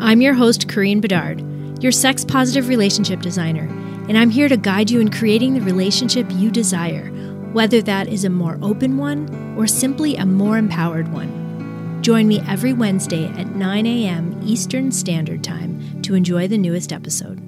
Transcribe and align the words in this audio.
I'm 0.00 0.20
your 0.20 0.34
host, 0.34 0.68
Corinne 0.68 1.00
Bedard, 1.00 1.42
your 1.82 1.92
sex 1.92 2.24
positive 2.24 2.68
relationship 2.68 3.20
designer 3.20 3.68
and 4.08 4.16
I'm 4.16 4.30
here 4.30 4.48
to 4.48 4.56
guide 4.56 4.90
you 4.90 5.00
in 5.00 5.10
creating 5.10 5.52
the 5.52 5.60
relationship 5.60 6.26
you 6.30 6.50
desire, 6.50 7.10
whether 7.52 7.82
that 7.82 8.08
is 8.08 8.24
a 8.24 8.30
more 8.30 8.58
open 8.62 8.96
one 8.96 9.54
or 9.56 9.66
simply 9.66 10.16
a 10.16 10.24
more 10.24 10.56
empowered 10.56 11.12
one. 11.12 12.00
Join 12.00 12.26
me 12.26 12.40
every 12.48 12.72
Wednesday 12.72 13.26
at 13.26 13.54
9 13.54 13.86
a.m. 13.86 14.40
Eastern 14.42 14.90
Standard 14.90 15.44
Time 15.44 16.00
to 16.02 16.14
enjoy 16.14 16.48
the 16.48 16.56
newest 16.56 16.90
episode. 16.90 17.42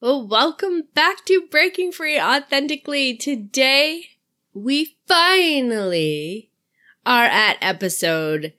Well, 0.00 0.26
welcome 0.26 0.88
back 0.94 1.24
to 1.26 1.46
Breaking 1.48 1.92
Free 1.92 2.20
Authentically. 2.20 3.16
Today, 3.16 4.06
we 4.52 4.96
finally 5.06 6.50
are 7.06 7.24
at 7.24 7.56
episode 7.60 8.52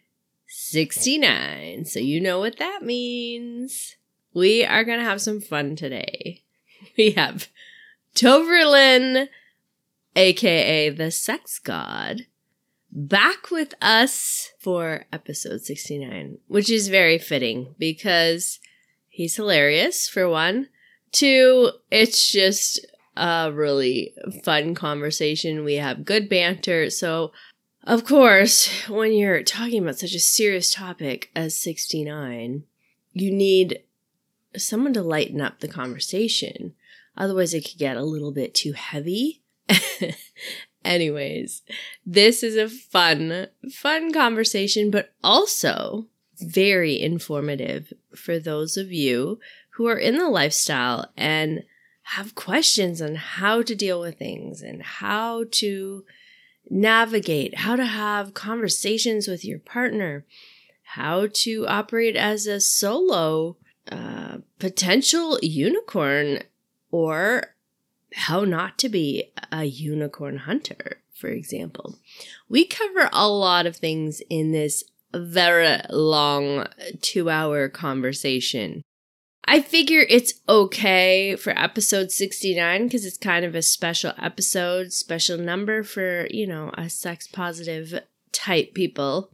69. 0.67 1.85
So, 1.85 1.99
you 1.99 2.19
know 2.19 2.39
what 2.39 2.57
that 2.57 2.81
means. 2.81 3.95
We 4.33 4.65
are 4.65 4.83
going 4.83 4.97
to 4.97 5.05
have 5.05 5.21
some 5.21 5.39
fun 5.39 5.75
today. 5.75 6.41
We 6.97 7.11
have 7.11 7.47
Topher 8.15 8.69
Lynn, 8.69 9.27
aka 10.15 10.89
the 10.89 11.09
sex 11.09 11.57
god, 11.59 12.27
back 12.91 13.49
with 13.49 13.73
us 13.81 14.51
for 14.59 15.05
episode 15.11 15.61
69, 15.61 16.37
which 16.47 16.69
is 16.69 16.89
very 16.89 17.17
fitting 17.17 17.73
because 17.79 18.59
he's 19.07 19.35
hilarious, 19.35 20.07
for 20.07 20.29
one. 20.29 20.69
Two, 21.11 21.71
it's 21.89 22.31
just 22.31 22.85
a 23.17 23.51
really 23.51 24.13
fun 24.43 24.75
conversation. 24.75 25.65
We 25.65 25.75
have 25.75 26.05
good 26.05 26.29
banter. 26.29 26.89
So, 26.89 27.31
of 27.85 28.05
course, 28.05 28.87
when 28.87 29.13
you're 29.13 29.43
talking 29.43 29.83
about 29.83 29.99
such 29.99 30.13
a 30.13 30.19
serious 30.19 30.71
topic 30.71 31.29
as 31.35 31.55
69, 31.55 32.63
you 33.13 33.31
need 33.31 33.79
someone 34.57 34.93
to 34.93 35.01
lighten 35.01 35.41
up 35.41 35.59
the 35.59 35.67
conversation. 35.67 36.73
Otherwise, 37.17 37.53
it 37.53 37.65
could 37.65 37.77
get 37.77 37.97
a 37.97 38.03
little 38.03 38.31
bit 38.31 38.53
too 38.53 38.73
heavy. 38.73 39.41
Anyways, 40.85 41.61
this 42.05 42.43
is 42.43 42.55
a 42.55 42.69
fun, 42.69 43.47
fun 43.71 44.13
conversation, 44.13 44.91
but 44.91 45.13
also 45.23 46.07
very 46.39 47.01
informative 47.01 47.93
for 48.15 48.39
those 48.39 48.77
of 48.77 48.91
you 48.91 49.39
who 49.71 49.87
are 49.87 49.97
in 49.97 50.17
the 50.17 50.29
lifestyle 50.29 51.11
and 51.17 51.63
have 52.09 52.35
questions 52.35 53.01
on 53.01 53.15
how 53.15 53.61
to 53.61 53.75
deal 53.75 53.99
with 53.99 54.17
things 54.17 54.61
and 54.61 54.83
how 54.83 55.45
to 55.51 56.05
navigate, 56.69 57.59
how 57.59 57.75
to 57.75 57.85
have 57.85 58.33
conversations 58.33 59.27
with 59.27 59.45
your 59.45 59.59
partner, 59.59 60.25
how 60.83 61.27
to 61.31 61.67
operate 61.67 62.15
as 62.15 62.47
a 62.47 62.59
solo 62.59 63.57
uh, 63.91 64.37
potential 64.59 65.39
unicorn 65.41 66.39
or 66.91 67.55
how 68.13 68.41
not 68.41 68.77
to 68.79 68.89
be 68.89 69.31
a 69.51 69.65
unicorn 69.65 70.37
hunter, 70.37 71.01
for 71.13 71.27
example. 71.27 71.95
We 72.47 72.65
cover 72.65 73.09
a 73.11 73.27
lot 73.27 73.65
of 73.65 73.75
things 73.75 74.21
in 74.29 74.51
this 74.51 74.83
very 75.13 75.81
long 75.89 76.67
two 77.01 77.29
hour 77.29 77.69
conversation. 77.69 78.83
I 79.47 79.61
figure 79.61 80.05
it's 80.09 80.33
okay 80.49 81.35
for 81.35 81.51
episode 81.51 82.11
69 82.11 82.85
because 82.85 83.05
it's 83.05 83.17
kind 83.17 83.45
of 83.45 83.53
a 83.53 83.61
special 83.61 84.13
episode, 84.17 84.91
special 84.91 85.37
number 85.37 85.83
for, 85.83 86.27
you 86.31 86.47
know, 86.47 86.71
a 86.77 86.89
sex 86.89 87.27
positive 87.27 88.01
type 88.31 88.73
people. 88.73 89.31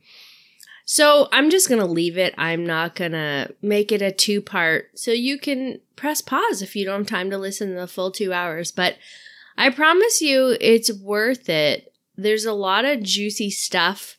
So 0.86 1.30
I'm 1.32 1.50
just 1.50 1.70
going 1.70 1.80
to 1.80 1.88
leave 1.88 2.18
it. 2.18 2.36
I'm 2.38 2.66
not 2.66 2.96
going 2.96 3.14
to 3.14 3.56
make 3.62 3.94
it 3.94 4.02
a 4.02 4.12
two 4.12 4.42
part. 4.42 4.90
So 5.00 5.12
you 5.12 5.40
can 5.40 5.80
press 5.96 6.20
pause 6.20 6.62
if 6.62 6.76
you 6.76 6.84
don't 6.84 7.02
have 7.02 7.08
time 7.08 7.30
to 7.30 7.38
listen 7.38 7.70
to 7.70 7.80
the 7.80 7.88
full 7.88 8.12
two 8.12 8.34
hours. 8.34 8.74
But 8.74 8.98
I 9.58 9.70
promise 9.70 10.22
you, 10.22 10.58
it's 10.60 10.92
worth 10.92 11.48
it. 11.48 11.94
There's 12.18 12.46
a 12.46 12.54
lot 12.54 12.84
of 12.84 13.04
juicy 13.04 13.50
stuff. 13.50 14.18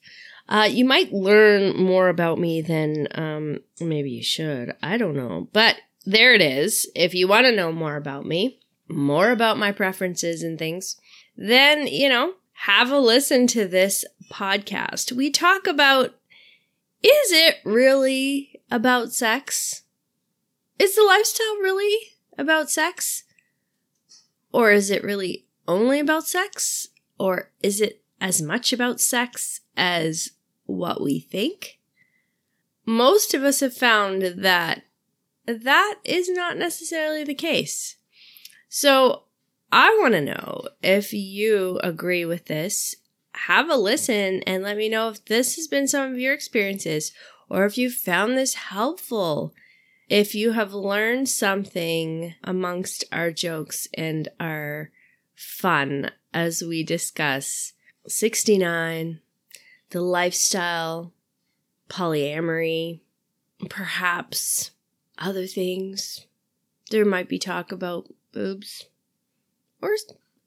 Uh, 0.48 0.68
you 0.70 0.84
might 0.84 1.12
learn 1.12 1.76
more 1.76 2.08
about 2.08 2.38
me 2.38 2.60
than 2.60 3.08
um, 3.12 3.60
maybe 3.80 4.10
you 4.10 4.22
should. 4.22 4.74
I 4.82 4.96
don't 4.98 5.16
know. 5.16 5.48
But 5.52 5.76
there 6.04 6.34
it 6.34 6.40
is. 6.40 6.90
If 6.94 7.14
you 7.14 7.28
want 7.28 7.46
to 7.46 7.56
know 7.56 7.72
more 7.72 7.96
about 7.96 8.26
me, 8.26 8.60
more 8.88 9.30
about 9.30 9.58
my 9.58 9.72
preferences 9.72 10.42
and 10.42 10.58
things, 10.58 10.96
then, 11.36 11.86
you 11.86 12.08
know, 12.08 12.34
have 12.52 12.90
a 12.90 12.98
listen 12.98 13.46
to 13.48 13.66
this 13.66 14.04
podcast. 14.30 15.12
We 15.12 15.30
talk 15.30 15.66
about 15.66 16.14
is 17.02 17.32
it 17.32 17.56
really 17.64 18.60
about 18.70 19.12
sex? 19.12 19.82
Is 20.78 20.94
the 20.94 21.02
lifestyle 21.02 21.56
really 21.56 22.12
about 22.38 22.70
sex? 22.70 23.24
Or 24.52 24.70
is 24.70 24.90
it 24.90 25.02
really 25.02 25.46
only 25.66 25.98
about 25.98 26.28
sex? 26.28 26.88
Or 27.18 27.50
is 27.62 27.80
it 27.80 28.02
as 28.20 28.40
much 28.40 28.72
about 28.72 29.00
sex 29.00 29.61
as 29.76 30.30
what 30.66 31.02
we 31.02 31.20
think? 31.20 31.78
Most 32.84 33.34
of 33.34 33.44
us 33.44 33.60
have 33.60 33.74
found 33.74 34.22
that 34.22 34.84
that 35.46 35.94
is 36.04 36.28
not 36.28 36.56
necessarily 36.56 37.24
the 37.24 37.34
case. 37.34 37.96
So 38.68 39.24
I 39.70 39.96
want 40.00 40.14
to 40.14 40.20
know 40.20 40.68
if 40.82 41.12
you 41.12 41.78
agree 41.82 42.24
with 42.24 42.46
this 42.46 42.96
have 43.34 43.70
a 43.70 43.76
listen 43.76 44.42
and 44.46 44.62
let 44.62 44.76
me 44.76 44.88
know 44.88 45.08
if 45.08 45.24
this 45.24 45.56
has 45.56 45.66
been 45.66 45.88
some 45.88 46.12
of 46.12 46.18
your 46.18 46.34
experiences 46.34 47.12
or 47.48 47.64
if 47.64 47.78
you 47.78 47.90
found 47.90 48.36
this 48.36 48.54
helpful. 48.54 49.54
If 50.08 50.34
you 50.34 50.52
have 50.52 50.74
learned 50.74 51.28
something 51.28 52.34
amongst 52.44 53.04
our 53.10 53.30
jokes 53.30 53.88
and 53.94 54.28
our 54.38 54.90
fun 55.34 56.10
as 56.34 56.62
we 56.62 56.82
discuss 56.82 57.72
69, 58.06 59.20
the 59.92 60.00
lifestyle, 60.00 61.12
polyamory, 61.88 63.00
perhaps 63.68 64.70
other 65.18 65.46
things. 65.46 66.26
There 66.90 67.04
might 67.04 67.28
be 67.28 67.38
talk 67.38 67.70
about 67.70 68.12
boobs 68.32 68.86
or 69.80 69.94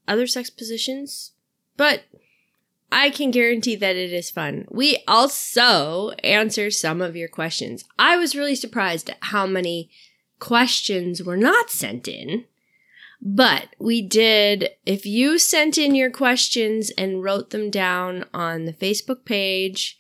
other 0.08 0.28
sex 0.28 0.50
positions, 0.50 1.32
but 1.78 2.04
I 2.92 3.10
can 3.10 3.32
guarantee 3.32 3.76
that 3.76 3.96
it 3.96 4.12
is 4.12 4.32
fun. 4.32 4.66
We 4.70 5.04
also 5.08 6.12
answer 6.24 6.72
some 6.72 7.02
of 7.02 7.16
your 7.16 7.28
questions. 7.28 7.86
I 8.00 8.18
was 8.18 8.36
really 8.36 8.56
surprised 8.56 9.10
at 9.10 9.18
how 9.22 9.46
many 9.46 9.90
questions 10.40 11.24
were 11.24 11.38
not 11.38 11.70
sent 11.70 12.08
in. 12.08 12.46
But 13.22 13.70
we 13.80 14.02
did, 14.02 14.70
if 14.86 15.06
you 15.06 15.40
sent 15.40 15.78
in 15.78 15.96
your 15.96 16.12
questions 16.12 16.92
and 16.92 17.24
wrote 17.24 17.50
them 17.50 17.70
down 17.70 18.26
on 18.34 18.66
the 18.66 18.74
Facebook 18.74 19.26
page 19.26 19.98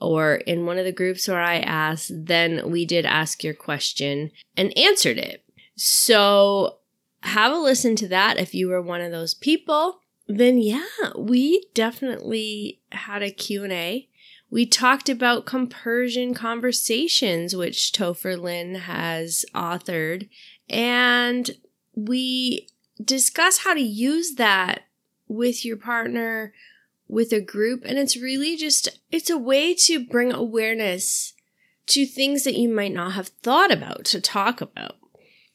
or 0.00 0.36
in 0.36 0.66
one 0.66 0.78
of 0.78 0.84
the 0.84 0.92
groups 0.92 1.28
where 1.28 1.42
I 1.42 1.58
asked, 1.58 2.12
then 2.26 2.70
we 2.70 2.84
did 2.84 3.04
ask 3.06 3.44
your 3.44 3.54
question 3.54 4.30
and 4.56 4.76
answered 4.78 5.18
it. 5.18 5.44
So 5.76 6.78
have 7.22 7.52
a 7.52 7.56
listen 7.56 7.96
to 7.96 8.08
that 8.08 8.38
if 8.38 8.54
you 8.54 8.68
were 8.68 8.82
one 8.82 9.00
of 9.00 9.10
those 9.10 9.34
people 9.34 10.00
then 10.26 10.58
yeah, 10.58 11.12
we 11.16 11.66
definitely 11.74 12.80
had 12.92 13.22
a 13.22 13.30
Q&A. 13.30 14.08
We 14.50 14.66
talked 14.66 15.08
about 15.08 15.46
compersion 15.46 16.32
conversations, 16.32 17.56
which 17.56 17.92
Topher 17.92 18.40
Lynn 18.40 18.74
has 18.76 19.44
authored, 19.54 20.28
and 20.68 21.50
we 21.94 22.68
discuss 23.02 23.58
how 23.58 23.74
to 23.74 23.80
use 23.80 24.34
that 24.34 24.84
with 25.28 25.64
your 25.64 25.76
partner, 25.76 26.52
with 27.08 27.32
a 27.32 27.40
group, 27.40 27.82
and 27.84 27.98
it's 27.98 28.16
really 28.16 28.56
just 28.56 29.00
it's 29.10 29.30
a 29.30 29.38
way 29.38 29.74
to 29.74 30.04
bring 30.04 30.32
awareness 30.32 31.34
to 31.86 32.06
things 32.06 32.44
that 32.44 32.56
you 32.56 32.68
might 32.68 32.92
not 32.92 33.12
have 33.12 33.28
thought 33.28 33.70
about 33.70 34.04
to 34.06 34.20
talk 34.20 34.60
about. 34.60 34.96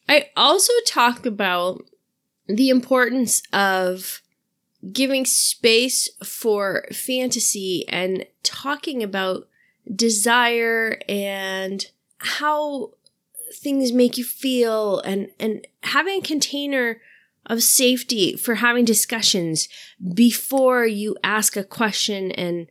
I 0.08 0.30
also 0.36 0.72
talk 0.86 1.26
about 1.26 1.84
the 2.46 2.68
importance 2.68 3.42
of 3.52 4.22
giving 4.92 5.24
space 5.24 6.08
for 6.24 6.86
fantasy 6.92 7.84
and 7.88 8.26
talking 8.42 9.02
about 9.02 9.48
desire 9.94 10.98
and 11.08 11.84
how 12.18 12.92
things 13.54 13.92
make 13.92 14.16
you 14.16 14.24
feel 14.24 15.00
and 15.00 15.28
and 15.38 15.66
having 15.82 16.18
a 16.18 16.26
container 16.26 17.00
of 17.46 17.62
safety 17.62 18.36
for 18.36 18.56
having 18.56 18.84
discussions 18.84 19.68
before 20.14 20.86
you 20.86 21.16
ask 21.24 21.56
a 21.56 21.64
question 21.64 22.30
and 22.32 22.68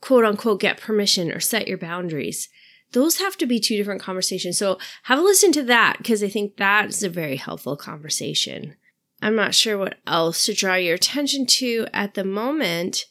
quote 0.00 0.24
unquote 0.24 0.60
get 0.60 0.80
permission 0.80 1.30
or 1.30 1.40
set 1.40 1.68
your 1.68 1.78
boundaries. 1.78 2.48
Those 2.92 3.18
have 3.18 3.36
to 3.38 3.46
be 3.46 3.60
two 3.60 3.76
different 3.76 4.00
conversations. 4.00 4.58
So 4.58 4.78
have 5.04 5.18
a 5.18 5.22
listen 5.22 5.52
to 5.52 5.62
that 5.64 5.98
because 5.98 6.22
i 6.22 6.28
think 6.28 6.56
that's 6.56 7.02
a 7.02 7.08
very 7.08 7.36
helpful 7.36 7.76
conversation. 7.76 8.76
I'm 9.22 9.36
not 9.36 9.54
sure 9.54 9.78
what 9.78 9.96
else 10.06 10.44
to 10.46 10.54
draw 10.54 10.74
your 10.74 10.94
attention 10.94 11.46
to 11.46 11.86
at 11.92 12.14
the 12.14 12.24
moment 12.24 13.06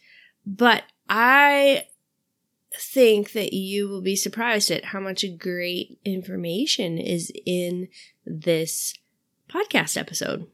but 0.46 0.84
i 1.10 1.86
think 2.78 3.32
that 3.34 3.54
you 3.54 3.88
will 3.88 4.02
be 4.02 4.16
surprised 4.16 4.72
at 4.72 4.86
how 4.86 5.00
much 5.00 5.26
great 5.38 6.00
information 6.06 6.98
is 6.98 7.32
in 7.46 7.88
this 8.26 8.94
podcast 9.50 9.98
episode. 9.98 10.48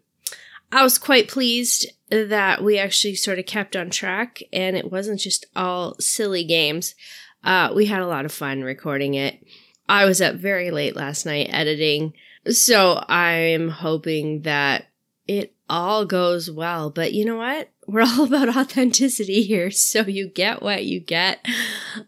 I 0.72 0.84
was 0.84 0.98
quite 0.98 1.28
pleased 1.28 1.92
that 2.10 2.64
we 2.64 2.78
actually 2.78 3.16
sort 3.16 3.40
of 3.40 3.46
kept 3.46 3.76
on 3.76 3.90
track 3.90 4.42
and 4.54 4.78
it 4.78 4.92
wasn't 4.92 5.20
just 5.20 5.46
all 5.56 5.96
silly 6.00 6.44
games. 6.44 6.96
Uh, 7.44 7.72
we 7.76 7.88
had 7.88 8.02
a 8.02 8.08
lot 8.08 8.26
of 8.26 8.32
fun 8.32 8.62
recording 8.62 9.16
it. 9.16 9.44
I 9.90 10.06
was 10.06 10.22
up 10.22 10.36
very 10.36 10.72
late 10.72 10.96
last 10.96 11.26
night 11.26 11.50
editing, 11.50 12.14
so 12.48 13.04
I'm 13.10 13.70
hoping 13.70 14.44
that 14.44 14.86
it 15.28 15.54
all 15.70 16.06
goes 16.06 16.50
well. 16.50 16.90
But 16.90 17.14
you 17.14 17.26
know 17.26 17.38
what? 17.38 17.71
We're 17.92 18.02
all 18.02 18.24
about 18.34 18.56
authenticity 18.56 19.44
here. 19.44 19.70
So 19.70 20.02
you 20.02 20.28
get 20.28 20.62
what 20.62 20.86
you 20.86 21.00
get. 21.00 21.46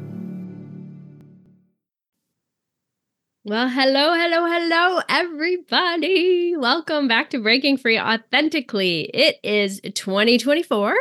Well, 3.47 3.69
hello, 3.69 4.15
hello, 4.15 4.47
hello, 4.47 5.01
everybody. 5.07 6.56
Welcome 6.57 7.07
back 7.07 7.30
to 7.30 7.38
Breaking 7.38 7.77
Free 7.77 7.99
Authentically. 7.99 9.02
It 9.02 9.35
is 9.44 9.80
2024, 9.81 10.95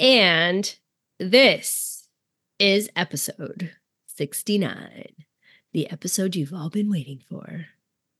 and 0.00 0.76
this 1.20 2.08
is 2.58 2.90
episode 2.96 3.70
69, 4.08 5.12
the 5.72 5.88
episode 5.88 6.34
you've 6.34 6.52
all 6.52 6.68
been 6.68 6.90
waiting 6.90 7.22
for. 7.28 7.66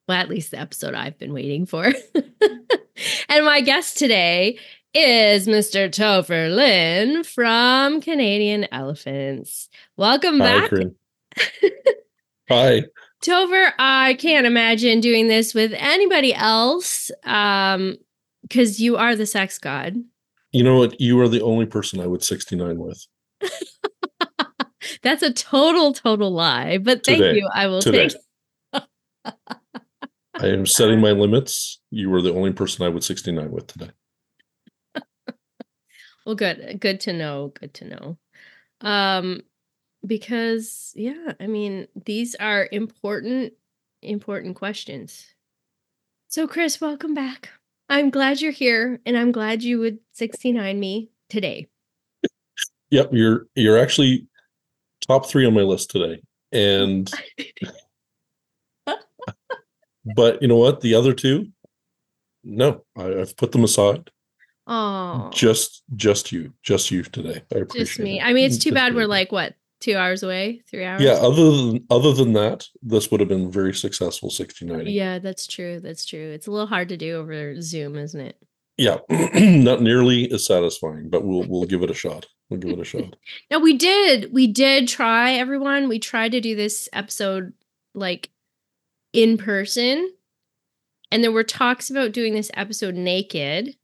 Well, 0.06 0.16
at 0.16 0.28
least 0.28 0.52
the 0.52 0.60
episode 0.60 0.94
I've 0.94 1.18
been 1.18 1.32
waiting 1.32 1.66
for. 1.66 1.84
and 3.28 3.44
my 3.44 3.60
guest 3.60 3.98
today 3.98 4.56
is 4.94 5.48
Mr. 5.48 5.88
Topher 5.88 6.54
Lynn 6.54 7.24
from 7.24 8.00
Canadian 8.00 8.68
Elephants. 8.70 9.68
Welcome 9.96 10.38
Hi, 10.38 10.68
back. 10.68 10.70
Hi. 12.48 12.84
Topher, 13.22 13.72
I 13.78 14.14
can't 14.14 14.46
imagine 14.46 15.00
doing 15.00 15.28
this 15.28 15.52
with 15.54 15.72
anybody 15.74 16.34
else 16.34 17.10
um 17.24 17.96
because 18.42 18.80
you 18.80 18.96
are 18.96 19.14
the 19.16 19.26
sex 19.26 19.58
god. 19.58 19.96
You 20.52 20.62
know 20.62 20.78
what? 20.78 20.98
You 21.00 21.20
are 21.20 21.28
the 21.28 21.42
only 21.42 21.66
person 21.66 22.00
I 22.00 22.06
would 22.06 22.24
69 22.24 22.78
with. 22.78 23.06
That's 25.02 25.22
a 25.22 25.32
total, 25.32 25.92
total 25.92 26.32
lie. 26.32 26.78
But 26.78 27.04
thank 27.04 27.18
Today. 27.18 27.38
you. 27.38 27.48
I 27.52 27.66
will 27.66 27.82
Today. 27.82 28.08
take 28.08 28.82
I 30.34 30.46
am 30.46 30.66
setting 30.66 31.00
my 31.00 31.10
limits. 31.10 31.80
You 31.90 32.10
were 32.10 32.22
the 32.22 32.32
only 32.32 32.52
person 32.52 32.84
I 32.84 32.88
would 32.88 33.04
69 33.04 33.50
with 33.50 33.66
today. 33.66 33.90
well, 36.24 36.34
good. 36.34 36.78
Good 36.80 37.00
to 37.00 37.12
know. 37.12 37.52
Good 37.58 37.74
to 37.74 37.84
know. 37.84 38.18
Um, 38.80 39.42
because 40.06 40.92
yeah, 40.96 41.32
I 41.40 41.46
mean, 41.46 41.88
these 42.04 42.34
are 42.36 42.68
important 42.72 43.52
important 44.02 44.56
questions. 44.56 45.26
So 46.28 46.46
Chris, 46.46 46.80
welcome 46.80 47.14
back. 47.14 47.50
I'm 47.88 48.10
glad 48.10 48.40
you're 48.40 48.52
here 48.52 49.00
and 49.06 49.16
I'm 49.16 49.32
glad 49.32 49.62
you 49.62 49.78
would 49.78 49.98
69 50.12 50.78
me 50.78 51.10
today. 51.28 51.68
Yep, 52.90 53.10
you're 53.12 53.46
you're 53.54 53.78
actually 53.78 54.26
top 55.06 55.26
3 55.26 55.46
on 55.46 55.54
my 55.54 55.62
list 55.62 55.90
today. 55.90 56.20
And 56.52 57.10
but 60.16 60.40
you 60.40 60.48
know 60.48 60.56
what? 60.56 60.80
The 60.80 60.94
other 60.94 61.12
two, 61.12 61.48
no, 62.44 62.84
I, 62.96 63.04
have 63.04 63.36
put 63.36 63.52
them 63.52 63.64
aside. 63.64 64.10
Oh, 64.66 65.30
just 65.32 65.82
just 65.96 66.30
you, 66.30 66.52
just 66.62 66.90
you 66.90 67.02
today. 67.02 67.42
I 67.54 67.58
appreciate 67.58 67.86
just 67.86 67.98
me. 68.00 68.20
It. 68.20 68.24
I 68.24 68.32
mean, 68.32 68.46
it's 68.46 68.58
too 68.58 68.70
just 68.70 68.74
bad 68.74 68.92
me. 68.92 68.96
we're 68.96 69.06
like 69.06 69.32
what 69.32 69.54
two 69.80 69.96
hours 69.96 70.22
away, 70.22 70.62
three 70.68 70.84
hours. 70.84 71.02
Yeah, 71.02 71.12
other 71.12 71.50
than 71.50 71.86
other 71.90 72.12
than 72.12 72.32
that, 72.34 72.66
this 72.82 73.10
would 73.10 73.20
have 73.20 73.28
been 73.28 73.50
very 73.50 73.74
successful 73.74 74.30
6090. 74.30 74.92
Yeah, 74.92 75.18
that's 75.18 75.46
true. 75.46 75.80
That's 75.80 76.04
true. 76.04 76.30
It's 76.32 76.46
a 76.46 76.50
little 76.50 76.66
hard 76.66 76.88
to 76.90 76.96
do 76.96 77.16
over 77.16 77.60
Zoom, 77.60 77.96
isn't 77.96 78.20
it? 78.20 78.36
Yeah, 78.76 78.98
not 79.10 79.82
nearly 79.82 80.30
as 80.30 80.46
satisfying, 80.46 81.08
but 81.10 81.24
we'll 81.24 81.44
we'll 81.44 81.66
give 81.66 81.82
it 81.82 81.90
a 81.90 81.94
shot. 81.94 82.26
We'll 82.48 82.60
give 82.60 82.70
it 82.70 82.80
a 82.80 82.84
shot. 82.84 83.16
No, 83.50 83.58
we 83.58 83.76
did. 83.76 84.32
We 84.32 84.46
did 84.46 84.88
try, 84.88 85.32
everyone. 85.32 85.88
We 85.88 85.98
tried 85.98 86.32
to 86.32 86.40
do 86.40 86.54
this 86.56 86.88
episode 86.92 87.52
like 87.94 88.30
in 89.12 89.38
person. 89.38 90.12
And 91.10 91.24
there 91.24 91.32
were 91.32 91.44
talks 91.44 91.88
about 91.88 92.12
doing 92.12 92.34
this 92.34 92.50
episode 92.54 92.94
naked. 92.94 93.76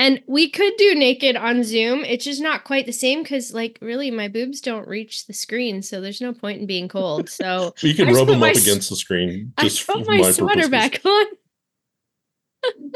And 0.00 0.22
we 0.26 0.48
could 0.48 0.72
do 0.78 0.94
naked 0.94 1.36
on 1.36 1.62
Zoom. 1.62 2.04
It's 2.06 2.24
just 2.24 2.40
not 2.40 2.64
quite 2.64 2.86
the 2.86 2.92
same 2.92 3.22
because, 3.22 3.52
like, 3.52 3.78
really, 3.82 4.10
my 4.10 4.28
boobs 4.28 4.62
don't 4.62 4.88
reach 4.88 5.26
the 5.26 5.34
screen. 5.34 5.82
So 5.82 6.00
there's 6.00 6.22
no 6.22 6.32
point 6.32 6.58
in 6.60 6.66
being 6.66 6.88
cold. 6.88 7.28
So 7.28 7.74
You 7.82 7.92
can 7.94 8.08
I 8.08 8.12
rub 8.12 8.28
them 8.28 8.42
up 8.42 8.48
s- 8.48 8.62
against 8.62 8.88
the 8.88 8.96
screen. 8.96 9.52
I 9.58 9.64
Just 9.64 9.86
put 9.86 10.06
for 10.06 10.10
my 10.10 10.22
sweater 10.30 10.68
purposes. 10.68 10.70
back 10.70 11.00
on. 11.04 11.26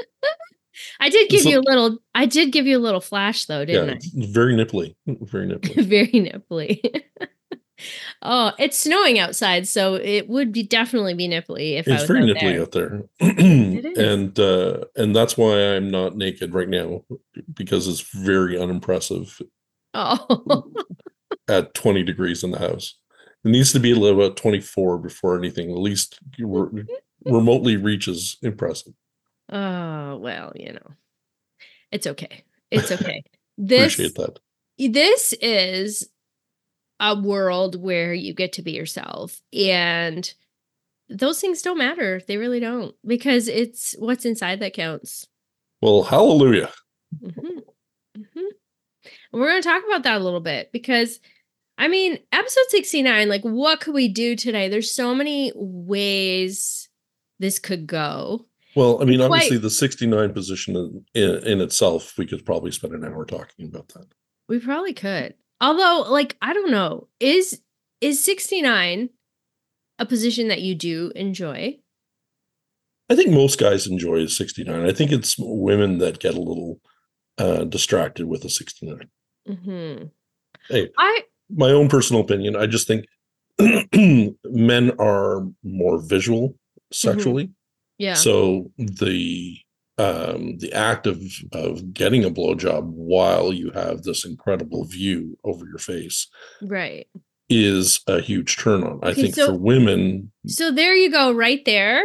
I 1.01 1.09
did 1.11 1.29
give 1.29 1.43
So- 1.43 1.51
you 1.51 1.59
a 1.61 1.63
little. 1.69 1.99
I 2.15 2.25
did 2.27 2.53
give 2.53 2.67
you 2.67 2.79
a 2.79 2.81
little 2.81 3.01
flash 3.03 3.45
though, 3.45 3.65
didn't 3.67 3.91
I? 3.91 4.27
very 4.33 4.55
nipply. 4.55 4.95
Very 5.07 5.47
nipply. 5.47 5.85
Very 5.87 6.09
nipply. 6.09 6.81
Oh, 8.23 8.53
it's 8.59 8.79
snowing 8.79 9.19
outside, 9.19 9.67
so 9.69 9.95
it 9.95 10.29
would 10.29 10.53
be 10.53 10.63
definitely 10.63 11.15
be 11.15 11.29
nipply 11.29 11.79
if 11.79 11.89
I 11.89 11.93
It's 11.93 12.03
was 12.03 12.11
very 12.11 12.23
out 12.31 12.37
nipply 12.37 12.41
there. 12.41 12.63
out 12.63 12.73
there. 12.73 13.05
is. 13.21 13.99
And 13.99 14.39
uh 14.39 14.85
and 14.97 15.15
that's 15.15 15.37
why 15.37 15.75
I'm 15.75 15.91
not 15.91 16.17
naked 16.17 16.55
right 16.55 16.69
now 16.69 17.05
because 17.53 17.87
it's 17.89 18.01
very 18.01 18.59
unimpressive 18.59 19.41
Oh, 19.97 20.73
at 21.49 21.73
20 21.75 22.03
degrees 22.03 22.43
in 22.43 22.51
the 22.51 22.59
house. 22.59 22.97
It 23.45 23.49
needs 23.51 23.73
to 23.73 23.81
be 23.81 23.93
a 23.93 23.97
little 23.97 24.21
about 24.25 24.37
24 24.37 24.99
before 24.99 25.39
anything 25.39 25.71
at 25.71 25.77
least 25.77 26.19
re- 26.39 26.85
remotely 27.25 27.77
reaches 27.77 28.37
impressive. 28.43 28.93
oh 29.53 30.17
well, 30.17 30.53
you 30.57 30.73
know, 30.73 30.91
it's 31.93 32.07
okay. 32.07 32.45
It's 32.71 32.91
okay. 32.93 33.23
This 33.57 33.95
Appreciate 33.95 34.17
that. 34.17 34.41
this 34.79 35.33
is 35.35 36.09
a 37.01 37.19
world 37.21 37.81
where 37.81 38.15
you 38.15 38.33
get 38.35 38.53
to 38.55 38.63
be 38.63 38.73
yourself 38.73 39.41
and 39.53 40.35
those 41.09 41.41
things 41.41 41.61
don't 41.63 41.79
matter 41.79 42.21
they 42.29 42.37
really 42.37 42.61
don't 42.61 42.95
because 43.07 43.49
it's 43.49 43.95
what's 43.99 44.25
inside 44.25 44.61
that 44.61 44.73
counts 44.75 45.27
Well, 45.83 46.05
hallelujah. 46.05 46.71
Mhm. 47.23 47.61
Mhm. 48.17 48.43
We're 49.33 49.49
going 49.51 49.61
to 49.63 49.69
talk 49.69 49.83
about 49.87 50.05
that 50.05 50.21
a 50.21 50.25
little 50.25 50.41
bit 50.41 50.71
because 50.73 51.21
i 51.77 51.89
mean 51.89 52.19
episode 52.33 52.67
69 52.69 53.29
like 53.29 53.43
what 53.43 53.81
could 53.81 53.95
we 53.95 54.07
do 54.09 54.37
today 54.37 54.69
there's 54.69 54.91
so 54.95 55.13
many 55.15 55.51
ways 55.57 56.89
this 57.41 57.59
could 57.59 57.87
go 57.87 58.47
Well, 58.77 59.01
I 59.03 59.05
mean, 59.05 59.19
Quite- 59.19 59.31
obviously, 59.31 59.59
the 59.59 59.71
69 59.71 60.33
position 60.33 60.77
in, 60.77 61.05
in, 61.15 61.47
in 61.47 61.61
itself, 61.61 62.17
we 62.19 62.27
could 62.27 62.45
probably 62.47 62.71
spend 62.73 62.93
an 62.95 63.05
hour 63.05 63.25
talking 63.25 63.67
about 63.67 63.89
that. 63.91 64.07
we 64.49 64.59
probably 64.61 64.93
could 64.95 65.35
although 65.65 66.11
like 66.11 66.37
i 66.43 66.53
don't 66.53 66.71
know 66.71 67.09
is 67.21 67.61
is 68.01 68.23
69 68.23 69.11
a 69.99 70.07
position 70.07 70.49
that 70.49 70.61
you 70.61 70.75
do 70.75 71.13
enjoy 71.15 71.79
I 73.11 73.17
think 73.17 73.31
most 73.31 73.59
guys 73.59 73.87
enjoy 73.87 74.27
69. 74.27 74.87
I 74.87 74.93
think 74.93 75.13
it's 75.13 75.37
women 75.39 75.99
that 75.99 76.21
get 76.21 76.35
a 76.35 76.41
little 76.41 76.81
uh, 77.39 77.65
distracted 77.65 78.27
with 78.27 78.45
a 78.45 78.49
69. 78.49 79.09
Mm-hmm. 79.49 80.07
Hey. 80.69 80.91
I 80.97 81.23
My 81.51 81.71
own 81.71 81.89
personal 81.89 82.23
opinion, 82.23 82.57
I 82.57 82.67
just 82.67 82.89
think 82.89 83.05
men 84.45 84.93
are 84.99 85.47
more 85.63 86.01
visual 86.01 86.57
sexually. 86.93 87.51
yeah. 87.99 88.15
So 88.15 88.71
the 88.79 89.59
um 89.99 90.59
the 90.59 90.73
act 90.73 91.07
of 91.07 91.23
of 91.53 91.93
getting 91.95 92.25
a 92.25 92.31
blowjob 92.31 92.85
while 92.85 93.53
you 93.53 93.71
have 93.71 94.03
this 94.03 94.25
incredible 94.25 94.85
view 94.85 95.39
over 95.45 95.65
your 95.67 95.79
face 95.79 96.27
right. 96.63 97.07
is 97.49 98.01
a 98.09 98.21
huge 98.21 98.57
turn 98.57 98.83
on. 98.83 98.99
I 99.03 99.11
Okay, 99.11 99.23
think 99.23 99.35
so- 99.37 99.47
for 99.47 99.55
women, 99.59 100.33
So 100.47 100.71
there 100.73 100.95
you 100.95 101.11
go, 101.11 101.33
right 101.33 101.65
there. 101.65 102.03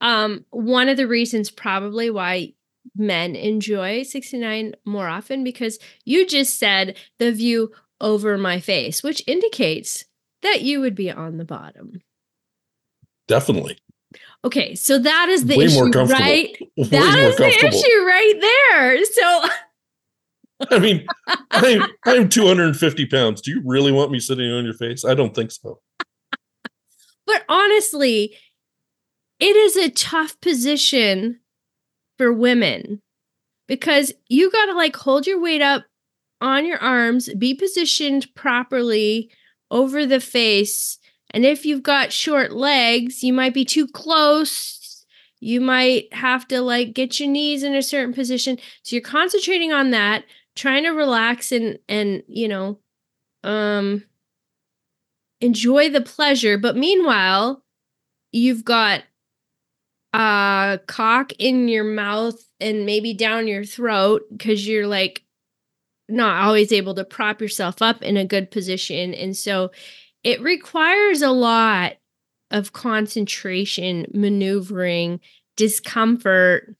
Um, 0.00 0.44
one 0.50 0.88
of 0.88 0.96
the 0.96 1.06
reasons 1.08 1.50
probably 1.50 2.10
why 2.10 2.52
men 2.94 3.34
enjoy 3.36 4.02
69 4.02 4.74
more 4.84 5.08
often 5.08 5.42
because 5.44 5.78
you 6.04 6.26
just 6.26 6.58
said 6.58 6.96
the 7.18 7.32
view 7.32 7.72
over 8.00 8.36
my 8.38 8.60
face, 8.60 9.02
which 9.02 9.22
indicates 9.26 10.04
that 10.42 10.62
you 10.62 10.80
would 10.80 10.94
be 10.94 11.10
on 11.10 11.38
the 11.38 11.44
bottom. 11.44 12.00
definitely 13.26 13.76
Okay, 14.46 14.76
so 14.76 14.96
that 15.00 15.28
is 15.28 15.46
the 15.46 15.58
Way 15.58 15.64
issue, 15.64 15.90
more 15.92 16.06
right? 16.06 16.56
way 16.76 16.84
That 16.84 17.18
is 17.18 17.36
the 17.36 17.48
issue 17.48 18.04
right 18.04 18.34
there. 18.40 19.04
So 19.04 19.44
I 20.70 20.78
mean, 20.78 21.04
I'm 21.50 21.82
I'm 22.04 22.28
250 22.28 23.06
pounds. 23.06 23.40
Do 23.42 23.50
you 23.50 23.60
really 23.64 23.90
want 23.90 24.12
me 24.12 24.20
sitting 24.20 24.50
on 24.50 24.64
your 24.64 24.74
face? 24.74 25.04
I 25.04 25.14
don't 25.14 25.34
think 25.34 25.50
so. 25.50 25.80
But 27.26 27.44
honestly, 27.48 28.36
it 29.40 29.56
is 29.56 29.76
a 29.76 29.90
tough 29.90 30.40
position 30.40 31.40
for 32.16 32.32
women 32.32 33.02
because 33.66 34.12
you 34.28 34.50
got 34.52 34.66
to 34.66 34.74
like 34.74 34.94
hold 34.94 35.26
your 35.26 35.40
weight 35.40 35.60
up 35.60 35.84
on 36.40 36.64
your 36.64 36.78
arms, 36.78 37.28
be 37.34 37.52
positioned 37.52 38.32
properly 38.36 39.28
over 39.72 40.06
the 40.06 40.20
face. 40.20 40.98
And 41.30 41.44
if 41.44 41.66
you've 41.66 41.82
got 41.82 42.12
short 42.12 42.52
legs, 42.52 43.22
you 43.22 43.32
might 43.32 43.54
be 43.54 43.64
too 43.64 43.86
close. 43.86 45.04
You 45.40 45.60
might 45.60 46.12
have 46.14 46.48
to 46.48 46.60
like 46.60 46.94
get 46.94 47.20
your 47.20 47.28
knees 47.28 47.62
in 47.62 47.74
a 47.74 47.82
certain 47.82 48.14
position. 48.14 48.58
So 48.82 48.96
you're 48.96 49.02
concentrating 49.02 49.72
on 49.72 49.90
that, 49.90 50.24
trying 50.54 50.84
to 50.84 50.90
relax 50.90 51.52
and 51.52 51.78
and 51.88 52.22
you 52.28 52.48
know, 52.48 52.78
um 53.44 54.04
enjoy 55.40 55.90
the 55.90 56.00
pleasure 56.00 56.56
but 56.56 56.76
meanwhile 56.76 57.62
you've 58.32 58.64
got 58.64 59.02
a 60.12 60.80
cock 60.86 61.32
in 61.38 61.68
your 61.68 61.84
mouth 61.84 62.42
and 62.60 62.86
maybe 62.86 63.12
down 63.12 63.46
your 63.46 63.64
throat 63.64 64.22
because 64.32 64.66
you're 64.66 64.86
like 64.86 65.22
not 66.08 66.44
always 66.44 66.72
able 66.72 66.94
to 66.94 67.04
prop 67.04 67.40
yourself 67.40 67.82
up 67.82 68.02
in 68.02 68.16
a 68.16 68.24
good 68.24 68.50
position 68.50 69.14
and 69.14 69.36
so 69.36 69.70
it 70.26 70.40
requires 70.42 71.22
a 71.22 71.30
lot 71.30 71.92
of 72.50 72.72
concentration 72.72 74.06
maneuvering 74.12 75.20
discomfort 75.56 76.74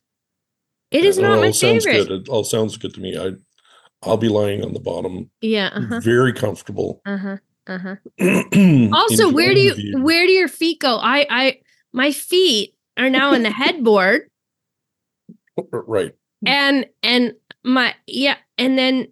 it 0.91 1.05
is 1.05 1.19
not 1.19 1.41
my 1.41 1.53
favorite 1.53 2.09
good. 2.09 2.11
It 2.23 2.29
all 2.29 2.45
sounds 2.45 2.76
good 2.76 2.95
to 2.95 3.00
me. 3.00 3.19
I 3.19 3.33
I'll 4.03 4.17
be 4.17 4.29
lying 4.29 4.65
on 4.65 4.73
the 4.73 4.81
bottom, 4.81 5.31
yeah 5.41 5.71
uh-huh 5.73 6.00
very 6.00 6.33
comfortable. 6.33 7.00
uh-huh 7.07 7.38
uh-huh 7.67 7.97
also, 8.21 8.95
also 8.95 9.33
where 9.33 9.55
do 9.55 9.61
you 9.61 10.03
where 10.03 10.26
do 10.26 10.33
your 10.33 10.49
feet 10.49 10.81
go 10.81 10.97
i 10.97 11.26
i 11.31 11.59
my 11.93 12.12
feet 12.12 12.75
are 12.97 13.11
now 13.11 13.33
in 13.33 13.43
the 13.43 13.50
headboard 13.62 14.29
right? 15.73 16.15
and 16.45 16.87
and 17.03 17.35
my 17.65 17.95
yeah 18.07 18.37
and 18.59 18.79
then 18.79 19.09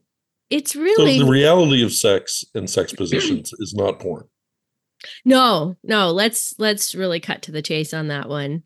it's 0.51 0.77
really 0.77 1.19
So 1.19 1.25
the 1.25 1.31
reality 1.31 1.83
of 1.85 1.93
sex 1.93 2.45
and 2.55 2.69
sex 2.69 2.93
positions 2.93 3.53
is 3.59 3.75
not 3.75 4.01
porn. 4.01 4.25
no 5.25 5.77
no 5.83 6.11
let's 6.13 6.55
let's 6.59 6.95
really 6.95 7.21
cut 7.21 7.43
to 7.43 7.53
the 7.53 7.63
chase 7.63 7.93
on 7.95 8.09
that 8.09 8.29
one 8.29 8.63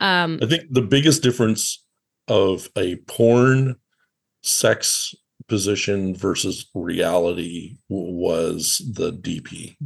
um 0.00 0.38
I 0.42 0.46
think 0.46 0.64
the 0.70 0.82
biggest 0.82 1.22
difference 1.22 1.84
of 2.28 2.68
a 2.76 2.96
porn 3.08 3.76
sex 4.42 5.14
position 5.48 6.14
versus 6.14 6.66
reality 6.74 7.76
was 7.88 8.80
the 8.94 9.12
DP. 9.12 9.76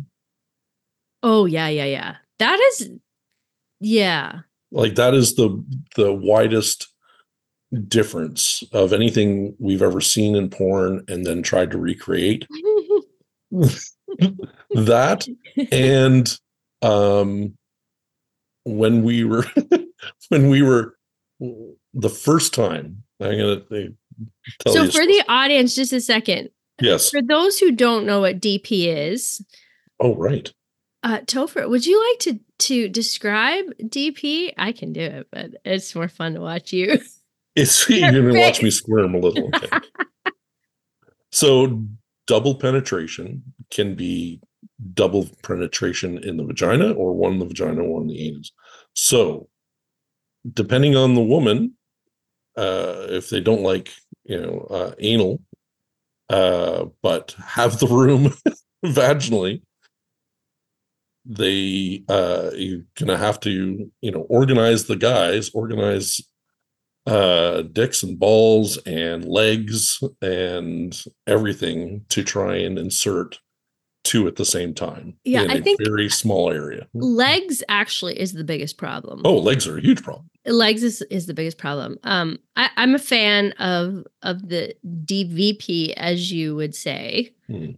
oh 1.23 1.47
yeah 1.47 1.69
yeah 1.69 1.85
yeah 1.87 2.17
that 2.39 2.59
is 2.61 2.91
yeah 3.81 4.41
Like 4.71 4.97
that 4.97 5.15
is 5.15 5.35
the 5.37 5.65
the 5.97 6.13
widest 6.13 6.89
difference 7.75 8.62
of 8.73 8.93
anything 8.93 9.54
we've 9.59 9.83
ever 9.83 10.00
seen 10.00 10.37
in 10.37 10.49
porn 10.49 11.04
and 11.09 11.26
then 11.26 11.43
tried 11.43 11.71
to 11.71 11.78
recreate. 11.78 12.47
that 14.71 15.26
and 15.71 16.38
um 16.83 17.57
when 18.64 19.02
we 19.02 19.25
were 19.25 19.45
when 20.28 20.49
we 20.49 20.62
were 20.62 20.97
the 21.93 22.09
first 22.09 22.54
time 22.54 23.02
i'm 23.21 23.38
gonna 23.38 23.61
tell 24.61 24.73
so 24.73 24.83
you 24.83 24.90
for 24.90 25.07
the 25.07 25.23
audience 25.28 25.75
just 25.75 25.93
a 25.93 26.00
second. 26.00 26.50
Yes. 26.81 27.11
For 27.11 27.23
those 27.23 27.59
who 27.59 27.71
don't 27.71 28.07
know 28.07 28.21
what 28.21 28.40
dp 28.40 28.66
is 28.71 29.45
oh 30.00 30.14
right. 30.14 30.52
uh 31.02 31.21
topher 31.21 31.69
would 31.69 31.87
you 31.87 32.04
like 32.11 32.19
to 32.21 32.40
to 32.59 32.88
describe 32.88 33.64
dp 33.83 34.52
i 34.59 34.73
can 34.73 34.93
do 34.93 35.00
it 35.00 35.28
but 35.31 35.50
it's 35.64 35.95
more 35.95 36.09
fun 36.09 36.35
to 36.35 36.40
watch 36.40 36.73
you 36.73 36.99
it's 37.56 37.88
you're 37.88 38.11
gonna 38.11 38.40
watch 38.40 38.62
me 38.62 38.70
squirm 38.70 39.14
a 39.14 39.18
little 39.18 39.50
so 41.32 41.84
double 42.26 42.54
penetration 42.54 43.42
can 43.70 43.94
be 43.94 44.40
double 44.94 45.28
penetration 45.42 46.18
in 46.25 46.37
the 46.37 46.44
vagina 46.44 46.92
or 46.92 47.14
one 47.14 47.34
in 47.34 47.38
the 47.38 47.46
vagina, 47.46 47.84
one 47.84 48.02
in 48.02 48.08
the 48.08 48.28
anus. 48.28 48.52
So, 48.94 49.49
depending 50.52 50.96
on 50.96 51.14
the 51.14 51.23
woman, 51.23 51.75
uh, 52.56 53.06
if 53.08 53.30
they 53.30 53.40
don't 53.40 53.62
like, 53.62 53.90
you 54.25 54.40
know, 54.40 54.66
uh, 54.70 54.94
anal, 54.99 55.40
uh, 56.30 56.87
but 57.02 57.34
have 57.44 57.78
the 57.78 57.87
room 57.87 58.34
vaginally, 58.84 59.62
they 61.26 62.04
uh, 62.08 62.50
you're 62.54 62.82
gonna 62.99 63.16
have 63.16 63.40
to, 63.40 63.90
you 64.00 64.11
know, 64.11 64.26
organize 64.28 64.84
the 64.84 64.96
guys, 64.96 65.50
organize 65.54 66.20
uh 67.06 67.62
dicks 67.73 68.02
and 68.02 68.18
balls 68.18 68.78
and 68.87 69.25
legs 69.26 70.02
and 70.23 71.04
everything 71.26 72.04
to 72.08 72.23
try 72.25 72.56
and 72.56 72.78
insert 72.78 73.38
two 74.04 74.26
at 74.26 74.37
the 74.37 74.44
same 74.44 74.73
time 74.75 75.14
Yeah, 75.25 75.42
in 75.42 75.50
I 75.50 75.54
a 75.54 75.61
think- 75.62 75.80
very 75.84 76.08
small 76.08 76.50
area 76.52 76.87
Legs 76.94 77.62
actually 77.68 78.18
is 78.20 78.32
the 78.32 78.44
biggest 78.44 78.76
problem. 78.78 79.20
oh 79.25 79.37
legs 79.38 79.66
are 79.68 79.76
a 79.78 79.80
huge 79.82 80.02
problem 80.02 80.28
legs 80.46 80.82
is, 80.82 81.00
is 81.11 81.25
the 81.26 81.32
biggest 81.32 81.56
problem. 81.56 81.96
Um, 82.04 82.38
I, 82.54 82.68
I'm 82.76 82.94
a 82.94 82.99
fan 82.99 83.52
of 83.52 84.04
of 84.23 84.46
the 84.46 84.75
DVP, 84.84 85.94
as 85.96 86.30
you 86.30 86.54
would 86.54 86.75
say. 86.75 87.34
Hmm. 87.46 87.70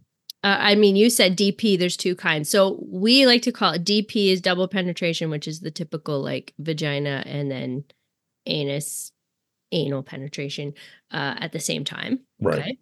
Uh, 0.43 0.57
I 0.59 0.75
mean, 0.75 0.97
you 0.97 1.09
said 1.09 1.37
DP. 1.37 1.79
There's 1.79 1.95
two 1.95 2.13
kinds. 2.13 2.49
So 2.49 2.77
we 2.85 3.25
like 3.25 3.41
to 3.43 3.53
call 3.53 3.71
it 3.71 3.85
DP 3.85 4.33
is 4.33 4.41
double 4.41 4.67
penetration, 4.67 5.29
which 5.29 5.47
is 5.47 5.61
the 5.61 5.71
typical 5.71 6.21
like 6.21 6.53
vagina 6.59 7.23
and 7.25 7.49
then 7.49 7.85
anus, 8.45 9.13
anal 9.71 10.03
penetration 10.03 10.73
uh, 11.11 11.35
at 11.39 11.51
the 11.51 11.59
same 11.59 11.83
time. 11.83 12.19
right 12.41 12.59
Okay. 12.59 12.77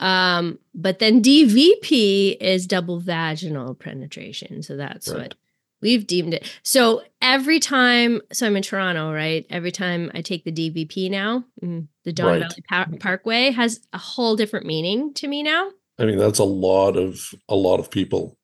Um, 0.00 0.58
but 0.74 0.98
then 0.98 1.22
DVP 1.22 2.36
is 2.40 2.66
double 2.66 3.00
vaginal 3.00 3.74
penetration. 3.74 4.62
So 4.62 4.76
that's 4.76 5.08
Right. 5.08 5.18
what 5.18 5.34
we've 5.82 6.06
deemed 6.06 6.34
it. 6.34 6.52
So 6.62 7.02
every 7.22 7.58
time, 7.60 8.20
so 8.32 8.46
I'm 8.46 8.56
in 8.56 8.62
Toronto, 8.62 9.12
right? 9.12 9.46
Every 9.50 9.72
time 9.72 10.10
I 10.14 10.22
take 10.22 10.44
the 10.44 10.52
DVP 10.52 11.08
now, 11.10 11.44
mm, 11.62 11.86
the 12.04 12.12
Don 12.12 12.26
Right. 12.26 12.40
Valley 12.40 12.62
Par- 12.68 12.88
Parkway 13.00 13.50
has 13.50 13.80
a 13.92 13.98
whole 13.98 14.36
different 14.36 14.66
meaning 14.66 15.12
to 15.14 15.28
me 15.28 15.42
now. 15.42 15.70
i 16.00 16.04
mean 16.04 16.16
that's 16.18 16.38
a 16.38 16.44
lot 16.44 16.96
of 16.96 17.34
a 17.48 17.56
lot 17.56 17.80
of 17.80 17.90
people 17.90 18.38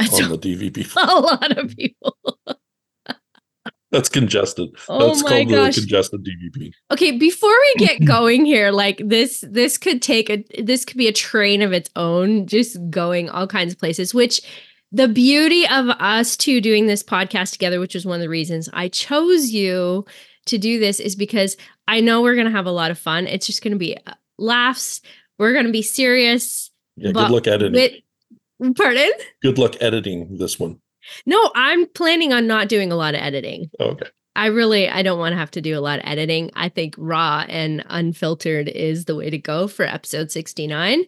on 0.00 0.28
the 0.28 0.36
dvp 0.36 0.92
a 0.96 1.20
lot 1.20 1.56
of 1.56 1.74
people. 1.76 2.16
That's 3.92 4.08
congested 4.08 4.68
Oh 4.88 5.06
that's 5.08 5.22
my 5.22 5.28
called 5.30 5.48
gosh. 5.50 5.74
the 5.76 5.80
congested 5.82 6.24
dvp 6.26 6.70
Okay, 6.92 7.12
before 7.16 7.50
we 7.50 7.86
get 7.86 8.04
going 8.04 8.44
here, 8.44 8.70
like 8.72 9.00
this 9.04 9.44
this 9.48 9.78
could 9.78 10.02
take 10.02 10.28
a 10.30 10.44
this 10.62 10.84
could 10.84 10.96
be 10.96 11.08
a 11.08 11.12
train 11.12 11.62
of 11.62 11.72
its 11.72 11.88
own, 11.96 12.46
just 12.46 12.76
going 12.90 13.28
all 13.30 13.46
kinds 13.46 13.72
of 13.72 13.78
places, 13.78 14.12
which 14.12 14.40
the 14.92 15.08
beauty 15.08 15.66
of 15.68 15.88
us 15.88 16.36
two 16.36 16.60
doing 16.60 16.86
this 16.86 17.02
podcast 17.02 17.52
together, 17.52 17.80
which 17.80 17.94
was 17.94 18.06
one 18.06 18.16
of 18.16 18.22
the 18.22 18.28
reasons 18.28 18.68
I 18.72 18.88
chose 18.88 19.50
you 19.50 20.04
to 20.46 20.58
do 20.58 20.78
this, 20.78 21.00
is 21.00 21.16
because 21.16 21.56
I 21.88 22.00
know 22.00 22.22
we're 22.22 22.36
gonna 22.36 22.50
have 22.50 22.66
a 22.66 22.70
lot 22.72 22.90
of 22.90 22.98
fun. 22.98 23.26
It's 23.26 23.46
just 23.46 23.62
gonna 23.62 23.76
be 23.76 23.96
uh, 24.06 24.14
laughs. 24.38 25.00
We're 25.38 25.52
gonna 25.54 25.70
be 25.72 25.82
serious. 25.82 26.70
yeah 26.96 27.12
good 27.12 27.30
luck 27.30 27.46
editing 27.46 28.00
With, 28.60 28.76
pardon? 28.76 29.10
good 29.42 29.58
luck 29.58 29.76
editing 29.80 30.38
this 30.38 30.58
one 30.58 30.80
No, 31.26 31.50
I'm 31.54 31.86
planning 31.86 32.32
on 32.32 32.46
not 32.46 32.68
doing 32.68 32.92
a 32.92 32.96
lot 32.96 33.14
of 33.14 33.20
editing. 33.20 33.70
okay 33.80 34.06
I 34.38 34.48
really 34.48 34.86
I 34.86 35.00
don't 35.00 35.18
want 35.18 35.32
to 35.32 35.38
have 35.38 35.50
to 35.52 35.62
do 35.62 35.78
a 35.78 35.80
lot 35.80 35.98
of 36.00 36.04
editing. 36.06 36.50
I 36.54 36.68
think 36.68 36.94
raw 36.98 37.46
and 37.48 37.82
unfiltered 37.88 38.68
is 38.68 39.06
the 39.06 39.14
way 39.16 39.30
to 39.30 39.38
go 39.38 39.66
for 39.66 39.84
episode 39.86 40.30
69. 40.30 41.04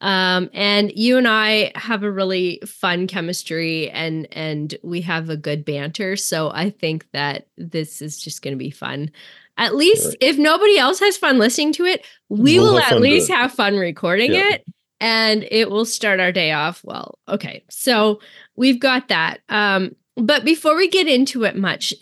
Um, 0.00 0.50
and 0.52 0.90
you 0.96 1.16
and 1.16 1.28
I 1.28 1.70
have 1.76 2.02
a 2.02 2.10
really 2.10 2.60
fun 2.66 3.06
chemistry 3.06 3.88
and 3.88 4.26
and 4.32 4.74
we 4.82 5.00
have 5.02 5.30
a 5.30 5.36
good 5.36 5.64
banter. 5.64 6.16
So 6.16 6.50
I 6.52 6.70
think 6.70 7.06
that 7.12 7.46
this 7.56 8.02
is 8.02 8.20
just 8.20 8.42
going 8.42 8.54
to 8.54 8.58
be 8.58 8.70
fun. 8.70 9.12
At 9.56 9.76
least 9.76 10.06
Right. 10.08 10.16
if 10.20 10.38
nobody 10.38 10.76
else 10.76 10.98
has 10.98 11.16
fun 11.16 11.38
listening 11.38 11.72
to 11.74 11.84
it, 11.84 12.04
we 12.28 12.58
We'll 12.58 12.72
will 12.72 12.80
at 12.80 13.00
least 13.00 13.30
have 13.30 13.52
fun 13.52 13.76
recording 13.76 14.32
Yeah. 14.32 14.54
it 14.54 14.64
and 15.00 15.46
it 15.52 15.70
will 15.70 15.84
start 15.84 16.18
our 16.18 16.32
day 16.32 16.50
off 16.50 16.80
well. 16.82 17.18
Okay. 17.28 17.62
So 17.70 18.20
we've 18.56 18.80
got 18.80 19.08
that. 19.08 19.40
Um, 19.48 19.96
but 20.16 20.44
before 20.44 20.76
we 20.76 20.88
get 20.88 21.08
into 21.08 21.44
it 21.44 21.56
much, 21.56 21.94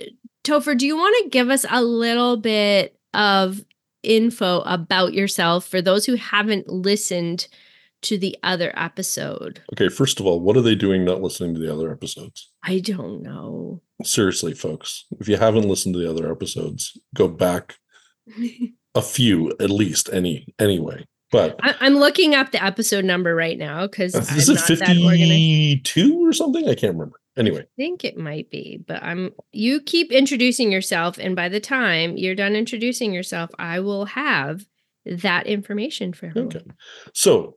Topher, 0.44 0.76
do 0.76 0.86
you 0.86 0.96
want 0.96 1.16
to 1.22 1.30
give 1.30 1.50
us 1.50 1.64
a 1.70 1.82
little 1.82 2.36
bit 2.36 2.98
of 3.14 3.64
info 4.02 4.60
about 4.62 5.12
yourself 5.12 5.66
for 5.66 5.82
those 5.82 6.06
who 6.06 6.14
haven't 6.14 6.68
listened 6.68 7.48
to 8.02 8.16
the 8.16 8.34
other 8.42 8.72
episode? 8.76 9.60
okay 9.74 9.90
first 9.90 10.18
of 10.20 10.24
all 10.26 10.40
what 10.40 10.56
are 10.56 10.62
they 10.62 10.74
doing 10.74 11.04
not 11.04 11.20
listening 11.20 11.52
to 11.54 11.60
the 11.60 11.70
other 11.70 11.92
episodes 11.92 12.50
I 12.62 12.78
don't 12.78 13.22
know. 13.22 13.82
seriously 14.02 14.54
folks 14.54 15.04
if 15.20 15.28
you 15.28 15.36
haven't 15.36 15.68
listened 15.68 15.94
to 15.94 16.00
the 16.00 16.08
other 16.08 16.32
episodes 16.32 16.98
go 17.14 17.28
back 17.28 17.76
a 18.94 19.02
few 19.02 19.50
at 19.60 19.68
least 19.68 20.08
any 20.12 20.46
anyway 20.58 21.04
but 21.30 21.56
I- 21.62 21.76
I'm 21.80 21.94
looking 21.96 22.34
up 22.34 22.52
the 22.52 22.62
episode 22.64 23.04
number 23.04 23.34
right 23.34 23.58
now 23.58 23.86
because 23.86 24.14
I'm 24.14 24.36
is 24.38 24.48
it 24.48 24.54
not 24.54 24.66
that 24.68 24.96
organized. 24.98 25.88
52 25.88 26.18
or 26.26 26.32
something? 26.32 26.68
I 26.68 26.74
can't 26.74 26.94
remember. 26.94 27.20
Anyway. 27.36 27.60
I 27.60 27.66
think 27.76 28.04
it 28.04 28.16
might 28.18 28.50
be, 28.50 28.82
but 28.86 29.02
I'm 29.02 29.30
you 29.52 29.80
keep 29.80 30.10
introducing 30.12 30.72
yourself, 30.72 31.16
and 31.18 31.34
by 31.36 31.48
the 31.48 31.60
time 31.60 32.16
you're 32.16 32.34
done 32.34 32.54
introducing 32.56 33.12
yourself, 33.12 33.50
I 33.58 33.80
will 33.80 34.04
have 34.06 34.66
that 35.06 35.46
information 35.46 36.12
for 36.12 36.26
everyone. 36.26 36.56
okay. 36.56 36.66
So 37.14 37.56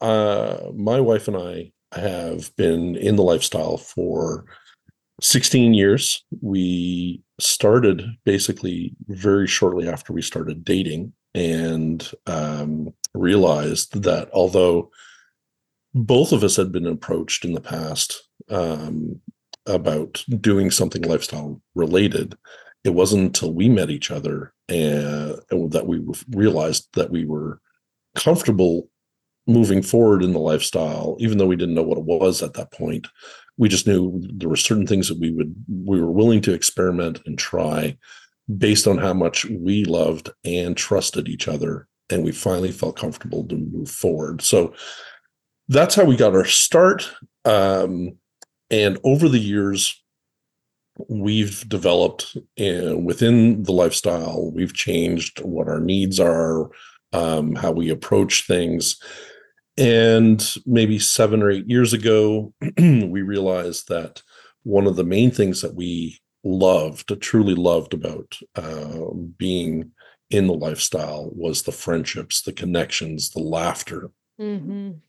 uh 0.00 0.58
my 0.74 1.00
wife 1.00 1.28
and 1.28 1.36
i 1.36 1.72
have 1.98 2.54
been 2.56 2.96
in 2.96 3.16
the 3.16 3.22
lifestyle 3.22 3.76
for 3.76 4.44
16 5.20 5.74
years. 5.74 6.24
We 6.42 7.22
started 7.40 8.02
basically 8.24 8.94
very 9.08 9.46
shortly 9.46 9.88
after 9.88 10.12
we 10.12 10.20
started 10.22 10.64
dating 10.64 11.12
and 11.34 12.08
um 12.26 12.92
realized 13.14 14.02
that 14.02 14.28
although 14.32 14.90
both 15.94 16.32
of 16.32 16.42
us 16.42 16.56
had 16.56 16.72
been 16.72 16.86
approached 16.86 17.44
in 17.44 17.52
the 17.52 17.60
past 17.60 18.28
um, 18.50 19.20
about 19.66 20.24
doing 20.40 20.70
something 20.70 21.02
lifestyle 21.02 21.60
related. 21.74 22.36
It 22.82 22.90
wasn't 22.90 23.22
until 23.22 23.54
we 23.54 23.68
met 23.68 23.90
each 23.90 24.10
other 24.10 24.52
and 24.68 25.40
that 25.48 25.84
we 25.86 26.02
realized 26.30 26.88
that 26.94 27.10
we 27.10 27.24
were 27.24 27.60
comfortable 28.16 28.88
moving 29.46 29.82
forward 29.82 30.22
in 30.22 30.32
the 30.32 30.38
lifestyle, 30.38 31.16
even 31.20 31.38
though 31.38 31.46
we 31.46 31.56
didn't 31.56 31.74
know 31.74 31.82
what 31.82 31.98
it 31.98 32.04
was 32.04 32.42
at 32.42 32.54
that 32.54 32.72
point. 32.72 33.06
We 33.56 33.68
just 33.68 33.86
knew 33.86 34.20
there 34.34 34.48
were 34.48 34.56
certain 34.56 34.86
things 34.86 35.08
that 35.08 35.18
we 35.18 35.30
would 35.30 35.54
we 35.68 36.00
were 36.00 36.10
willing 36.10 36.40
to 36.42 36.52
experiment 36.52 37.22
and 37.24 37.38
try 37.38 37.96
based 38.58 38.86
on 38.86 38.98
how 38.98 39.14
much 39.14 39.44
we 39.46 39.84
loved 39.84 40.30
and 40.44 40.76
trusted 40.76 41.28
each 41.28 41.46
other 41.46 41.88
and 42.10 42.24
we 42.24 42.32
finally 42.32 42.72
felt 42.72 42.96
comfortable 42.96 43.44
to 43.44 43.56
move 43.56 43.90
forward. 43.90 44.42
So 44.42 44.74
that's 45.68 45.94
how 45.94 46.04
we 46.04 46.16
got 46.16 46.34
our 46.34 46.44
start 46.44 47.10
um, 47.44 48.16
and 48.70 48.98
over 49.04 49.28
the 49.28 49.38
years 49.38 50.02
we've 51.08 51.68
developed 51.68 52.36
uh, 52.60 52.96
within 52.96 53.62
the 53.64 53.72
lifestyle 53.72 54.52
we've 54.52 54.74
changed 54.74 55.40
what 55.40 55.68
our 55.68 55.80
needs 55.80 56.20
are 56.20 56.70
um, 57.14 57.54
how 57.54 57.70
we 57.70 57.88
approach 57.88 58.46
things. 58.46 58.96
And 59.76 60.44
maybe 60.66 60.98
seven 60.98 61.42
or 61.42 61.50
eight 61.50 61.68
years 61.68 61.92
ago 61.92 62.52
we 62.78 63.22
realized 63.22 63.88
that 63.88 64.22
one 64.64 64.86
of 64.86 64.96
the 64.96 65.04
main 65.04 65.30
things 65.30 65.62
that 65.62 65.74
we 65.74 66.20
loved 66.44 67.20
truly 67.20 67.54
loved 67.54 67.94
about 67.94 68.38
uh, 68.56 69.12
being 69.36 69.90
in 70.30 70.46
the 70.46 70.54
lifestyle 70.54 71.30
was 71.34 71.62
the 71.62 71.72
friendships 71.72 72.42
the 72.42 72.52
connections 72.52 73.30
the 73.30 73.40
laughter. 73.40 74.10
Mhm. 74.40 75.00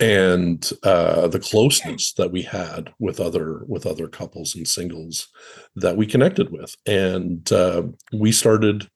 and 0.00 0.72
uh, 0.82 1.28
the 1.28 1.38
closeness 1.38 2.12
that 2.14 2.32
we 2.32 2.42
had 2.42 2.92
with 2.98 3.20
other 3.20 3.64
with 3.66 3.86
other 3.86 4.08
couples 4.08 4.54
and 4.56 4.66
singles 4.66 5.28
that 5.76 5.96
we 5.96 6.06
connected 6.06 6.50
with. 6.50 6.74
And 6.86 7.50
uh, 7.52 7.82
we 8.12 8.32
started 8.32 8.88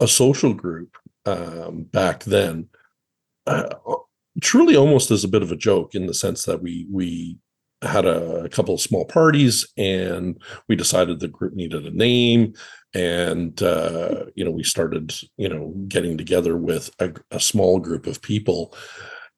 a 0.00 0.08
social 0.08 0.52
group 0.54 0.96
um, 1.26 1.84
back 1.84 2.24
then 2.24 2.68
uh, 3.46 3.68
truly 4.42 4.76
almost 4.76 5.10
as 5.10 5.24
a 5.24 5.28
bit 5.28 5.42
of 5.42 5.52
a 5.52 5.56
joke 5.56 5.94
in 5.94 6.06
the 6.06 6.14
sense 6.14 6.44
that 6.44 6.60
we 6.62 6.86
we 6.90 7.38
had 7.82 8.06
a, 8.06 8.44
a 8.44 8.48
couple 8.48 8.74
of 8.74 8.80
small 8.80 9.04
parties 9.04 9.66
and 9.76 10.40
we 10.68 10.76
decided 10.76 11.20
the 11.20 11.28
group 11.28 11.54
needed 11.54 11.86
a 11.86 11.90
name. 11.90 12.54
And 12.94 13.60
uh, 13.62 14.26
you 14.34 14.44
know 14.44 14.50
we 14.50 14.62
started 14.64 15.14
you 15.36 15.48
know 15.48 15.74
getting 15.88 16.16
together 16.16 16.56
with 16.56 16.90
a, 16.98 17.12
a 17.30 17.40
small 17.40 17.78
group 17.78 18.06
of 18.06 18.22
people. 18.22 18.74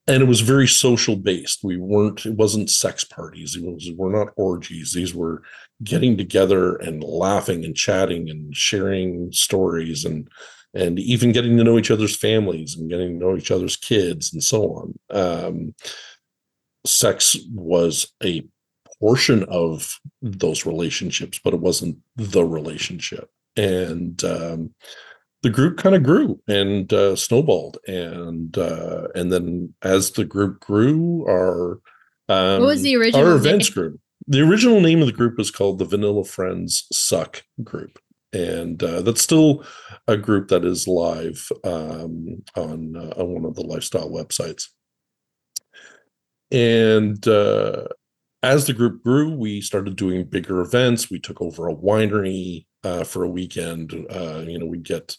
And 0.06 0.22
it 0.22 0.26
was 0.26 0.40
very 0.40 0.66
social 0.66 1.14
based. 1.14 1.60
We 1.62 1.76
weren't 1.76 2.26
it 2.26 2.34
wasn't 2.34 2.70
sex 2.70 3.04
parties. 3.04 3.56
It 3.56 3.64
was 3.64 3.90
we're 3.96 4.16
not 4.16 4.32
orgies. 4.36 4.92
These 4.92 5.14
were 5.14 5.42
getting 5.82 6.16
together 6.16 6.76
and 6.76 7.02
laughing 7.02 7.64
and 7.64 7.76
chatting 7.76 8.30
and 8.30 8.54
sharing 8.56 9.32
stories 9.32 10.04
and 10.04 10.28
and 10.74 10.98
even 11.00 11.32
getting 11.32 11.56
to 11.56 11.64
know 11.64 11.78
each 11.78 11.90
other's 11.90 12.16
families 12.16 12.76
and 12.76 12.88
getting 12.88 13.18
to 13.18 13.26
know 13.26 13.36
each 13.36 13.50
other's 13.50 13.76
kids 13.76 14.32
and 14.32 14.42
so 14.42 14.72
on. 14.74 14.98
Um, 15.10 15.74
sex 16.86 17.36
was 17.52 18.12
a 18.22 18.46
portion 19.00 19.44
of 19.44 19.98
those 20.22 20.66
relationships, 20.66 21.40
but 21.42 21.54
it 21.54 21.60
wasn't 21.60 21.98
the 22.16 22.44
relationship. 22.44 23.30
And 23.56 24.22
um, 24.24 24.74
the 25.42 25.50
group 25.50 25.78
kind 25.78 25.94
of 25.94 26.02
grew 26.02 26.40
and 26.46 26.92
uh, 26.92 27.16
snowballed, 27.16 27.78
and 27.86 28.56
uh, 28.56 29.08
and 29.14 29.32
then 29.32 29.74
as 29.82 30.12
the 30.12 30.24
group 30.24 30.60
grew, 30.60 31.26
our 31.26 31.80
um, 32.28 32.60
what 32.60 32.66
was 32.66 32.82
the 32.82 32.96
original? 32.96 33.26
Our 33.26 33.36
events 33.36 33.68
name? 33.68 33.74
group. 33.74 34.00
The 34.28 34.42
original 34.42 34.80
name 34.80 35.00
of 35.00 35.06
the 35.06 35.12
group 35.12 35.38
was 35.38 35.50
called 35.50 35.78
the 35.78 35.84
Vanilla 35.84 36.24
Friends 36.24 36.86
Suck 36.92 37.42
Group, 37.64 37.98
and 38.32 38.82
uh, 38.82 39.00
that's 39.02 39.22
still 39.22 39.64
a 40.06 40.16
group 40.16 40.48
that 40.48 40.64
is 40.64 40.86
live 40.86 41.50
um, 41.64 42.42
on 42.54 42.96
uh, 42.96 43.14
on 43.16 43.30
one 43.30 43.44
of 43.44 43.54
the 43.54 43.62
lifestyle 43.62 44.10
websites. 44.10 44.68
And 46.50 47.26
uh, 47.28 47.84
as 48.42 48.66
the 48.66 48.72
group 48.72 49.02
grew, 49.02 49.34
we 49.34 49.60
started 49.60 49.96
doing 49.96 50.24
bigger 50.24 50.60
events. 50.60 51.10
We 51.10 51.20
took 51.20 51.40
over 51.40 51.68
a 51.68 51.74
winery 51.74 52.66
uh, 52.84 53.04
for 53.04 53.24
a 53.24 53.28
weekend. 53.28 53.92
Uh, 54.10 54.44
you 54.46 54.58
know, 54.58 54.66
we 54.66 54.78
get 54.78 55.16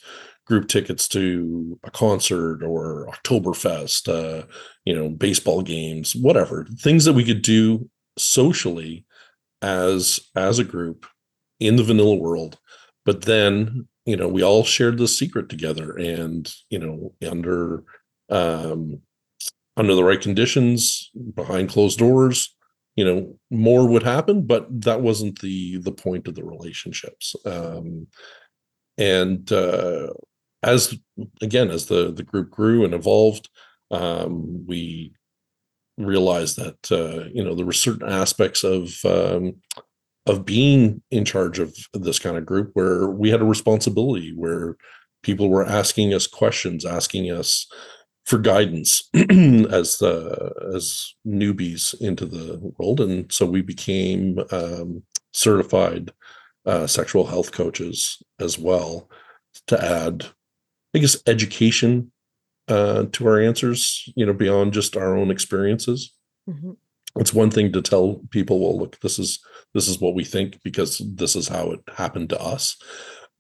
group 0.48 0.68
tickets 0.68 1.08
to 1.08 1.80
a 1.84 1.92
concert 1.92 2.64
or 2.64 3.08
Oktoberfest, 3.08 4.10
uh, 4.10 4.46
you 4.86 4.96
know, 4.96 5.10
baseball 5.10 5.62
games, 5.62 6.16
whatever 6.16 6.66
things 6.80 7.06
that 7.06 7.14
we 7.14 7.24
could 7.24 7.42
do 7.42 7.90
socially 8.18 9.06
as 9.62 10.20
as 10.36 10.60
a 10.60 10.64
group 10.64 11.06
in 11.60 11.76
the 11.76 11.84
vanilla 11.84 12.16
world. 12.16 12.60
But 13.06 13.24
then, 13.24 13.88
you 14.06 14.18
know, 14.18 14.28
we 14.28 14.44
all 14.44 14.64
shared 14.64 14.98
the 14.98 15.08
secret 15.08 15.48
together, 15.50 15.92
and 15.98 16.52
you 16.70 16.80
know, 16.80 17.14
under 17.30 17.84
um, 18.30 19.02
under 19.82 19.96
the 19.96 20.04
right 20.04 20.22
conditions, 20.22 21.10
behind 21.34 21.68
closed 21.70 21.98
doors, 21.98 22.56
you 22.96 23.06
know 23.06 23.36
more 23.50 23.88
would 23.88 24.04
happen 24.04 24.46
but 24.46 24.68
that 24.82 25.02
wasn't 25.02 25.40
the 25.42 25.78
the 25.78 25.92
point 25.92 26.28
of 26.28 26.36
the 26.36 26.44
relationships. 26.44 27.36
Um 27.46 28.08
and 28.98 29.52
uh 29.52 30.08
as 30.64 30.96
again 31.42 31.70
as 31.72 31.86
the 31.88 32.12
the 32.12 32.24
group 32.24 32.52
grew 32.52 32.86
and 32.86 32.94
evolved 32.94 33.50
um 33.90 34.66
we 34.68 35.14
realized 35.98 36.58
that 36.58 36.92
uh 36.92 37.30
you 37.34 37.44
know 37.44 37.56
there 37.56 37.66
were 37.66 37.88
certain 37.88 38.10
aspects 38.10 38.64
of 38.64 38.94
um 39.06 39.56
of 40.28 40.46
being 40.46 41.02
in 41.10 41.26
charge 41.26 41.58
of 41.60 41.76
this 41.94 42.20
kind 42.20 42.38
of 42.38 42.46
group 42.46 42.70
where 42.74 43.08
we 43.08 43.32
had 43.32 43.42
a 43.42 43.46
responsibility 43.46 44.32
where 44.36 44.76
people 45.24 45.50
were 45.50 45.66
asking 45.66 46.14
us 46.14 46.28
questions 46.28 46.86
asking 46.86 47.32
us 47.32 47.68
for 48.26 48.38
guidance 48.38 49.10
as 49.14 50.02
uh, 50.02 50.54
as 50.74 51.14
newbies 51.26 52.00
into 52.00 52.26
the 52.26 52.60
world, 52.78 53.02
and 53.02 53.32
so 53.32 53.46
we 53.46 53.62
became 53.62 54.40
um, 54.52 55.04
certified 55.34 56.12
uh, 56.66 56.88
sexual 56.88 57.26
health 57.26 57.52
coaches 57.52 58.22
as 58.40 58.58
well 58.60 59.10
to 59.68 59.84
add, 59.84 60.26
I 60.96 61.00
guess, 61.00 61.18
education 61.26 62.12
uh, 62.68 63.06
to 63.12 63.28
our 63.28 63.40
answers. 63.40 64.10
You 64.16 64.26
know, 64.26 64.34
beyond 64.34 64.74
just 64.74 64.96
our 64.96 65.18
own 65.18 65.32
experiences. 65.32 66.14
Mm-hmm. 66.50 66.72
It's 67.18 67.34
one 67.34 67.52
thing 67.52 67.72
to 67.74 67.82
tell 67.82 68.22
people, 68.30 68.60
"Well, 68.60 68.78
look, 68.78 69.00
this 69.00 69.20
is 69.20 69.40
this 69.74 69.88
is 69.88 70.00
what 70.00 70.16
we 70.16 70.24
think 70.24 70.62
because 70.64 71.00
this 71.00 71.36
is 71.36 71.48
how 71.48 71.72
it 71.72 71.82
happened 71.98 72.30
to 72.30 72.42
us," 72.42 72.78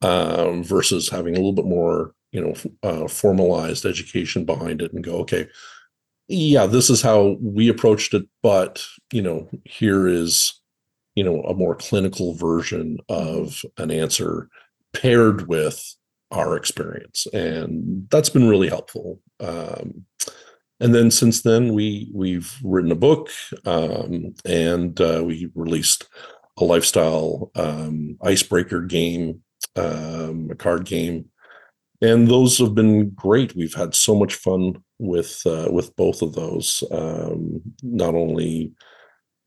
um, 0.01 0.63
versus 0.63 1.09
having 1.09 1.35
a 1.35 1.37
little 1.37 1.53
bit 1.53 1.65
more 1.65 2.13
you 2.31 2.41
know 2.41 2.53
uh, 2.83 3.07
formalized 3.07 3.85
education 3.85 4.45
behind 4.45 4.81
it 4.81 4.93
and 4.93 5.03
go 5.03 5.17
okay 5.17 5.47
yeah 6.27 6.65
this 6.65 6.89
is 6.89 7.01
how 7.01 7.37
we 7.41 7.67
approached 7.67 8.13
it 8.13 8.25
but 8.41 8.83
you 9.11 9.21
know 9.21 9.49
here 9.65 10.07
is 10.07 10.61
you 11.15 11.23
know 11.23 11.41
a 11.43 11.53
more 11.53 11.75
clinical 11.75 12.33
version 12.33 12.97
of 13.09 13.61
an 13.77 13.91
answer 13.91 14.47
paired 14.93 15.47
with 15.47 15.95
our 16.31 16.55
experience. 16.55 17.27
And 17.33 18.07
that's 18.09 18.29
been 18.29 18.47
really 18.47 18.69
helpful. 18.69 19.19
Um, 19.39 20.05
and 20.79 20.95
then 20.95 21.11
since 21.11 21.41
then 21.41 21.73
we 21.73 22.09
we've 22.13 22.57
written 22.63 22.91
a 22.91 22.95
book 22.95 23.29
um, 23.65 24.33
and 24.45 24.99
uh, 24.99 25.21
we 25.23 25.51
released 25.53 26.07
a 26.57 26.63
lifestyle 26.63 27.51
um, 27.55 28.17
icebreaker 28.23 28.81
game 28.81 29.41
um, 29.75 30.49
a 30.51 30.55
card 30.55 30.85
game 30.85 31.25
and 32.01 32.27
those 32.27 32.57
have 32.57 32.73
been 32.73 33.11
great. 33.11 33.55
We've 33.55 33.73
had 33.73 33.93
so 33.93 34.15
much 34.15 34.35
fun 34.35 34.83
with 34.99 35.41
uh, 35.45 35.69
with 35.71 35.95
both 35.95 36.21
of 36.21 36.33
those. 36.33 36.83
Um, 36.91 37.61
not 37.83 38.15
only 38.15 38.73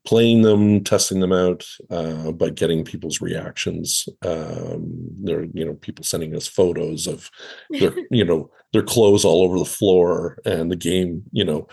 playing 0.07 0.43
them, 0.43 0.85
testing 0.85 1.21
them 1.21 1.33
out, 1.33 1.65
uh, 1.91 2.31
but 2.31 2.55
getting 2.55 2.85
people's 2.85 3.21
reactions. 3.21 4.07
Um, 4.23 4.93
there, 5.23 5.45
you 5.53 5.65
know, 5.65 5.75
people 5.75 6.05
sending 6.05 6.37
us 6.37 6.47
photos 6.47 7.07
of 7.07 7.31
their, 7.71 7.95
you 8.11 8.25
know, 8.25 8.51
their 8.73 8.83
clothes 8.83 9.25
all 9.25 9.43
over 9.43 9.59
the 9.59 9.65
floor, 9.65 10.39
and 10.45 10.71
the 10.71 10.77
game, 10.77 11.23
you 11.33 11.45
know, 11.45 11.67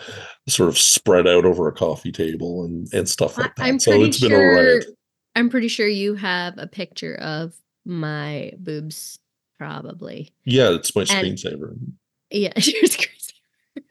sort 0.48 0.70
of 0.70 0.78
spread 0.78 1.28
out 1.28 1.46
over 1.46 1.68
a 1.68 1.74
coffee 1.74 2.12
table 2.12 2.66
and 2.66 2.92
and 2.94 3.08
stuff 3.08 3.38
like 3.38 3.56
that. 3.56 3.64
I'm 3.64 3.80
so 3.80 3.92
pretty 3.92 4.12
sure. 4.12 4.82
I'm 5.36 5.50
pretty 5.50 5.70
sure 5.70 5.88
you 5.88 6.16
have 6.16 6.58
a 6.58 6.68
picture 6.68 7.16
of 7.16 7.54
my 7.86 8.52
boobs 8.58 9.18
probably. 9.62 10.34
Yeah, 10.44 10.72
it's 10.72 10.96
my 10.96 11.04
screensaver. 11.04 11.78
Yeah, 12.32 12.52
your 12.56 12.84
screensaver. 12.84 13.84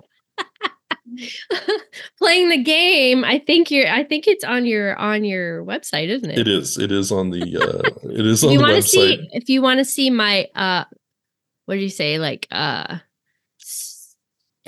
Playing 2.19 2.49
the 2.49 2.61
game, 2.65 3.25
I 3.25 3.39
think 3.39 3.71
you're. 3.71 3.87
I 3.87 4.03
think 4.03 4.27
it's 4.27 4.43
on 4.43 4.67
your 4.67 4.97
on 4.97 5.23
your 5.23 5.65
website, 5.65 6.09
isn't 6.09 6.29
it? 6.29 6.41
It 6.41 6.49
is. 6.49 6.77
It 6.77 6.91
is 6.91 7.13
on 7.13 7.31
the. 7.31 7.41
uh 7.41 7.89
It 8.11 8.27
is 8.27 8.43
on 8.43 8.51
you 8.51 8.59
the 8.59 8.65
website. 8.65 8.83
See, 8.83 9.29
if 9.33 9.49
you 9.49 9.63
want 9.63 9.79
to 9.79 9.85
see 9.85 10.11
my, 10.11 10.49
uh 10.57 10.87
what 11.67 11.77
do 11.77 11.81
you 11.81 11.89
say, 11.89 12.19
like 12.19 12.49
uh 12.51 12.99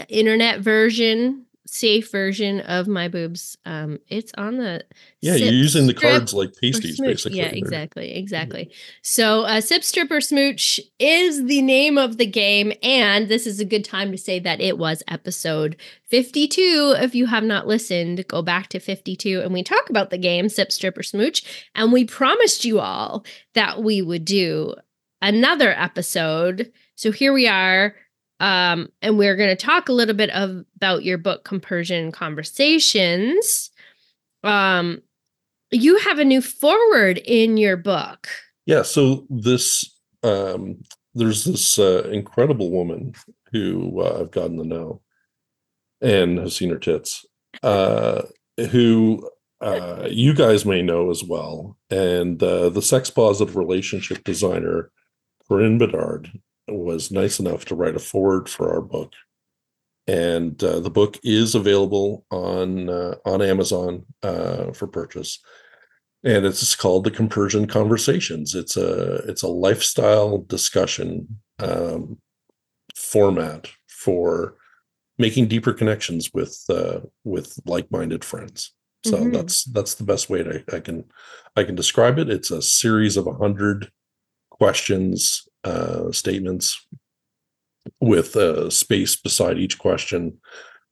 internet 0.09 0.61
version 0.61 1.47
safe 1.73 2.11
version 2.13 2.61
of 2.61 2.87
my 2.87 3.09
boobs. 3.09 3.57
Um, 3.65 3.99
it's 4.09 4.31
on 4.37 4.59
the 4.59 4.85
yeah. 5.21 5.37
You're 5.37 5.53
using 5.53 5.87
the 5.87 5.95
cards 5.95 6.35
like 6.35 6.55
pasties, 6.61 7.01
basically. 7.01 7.39
Yeah, 7.39 7.47
exactly, 7.47 8.15
exactly. 8.15 8.71
So, 9.01 9.43
uh, 9.43 9.63
sip 9.63 9.83
strip 9.83 10.11
or 10.11 10.21
smooch 10.21 10.79
is 10.99 11.47
the 11.47 11.63
name 11.63 11.97
of 11.97 12.19
the 12.19 12.27
game, 12.27 12.75
and 12.83 13.29
this 13.29 13.47
is 13.47 13.59
a 13.59 13.65
good 13.65 13.85
time 13.87 14.13
to 14.13 14.19
say 14.19 14.39
that 14.41 14.61
it 14.61 14.77
was 14.77 15.03
episode 15.09 15.77
52. 16.11 16.97
If 16.99 17.15
you 17.15 17.27
have 17.27 17.45
not 17.45 17.67
listened, 17.67 18.29
go 18.29 18.43
back 18.43 18.69
to 18.69 18.79
52, 18.79 19.41
and 19.41 19.55
we 19.55 19.63
talk 19.63 19.89
about 19.89 20.11
the 20.11 20.19
game 20.19 20.51
sip 20.51 20.71
strip 20.71 20.99
or 20.99 21.03
smooch, 21.03 21.67
and 21.75 21.91
we 21.91 22.05
promised 22.05 22.67
you 22.67 22.81
all 22.81 23.25
that 23.55 23.83
we 23.83 24.03
would 24.03 24.27
do 24.27 24.75
another 25.23 25.71
episode. 25.71 26.71
So 26.97 27.13
here 27.13 27.33
we 27.33 27.49
are 27.49 27.95
um, 28.41 28.89
and 29.01 29.19
we're 29.19 29.37
going 29.37 29.57
to 29.57 29.57
talk 29.57 29.89
a 29.89 29.93
little 29.93 30.15
bit 30.15 30.31
of, 30.31 30.65
about 30.77 31.05
your 31.05 31.19
book, 31.19 31.45
Compersion 31.45 32.13
Conversations. 32.13 33.71
Um, 34.43 35.03
you 35.71 35.99
have 35.99 36.19
a 36.19 36.25
new 36.25 36.43
forward 36.43 37.19
in 37.25 37.57
your 37.57 37.77
book. 37.77 38.29
Yeah. 38.67 38.83
So 38.83 39.27
this, 39.31 39.85
um, 40.23 40.83
there's 41.15 41.45
this 41.45 41.79
uh, 41.79 42.09
incredible 42.11 42.71
woman 42.71 43.15
who 43.53 44.01
uh, 44.01 44.21
I've 44.21 44.31
gotten 44.31 44.59
to 44.59 44.65
know 44.65 45.01
and 46.01 46.39
have 46.39 46.53
seen 46.53 46.71
her 46.71 46.79
tits, 46.79 47.25
uh, 47.63 48.23
who 48.71 49.29
uh, 49.61 50.09
you 50.11 50.35
guys 50.35 50.67
may 50.67 50.83
know 50.83 51.11
as 51.11 51.23
well. 51.23 51.77
And 51.91 52.43
uh, 52.43 52.71
the 52.71 52.83
sex 52.83 53.09
positive 53.11 53.57
relationship 53.57 54.25
designer, 54.25 54.91
Corinne 55.49 55.79
Bedard, 55.79 56.31
was 56.69 57.11
nice 57.11 57.39
enough 57.41 57.65
to 57.67 57.75
write 57.75 57.97
a 57.97 58.01
forward 58.01 58.49
for 58.49 58.73
our 58.73 58.81
book. 58.81 59.13
And 60.07 60.63
uh, 60.63 60.81
the 60.81 60.91
book 60.91 61.19
is 61.23 61.55
available 61.55 62.25
on 62.31 62.89
uh, 62.89 63.15
on 63.25 63.41
Amazon 63.41 64.05
uh, 64.23 64.73
for 64.73 64.89
purchase, 64.89 65.39
and 66.25 66.45
it's 66.45 66.75
called 66.75 67.05
the 67.05 67.11
Compersion 67.11 67.69
Conversations. 67.69 68.57
It's 68.57 68.77
a 68.77 69.17
it's 69.29 69.43
a 69.43 69.49
lifestyle 69.49 70.39
discussion 70.39 71.41
um, 71.61 72.19
format 72.97 73.69
for 73.87 74.57
making 75.19 75.47
deeper 75.47 75.73
connections 75.73 76.31
with 76.35 76.61
uh, 76.69 77.01
with 77.23 77.57
like 77.65 77.89
minded 77.93 78.25
friends. 78.25 78.75
So 79.05 79.19
mm-hmm. 79.19 79.33
that's 79.33 79.65
that's 79.65 79.95
the 79.95 80.05
best 80.05 80.29
way 80.29 80.43
to 80.43 80.65
I 80.73 80.81
can 80.81 81.05
I 81.55 81.63
can 81.63 81.77
describe 81.77 82.19
it. 82.19 82.29
It's 82.29 82.51
a 82.51 82.61
series 82.61 83.17
of 83.17 83.29
a 83.29 83.35
hundred 83.35 83.91
questions 84.51 85.47
uh, 85.65 86.11
statements 86.13 86.87
with 88.01 88.37
a 88.37 88.71
space 88.71 89.17
beside 89.17 89.59
each 89.59 89.79
question 89.79 90.39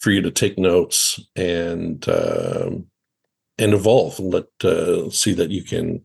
for 0.00 0.11
you 0.11 0.22
to 0.22 0.30
take 0.30 0.59
notes 0.59 1.20
and 1.37 2.09
uh, 2.09 2.70
and 3.59 3.74
evolve 3.74 4.18
and 4.18 4.33
let 4.33 4.46
uh, 4.64 5.11
see 5.11 5.35
that 5.35 5.50
you 5.50 5.62
can 5.62 6.02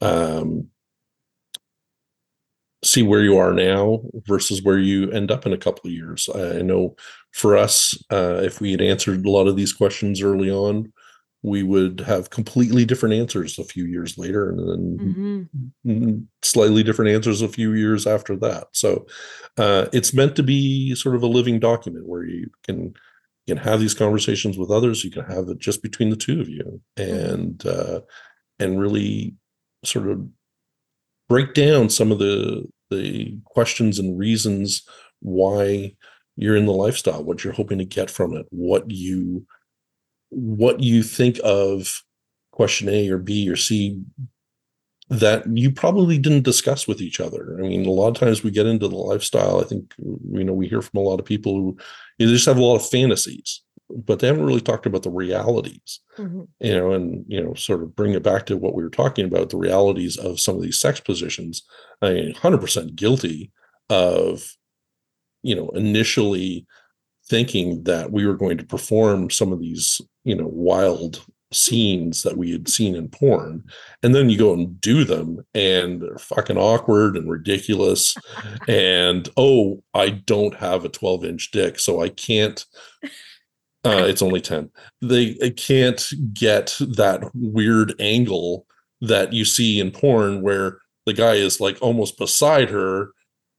um, 0.00 0.68
see 2.84 3.02
where 3.02 3.22
you 3.22 3.36
are 3.36 3.52
now 3.52 4.02
versus 4.26 4.62
where 4.62 4.78
you 4.78 5.10
end 5.10 5.30
up 5.30 5.46
in 5.46 5.52
a 5.52 5.58
couple 5.58 5.86
of 5.86 5.92
years. 5.92 6.28
I 6.34 6.62
know 6.62 6.96
for 7.32 7.56
us, 7.56 7.96
uh, 8.10 8.40
if 8.42 8.60
we 8.60 8.72
had 8.72 8.80
answered 8.80 9.24
a 9.24 9.30
lot 9.30 9.46
of 9.46 9.56
these 9.56 9.72
questions 9.72 10.22
early 10.22 10.50
on, 10.50 10.92
we 11.42 11.62
would 11.62 12.00
have 12.00 12.30
completely 12.30 12.84
different 12.84 13.14
answers 13.14 13.58
a 13.58 13.64
few 13.64 13.84
years 13.84 14.16
later 14.16 14.50
and 14.50 14.58
then 14.58 15.48
mm-hmm. 15.84 16.18
slightly 16.42 16.82
different 16.82 17.10
answers 17.10 17.42
a 17.42 17.48
few 17.48 17.72
years 17.72 18.06
after 18.06 18.36
that 18.36 18.68
so 18.72 19.06
uh, 19.58 19.86
it's 19.92 20.14
meant 20.14 20.36
to 20.36 20.42
be 20.42 20.94
sort 20.94 21.16
of 21.16 21.22
a 21.22 21.26
living 21.26 21.58
document 21.58 22.06
where 22.06 22.24
you 22.24 22.48
can 22.64 22.94
you 23.46 23.56
can 23.56 23.56
have 23.56 23.80
these 23.80 23.94
conversations 23.94 24.56
with 24.56 24.70
others 24.70 25.04
you 25.04 25.10
can 25.10 25.24
have 25.24 25.48
it 25.48 25.58
just 25.58 25.82
between 25.82 26.10
the 26.10 26.16
two 26.16 26.40
of 26.40 26.48
you 26.48 26.80
mm-hmm. 26.96 27.34
and 27.34 27.66
uh, 27.66 28.00
and 28.58 28.80
really 28.80 29.34
sort 29.84 30.08
of 30.08 30.24
break 31.28 31.54
down 31.54 31.88
some 31.90 32.12
of 32.12 32.18
the 32.18 32.64
the 32.90 33.36
questions 33.44 33.98
and 33.98 34.18
reasons 34.18 34.82
why 35.20 35.94
you're 36.36 36.56
in 36.56 36.66
the 36.66 36.72
lifestyle 36.72 37.24
what 37.24 37.42
you're 37.42 37.52
hoping 37.52 37.78
to 37.78 37.84
get 37.84 38.10
from 38.10 38.34
it 38.34 38.46
what 38.50 38.88
you 38.90 39.44
what 40.32 40.80
you 40.80 41.02
think 41.02 41.38
of 41.44 42.02
question 42.52 42.88
A 42.88 43.08
or 43.10 43.18
B 43.18 43.48
or 43.48 43.56
C 43.56 44.02
that 45.08 45.44
you 45.54 45.70
probably 45.70 46.16
didn't 46.16 46.44
discuss 46.44 46.88
with 46.88 47.02
each 47.02 47.20
other. 47.20 47.58
I 47.58 47.62
mean, 47.62 47.84
a 47.84 47.90
lot 47.90 48.08
of 48.08 48.14
times 48.14 48.42
we 48.42 48.50
get 48.50 48.66
into 48.66 48.88
the 48.88 48.96
lifestyle. 48.96 49.60
I 49.60 49.64
think 49.64 49.92
you 49.98 50.42
know 50.42 50.54
we 50.54 50.68
hear 50.68 50.80
from 50.80 51.00
a 51.00 51.02
lot 51.02 51.20
of 51.20 51.26
people 51.26 51.54
who 51.54 51.76
you 52.18 52.26
know, 52.26 52.32
just 52.32 52.46
have 52.46 52.56
a 52.56 52.64
lot 52.64 52.76
of 52.76 52.88
fantasies, 52.88 53.60
but 53.90 54.20
they 54.20 54.26
haven't 54.26 54.46
really 54.46 54.62
talked 54.62 54.86
about 54.86 55.02
the 55.02 55.10
realities. 55.10 56.00
Mm-hmm. 56.16 56.42
You 56.60 56.74
know, 56.74 56.92
and 56.92 57.24
you 57.28 57.42
know, 57.42 57.52
sort 57.54 57.82
of 57.82 57.94
bring 57.94 58.12
it 58.12 58.22
back 58.22 58.46
to 58.46 58.56
what 58.56 58.74
we 58.74 58.82
were 58.82 58.90
talking 58.90 59.26
about 59.26 59.50
the 59.50 59.58
realities 59.58 60.16
of 60.16 60.40
some 60.40 60.56
of 60.56 60.62
these 60.62 60.80
sex 60.80 60.98
positions. 60.98 61.62
I 62.00 62.14
mean, 62.14 62.34
hundred 62.34 62.62
percent 62.62 62.96
guilty 62.96 63.52
of 63.90 64.56
you 65.42 65.54
know 65.54 65.68
initially 65.70 66.66
thinking 67.32 67.82
that 67.84 68.12
we 68.12 68.26
were 68.26 68.36
going 68.36 68.58
to 68.58 68.66
perform 68.66 69.30
some 69.30 69.54
of 69.54 69.58
these 69.58 70.02
you 70.24 70.36
know 70.36 70.48
wild 70.48 71.24
scenes 71.50 72.22
that 72.22 72.36
we 72.36 72.52
had 72.52 72.68
seen 72.68 72.94
in 72.94 73.08
porn 73.08 73.64
and 74.02 74.14
then 74.14 74.28
you 74.28 74.36
go 74.36 74.52
and 74.52 74.78
do 74.82 75.02
them 75.02 75.42
and 75.54 76.02
they're 76.02 76.18
fucking 76.18 76.58
awkward 76.58 77.16
and 77.16 77.30
ridiculous 77.30 78.14
and 78.68 79.30
oh 79.38 79.82
i 79.94 80.10
don't 80.10 80.54
have 80.54 80.84
a 80.84 80.90
12 80.90 81.24
inch 81.24 81.50
dick 81.52 81.78
so 81.78 82.02
i 82.02 82.08
can't 82.10 82.66
uh 83.02 83.08
it's 84.10 84.20
only 84.20 84.40
10 84.40 84.70
they 85.00 85.34
can't 85.52 86.10
get 86.34 86.76
that 86.80 87.30
weird 87.32 87.94
angle 87.98 88.66
that 89.00 89.32
you 89.32 89.46
see 89.46 89.80
in 89.80 89.90
porn 89.90 90.42
where 90.42 90.80
the 91.06 91.14
guy 91.14 91.32
is 91.32 91.62
like 91.62 91.78
almost 91.80 92.18
beside 92.18 92.68
her 92.68 93.08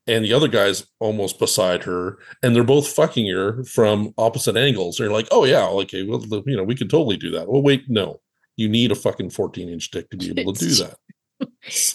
and 0.06 0.24
the 0.24 0.32
other 0.32 0.48
guy's 0.48 0.86
almost 1.00 1.38
beside 1.38 1.84
her, 1.84 2.18
and 2.42 2.54
they're 2.54 2.64
both 2.64 2.88
fucking 2.88 3.26
her 3.32 3.64
from 3.64 4.12
opposite 4.18 4.56
angles. 4.56 4.96
They're 4.96 5.10
like, 5.10 5.28
"Oh 5.30 5.44
yeah, 5.44 5.66
okay, 5.66 6.02
well, 6.02 6.22
you 6.46 6.56
know, 6.56 6.64
we 6.64 6.74
can 6.74 6.88
totally 6.88 7.16
do 7.16 7.30
that." 7.30 7.48
Well, 7.48 7.62
wait, 7.62 7.84
no, 7.88 8.20
you 8.56 8.68
need 8.68 8.92
a 8.92 8.96
fucking 8.96 9.30
fourteen 9.30 9.68
inch 9.68 9.90
dick 9.90 10.10
to 10.10 10.16
be 10.16 10.38
able 10.38 10.52
to 10.52 10.68
do 10.68 10.74
that. 10.84 10.98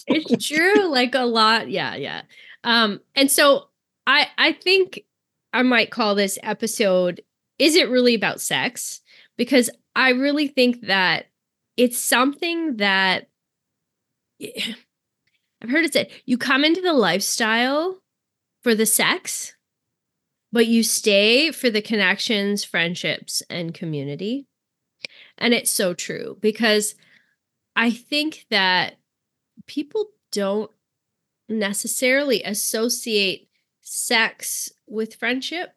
it's 0.08 0.48
true, 0.48 0.88
like 0.88 1.16
a 1.16 1.26
lot, 1.26 1.70
yeah, 1.70 1.96
yeah. 1.96 2.24
Um, 2.64 3.00
and 3.16 3.30
so 3.32 3.70
I 4.08 4.28
I 4.38 4.54
think 4.54 5.02
I 5.54 5.62
might 5.62 5.92
call 5.92 6.16
this 6.16 6.40
episode 6.44 7.22
"Is 7.60 7.76
it 7.76 7.90
really 7.90 8.16
about 8.16 8.42
sex?" 8.42 9.02
Because 9.38 9.70
I 9.96 10.10
really 10.10 10.48
think 10.48 10.88
that 10.88 11.28
it's 11.78 12.00
something 12.00 12.78
that. 12.78 13.28
I've 15.62 15.70
heard 15.70 15.86
it 15.86 15.94
said 15.94 16.10
you 16.26 16.38
come 16.38 16.64
into 16.64 16.82
the 16.82 16.94
lifestyle 16.94 18.02
for 18.62 18.76
the 18.76 18.86
sex, 18.86 19.54
but 20.52 20.68
you 20.68 20.84
stay 20.84 21.52
for 21.52 21.70
the 21.70 21.82
connections, 21.82 22.64
friendships, 22.64 23.44
and 23.50 23.74
community. 23.74 24.48
And 25.38 25.54
it's 25.54 25.72
so 25.72 25.94
true 25.94 26.38
because 26.42 26.96
I 27.76 27.92
think 27.92 28.46
that 28.50 28.98
people 29.68 30.10
don't 30.32 30.72
necessarily 31.48 32.44
associate 32.44 33.50
sex 33.82 34.72
with 34.88 35.16
friendship. 35.16 35.76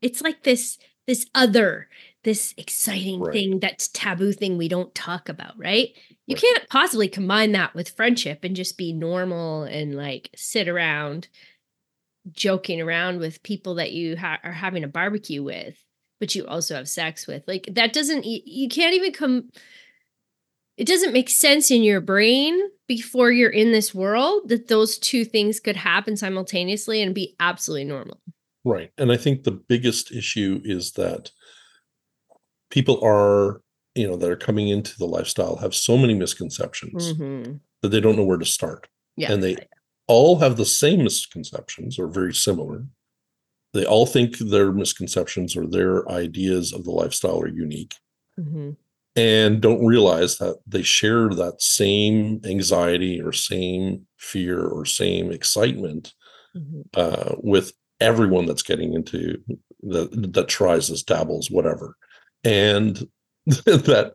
It's 0.00 0.22
like 0.22 0.42
this 0.42 0.78
this 1.06 1.26
other, 1.34 1.88
this 2.26 2.52
exciting 2.56 3.20
right. 3.20 3.32
thing 3.32 3.60
that's 3.60 3.86
taboo 3.86 4.32
thing 4.32 4.58
we 4.58 4.66
don't 4.66 4.92
talk 4.96 5.28
about, 5.28 5.56
right? 5.56 5.90
You 6.26 6.34
right. 6.34 6.42
can't 6.42 6.68
possibly 6.68 7.06
combine 7.06 7.52
that 7.52 7.72
with 7.72 7.90
friendship 7.90 8.42
and 8.42 8.56
just 8.56 8.76
be 8.76 8.92
normal 8.92 9.62
and 9.62 9.94
like 9.94 10.30
sit 10.34 10.66
around 10.66 11.28
joking 12.32 12.80
around 12.80 13.20
with 13.20 13.44
people 13.44 13.76
that 13.76 13.92
you 13.92 14.16
ha- 14.16 14.40
are 14.42 14.50
having 14.50 14.82
a 14.82 14.88
barbecue 14.88 15.40
with, 15.40 15.80
but 16.18 16.34
you 16.34 16.44
also 16.48 16.74
have 16.74 16.88
sex 16.88 17.28
with. 17.28 17.44
Like 17.46 17.68
that 17.70 17.92
doesn't 17.92 18.24
you, 18.26 18.40
you 18.44 18.68
can't 18.68 18.96
even 18.96 19.12
come 19.12 19.48
it 20.76 20.88
doesn't 20.88 21.12
make 21.12 21.30
sense 21.30 21.70
in 21.70 21.84
your 21.84 22.00
brain 22.00 22.60
before 22.88 23.30
you're 23.30 23.50
in 23.50 23.70
this 23.70 23.94
world 23.94 24.48
that 24.48 24.66
those 24.66 24.98
two 24.98 25.24
things 25.24 25.60
could 25.60 25.76
happen 25.76 26.16
simultaneously 26.16 27.00
and 27.00 27.14
be 27.14 27.36
absolutely 27.38 27.84
normal. 27.84 28.20
Right. 28.64 28.90
And 28.98 29.12
I 29.12 29.16
think 29.16 29.44
the 29.44 29.52
biggest 29.52 30.10
issue 30.10 30.60
is 30.64 30.90
that 30.94 31.30
people 32.76 33.00
are 33.02 33.62
you 33.94 34.06
know 34.06 34.16
that 34.18 34.30
are 34.30 34.36
coming 34.36 34.68
into 34.68 34.94
the 34.98 35.06
lifestyle 35.06 35.56
have 35.56 35.74
so 35.74 35.96
many 35.96 36.12
misconceptions 36.12 37.14
mm-hmm. 37.14 37.54
that 37.80 37.88
they 37.88 38.00
don't 38.00 38.16
know 38.16 38.28
where 38.30 38.36
to 38.36 38.44
start 38.44 38.86
yeah 39.16 39.32
and 39.32 39.42
they 39.42 39.56
all 40.08 40.38
have 40.38 40.58
the 40.58 40.66
same 40.66 41.02
misconceptions 41.02 41.98
or 41.98 42.06
very 42.06 42.34
similar 42.34 42.84
they 43.72 43.86
all 43.86 44.04
think 44.04 44.36
their 44.38 44.72
misconceptions 44.72 45.56
or 45.56 45.66
their 45.66 46.06
ideas 46.10 46.74
of 46.74 46.84
the 46.84 46.90
lifestyle 46.90 47.40
are 47.40 47.48
unique 47.48 47.94
mm-hmm. 48.38 48.72
and 49.16 49.62
don't 49.62 49.86
realize 49.86 50.36
that 50.36 50.58
they 50.66 50.82
share 50.82 51.30
that 51.30 51.62
same 51.62 52.42
anxiety 52.44 53.22
or 53.22 53.32
same 53.32 54.06
fear 54.18 54.66
or 54.66 54.84
same 54.84 55.32
excitement 55.32 56.12
mm-hmm. 56.54 56.82
uh, 56.92 57.36
with 57.38 57.72
everyone 58.00 58.44
that's 58.44 58.68
getting 58.70 58.92
into 58.92 59.42
that 59.82 60.10
that 60.34 60.48
tries 60.48 60.88
this 60.88 61.02
dabbles 61.02 61.50
whatever 61.50 61.96
and 62.44 63.06
that 63.46 64.14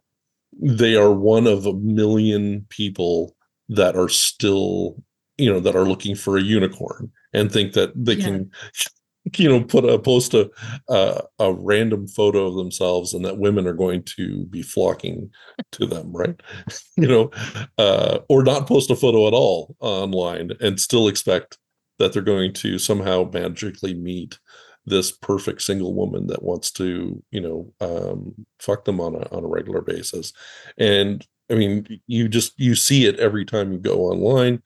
they 0.61 0.95
are 0.95 1.11
one 1.11 1.47
of 1.47 1.65
a 1.65 1.73
million 1.73 2.65
people 2.69 3.35
that 3.69 3.95
are 3.95 4.09
still 4.09 4.95
you 5.37 5.51
know 5.51 5.59
that 5.59 5.75
are 5.75 5.85
looking 5.85 6.15
for 6.15 6.37
a 6.37 6.41
unicorn 6.41 7.11
and 7.33 7.51
think 7.51 7.73
that 7.73 7.91
they 7.95 8.13
yeah. 8.13 8.25
can 8.25 8.51
you 9.37 9.49
know 9.49 9.63
put 9.63 9.85
a 9.85 9.97
post 9.99 10.33
a 10.33 10.49
uh, 10.89 11.21
a 11.39 11.53
random 11.53 12.07
photo 12.07 12.47
of 12.47 12.55
themselves 12.55 13.13
and 13.13 13.23
that 13.23 13.37
women 13.37 13.67
are 13.67 13.73
going 13.73 14.03
to 14.03 14.45
be 14.45 14.61
flocking 14.61 15.29
to 15.71 15.85
them 15.85 16.11
right 16.11 16.41
you 16.97 17.07
know 17.07 17.31
uh, 17.77 18.19
or 18.29 18.43
not 18.43 18.67
post 18.67 18.91
a 18.91 18.95
photo 18.95 19.27
at 19.27 19.33
all 19.33 19.75
online 19.79 20.51
and 20.59 20.79
still 20.79 21.07
expect 21.07 21.57
that 21.99 22.13
they're 22.13 22.21
going 22.21 22.51
to 22.51 22.79
somehow 22.79 23.29
magically 23.31 23.93
meet 23.93 24.39
this 24.85 25.11
perfect 25.11 25.61
single 25.61 25.93
woman 25.93 26.27
that 26.27 26.43
wants 26.43 26.71
to 26.71 27.21
you 27.31 27.41
know 27.41 27.73
um, 27.81 28.33
fuck 28.59 28.85
them 28.85 28.99
on 28.99 29.15
a 29.15 29.27
on 29.35 29.43
a 29.43 29.47
regular 29.47 29.81
basis. 29.81 30.33
And 30.77 31.25
i 31.49 31.53
mean 31.53 31.99
you 32.07 32.29
just 32.29 32.53
you 32.57 32.75
see 32.75 33.05
it 33.05 33.19
every 33.19 33.43
time 33.43 33.73
you 33.73 33.77
go 33.77 34.05
online 34.09 34.61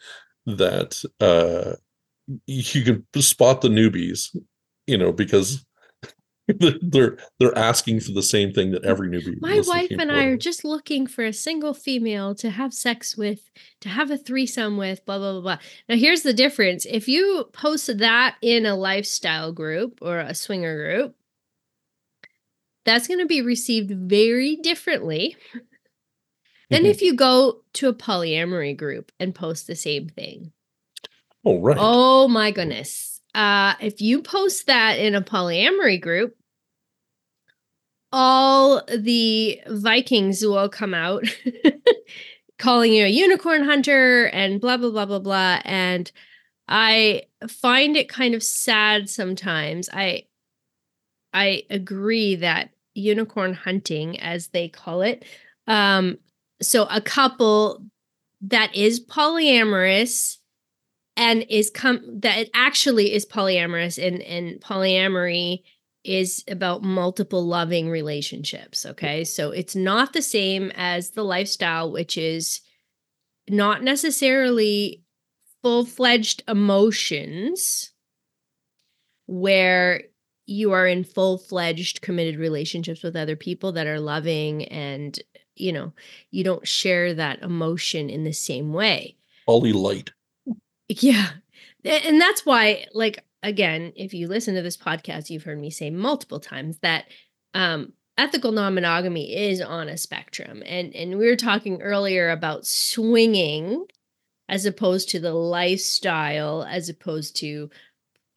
that 0.45 1.03
uh 1.19 1.73
you 2.45 2.83
can 2.83 3.21
spot 3.21 3.61
the 3.61 3.67
newbies 3.67 4.35
you 4.87 4.97
know 4.97 5.11
because 5.11 5.65
they're 6.81 7.17
they're 7.39 7.57
asking 7.57 7.99
for 7.99 8.11
the 8.11 8.21
same 8.21 8.51
thing 8.53 8.71
that 8.71 8.85
every 8.85 9.09
newbie. 9.09 9.41
My 9.41 9.61
wife 9.65 9.91
and 9.91 10.11
I 10.11 10.25
are 10.25 10.37
just 10.37 10.63
looking 10.63 11.07
for 11.07 11.25
a 11.25 11.33
single 11.33 11.73
female 11.73 12.35
to 12.35 12.51
have 12.51 12.73
sex 12.73 13.17
with, 13.17 13.49
to 13.81 13.89
have 13.89 14.11
a 14.11 14.17
threesome 14.17 14.77
with, 14.77 15.03
blah 15.05 15.17
blah 15.17 15.31
blah 15.33 15.41
blah. 15.41 15.57
Now 15.89 15.95
here's 15.95 16.21
the 16.21 16.33
difference: 16.33 16.85
if 16.85 17.07
you 17.07 17.49
post 17.51 17.97
that 17.97 18.35
in 18.41 18.65
a 18.65 18.75
lifestyle 18.75 19.51
group 19.51 19.99
or 20.03 20.19
a 20.19 20.35
swinger 20.35 20.75
group, 20.77 21.15
that's 22.85 23.07
going 23.07 23.19
to 23.19 23.25
be 23.25 23.41
received 23.41 23.89
very 23.89 24.55
differently 24.55 25.35
than 26.69 26.81
mm-hmm. 26.81 26.91
if 26.91 27.01
you 27.01 27.15
go 27.15 27.61
to 27.73 27.87
a 27.87 27.93
polyamory 27.93 28.77
group 28.77 29.11
and 29.19 29.33
post 29.33 29.65
the 29.65 29.75
same 29.75 30.09
thing. 30.09 30.51
Oh 31.43 31.59
right. 31.59 31.77
Oh 31.79 32.27
my 32.27 32.51
goodness 32.51 33.04
uh, 33.35 33.75
if 33.81 34.01
you 34.01 34.21
post 34.21 34.67
that 34.67 34.97
in 34.97 35.13
a 35.13 35.21
polyamory 35.21 35.99
group, 36.01 36.35
all 38.13 38.81
the 38.87 39.59
Vikings 39.67 40.41
will 40.41 40.69
come 40.69 40.93
out 40.93 41.25
calling 42.57 42.93
you 42.93 43.03
a 43.03 43.09
unicorn 43.09 43.65
hunter 43.65 44.27
and 44.27 44.61
blah, 44.61 44.77
blah, 44.77 44.89
blah, 44.89 45.05
blah, 45.05 45.19
blah. 45.19 45.59
And 45.65 46.09
I 46.69 47.23
find 47.49 47.97
it 47.97 48.07
kind 48.07 48.35
of 48.35 48.41
sad 48.41 49.09
sometimes. 49.09 49.89
I 49.91 50.23
I 51.33 51.63
agree 51.69 52.35
that 52.37 52.69
unicorn 52.93 53.53
hunting, 53.53 54.17
as 54.21 54.47
they 54.47 54.69
call 54.69 55.01
it, 55.01 55.25
um, 55.67 56.17
so 56.61 56.87
a 56.89 57.01
couple 57.01 57.83
that 58.43 58.73
is 58.73 59.05
polyamorous 59.05 60.37
and 61.17 61.45
is 61.49 61.69
come 61.69 62.01
that 62.19 62.37
it 62.37 62.49
actually 62.53 63.13
is 63.13 63.25
polyamorous 63.25 64.05
and 64.05 64.21
and 64.21 64.59
polyamory 64.61 65.63
is 66.03 66.43
about 66.47 66.83
multiple 66.83 67.45
loving 67.45 67.89
relationships 67.89 68.85
okay? 68.85 69.23
So 69.23 69.51
it's 69.51 69.75
not 69.75 70.13
the 70.13 70.21
same 70.21 70.71
as 70.75 71.11
the 71.11 71.23
lifestyle 71.23 71.91
which 71.91 72.17
is 72.17 72.61
not 73.49 73.83
necessarily 73.83 75.03
full-fledged 75.61 76.43
emotions 76.47 77.91
where 79.27 80.03
you 80.45 80.71
are 80.73 80.85
in 80.85 81.03
full-fledged 81.03 82.01
committed 82.01 82.37
relationships 82.37 83.01
with 83.01 83.15
other 83.15 83.35
people 83.35 83.71
that 83.71 83.87
are 83.87 83.99
loving 83.99 84.65
and 84.65 85.19
you 85.55 85.71
know 85.71 85.93
you 86.29 86.43
don't 86.43 86.67
share 86.67 87.13
that 87.13 87.41
emotion 87.41 88.09
in 88.09 88.23
the 88.23 88.33
same 88.33 88.73
way. 88.73 89.15
Poly 89.47 89.73
light. 89.73 90.11
Yeah. 90.89 91.29
And 91.83 92.19
that's 92.19 92.45
why 92.45 92.85
like 92.93 93.23
again 93.43 93.93
if 93.95 94.13
you 94.13 94.27
listen 94.27 94.55
to 94.55 94.61
this 94.63 94.77
podcast 94.77 95.29
you've 95.29 95.43
heard 95.43 95.59
me 95.59 95.69
say 95.69 95.89
multiple 95.91 96.39
times 96.39 96.79
that 96.79 97.05
um 97.53 97.93
ethical 98.17 98.51
non-monogamy 98.51 99.35
is 99.35 99.61
on 99.61 99.89
a 99.89 99.97
spectrum. 99.97 100.63
And 100.65 100.95
and 100.95 101.17
we 101.17 101.27
were 101.27 101.35
talking 101.35 101.81
earlier 101.81 102.29
about 102.29 102.65
swinging 102.65 103.85
as 104.49 104.65
opposed 104.65 105.09
to 105.09 105.19
the 105.19 105.33
lifestyle 105.33 106.63
as 106.63 106.89
opposed 106.89 107.35
to 107.37 107.69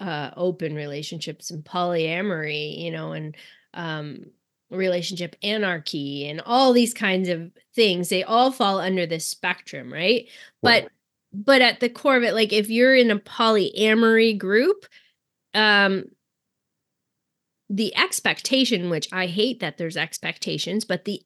uh 0.01 0.31
open 0.37 0.75
relationships 0.75 1.51
and 1.51 1.65
polyamory 1.65 2.79
you 2.79 2.91
know 2.91 3.13
and 3.13 3.37
um 3.75 4.25
relationship 4.71 5.35
anarchy 5.43 6.29
and 6.29 6.43
all 6.43 6.75
these 6.75 6.93
kinds 6.93 7.31
of 7.31 7.51
things. 7.75 8.11
They 8.11 8.23
all 8.25 8.53
fall 8.53 8.79
under 8.79 9.07
this 9.07 9.27
spectrum 9.27 9.91
right? 9.93 10.29
But. 10.63 10.89
But 11.33 11.63
at 11.63 11.81
the 11.81 11.89
core 11.89 12.17
of 12.17 12.23
it 12.23 12.35
like 12.35 12.53
if 12.53 12.69
you're 12.69 12.95
in 12.95 13.11
a 13.11 13.19
polyamory 13.19 14.37
group 14.37 14.87
um 15.55 16.05
the 17.71 17.97
expectation 17.97 18.91
which 18.91 19.09
i 19.13 19.27
hate 19.27 19.61
that 19.61 19.79
there's 19.79 19.97
expectations 19.97 20.85
but 20.85 21.05
the 21.05 21.21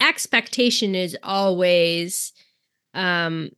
expectation 0.00 0.94
is 0.94 1.16
always 1.22 2.32
um 2.94 3.50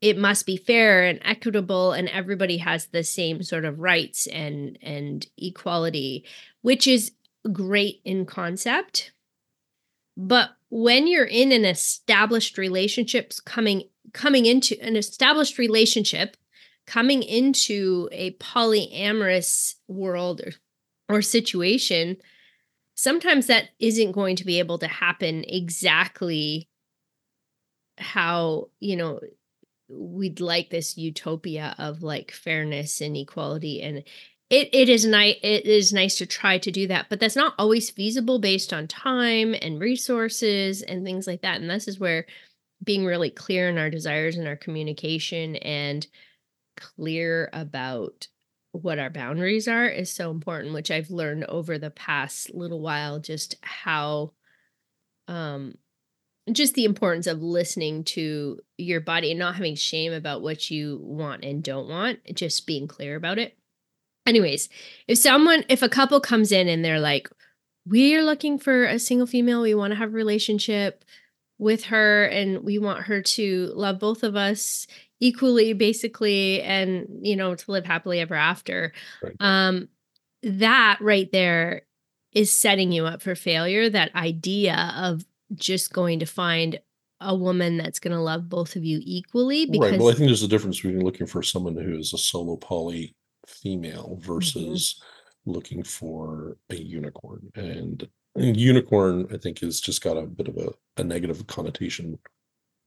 it 0.00 0.18
must 0.18 0.46
be 0.46 0.56
fair 0.56 1.04
and 1.04 1.20
equitable 1.24 1.92
and 1.92 2.08
everybody 2.08 2.56
has 2.58 2.86
the 2.86 3.04
same 3.04 3.42
sort 3.42 3.64
of 3.64 3.78
rights 3.78 4.26
and 4.26 4.78
and 4.82 5.26
equality 5.38 6.26
which 6.62 6.86
is 6.86 7.12
great 7.50 8.00
in 8.04 8.26
concept. 8.26 9.12
But 10.16 10.50
when 10.70 11.06
you're 11.06 11.24
in 11.24 11.52
an 11.52 11.64
established 11.64 12.58
relationships 12.58 13.40
coming 13.40 13.84
coming 14.12 14.46
into 14.46 14.80
an 14.82 14.96
established 14.96 15.58
relationship 15.58 16.36
coming 16.86 17.22
into 17.22 18.08
a 18.10 18.32
polyamorous 18.32 19.76
world 19.88 20.40
or, 20.40 20.52
or 21.08 21.22
situation 21.22 22.16
sometimes 22.94 23.46
that 23.46 23.70
isn't 23.78 24.12
going 24.12 24.36
to 24.36 24.44
be 24.44 24.58
able 24.58 24.78
to 24.78 24.88
happen 24.88 25.44
exactly 25.48 26.68
how 27.98 28.68
you 28.80 28.96
know 28.96 29.20
we'd 29.88 30.40
like 30.40 30.70
this 30.70 30.96
utopia 30.96 31.74
of 31.78 32.02
like 32.02 32.30
fairness 32.30 33.00
and 33.00 33.16
equality. 33.16 33.82
And 33.82 33.98
it, 34.50 34.68
it 34.72 34.88
is 34.88 35.04
nice 35.04 35.36
it 35.42 35.66
is 35.66 35.92
nice 35.92 36.18
to 36.18 36.26
try 36.26 36.58
to 36.58 36.70
do 36.70 36.86
that 36.88 37.06
but 37.08 37.20
that's 37.20 37.36
not 37.36 37.54
always 37.58 37.90
feasible 37.90 38.38
based 38.38 38.72
on 38.72 38.86
time 38.86 39.54
and 39.62 39.80
resources 39.80 40.82
and 40.82 41.04
things 41.04 41.26
like 41.26 41.42
that. 41.42 41.60
And 41.60 41.70
this 41.70 41.88
is 41.88 41.98
where 41.98 42.26
being 42.82 43.04
really 43.04 43.30
clear 43.30 43.68
in 43.68 43.78
our 43.78 43.90
desires 43.90 44.36
and 44.36 44.48
our 44.48 44.56
communication 44.56 45.56
and 45.56 46.06
clear 46.76 47.48
about 47.52 48.28
what 48.72 48.98
our 48.98 49.10
boundaries 49.10 49.68
are 49.68 49.86
is 49.86 50.10
so 50.10 50.30
important 50.30 50.72
which 50.72 50.90
i've 50.90 51.10
learned 51.10 51.44
over 51.44 51.78
the 51.78 51.90
past 51.90 52.54
little 52.54 52.80
while 52.80 53.18
just 53.18 53.56
how 53.62 54.32
um 55.28 55.74
just 56.50 56.74
the 56.74 56.84
importance 56.84 57.26
of 57.26 57.42
listening 57.42 58.02
to 58.02 58.58
your 58.76 59.00
body 59.00 59.30
and 59.30 59.38
not 59.38 59.54
having 59.54 59.76
shame 59.76 60.12
about 60.12 60.42
what 60.42 60.70
you 60.70 60.98
want 61.02 61.44
and 61.44 61.62
don't 61.62 61.88
want 61.88 62.18
just 62.34 62.66
being 62.66 62.88
clear 62.88 63.14
about 63.14 63.38
it. 63.38 63.56
Anyways 64.26 64.68
if 65.06 65.18
someone 65.18 65.64
if 65.68 65.82
a 65.82 65.88
couple 65.88 66.20
comes 66.20 66.50
in 66.52 66.68
and 66.68 66.84
they're 66.84 67.00
like 67.00 67.28
we're 67.86 68.24
looking 68.24 68.58
for 68.58 68.84
a 68.84 68.98
single 68.98 69.26
female 69.26 69.62
we 69.62 69.74
want 69.74 69.92
to 69.92 69.98
have 69.98 70.10
a 70.10 70.12
relationship 70.12 71.04
with 71.62 71.84
her 71.84 72.24
and 72.26 72.64
we 72.64 72.78
want 72.78 73.04
her 73.04 73.22
to 73.22 73.72
love 73.76 73.98
both 73.98 74.22
of 74.24 74.34
us 74.34 74.86
equally 75.20 75.72
basically 75.72 76.60
and 76.62 77.06
you 77.22 77.36
know 77.36 77.54
to 77.54 77.70
live 77.70 77.84
happily 77.84 78.18
ever 78.18 78.34
after 78.34 78.92
Right. 79.22 79.36
um 79.38 79.88
that 80.42 80.98
right 81.00 81.30
there 81.30 81.82
is 82.32 82.50
setting 82.50 82.90
you 82.90 83.06
up 83.06 83.22
for 83.22 83.34
failure 83.36 83.88
that 83.88 84.14
idea 84.16 84.92
of 84.96 85.24
just 85.54 85.92
going 85.92 86.18
to 86.18 86.26
find 86.26 86.80
a 87.20 87.36
woman 87.36 87.76
that's 87.76 88.00
going 88.00 88.16
to 88.16 88.20
love 88.20 88.48
both 88.48 88.74
of 88.74 88.84
you 88.84 89.00
equally 89.04 89.66
because 89.66 89.92
right. 89.92 90.00
Well, 90.00 90.08
I 90.08 90.14
think 90.14 90.26
there's 90.26 90.42
a 90.42 90.48
difference 90.48 90.80
between 90.80 91.04
looking 91.04 91.28
for 91.28 91.42
someone 91.42 91.76
who 91.76 91.96
is 91.96 92.12
a 92.12 92.18
solo 92.18 92.56
poly 92.56 93.14
female 93.46 94.18
Mm-hmm. 94.18 94.32
versus 94.32 95.00
looking 95.44 95.84
for 95.84 96.56
a 96.70 96.74
unicorn. 96.76 97.50
And, 97.54 98.08
and 98.34 98.56
unicorn, 98.56 99.28
I 99.32 99.36
think, 99.36 99.60
has 99.60 99.80
just 99.80 100.02
got 100.02 100.16
a 100.16 100.22
bit 100.22 100.48
of 100.48 100.56
a, 100.56 100.72
a 100.96 101.04
negative 101.04 101.46
connotation 101.46 102.18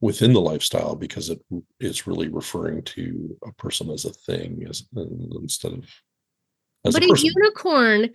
within 0.00 0.32
the 0.32 0.40
lifestyle 0.40 0.94
because 0.94 1.30
it 1.30 1.40
is 1.80 2.06
really 2.06 2.28
referring 2.28 2.82
to 2.82 3.36
a 3.46 3.52
person 3.52 3.90
as 3.90 4.04
a 4.04 4.12
thing 4.12 4.64
as 4.68 4.84
instead 5.40 5.72
of 5.72 5.84
as 6.84 6.92
but 6.94 7.02
a 7.02 7.06
a 7.06 7.18
unicorn 7.18 8.10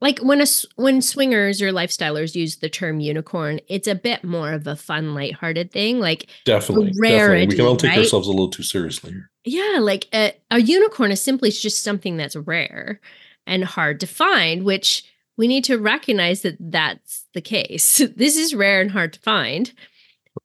like 0.00 0.18
when 0.18 0.40
a 0.42 0.46
when 0.76 1.00
swingers 1.00 1.62
or 1.62 1.70
lifestylers 1.70 2.34
use 2.34 2.56
the 2.56 2.68
term 2.68 3.00
unicorn 3.00 3.58
it's 3.68 3.88
a 3.88 3.94
bit 3.94 4.22
more 4.22 4.52
of 4.52 4.66
a 4.66 4.76
fun 4.76 5.14
lighthearted 5.14 5.72
thing 5.72 5.98
like 5.98 6.28
definitely, 6.44 6.90
definitely. 6.90 7.46
We 7.46 7.56
can 7.56 7.64
all 7.64 7.76
take 7.76 7.92
right? 7.92 7.98
ourselves 8.00 8.28
a 8.28 8.30
little 8.30 8.50
too 8.50 8.62
seriously 8.62 9.12
here. 9.12 9.30
yeah 9.44 9.78
like 9.80 10.06
a, 10.12 10.34
a 10.50 10.60
unicorn 10.60 11.10
is 11.10 11.22
simply 11.22 11.50
just 11.50 11.82
something 11.82 12.18
that's 12.18 12.36
rare 12.36 13.00
and 13.46 13.64
hard 13.64 14.00
to 14.00 14.06
find 14.06 14.64
which 14.64 15.04
we 15.36 15.48
need 15.48 15.64
to 15.64 15.78
recognize 15.78 16.42
that 16.42 16.56
that's 16.60 17.26
the 17.34 17.40
case. 17.40 18.00
This 18.16 18.36
is 18.36 18.54
rare 18.54 18.80
and 18.80 18.90
hard 18.90 19.12
to 19.14 19.20
find. 19.20 19.72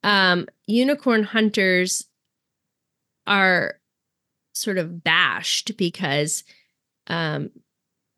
Um 0.02 0.46
unicorn 0.66 1.24
hunters 1.24 2.06
are 3.26 3.76
sort 4.52 4.78
of 4.78 5.02
bashed 5.02 5.76
because 5.76 6.44
um 7.06 7.50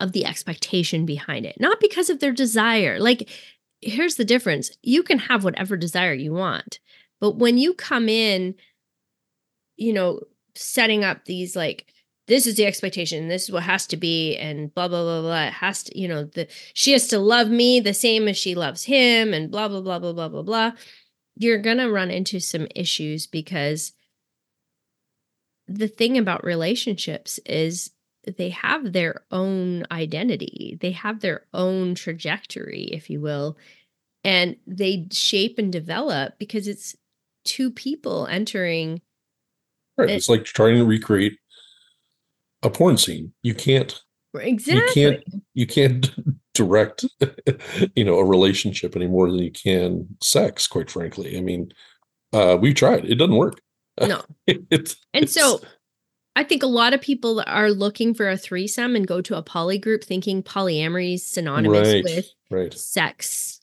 of 0.00 0.12
the 0.12 0.26
expectation 0.26 1.06
behind 1.06 1.46
it 1.46 1.60
not 1.60 1.80
because 1.80 2.10
of 2.10 2.20
their 2.20 2.32
desire. 2.32 2.98
Like 2.98 3.28
here's 3.80 4.16
the 4.16 4.24
difference. 4.24 4.70
You 4.82 5.02
can 5.02 5.18
have 5.18 5.44
whatever 5.44 5.76
desire 5.76 6.14
you 6.14 6.32
want 6.32 6.78
but 7.20 7.36
when 7.36 7.56
you 7.56 7.72
come 7.72 8.08
in 8.08 8.54
you 9.76 9.92
know 9.92 10.20
setting 10.54 11.02
up 11.02 11.24
these 11.24 11.56
like 11.56 11.86
this 12.28 12.46
is 12.46 12.56
the 12.56 12.66
expectation 12.66 13.28
this 13.28 13.44
is 13.44 13.50
what 13.52 13.62
has 13.62 13.86
to 13.86 13.96
be 13.96 14.36
and 14.36 14.74
blah 14.74 14.88
blah 14.88 15.02
blah 15.02 15.20
blah 15.20 15.44
it 15.44 15.52
has 15.52 15.82
to 15.82 15.98
you 15.98 16.06
know 16.06 16.24
the 16.24 16.46
she 16.74 16.92
has 16.92 17.08
to 17.08 17.18
love 17.18 17.48
me 17.48 17.80
the 17.80 17.94
same 17.94 18.28
as 18.28 18.36
she 18.36 18.54
loves 18.54 18.84
him 18.84 19.34
and 19.34 19.50
blah 19.50 19.68
blah 19.68 19.80
blah 19.80 19.98
blah 19.98 20.12
blah 20.12 20.28
blah 20.28 20.42
blah 20.42 20.72
you're 21.36 21.58
gonna 21.58 21.90
run 21.90 22.10
into 22.10 22.38
some 22.40 22.66
issues 22.74 23.26
because 23.26 23.92
the 25.66 25.88
thing 25.88 26.18
about 26.18 26.44
relationships 26.44 27.38
is 27.46 27.90
they 28.36 28.50
have 28.50 28.92
their 28.92 29.22
own 29.30 29.84
identity 29.90 30.78
they 30.80 30.92
have 30.92 31.20
their 31.20 31.44
own 31.52 31.94
trajectory 31.94 32.84
if 32.92 33.10
you 33.10 33.20
will 33.20 33.56
and 34.24 34.56
they 34.66 35.08
shape 35.10 35.58
and 35.58 35.72
develop 35.72 36.38
because 36.38 36.68
it's 36.68 36.94
two 37.44 37.70
people 37.70 38.26
entering 38.28 39.00
Right. 39.98 40.10
It's 40.10 40.28
like 40.28 40.44
trying 40.44 40.76
to 40.76 40.84
recreate 40.84 41.38
a 42.62 42.70
porn 42.70 42.96
scene. 42.96 43.32
You 43.42 43.54
can't 43.54 44.00
exactly 44.34 45.02
you 45.02 45.10
can't 45.10 45.24
you 45.54 45.66
can't 45.66 46.10
direct 46.54 47.04
you 47.96 48.04
know 48.04 48.18
a 48.18 48.24
relationship 48.24 48.96
any 48.96 49.06
more 49.06 49.30
than 49.30 49.38
you 49.40 49.50
can 49.52 50.06
sex 50.22 50.66
quite 50.66 50.90
frankly. 50.90 51.36
I 51.36 51.40
mean 51.40 51.72
uh 52.32 52.58
we've 52.60 52.74
tried. 52.74 53.04
It 53.04 53.16
doesn't 53.16 53.36
work. 53.36 53.60
No. 54.00 54.22
it's 54.46 54.96
And 55.12 55.24
it's- 55.24 55.32
so 55.32 55.60
I 56.34 56.44
think 56.44 56.62
a 56.62 56.66
lot 56.66 56.94
of 56.94 57.02
people 57.02 57.44
are 57.46 57.70
looking 57.70 58.14
for 58.14 58.28
a 58.28 58.38
threesome 58.38 58.96
and 58.96 59.06
go 59.06 59.20
to 59.20 59.36
a 59.36 59.42
poly 59.42 59.76
group 59.76 60.02
thinking 60.02 60.42
polyamory 60.42 61.14
is 61.14 61.26
synonymous 61.26 61.92
right. 61.92 62.04
with 62.04 62.30
right. 62.50 62.72
sex, 62.72 63.60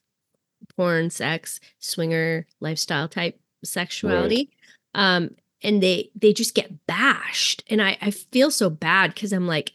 porn, 0.75 1.09
sex, 1.09 1.59
swinger 1.79 2.45
lifestyle 2.59 3.07
type 3.07 3.39
sexuality. 3.63 4.51
Um, 4.93 5.31
and 5.61 5.81
they 5.83 6.09
they 6.15 6.33
just 6.33 6.55
get 6.55 6.85
bashed. 6.87 7.63
And 7.69 7.81
I, 7.81 7.97
I 8.01 8.11
feel 8.11 8.51
so 8.51 8.69
bad 8.69 9.13
because 9.13 9.33
I'm 9.33 9.47
like, 9.47 9.73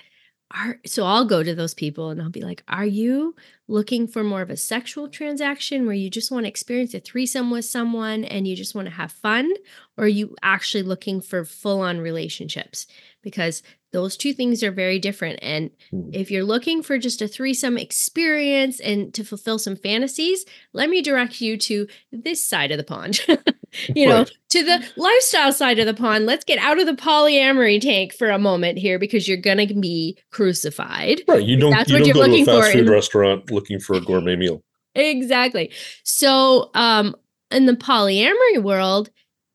are 0.50 0.78
so 0.86 1.04
I'll 1.04 1.24
go 1.24 1.42
to 1.42 1.54
those 1.54 1.74
people 1.74 2.10
and 2.10 2.20
I'll 2.22 2.30
be 2.30 2.42
like, 2.42 2.62
Are 2.68 2.86
you 2.86 3.34
looking 3.66 4.06
for 4.06 4.22
more 4.22 4.42
of 4.42 4.50
a 4.50 4.56
sexual 4.56 5.08
transaction 5.08 5.86
where 5.86 5.94
you 5.94 6.10
just 6.10 6.30
want 6.30 6.44
to 6.44 6.48
experience 6.48 6.92
a 6.94 7.00
threesome 7.00 7.50
with 7.50 7.64
someone 7.64 8.24
and 8.24 8.46
you 8.46 8.54
just 8.54 8.74
want 8.74 8.86
to 8.88 8.94
have 8.94 9.10
fun? 9.12 9.50
Or 9.96 10.04
are 10.04 10.08
you 10.08 10.34
actually 10.42 10.82
looking 10.82 11.20
for 11.20 11.44
full 11.44 11.80
on 11.80 11.98
relationships? 12.00 12.86
Because 13.22 13.62
those 13.92 14.16
two 14.16 14.32
things 14.34 14.62
are 14.64 14.72
very 14.72 14.98
different. 14.98 15.38
And 15.40 15.70
Hmm. 15.90 16.10
if 16.12 16.30
you're 16.30 16.42
looking 16.44 16.82
for 16.82 16.98
just 16.98 17.22
a 17.22 17.28
threesome 17.28 17.78
experience 17.78 18.80
and 18.80 19.14
to 19.14 19.24
fulfill 19.24 19.58
some 19.58 19.76
fantasies, 19.76 20.44
let 20.72 20.90
me 20.90 21.00
direct 21.00 21.40
you 21.40 21.56
to 21.58 21.86
this 22.12 22.44
side 22.46 22.72
of 22.72 22.76
the 22.78 22.84
pond. 22.84 23.20
you 23.94 24.06
know, 24.08 24.24
to 24.50 24.62
the 24.64 24.84
lifestyle 24.96 25.52
side 25.52 25.78
of 25.78 25.86
the 25.86 25.94
pond. 25.94 26.26
Let's 26.26 26.44
get 26.44 26.58
out 26.58 26.80
of 26.80 26.86
the 26.86 26.92
polyamory 26.94 27.80
tank 27.80 28.12
for 28.12 28.30
a 28.30 28.38
moment 28.38 28.78
here 28.78 28.98
because 28.98 29.28
you're 29.28 29.36
going 29.36 29.66
to 29.68 29.74
be 29.74 30.18
crucified. 30.32 31.22
Right. 31.28 31.42
You 31.44 31.56
don't, 31.56 31.70
That's 31.70 31.88
you 31.90 31.94
what 31.94 31.98
don't 32.00 32.06
you're 32.08 32.14
go 32.14 32.26
to 32.26 32.42
a 32.42 32.44
fast 32.44 32.66
for 32.68 32.72
food 32.78 32.86
in- 32.86 32.92
restaurant 32.92 33.50
looking 33.54 33.78
for 33.78 33.94
a 33.94 34.00
gourmet 34.00 34.36
meal. 34.36 34.62
Exactly. 34.94 35.70
So, 36.02 36.70
um, 36.74 37.16
in 37.50 37.66
the 37.66 37.74
polyamory 37.74 38.62
world, 38.62 39.10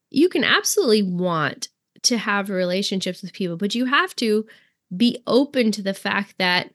you 0.10 0.30
can 0.30 0.44
absolutely 0.44 1.04
want 1.04 1.70
to 2.04 2.18
have 2.18 2.50
relationships 2.50 3.22
with 3.22 3.34
people, 3.34 3.58
but 3.58 3.76
you 3.76 3.86
have 3.86 4.16
to 4.18 4.46
be 4.96 5.22
open 5.28 5.72
to 5.72 5.82
the 5.82 5.94
fact 5.94 6.36
that 6.40 6.72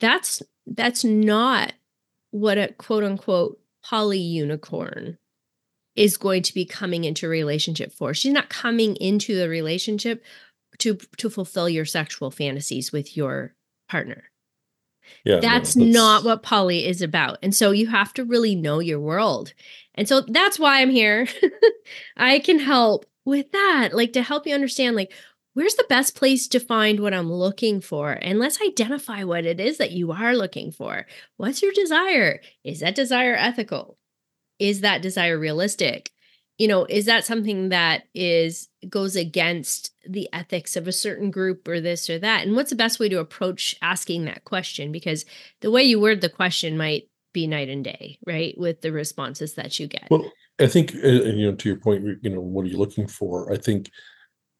that's 0.00 0.42
that's 0.66 1.04
not 1.04 1.72
what 2.30 2.58
a 2.58 2.72
quote 2.78 3.04
unquote 3.04 3.60
poly 3.84 4.18
unicorn 4.18 5.18
is 5.96 6.16
going 6.16 6.42
to 6.42 6.54
be 6.54 6.64
coming 6.64 7.04
into 7.04 7.26
a 7.26 7.30
relationship 7.30 7.92
for. 7.92 8.14
She's 8.14 8.32
not 8.32 8.48
coming 8.48 8.96
into 8.96 9.36
the 9.36 9.48
relationship 9.48 10.24
to 10.78 10.96
to 11.18 11.28
fulfill 11.28 11.68
your 11.68 11.84
sexual 11.84 12.30
fantasies 12.30 12.92
with 12.92 13.16
your 13.16 13.54
partner 13.88 14.29
Yeah. 15.24 15.36
no, 15.36 15.40
that's, 15.40 15.76
not 15.76 16.24
what 16.24 16.42
poly 16.42 16.86
is 16.86 17.02
about. 17.02 17.38
And 17.42 17.54
so 17.54 17.70
you 17.70 17.88
have 17.88 18.12
to 18.14 18.24
really 18.24 18.54
know 18.54 18.78
your 18.78 19.00
world. 19.00 19.52
And 19.94 20.08
so 20.08 20.22
that's 20.22 20.58
why 20.58 20.80
I'm 20.80 20.90
here. 20.90 21.26
I 22.16 22.38
can 22.38 22.58
help 22.58 23.06
with 23.24 23.52
that, 23.52 23.90
like 23.92 24.12
to 24.14 24.22
help 24.22 24.46
you 24.46 24.54
understand 24.54 24.96
like 24.96 25.12
where's 25.54 25.74
the 25.74 25.86
best 25.88 26.14
place 26.14 26.48
to 26.48 26.60
find 26.60 27.00
what 27.00 27.14
I'm 27.14 27.30
looking 27.30 27.80
for? 27.80 28.12
And 28.12 28.38
let's 28.38 28.60
identify 28.62 29.24
what 29.24 29.44
it 29.44 29.60
is 29.60 29.78
that 29.78 29.92
you 29.92 30.12
are 30.12 30.34
looking 30.34 30.70
for. 30.70 31.06
What's 31.36 31.62
your 31.62 31.72
desire? 31.72 32.40
Is 32.64 32.80
that 32.80 32.94
desire 32.94 33.34
ethical? 33.34 33.98
Is 34.58 34.80
that 34.82 35.02
desire 35.02 35.38
realistic? 35.38 36.10
You 36.60 36.68
know, 36.68 36.84
is 36.84 37.06
that 37.06 37.24
something 37.24 37.70
that 37.70 38.02
is 38.14 38.68
goes 38.86 39.16
against 39.16 39.92
the 40.06 40.28
ethics 40.30 40.76
of 40.76 40.86
a 40.86 40.92
certain 40.92 41.30
group 41.30 41.66
or 41.66 41.80
this 41.80 42.10
or 42.10 42.18
that? 42.18 42.46
And 42.46 42.54
what's 42.54 42.68
the 42.68 42.76
best 42.76 43.00
way 43.00 43.08
to 43.08 43.18
approach 43.18 43.74
asking 43.80 44.26
that 44.26 44.44
question? 44.44 44.92
Because 44.92 45.24
the 45.62 45.70
way 45.70 45.82
you 45.84 45.98
word 45.98 46.20
the 46.20 46.28
question 46.28 46.76
might 46.76 47.08
be 47.32 47.46
night 47.46 47.70
and 47.70 47.82
day, 47.82 48.18
right? 48.26 48.54
With 48.58 48.82
the 48.82 48.92
responses 48.92 49.54
that 49.54 49.80
you 49.80 49.86
get. 49.86 50.08
Well, 50.10 50.30
I 50.60 50.66
think, 50.66 50.94
uh, 51.02 51.08
you 51.08 51.50
know, 51.50 51.56
to 51.56 51.68
your 51.70 51.78
point, 51.78 52.04
you 52.20 52.28
know, 52.28 52.42
what 52.42 52.66
are 52.66 52.68
you 52.68 52.76
looking 52.76 53.06
for? 53.06 53.50
I 53.50 53.56
think 53.56 53.90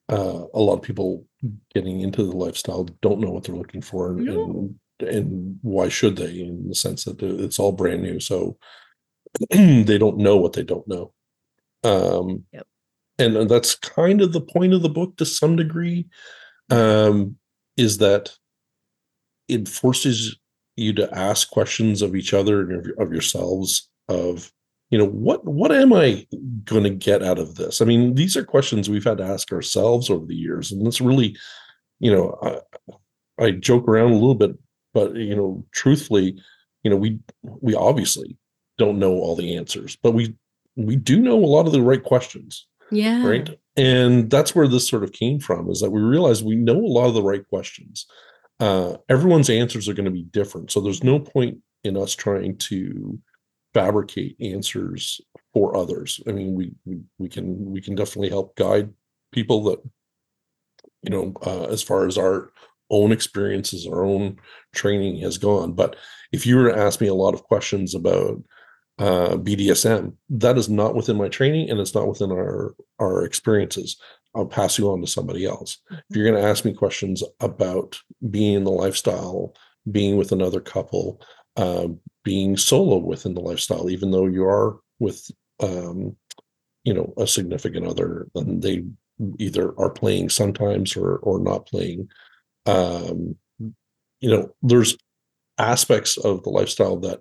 uh, 0.09 0.45
a 0.55 0.59
lot 0.59 0.77
of 0.77 0.83
people 0.83 1.27
getting 1.75 2.01
into 2.01 2.25
the 2.25 2.35
lifestyle 2.35 2.85
don't 3.03 3.21
know 3.21 3.31
what 3.31 3.45
they're 3.45 3.55
looking 3.55 3.83
for, 3.83 4.13
and, 4.13 4.25
No. 4.25 4.45
and 4.45 4.75
and 5.07 5.59
why 5.61 5.91
should 5.91 6.17
they? 6.17 6.41
In 6.41 6.69
the 6.69 6.75
sense 6.75 7.05
that 7.05 7.23
it's 7.23 7.59
all 7.59 7.73
brand 7.73 8.03
new, 8.03 8.21
so 8.21 8.57
they 9.51 9.99
don't 9.99 10.17
know 10.17 10.39
what 10.39 10.55
they 10.55 10.63
don't 10.63 10.89
know. 10.89 11.13
Um, 11.83 12.45
Yep. 12.53 12.67
and 13.19 13.51
that's 13.51 13.75
kind 13.75 14.21
of 14.21 14.33
the 14.33 14.41
point 14.41 14.73
of 14.75 14.83
the 14.83 14.89
book 14.89 15.17
to 15.17 15.25
some 15.25 15.57
degree. 15.57 16.07
Um, 16.71 17.37
is 17.77 17.99
that 17.99 18.33
it 19.49 19.69
forces 19.69 20.37
you 20.77 20.93
to 20.95 21.13
ask 21.17 21.51
questions 21.51 22.03
of 22.03 22.15
each 22.15 22.33
other 22.33 22.61
and 22.61 22.87
of, 22.87 23.07
of 23.07 23.13
yourselves 23.13 23.89
of 24.09 24.53
you 24.91 24.99
know 24.99 25.07
what 25.07 25.45
what 25.45 25.73
am 25.73 25.93
i 25.93 26.27
going 26.65 26.85
to 26.85 26.91
get 26.91 27.23
out 27.23 27.39
of 27.39 27.55
this 27.57 27.81
i 27.81 27.85
mean 27.85 28.15
these 28.15 28.37
are 28.37 28.45
questions 28.45 28.89
we've 28.89 29.05
had 29.05 29.19
to 29.19 29.25
ask 29.25 29.53
ourselves 29.53 30.11
over 30.11 30.25
the 30.27 30.35
years 30.35 30.73
and 30.73 30.87
it's 30.87 31.01
really 31.01 31.37
you 31.99 32.11
know 32.13 32.39
i, 32.43 33.45
I 33.45 33.51
joke 33.53 33.87
around 33.89 34.13
a 34.13 34.15
little 34.15 34.35
bit 34.35 34.53
but 34.95 35.15
you 35.15 35.37
know 35.37 35.65
truthfully 35.73 36.41
you 36.83 36.91
know 36.91 36.97
we 36.97 37.19
we 37.43 37.75
obviously 37.75 38.37
don't 38.79 38.99
know 38.99 39.13
all 39.13 39.37
the 39.37 39.57
answers 39.57 39.97
but 40.03 40.13
we 40.13 40.35
we 40.77 40.97
do 40.97 41.21
know 41.21 41.37
a 41.37 41.47
lot 41.47 41.67
of 41.67 41.73
the 41.73 41.83
right 41.83 42.03
questions 42.03 42.67
yeah. 42.91 43.27
right? 43.27 43.59
And 43.77 44.31
that's 44.31 44.55
where 44.55 44.69
this 44.69 44.89
sort 44.89 45.05
of 45.05 45.13
came 45.13 45.39
from 45.41 45.71
is 45.71 45.81
that 45.81 45.91
we 45.91 46.01
realized 46.01 46.45
we 46.45 46.57
know 46.57 46.77
a 46.77 46.87
lot 46.87 47.07
of 47.07 47.15
the 47.15 47.23
right 47.23 47.47
questions. 47.49 48.07
Uh, 48.59 48.97
everyone's 49.09 49.49
answers 49.49 49.89
are 49.89 49.95
going 49.95 50.05
to 50.05 50.11
be 50.11 50.25
different 50.25 50.71
so 50.71 50.81
there's 50.81 51.03
no 51.03 51.19
point 51.19 51.59
in 51.83 51.97
us 51.97 52.15
trying 52.15 52.55
to 52.59 53.19
fabricate 53.73 54.37
answers 54.41 55.21
for 55.55 55.75
others. 55.77 56.21
I 56.29 56.33
mean 56.33 56.55
we 56.55 56.73
we, 56.85 57.01
we 57.19 57.29
can 57.29 57.71
we 57.71 57.81
can 57.81 57.95
definitely 57.95 58.29
help 58.29 58.57
guide 58.57 58.91
people 59.33 59.65
that 59.65 59.79
you 61.03 61.11
know 61.11 61.33
uh, 61.47 61.65
as 61.65 61.83
far 61.83 62.07
as 62.07 62.19
our 62.19 62.51
own 62.91 63.13
experiences 63.13 63.87
our 63.87 64.05
own 64.05 64.37
training 64.75 65.21
has 65.23 65.39
gone. 65.39 65.73
But 65.73 65.97
if 66.33 66.45
you 66.45 66.57
were 66.57 66.71
to 66.71 66.79
ask 66.79 67.01
me 67.01 67.07
a 67.07 67.15
lot 67.15 67.33
of 67.33 67.45
questions 67.45 67.95
about 67.95 68.43
uh, 69.01 69.37
BDSM. 69.37 70.13
That 70.29 70.59
is 70.59 70.69
not 70.69 70.95
within 70.95 71.17
my 71.17 71.29
training 71.29 71.71
and 71.71 71.81
it's 71.81 71.95
not 71.95 72.07
within 72.07 72.31
our 72.31 72.75
our 72.99 73.25
experiences. 73.25 73.97
I'll 74.35 74.47
pass 74.47 74.79
you 74.79 74.93
on 74.93 75.01
to 75.01 75.07
somebody 75.07 75.47
else. 75.47 75.79
If 75.91 76.17
you're 76.17 76.31
going 76.31 76.41
to 76.41 76.49
ask 76.49 76.65
me 76.65 76.73
questions 76.73 77.25
about 77.41 77.99
being 78.31 78.55
in 78.55 78.65
the 78.65 78.71
lifestyle, 78.71 79.55
being 79.91 80.17
with 80.17 80.31
another 80.31 80.61
couple, 80.61 81.21
uh, 81.57 81.89
being 82.23 82.57
solo 82.57 82.99
within 82.99 83.35
the 83.35 83.41
lifestyle, 83.41 83.91
even 83.91 84.13
though 84.13 84.27
you 84.27 84.45
are 84.45 84.79
with, 85.01 85.29
um, 85.61 86.15
you 86.85 86.95
know, 86.95 87.13
a 87.17 87.27
significant 87.27 87.87
other, 87.87 88.29
and 88.37 88.63
they 88.63 88.85
either 89.39 89.75
are 89.81 89.91
playing 89.91 90.29
sometimes 90.29 90.95
or 90.95 91.17
or 91.19 91.41
not 91.41 91.67
playing. 91.67 92.09
Um, 92.67 93.37
you 94.21 94.31
know, 94.31 94.55
there's 94.63 94.97
aspects 95.59 96.19
of 96.19 96.43
the 96.43 96.51
lifestyle 96.51 96.99
that 96.99 97.21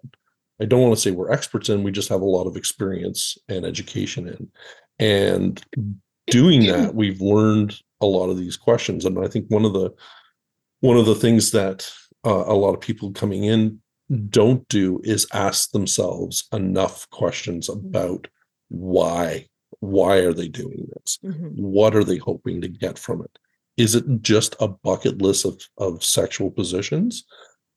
I 0.61 0.65
don't 0.65 0.81
want 0.81 0.93
to 0.95 1.01
say 1.01 1.11
we're 1.11 1.31
experts 1.31 1.69
in, 1.69 1.83
we 1.83 1.91
just 1.91 2.09
have 2.09 2.21
a 2.21 2.25
lot 2.25 2.47
of 2.47 2.57
experience 2.57 3.37
and 3.47 3.65
education 3.65 4.27
in. 4.27 4.49
And 4.99 5.61
doing 6.27 6.65
that, 6.67 6.93
we've 6.93 7.21
learned 7.21 7.79
a 8.01 8.05
lot 8.05 8.29
of 8.29 8.37
these 8.37 8.57
questions. 8.57 9.05
And 9.05 9.17
I 9.23 9.27
think 9.27 9.45
one 9.49 9.65
of 9.65 9.73
the 9.73 9.91
one 10.81 10.97
of 10.97 11.05
the 11.05 11.15
things 11.15 11.51
that 11.51 11.89
uh, 12.25 12.43
a 12.47 12.53
lot 12.53 12.73
of 12.73 12.79
people 12.81 13.11
coming 13.11 13.43
in 13.43 13.81
don't 14.29 14.67
do 14.69 14.99
is 15.03 15.27
ask 15.33 15.71
themselves 15.71 16.47
enough 16.53 17.09
questions 17.09 17.69
about 17.69 18.27
why 18.69 19.47
why 19.81 20.17
are 20.17 20.33
they 20.33 20.47
doing 20.47 20.87
this 20.93 21.19
Mhm. 21.23 21.55
what 21.55 21.95
are 21.95 22.03
they 22.03 22.17
hoping 22.17 22.59
to 22.61 22.67
get 22.67 22.97
from 22.99 23.21
it 23.21 23.39
is 23.77 23.95
it 23.95 24.05
just 24.21 24.55
a 24.59 24.67
bucket 24.67 25.21
list 25.21 25.45
of, 25.45 25.61
of 25.77 26.03
sexual 26.03 26.49
positions 26.51 27.23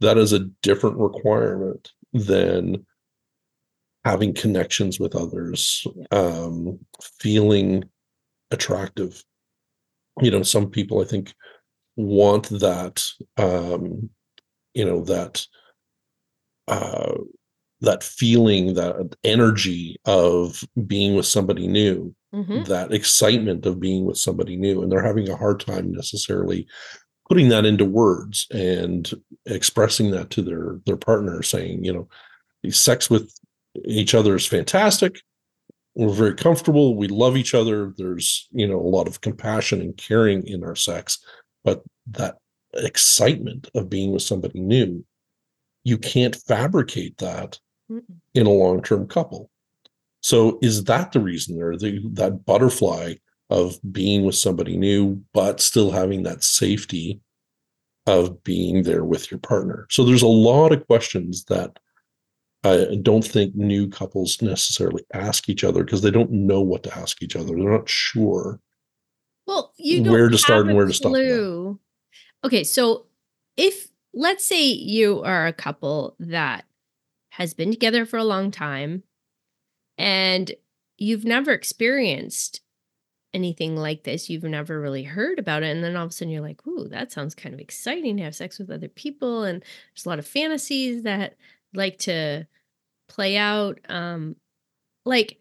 that 0.01 0.16
is 0.18 0.33
a 0.33 0.49
different 0.62 0.97
requirement 0.97 1.91
than 2.13 2.85
having 4.05 4.35
connections 4.35 4.99
with 4.99 5.15
others 5.15 5.87
um, 6.11 6.79
feeling 7.21 7.85
attractive 8.51 9.23
you 10.21 10.31
know 10.31 10.43
some 10.43 10.69
people 10.69 11.01
i 11.01 11.05
think 11.05 11.33
want 11.97 12.49
that 12.51 13.03
um, 13.39 14.11
you 14.75 14.85
know 14.85 15.03
that 15.05 15.47
uh, 16.69 17.15
that 17.81 18.03
feeling 18.03 18.75
that 18.75 19.17
energy 19.25 19.97
of 20.05 20.63
being 20.87 21.15
with 21.17 21.27
somebody 21.27 21.67
new 21.67 22.15
Mhm. 22.35 22.67
that 22.67 22.93
excitement 22.93 23.67
of 23.67 23.79
being 23.79 24.07
with 24.07 24.17
somebody 24.17 24.57
new 24.57 24.83
and 24.83 24.91
they're 24.91 25.03
having 25.03 25.29
a 25.29 25.37
hard 25.37 25.61
time 25.61 25.93
necessarily 25.93 26.67
putting 27.33 27.49
that 27.49 27.64
into 27.64 27.87
words 27.87 28.47
and 28.51 29.11
expressing 29.47 30.11
that 30.11 30.28
to 30.28 30.43
their 30.43 30.78
their 30.85 30.99
partner 30.99 31.43
saying 31.43 31.83
you 31.83 31.91
know 31.91 32.07
sex 32.70 33.09
with 33.09 33.35
each 33.87 34.14
other 34.14 34.37
is 34.37 34.45
fantastic. 34.45 35.18
We're 35.95 36.12
very 36.12 36.35
comfortable. 36.35 36.95
We 36.95 37.09
love 37.09 37.39
each 37.39 37.55
other. 37.55 37.95
There's 37.97 38.49
you 38.53 38.68
know 38.68 38.78
a 38.78 38.93
lot 38.97 39.09
of 39.09 39.22
compassion 39.22 39.80
and 39.80 39.97
caring 39.97 40.47
in 40.47 40.62
our 40.62 40.76
sex 40.76 41.24
but 41.64 41.83
that 42.11 42.37
excitement 42.74 43.70
of 43.74 43.89
being 43.89 44.12
with 44.12 44.22
somebody 44.22 44.61
new 44.61 45.03
you 45.85 45.97
can't 45.97 46.37
fabricate 46.37 47.16
that 47.16 47.59
Mm-mm. 47.91 48.03
in 48.35 48.47
a 48.47 48.51
long-term 48.51 49.09
couple. 49.09 49.49
So 50.20 50.59
is 50.61 50.85
that 50.85 51.12
the 51.12 51.20
reason 51.20 51.57
there 51.57 51.78
the, 51.78 51.99
that 52.12 52.45
butterfly 52.45 53.14
of 53.53 53.78
being 53.92 54.24
with 54.24 54.34
somebody 54.34 54.76
new 54.76 55.22
but 55.32 55.61
still 55.61 55.90
having 55.90 56.22
that 56.22 56.42
safety 56.42 57.20
of 58.07 58.42
being 58.42 58.82
there 58.82 59.05
with 59.05 59.30
your 59.30 59.38
partner 59.38 59.86
so 59.90 60.05
there's 60.05 60.22
a 60.22 60.26
lot 60.26 60.72
of 60.72 60.86
questions 60.86 61.44
that 61.44 61.78
I 62.64 62.96
don't 63.03 63.24
think 63.24 63.57
new 63.57 63.88
couples 63.88 64.40
necessarily 64.40 65.05
ask 65.12 65.48
each 65.48 65.64
other 65.64 65.82
because 65.82 66.03
they 66.03 66.12
don't 66.12 66.30
know 66.30 66.61
what 66.61 66.84
to 66.84 66.96
ask 66.96 67.20
each 67.20 67.34
other. 67.34 67.48
They're 67.48 67.72
not 67.72 67.88
sure. 67.88 68.61
Well, 69.46 69.72
you 69.76 70.05
don't 70.05 70.12
Where 70.12 70.28
to 70.28 70.38
start 70.38 70.66
and 70.66 70.76
where 70.76 70.86
to 70.86 70.92
stop 70.92 71.12
Okay, 72.44 72.62
so 72.64 73.07
if 73.57 73.88
let's 74.14 74.46
say 74.46 74.64
you 74.64 75.22
are 75.22 75.46
a 75.46 75.53
couple 75.53 76.14
that 76.20 76.64
has 77.30 77.55
been 77.55 77.70
together 77.70 78.07
for 78.07 78.18
a 78.18 78.24
long 78.24 78.50
time 78.50 79.03
and 79.98 80.53
you've 80.98 81.24
never 81.24 81.53
experienced 81.53 82.61
anything 83.35 83.76
like 83.76 84.05
this. 84.05 84.28
You've 84.28 84.43
never 84.45 84.80
really 84.80 85.03
heard 85.03 85.39
about 85.39 85.62
it. 85.62 85.74
And 85.74 85.83
then 85.83 85.97
all 85.97 86.05
of 86.05 86.11
a 86.11 86.12
sudden 86.12 86.33
you're 86.33 86.43
like, 86.43 86.66
ooh, 86.66 86.89
that 86.89 87.12
sounds 87.12 87.35
kind 87.35 87.55
of 87.55 87.61
exciting 87.61 88.16
to 88.16 88.22
have 88.24 88.35
sex 88.35 88.59
with 88.59 88.70
other 88.70 88.89
people. 88.89 89.45
And 89.45 89.62
there's 89.62 90.07
a 90.07 90.09
lot 90.09 90.18
of 90.18 90.26
fantasies 90.26 91.03
that 91.05 91.37
like 91.74 91.99
to 92.01 92.47
play 93.09 93.37
out. 93.37 93.80
Um, 93.89 94.37
like 95.05 95.39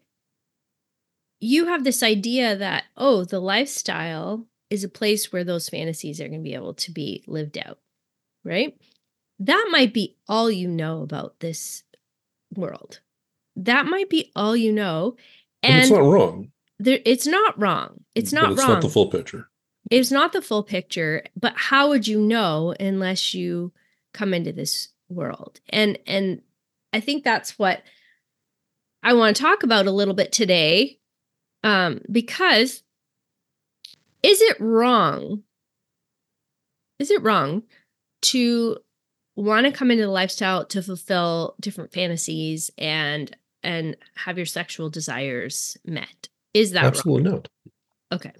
you 1.40 1.66
have 1.66 1.84
this 1.84 2.02
idea 2.02 2.56
that, 2.56 2.84
oh, 2.96 3.24
the 3.24 3.40
lifestyle 3.40 4.46
is 4.70 4.84
a 4.84 4.88
place 4.88 5.32
where 5.32 5.44
those 5.44 5.68
fantasies 5.68 6.20
are 6.20 6.28
going 6.28 6.40
to 6.40 6.44
be 6.44 6.54
able 6.54 6.74
to 6.74 6.90
be 6.90 7.22
lived 7.26 7.58
out, 7.58 7.78
right? 8.44 8.74
That 9.38 9.68
might 9.70 9.92
be 9.92 10.16
all 10.28 10.50
you 10.50 10.68
know 10.68 11.02
about 11.02 11.40
this 11.40 11.82
world. 12.54 13.00
That 13.56 13.86
might 13.86 14.08
be 14.08 14.30
all 14.34 14.56
you 14.56 14.72
know. 14.72 15.16
And, 15.62 15.72
And 15.74 15.82
it's 15.82 15.90
not 15.90 16.00
wrong. 16.00 16.52
There, 16.78 17.00
it's 17.04 17.26
not 17.26 17.58
wrong. 17.60 18.04
It's 18.14 18.30
but 18.32 18.40
not 18.40 18.52
it's 18.52 18.60
wrong. 18.60 18.70
not 18.70 18.82
the 18.82 18.88
full 18.88 19.08
picture. 19.08 19.48
it's 19.90 20.10
not 20.10 20.32
the 20.32 20.42
full 20.42 20.62
picture, 20.62 21.24
but 21.38 21.52
how 21.56 21.88
would 21.90 22.06
you 22.06 22.20
know 22.20 22.74
unless 22.80 23.34
you 23.34 23.72
come 24.12 24.34
into 24.34 24.52
this 24.52 24.88
world? 25.08 25.60
And 25.68 25.98
and 26.06 26.42
I 26.92 27.00
think 27.00 27.24
that's 27.24 27.58
what 27.58 27.82
I 29.02 29.14
want 29.14 29.36
to 29.36 29.42
talk 29.42 29.62
about 29.62 29.86
a 29.86 29.92
little 29.92 30.14
bit 30.14 30.32
today. 30.32 30.98
Um, 31.64 32.00
because 32.10 32.82
is 34.22 34.40
it 34.40 34.56
wrong? 34.60 35.42
Is 36.98 37.10
it 37.10 37.22
wrong 37.22 37.64
to 38.22 38.78
want 39.34 39.66
to 39.66 39.72
come 39.72 39.90
into 39.90 40.04
the 40.04 40.10
lifestyle 40.10 40.64
to 40.66 40.82
fulfill 40.82 41.54
different 41.60 41.92
fantasies 41.92 42.70
and 42.78 43.36
and 43.64 43.96
have 44.16 44.36
your 44.36 44.46
sexual 44.46 44.90
desires 44.90 45.76
met? 45.84 46.28
Is 46.54 46.72
that 46.72 46.82
wrong? 46.82 46.88
Absolutely 46.88 47.30
not. 47.30 47.48
Okay. 48.12 48.32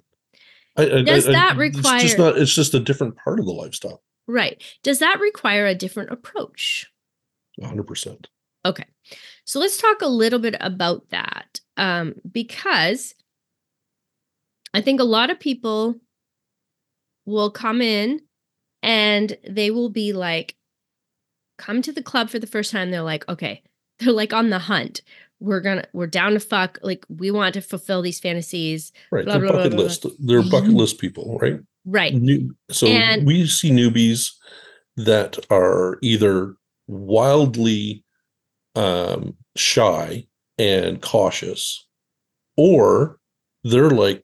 I, 0.77 0.83
I, 0.83 1.01
Does 1.03 1.27
I- 1.27 1.31
that 1.33 1.51
It's 1.59 1.75
require- 1.77 1.99
just 2.01 2.17
not. 2.17 2.37
It's 2.37 2.53
just 2.53 2.73
a 2.73 2.79
different 2.79 3.15
part 3.17 3.39
of 3.39 3.45
the 3.45 3.51
lifestyle. 3.51 4.01
Right. 4.27 4.61
Does 4.83 4.99
that 4.99 5.19
require 5.19 5.65
a 5.65 5.75
different 5.75 6.11
approach? 6.11 6.89
100. 7.57 7.83
percent 7.83 8.27
Okay. 8.65 8.85
So 9.45 9.59
let's 9.59 9.77
talk 9.77 10.01
a 10.01 10.07
little 10.07 10.39
bit 10.39 10.55
about 10.61 11.09
that. 11.09 11.59
Um, 11.75 12.15
because 12.31 13.13
I 14.73 14.81
think 14.81 14.99
a 14.99 15.03
lot 15.05 15.29
of 15.29 15.39
people 15.39 15.95
will 17.25 17.51
come 17.51 17.81
in 17.81 18.21
and 18.81 19.37
they 19.47 19.69
will 19.71 19.89
be 19.89 20.13
like, 20.13 20.55
come 21.57 21.81
to 21.81 21.91
the 21.91 22.01
club 22.03 22.29
for 22.29 22.39
the 22.39 22.47
first 22.47 22.71
time. 22.71 22.89
They're 22.89 23.01
like, 23.01 23.27
okay, 23.29 23.61
they're 23.99 24.13
like 24.13 24.33
on 24.33 24.49
the 24.49 24.59
hunt. 24.59 25.01
We're 25.43 25.59
gonna, 25.59 25.83
we're 25.91 26.07
down 26.07 26.31
to 26.33 26.39
fuck. 26.39 26.79
Like, 26.81 27.05
we 27.09 27.29
want 27.29 27.53
to 27.55 27.61
fulfill 27.61 28.01
these 28.01 28.19
fantasies. 28.19 28.93
Right. 29.11 29.25
Blah, 29.25 29.33
They're 29.37 29.41
blah, 29.41 29.51
bucket 29.57 29.71
blah, 29.71 29.77
blah. 29.77 29.85
list. 29.85 30.05
They're 30.19 30.41
bucket 30.43 30.71
list 30.71 30.99
people, 30.99 31.37
right? 31.41 31.59
Right. 31.85 32.13
New, 32.15 32.55
so 32.71 32.87
And- 32.87 33.27
we 33.27 33.45
see 33.47 33.69
newbies 33.69 34.31
that 34.95 35.37
are 35.51 35.97
either 36.01 36.55
wildly 36.87 38.03
um, 38.75 39.35
shy 39.57 40.25
and 40.57 41.01
cautious, 41.01 41.85
or 42.55 43.17
they're 43.63 43.89
like, 43.89 44.23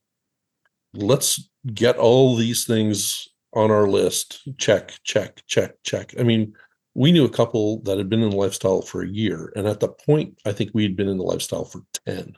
let's 0.93 1.49
get 1.73 1.97
all 1.97 2.35
these 2.35 2.65
things 2.65 3.27
on 3.53 3.71
our 3.71 3.87
list. 3.87 4.47
Check, 4.57 4.93
check, 5.03 5.41
check, 5.47 5.73
check. 5.83 6.13
I 6.19 6.23
mean, 6.23 6.53
we 6.99 7.13
knew 7.13 7.23
a 7.23 7.29
couple 7.29 7.79
that 7.83 7.97
had 7.97 8.09
been 8.09 8.21
in 8.21 8.31
the 8.31 8.35
lifestyle 8.35 8.81
for 8.81 9.01
a 9.01 9.07
year, 9.07 9.53
and 9.55 9.65
at 9.67 9.79
the 9.79 9.87
point, 9.87 10.37
I 10.45 10.51
think 10.51 10.71
we'd 10.73 10.97
been 10.97 11.07
in 11.07 11.17
the 11.17 11.23
lifestyle 11.23 11.63
for 11.63 11.81
ten. 12.05 12.35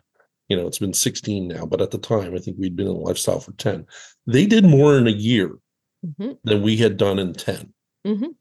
You 0.49 0.55
know, 0.55 0.67
it's 0.67 0.77
been 0.77 0.93
16 0.93 1.47
now, 1.47 1.65
but 1.65 1.81
at 1.81 1.89
the 1.89 1.97
time, 1.97 2.35
I 2.35 2.37
think 2.37 2.57
we'd 2.59 2.75
been 2.75 2.85
in 2.85 2.93
the 2.93 2.99
lifestyle 2.99 3.39
for 3.39 3.53
10. 3.53 3.87
They 4.27 4.45
did 4.45 4.63
more 4.63 4.97
in 4.99 5.07
a 5.07 5.11
year 5.11 5.57
Mhm. 6.05 6.37
than 6.43 6.61
we 6.61 6.77
had 6.77 6.97
done 6.97 7.17
in 7.17 7.33
10. 7.33 7.73
Mhm. 8.05 8.35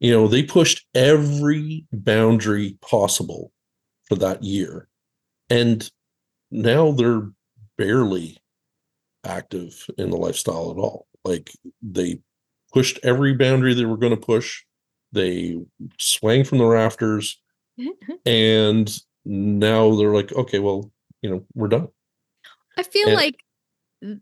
You 0.00 0.12
know, 0.12 0.28
they 0.28 0.44
pushed 0.44 0.86
every 0.94 1.84
boundary 1.92 2.78
possible 2.80 3.52
for 4.04 4.14
that 4.14 4.42
year. 4.44 4.88
And 5.50 5.90
now 6.50 6.92
they're 6.92 7.30
barely 7.76 8.38
active 9.24 9.86
in 9.98 10.08
the 10.08 10.16
lifestyle 10.16 10.70
at 10.70 10.78
all. 10.78 11.06
Like 11.24 11.50
they 11.82 12.20
pushed 12.72 12.98
every 13.02 13.34
boundary 13.34 13.74
they 13.74 13.84
were 13.84 13.98
going 13.98 14.14
to 14.18 14.26
push. 14.26 14.62
They 15.12 15.58
swang 15.98 16.44
from 16.44 16.58
the 16.58 16.66
rafters 16.66 17.40
mm-hmm. 17.78 18.12
and 18.24 18.98
now 19.24 19.94
they're 19.94 20.14
like, 20.14 20.32
okay, 20.32 20.58
well, 20.58 20.90
you 21.22 21.30
know, 21.30 21.44
we're 21.54 21.68
done. 21.68 21.88
I 22.76 22.82
feel 22.82 23.08
And- 23.08 23.16
like 23.16 23.36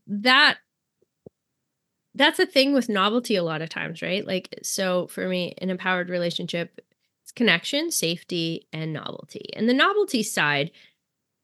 that 0.07 0.59
that's 2.17 2.39
a 2.39 2.47
thing 2.47 2.73
with 2.73 2.89
novelty 2.89 3.35
a 3.35 3.43
lot 3.43 3.61
of 3.61 3.69
times, 3.69 4.01
right? 4.01 4.25
Like 4.25 4.55
so 4.63 5.09
for 5.09 5.29
me, 5.29 5.55
an 5.59 5.71
empowered 5.71 6.09
relationship 6.09 6.81
it's 7.25 7.33
connection, 7.33 7.91
safety, 7.91 8.69
and 8.73 8.93
novelty. 8.93 9.49
And 9.57 9.67
the 9.67 9.75
novelty 9.75 10.23
side, 10.23 10.71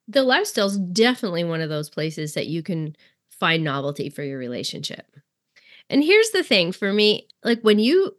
the 0.06 0.22
lifestyle 0.22 0.66
is 0.66 0.78
definitely 0.78 1.42
one 1.42 1.62
of 1.62 1.70
those 1.70 1.88
places 1.88 2.34
that 2.34 2.48
you 2.48 2.62
can 2.62 2.94
find 3.30 3.64
novelty 3.64 4.10
for 4.10 4.22
your 4.22 4.38
relationship. 4.38 5.16
And 5.88 6.04
here's 6.04 6.30
the 6.30 6.42
thing 6.42 6.72
for 6.72 6.92
me, 6.92 7.28
like 7.42 7.62
when 7.62 7.78
you 7.78 8.14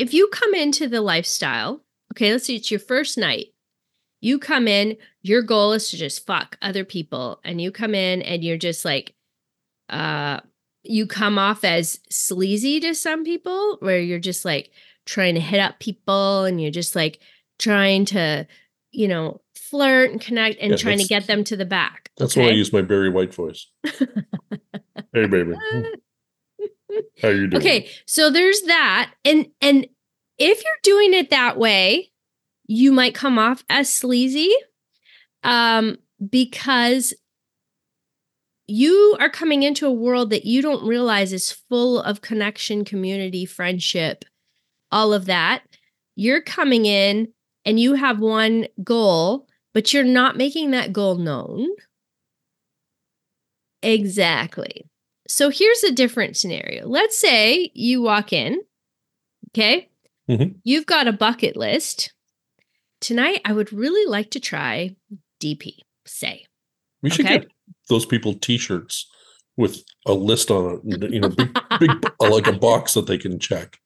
if 0.00 0.14
you 0.14 0.28
come 0.28 0.54
into 0.54 0.88
the 0.88 1.02
lifestyle, 1.02 1.82
okay, 2.12 2.32
let's 2.32 2.46
say 2.46 2.54
it's 2.54 2.70
your 2.70 2.80
first 2.80 3.18
night. 3.18 3.48
You 4.22 4.38
come 4.38 4.66
in, 4.66 4.96
your 5.22 5.42
goal 5.42 5.72
is 5.72 5.90
to 5.90 5.98
just 5.98 6.26
fuck 6.26 6.56
other 6.62 6.84
people 6.84 7.38
and 7.44 7.60
you 7.60 7.70
come 7.70 7.94
in 7.94 8.22
and 8.22 8.42
you're 8.42 8.56
just 8.56 8.84
like 8.84 9.14
uh 9.90 10.40
you 10.82 11.06
come 11.06 11.38
off 11.38 11.64
as 11.64 12.00
sleazy 12.10 12.80
to 12.80 12.94
some 12.94 13.24
people 13.24 13.76
where 13.80 14.00
you're 14.00 14.18
just 14.18 14.44
like 14.44 14.70
trying 15.04 15.34
to 15.34 15.40
hit 15.40 15.60
up 15.60 15.78
people 15.80 16.44
and 16.44 16.60
you're 16.60 16.70
just 16.70 16.96
like 16.96 17.20
trying 17.58 18.04
to 18.06 18.46
you 18.92 19.08
know 19.08 19.40
flirt 19.54 20.10
and 20.10 20.20
connect 20.20 20.58
and 20.60 20.72
Yeah, 20.72 20.76
trying 20.76 20.98
to 20.98 21.04
get 21.04 21.26
them 21.26 21.44
to 21.44 21.56
the 21.56 21.66
back 21.66 22.10
That's 22.16 22.36
why 22.36 22.44
I 22.44 22.50
use 22.50 22.72
my 22.72 22.82
Barry 22.82 23.10
White 23.10 23.34
voice. 23.34 23.66
hey, 23.84 25.26
baby. 25.26 25.54
How 27.22 27.28
you 27.28 27.46
doing? 27.46 27.62
Okay, 27.62 27.88
so 28.06 28.30
there's 28.30 28.62
that. 28.62 29.12
And 29.24 29.46
and 29.60 29.86
if 30.38 30.62
you're 30.64 30.74
doing 30.82 31.14
it 31.14 31.30
that 31.30 31.56
way, 31.56 32.10
you 32.66 32.92
might 32.92 33.14
come 33.14 33.38
off 33.38 33.64
as 33.68 33.92
sleazy 33.92 34.52
um 35.42 35.96
because 36.30 37.14
you 38.66 39.16
are 39.18 39.30
coming 39.30 39.62
into 39.64 39.86
a 39.86 39.92
world 39.92 40.30
that 40.30 40.44
you 40.44 40.62
don't 40.62 40.86
realize 40.86 41.32
is 41.32 41.50
full 41.50 42.00
of 42.00 42.20
connection, 42.20 42.84
community, 42.84 43.44
friendship, 43.44 44.24
all 44.92 45.12
of 45.12 45.26
that. 45.26 45.62
You're 46.14 46.42
coming 46.42 46.86
in 46.86 47.32
and 47.64 47.80
you 47.80 47.94
have 47.94 48.20
one 48.20 48.68
goal, 48.84 49.48
but 49.74 49.92
you're 49.92 50.04
not 50.04 50.36
making 50.36 50.70
that 50.70 50.92
goal 50.92 51.16
known. 51.16 51.68
Exactly. 53.82 54.89
So 55.30 55.48
here's 55.48 55.84
a 55.84 55.92
different 55.92 56.36
scenario. 56.36 56.88
Let's 56.88 57.16
say 57.16 57.70
you 57.72 58.02
walk 58.02 58.32
in, 58.32 58.60
okay? 59.50 59.88
Mhm. 60.28 60.56
You've 60.64 60.86
got 60.86 61.06
a 61.06 61.12
bucket 61.12 61.56
list. 61.56 62.12
Tonight, 63.00 63.40
I 63.44 63.52
would 63.52 63.72
really 63.72 64.10
like 64.10 64.30
to 64.32 64.40
try 64.40 64.96
DP, 65.38 65.78
say. 66.04 66.46
We 67.02 67.10
should 67.10 67.26
Okay. 67.26 67.38
get 67.38 67.48
those 67.88 68.04
people 68.04 68.34
T-shirts 68.34 69.08
with 69.56 69.84
a 70.04 70.14
list 70.14 70.50
on 70.50 70.80
it. 70.84 71.12
You 71.12 71.20
know, 71.20 71.28
big, 71.28 71.56
big 71.78 71.90
uh, 72.20 72.28
like 72.28 72.48
a 72.48 72.52
box 72.52 72.94
that 72.94 73.06
they 73.06 73.16
can 73.16 73.38
check, 73.38 73.78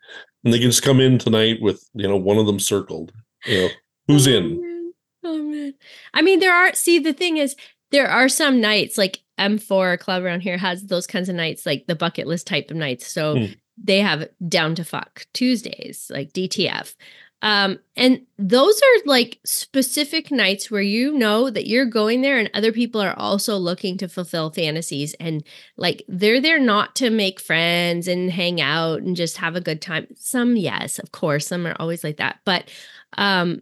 and 0.45 0.53
they 0.55 0.59
can 0.59 0.71
just 0.71 0.83
come 0.83 0.99
in 0.99 1.19
tonight 1.19 1.59
with 1.61 1.87
you 1.93 2.09
know 2.09 2.17
one 2.17 2.39
of 2.39 2.47
them 2.47 2.59
circled. 2.59 3.13
You 3.45 3.59
know, 3.59 3.69
who's 4.09 4.27
Oh, 4.27 4.31
in? 4.33 4.61
man. 4.63 4.93
Oh 5.25 5.43
man. 5.43 5.75
I 6.15 6.23
mean, 6.23 6.41
there 6.41 6.55
are 6.55 6.73
see 6.75 6.99
the 6.99 7.13
thing 7.13 7.37
is 7.37 7.55
there 7.91 8.09
are 8.09 8.31
some 8.31 8.63
nights 8.63 8.97
like 8.97 9.21
M4 9.39 9.99
club 9.99 10.23
around 10.23 10.41
here 10.41 10.57
has 10.59 10.85
those 10.85 11.07
kinds 11.07 11.29
of 11.29 11.35
nights, 11.37 11.67
like 11.67 11.87
the 11.87 11.95
bucket 11.97 12.27
list 12.27 12.47
type 12.47 12.71
of 12.71 12.77
nights. 12.77 13.07
So 13.07 13.37
Hmm. 13.39 13.45
they 13.83 14.01
have 14.01 14.29
down 14.49 14.75
to 14.77 14.85
fuck 14.85 15.27
Tuesdays, 15.33 16.11
like 16.15 16.33
DTF. 16.33 16.95
Um, 17.43 17.79
and 17.95 18.23
those 18.39 18.81
are 18.81 19.03
like 19.07 19.39
specific 19.45 20.31
nights 20.31 20.71
where 20.71 20.81
you 20.81 21.13
know 21.13 21.51
that 21.51 21.67
you're 21.67 21.85
going 21.85 22.23
there 22.23 22.39
and 22.39 22.49
other 22.55 22.73
people 22.73 23.03
are 23.03 23.13
also 23.19 23.59
looking 23.59 23.99
to 23.99 24.09
fulfill 24.09 24.49
fantasies 24.51 25.13
and 25.21 25.45
like 25.77 26.05
they're 26.09 26.41
there 26.41 26.59
not 26.59 26.95
to 26.97 27.11
make 27.11 27.39
friends 27.41 28.09
and 28.09 28.31
hang 28.31 28.63
out 28.63 29.03
and 29.03 29.15
just 29.15 29.37
have 29.37 29.57
a 29.57 29.61
good 29.61 29.83
time. 29.83 30.07
Some, 30.17 30.57
yes, 30.57 30.99
of 30.99 31.13
course, 31.13 31.47
some 31.49 31.67
are 31.67 31.77
always 31.79 32.03
like 32.03 32.17
that. 32.17 32.39
But 32.47 32.71
um 33.19 33.61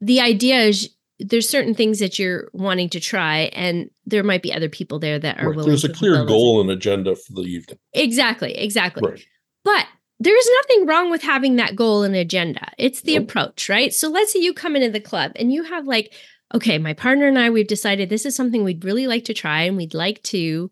the 0.00 0.20
idea 0.20 0.60
is 0.60 0.90
there's 1.20 1.48
certain 1.48 1.74
things 1.74 1.98
that 1.98 2.18
you're 2.18 2.48
wanting 2.52 2.88
to 2.90 3.00
try 3.00 3.50
and 3.52 3.90
there 4.06 4.22
might 4.22 4.42
be 4.42 4.52
other 4.52 4.68
people 4.68 4.98
there 4.98 5.18
that 5.18 5.38
are 5.40 5.48
Right. 5.48 5.56
willing 5.56 5.70
There's 5.70 5.84
a 5.84 5.92
clear 5.92 6.24
goal 6.24 6.60
and 6.60 6.70
agenda 6.70 7.16
for 7.16 7.32
the 7.32 7.42
evening. 7.42 7.78
exactly 7.92 8.56
exactly 8.56 9.02
Right. 9.08 9.26
but 9.64 9.86
there's 10.20 10.48
nothing 10.62 10.86
wrong 10.86 11.10
with 11.10 11.22
having 11.22 11.56
that 11.56 11.76
goal 11.76 12.02
and 12.02 12.14
agenda. 12.16 12.72
It's 12.76 13.02
the 13.02 13.14
Nope. 13.14 13.24
approach, 13.30 13.68
right? 13.68 13.94
So 13.94 14.08
let's 14.08 14.32
say 14.32 14.40
you 14.40 14.52
come 14.52 14.74
into 14.74 14.90
the 14.90 15.00
club 15.00 15.30
and 15.36 15.52
you 15.52 15.62
have 15.62 15.86
like, 15.86 16.12
okay, 16.52 16.76
my 16.78 16.92
partner 16.92 17.28
and 17.28 17.38
I, 17.38 17.50
we've 17.50 17.68
decided 17.68 18.08
this 18.08 18.26
is 18.26 18.34
something 18.34 18.64
we'd 18.64 18.84
really 18.84 19.06
like 19.06 19.24
to 19.26 19.34
try 19.34 19.62
and 19.62 19.76
we'd 19.76 19.94
like 19.94 20.20
to 20.24 20.70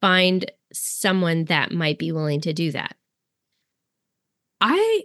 find 0.00 0.50
someone 0.72 1.44
that 1.46 1.70
might 1.70 1.98
be 1.98 2.12
willing 2.12 2.40
to 2.42 2.54
do 2.54 2.72
that. 2.72 2.96
I, 4.60 5.02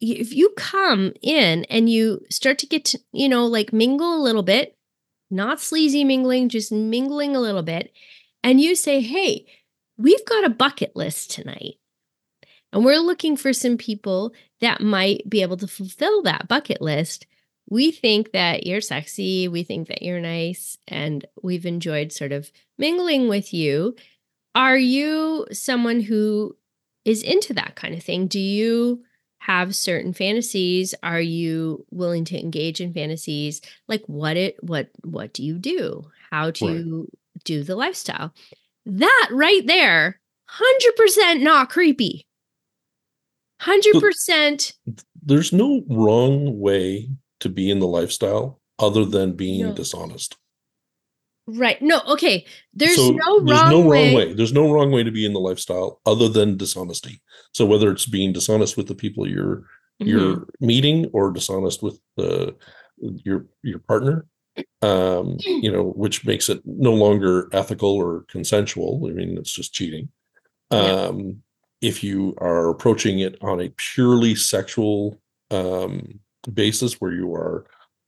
if 0.00 0.32
you 0.34 0.50
come 0.56 1.12
in 1.22 1.64
and 1.64 1.90
you 1.90 2.24
start 2.30 2.58
to 2.58 2.66
get 2.66 2.84
to, 2.86 3.00
you 3.12 3.28
know, 3.28 3.46
like 3.46 3.72
mingle 3.72 4.16
a 4.16 4.22
little 4.22 4.42
bit, 4.42 4.76
not 5.30 5.60
sleazy 5.60 6.04
mingling, 6.04 6.48
just 6.48 6.72
mingling 6.72 7.36
a 7.36 7.40
little 7.40 7.62
bit, 7.62 7.92
and 8.42 8.60
you 8.60 8.74
say, 8.74 9.00
hey, 9.00 9.46
we've 9.98 10.24
got 10.24 10.44
a 10.44 10.50
bucket 10.50 10.96
list 10.96 11.30
tonight. 11.30 11.74
And 12.72 12.84
we're 12.84 12.98
looking 12.98 13.36
for 13.36 13.52
some 13.52 13.76
people 13.76 14.32
that 14.60 14.80
might 14.80 15.28
be 15.28 15.42
able 15.42 15.56
to 15.58 15.66
fulfill 15.66 16.22
that 16.22 16.48
bucket 16.48 16.80
list. 16.80 17.26
We 17.68 17.90
think 17.90 18.32
that 18.32 18.66
you're 18.66 18.80
sexy. 18.80 19.48
We 19.48 19.64
think 19.64 19.88
that 19.88 20.02
you're 20.02 20.20
nice. 20.20 20.78
And 20.88 21.24
we've 21.42 21.66
enjoyed 21.66 22.12
sort 22.12 22.32
of 22.32 22.50
mingling 22.78 23.28
with 23.28 23.52
you. 23.52 23.96
Are 24.54 24.78
you 24.78 25.46
someone 25.52 26.00
who 26.00 26.56
is 27.04 27.22
into 27.22 27.54
that 27.54 27.76
kind 27.76 27.94
of 27.94 28.02
thing? 28.02 28.26
Do 28.26 28.40
you 28.40 29.04
have 29.40 29.74
certain 29.74 30.12
fantasies? 30.12 30.94
Are 31.02 31.20
you 31.20 31.84
willing 31.90 32.24
to 32.26 32.38
engage 32.38 32.80
in 32.80 32.92
fantasies? 32.94 33.60
Like 33.88 34.02
what 34.06 34.36
it 34.36 34.62
what 34.62 34.90
what 35.02 35.32
do 35.32 35.42
you 35.42 35.58
do? 35.58 36.04
How 36.30 36.50
to 36.52 36.64
Right. 36.66 37.44
do 37.44 37.62
the 37.64 37.74
lifestyle? 37.76 38.32
That 38.86 39.28
right 39.32 39.66
there, 39.66 40.20
100% 40.48 41.40
not 41.42 41.68
creepy. 41.70 42.26
100% 43.62 44.72
There's 45.22 45.52
no 45.52 45.82
wrong 45.88 46.58
way 46.60 47.10
to 47.40 47.48
be 47.48 47.70
in 47.70 47.78
the 47.78 47.86
lifestyle 47.86 48.60
other 48.78 49.04
than 49.04 49.32
being 49.32 49.66
No. 49.68 49.72
dishonest. 49.74 50.36
Right. 51.58 51.80
No, 51.82 52.00
okay. 52.08 52.44
There's 52.74 52.96
so 52.96 53.10
no 53.12 53.44
there's 53.44 53.60
wrong 53.60 53.70
no 53.70 53.80
way. 53.80 54.04
wrong 54.06 54.14
way. 54.14 54.32
There's 54.34 54.52
no 54.52 54.70
wrong 54.72 54.90
way 54.90 55.02
to 55.02 55.10
be 55.10 55.24
in 55.24 55.32
the 55.32 55.40
lifestyle 55.40 56.00
other 56.06 56.28
than 56.28 56.56
dishonesty. 56.56 57.20
So 57.52 57.66
whether 57.66 57.90
it's 57.90 58.06
being 58.06 58.32
dishonest 58.32 58.76
with 58.76 58.86
the 58.88 58.94
people 58.94 59.28
you're 59.28 59.64
Mhm. 60.02 60.06
you're 60.08 60.46
meeting 60.60 61.10
or 61.12 61.30
dishonest 61.30 61.82
with 61.82 62.00
the 62.16 62.56
your 62.96 63.44
your 63.62 63.80
partner 63.80 64.26
um 64.80 65.36
you 65.44 65.70
know 65.70 65.90
which 65.90 66.24
makes 66.24 66.48
it 66.48 66.62
no 66.64 66.94
longer 66.94 67.48
ethical 67.52 67.90
or 67.90 68.24
consensual 68.28 69.06
i 69.06 69.12
mean 69.12 69.36
it's 69.36 69.52
just 69.52 69.74
cheating 69.74 70.08
Yeah. 70.72 70.78
um 71.08 71.42
if 71.82 72.02
you 72.02 72.34
are 72.38 72.70
approaching 72.70 73.18
it 73.20 73.36
on 73.42 73.60
a 73.60 73.68
purely 73.76 74.34
sexual 74.34 75.20
um 75.50 76.20
basis 76.54 76.94
where 77.00 77.12
you 77.12 77.34
are 77.34 77.66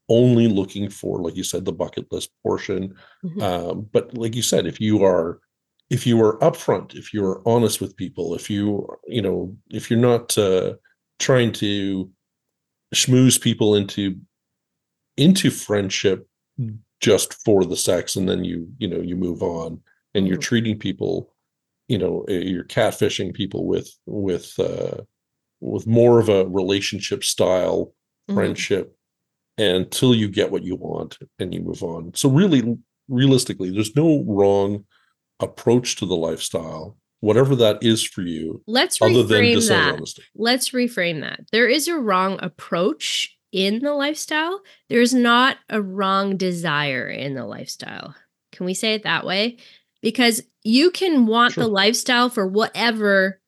only 0.08 0.48
looking 0.48 0.90
for 0.90 1.20
like 1.20 1.36
you 1.36 1.44
said 1.44 1.64
the 1.64 1.72
bucket 1.72 2.06
list 2.12 2.30
portion 2.42 2.94
Mhm. 3.24 3.42
um 3.42 3.88
but 3.92 4.16
like 4.16 4.34
you 4.34 4.42
said 4.42 4.66
if 4.66 4.80
you 4.80 5.04
are 5.04 5.38
if 5.90 6.06
you 6.06 6.20
are 6.22 6.38
upfront 6.40 6.94
if 6.94 7.12
you're 7.14 7.42
honest 7.46 7.80
with 7.80 7.96
people 7.96 8.34
if 8.34 8.50
you 8.50 8.86
you 9.06 9.22
know 9.22 9.56
if 9.70 9.90
you're 9.90 10.00
not 10.12 10.36
uh 10.38 10.74
trying 11.18 11.52
to 11.52 12.10
schmooze 12.94 13.40
people 13.40 13.74
into 13.76 14.16
into 15.16 15.50
friendship 15.50 16.26
just 17.00 17.34
for 17.44 17.64
the 17.64 17.76
sex 17.76 18.16
and 18.16 18.28
then 18.28 18.44
you 18.44 18.68
you 18.78 18.88
know 18.88 19.00
you 19.00 19.16
move 19.16 19.42
on 19.42 19.80
and 20.14 20.26
you're 20.28 20.36
Mhm. 20.38 20.42
treating 20.50 20.78
people 20.78 21.34
you 21.88 21.98
know 21.98 22.24
uh, 22.28 22.32
you're 22.32 22.64
catfishing 22.64 23.32
people 23.34 23.66
with 23.66 23.88
with 24.06 24.58
uh 24.58 24.98
with 25.60 25.86
more 25.86 26.18
of 26.20 26.28
a 26.28 26.46
relationship 26.48 27.22
style 27.24 27.94
Mhm. 28.28 28.34
friendship 28.34 28.96
until 29.58 30.14
you 30.14 30.28
get 30.28 30.50
what 30.50 30.62
you 30.62 30.76
want 30.76 31.18
and 31.38 31.52
you 31.54 31.60
move 31.60 31.82
on 31.82 32.12
so 32.14 32.28
really 32.28 32.76
realistically 33.08 33.70
there's 33.70 33.94
no 33.96 34.24
wrong 34.26 34.84
approach 35.40 35.96
to 35.96 36.06
the 36.06 36.16
lifestyle 36.16 36.96
whatever 37.20 37.54
that 37.54 37.82
is 37.82 38.04
for 38.04 38.22
you 38.22 38.62
Let's 38.66 39.00
other 39.00 39.22
than 39.22 39.42
reframe 39.42 39.68
that. 39.68 39.92
dishonesty 39.92 40.22
let's 40.34 40.70
reframe 40.70 41.20
that. 41.20 41.40
There 41.52 41.68
is 41.68 41.88
a 41.88 41.98
wrong 41.98 42.38
approach 42.42 43.36
in 43.52 43.80
the 43.80 43.92
lifestyle. 43.92 44.60
There's 44.88 45.14
not 45.14 45.58
a 45.68 45.80
wrong 45.80 46.36
desire 46.36 47.08
in 47.08 47.34
the 47.34 47.44
lifestyle. 47.44 48.14
Can 48.50 48.66
we 48.66 48.74
say 48.74 48.94
it 48.94 49.04
that 49.04 49.24
way? 49.24 49.58
Because 50.00 50.42
you 50.64 50.90
can 50.90 51.26
want 51.26 51.54
the 51.54 51.68
lifestyle 51.68 52.28
for 52.28 52.46
whatever 52.46 53.40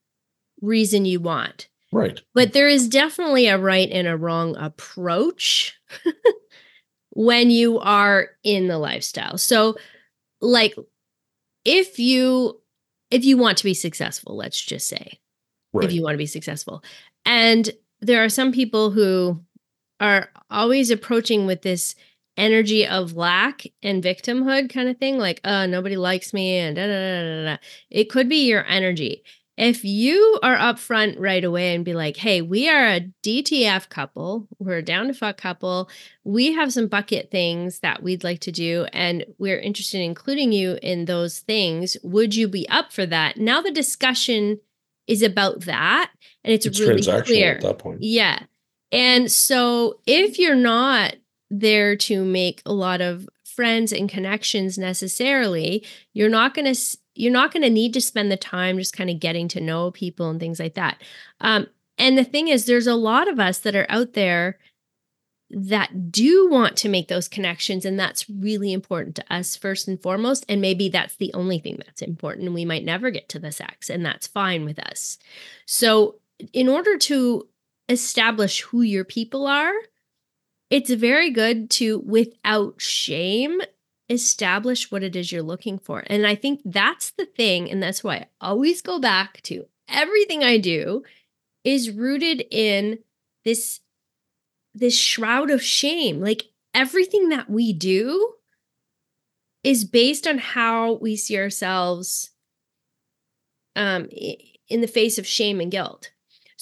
reason 0.61 1.05
you 1.05 1.21
want. 1.21 1.69
right 1.93 2.21
But 2.35 2.53
there 2.53 2.69
is 2.69 2.89
definitely 2.89 3.49
a 3.49 3.59
right 3.59 3.89
and 3.91 4.07
a 4.07 4.17
wrong 4.17 4.57
approach 4.57 5.75
when 7.11 7.51
you 7.51 7.79
are 7.79 8.29
in 8.43 8.69
the 8.69 8.79
lifestyle. 8.79 9.39
So 9.39 9.77
like 10.41 10.75
if 11.65 11.99
you 11.99 12.61
if 13.11 13.25
you 13.25 13.37
want 13.37 13.59
to 13.59 13.65
be 13.65 13.75
successful, 13.75 14.37
let's 14.37 14.61
just 14.61 14.89
say, 14.89 15.19
right 15.73 15.85
if 15.85 15.93
you 15.93 16.03
want 16.03 16.15
to 16.15 16.19
be 16.19 16.27
successful. 16.27 16.83
And 17.25 17.71
there 18.01 18.25
are 18.25 18.29
some 18.29 18.53
people 18.53 18.91
who 18.91 19.41
are 20.01 20.29
always 20.51 20.91
approaching 20.91 21.47
with 21.47 21.63
this 21.63 21.95
energy 22.37 22.87
of 22.87 23.17
lack 23.17 23.63
and 23.83 24.03
victimhood 24.03 24.69
kind 24.69 24.89
of 24.89 24.99
thing, 24.99 25.19
like, 25.19 25.41
uh, 25.45 25.67
nobody 25.67 25.97
likes 25.97 26.35
me, 26.35 26.59
and 26.59 26.77
da 26.77 26.87
da 26.87 26.93
da 26.93 27.23
da 27.23 27.45
da. 27.45 27.57
It 27.91 28.11
could 28.11 28.29
be 28.29 28.47
your 28.47 28.65
energy. 28.67 29.23
If 29.57 29.85
you 29.85 30.41
are 30.43 30.57
upfront 30.57 31.19
right 31.19 31.45
away 31.45 31.75
and 31.75 31.85
be 31.85 31.95
like, 31.95 32.17
hey, 32.17 32.43
we 32.43 32.69
are 32.69 32.87
a 32.87 33.09
DTF 33.23 33.89
couple, 33.89 34.49
we're 34.59 34.79
a 34.79 34.83
down 34.83 35.07
to 35.07 35.15
fuck 35.15 35.37
couple, 35.37 35.89
we 36.25 36.53
have 36.53 36.73
some 36.73 36.89
bucket 36.89 37.31
things 37.31 37.79
that 37.81 38.03
we'd 38.03 38.25
like 38.25 38.41
to 38.41 38.53
do, 38.53 38.87
and 38.93 39.25
we're 39.39 39.61
interested 39.61 39.99
in 39.99 40.05
including 40.05 40.53
you 40.53 40.79
in 40.83 41.05
those 41.05 41.39
things. 41.39 41.97
Would 42.03 42.35
you 42.35 42.49
be 42.49 42.69
up 42.69 42.93
for 42.93 43.07
that? 43.07 43.37
Now 43.37 43.61
the 43.61 43.71
discussion 43.71 44.59
is 45.07 45.23
about 45.23 45.61
that, 45.63 46.11
and 46.43 46.53
it's, 46.53 46.67
it's 46.67 46.81
really 46.81 47.03
clear. 47.23 47.55
at 47.55 47.63
that 47.63 47.79
point 47.79 48.03
Yeah. 48.03 48.41
And 48.91 49.31
so 49.31 50.01
if 50.07 50.39
you're 50.39 50.55
not 50.55 51.17
there 51.51 51.97
to 51.97 52.25
make 52.25 52.63
a 52.67 52.73
lot 52.73 53.01
of 53.01 53.29
friends 53.45 53.93
and 53.93 54.09
connections 54.09 54.79
necessarily, 54.79 55.85
you're 56.13 56.29
not 56.29 56.55
going 56.55 56.73
to 56.73 56.97
you're 57.15 57.33
not 57.33 57.53
going 57.53 57.63
to 57.63 57.71
need 57.71 57.93
to 57.95 58.01
spend 58.01 58.31
the 58.31 58.37
time 58.37 58.79
just 58.79 58.97
kind 58.97 59.11
of 59.11 59.21
getting 59.21 59.49
to 59.49 59.61
know 59.61 59.91
people 59.91 60.31
and 60.31 60.41
things 60.41 60.59
like 60.59 60.75
that. 60.75 61.03
Um 61.41 61.67
and 61.97 62.19
the 62.19 62.25
thing 62.25 62.49
is 62.49 62.65
there's 62.65 62.89
a 62.89 62.95
lot 62.95 63.29
of 63.29 63.39
us 63.39 63.59
that 63.61 63.77
are 63.77 63.87
out 63.89 64.15
there 64.15 64.59
that 65.51 66.11
do 66.11 66.49
want 66.51 66.77
to 66.77 66.89
make 66.89 67.07
those 67.07 67.29
connections 67.29 67.85
and 67.85 67.99
that's 67.99 68.29
really 68.29 68.73
important 68.73 69.15
to 69.15 69.25
us 69.33 69.55
first 69.55 69.87
and 69.87 70.03
foremost 70.03 70.45
and 70.49 70.61
maybe 70.61 70.89
that's 70.89 71.17
the 71.17 71.33
only 71.35 71.59
thing 71.59 71.77
that's 71.85 72.03
important 72.03 72.53
we 72.53 72.65
might 72.65 72.85
never 72.85 73.11
get 73.11 73.29
to 73.29 73.39
the 73.39 73.53
sex 73.53 73.89
and 73.89 74.05
that's 74.05 74.27
fine 74.27 74.65
with 74.65 74.79
us. 74.79 75.19
So 75.67 76.17
in 76.53 76.69
order 76.69 76.97
to 76.99 77.47
establish 77.89 78.63
who 78.63 78.83
your 78.83 79.05
people 79.05 79.47
are, 79.47 79.73
it's 80.71 80.91
very 80.91 81.31
good 81.31 81.71
to, 81.71 82.01
without 82.01 82.81
shame, 82.81 83.61
establish 84.09 84.91
what 84.91 85.03
it 85.03 85.17
is 85.17 85.33
you're 85.33 85.43
looking 85.43 85.79
for. 85.79 86.05
And 86.07 86.27
I 86.27 86.35
think 86.35 86.61
that's 86.65 87.11
the 87.11 87.27
thing. 87.27 87.71
And 87.71 87.83
that's 87.83 88.05
why 88.05 88.17
I 88.17 88.27
always 88.41 88.83
go 88.83 88.99
back 88.99 89.41
to 89.43 89.67
everything 89.89 90.43
I 90.43 90.59
do 90.59 91.03
is 91.65 91.91
rooted 91.91 92.45
in 92.51 92.99
this 93.45 93.81
this 94.77 94.99
shroud 94.99 95.51
of 95.51 95.63
shame 95.63 96.21
like 96.21 96.49
everything 96.75 97.29
that 97.29 97.49
we 97.49 97.73
do 97.73 98.35
is 99.63 99.85
based 99.85 100.27
on 100.27 100.39
how 100.39 100.95
we 100.95 101.15
see 101.15 101.39
ourselves 101.39 102.31
um 103.77 104.09
in 104.69 104.81
the 104.81 104.87
face 104.87 105.17
of 105.17 105.27
shame 105.27 105.61
and 105.61 105.71
guilt 105.71 106.11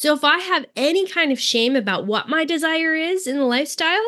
so 0.03 0.13
if 0.15 0.25
I 0.25 0.39
have 0.39 0.67
any 0.75 1.07
kind 1.07 1.31
of 1.31 1.39
shame 1.39 1.77
about 1.77 2.07
what 2.07 2.29
my 2.29 2.45
desire 2.45 2.93
is 2.93 3.29
in 3.29 3.39
the 3.39 3.45
lifestyle, 3.45 4.03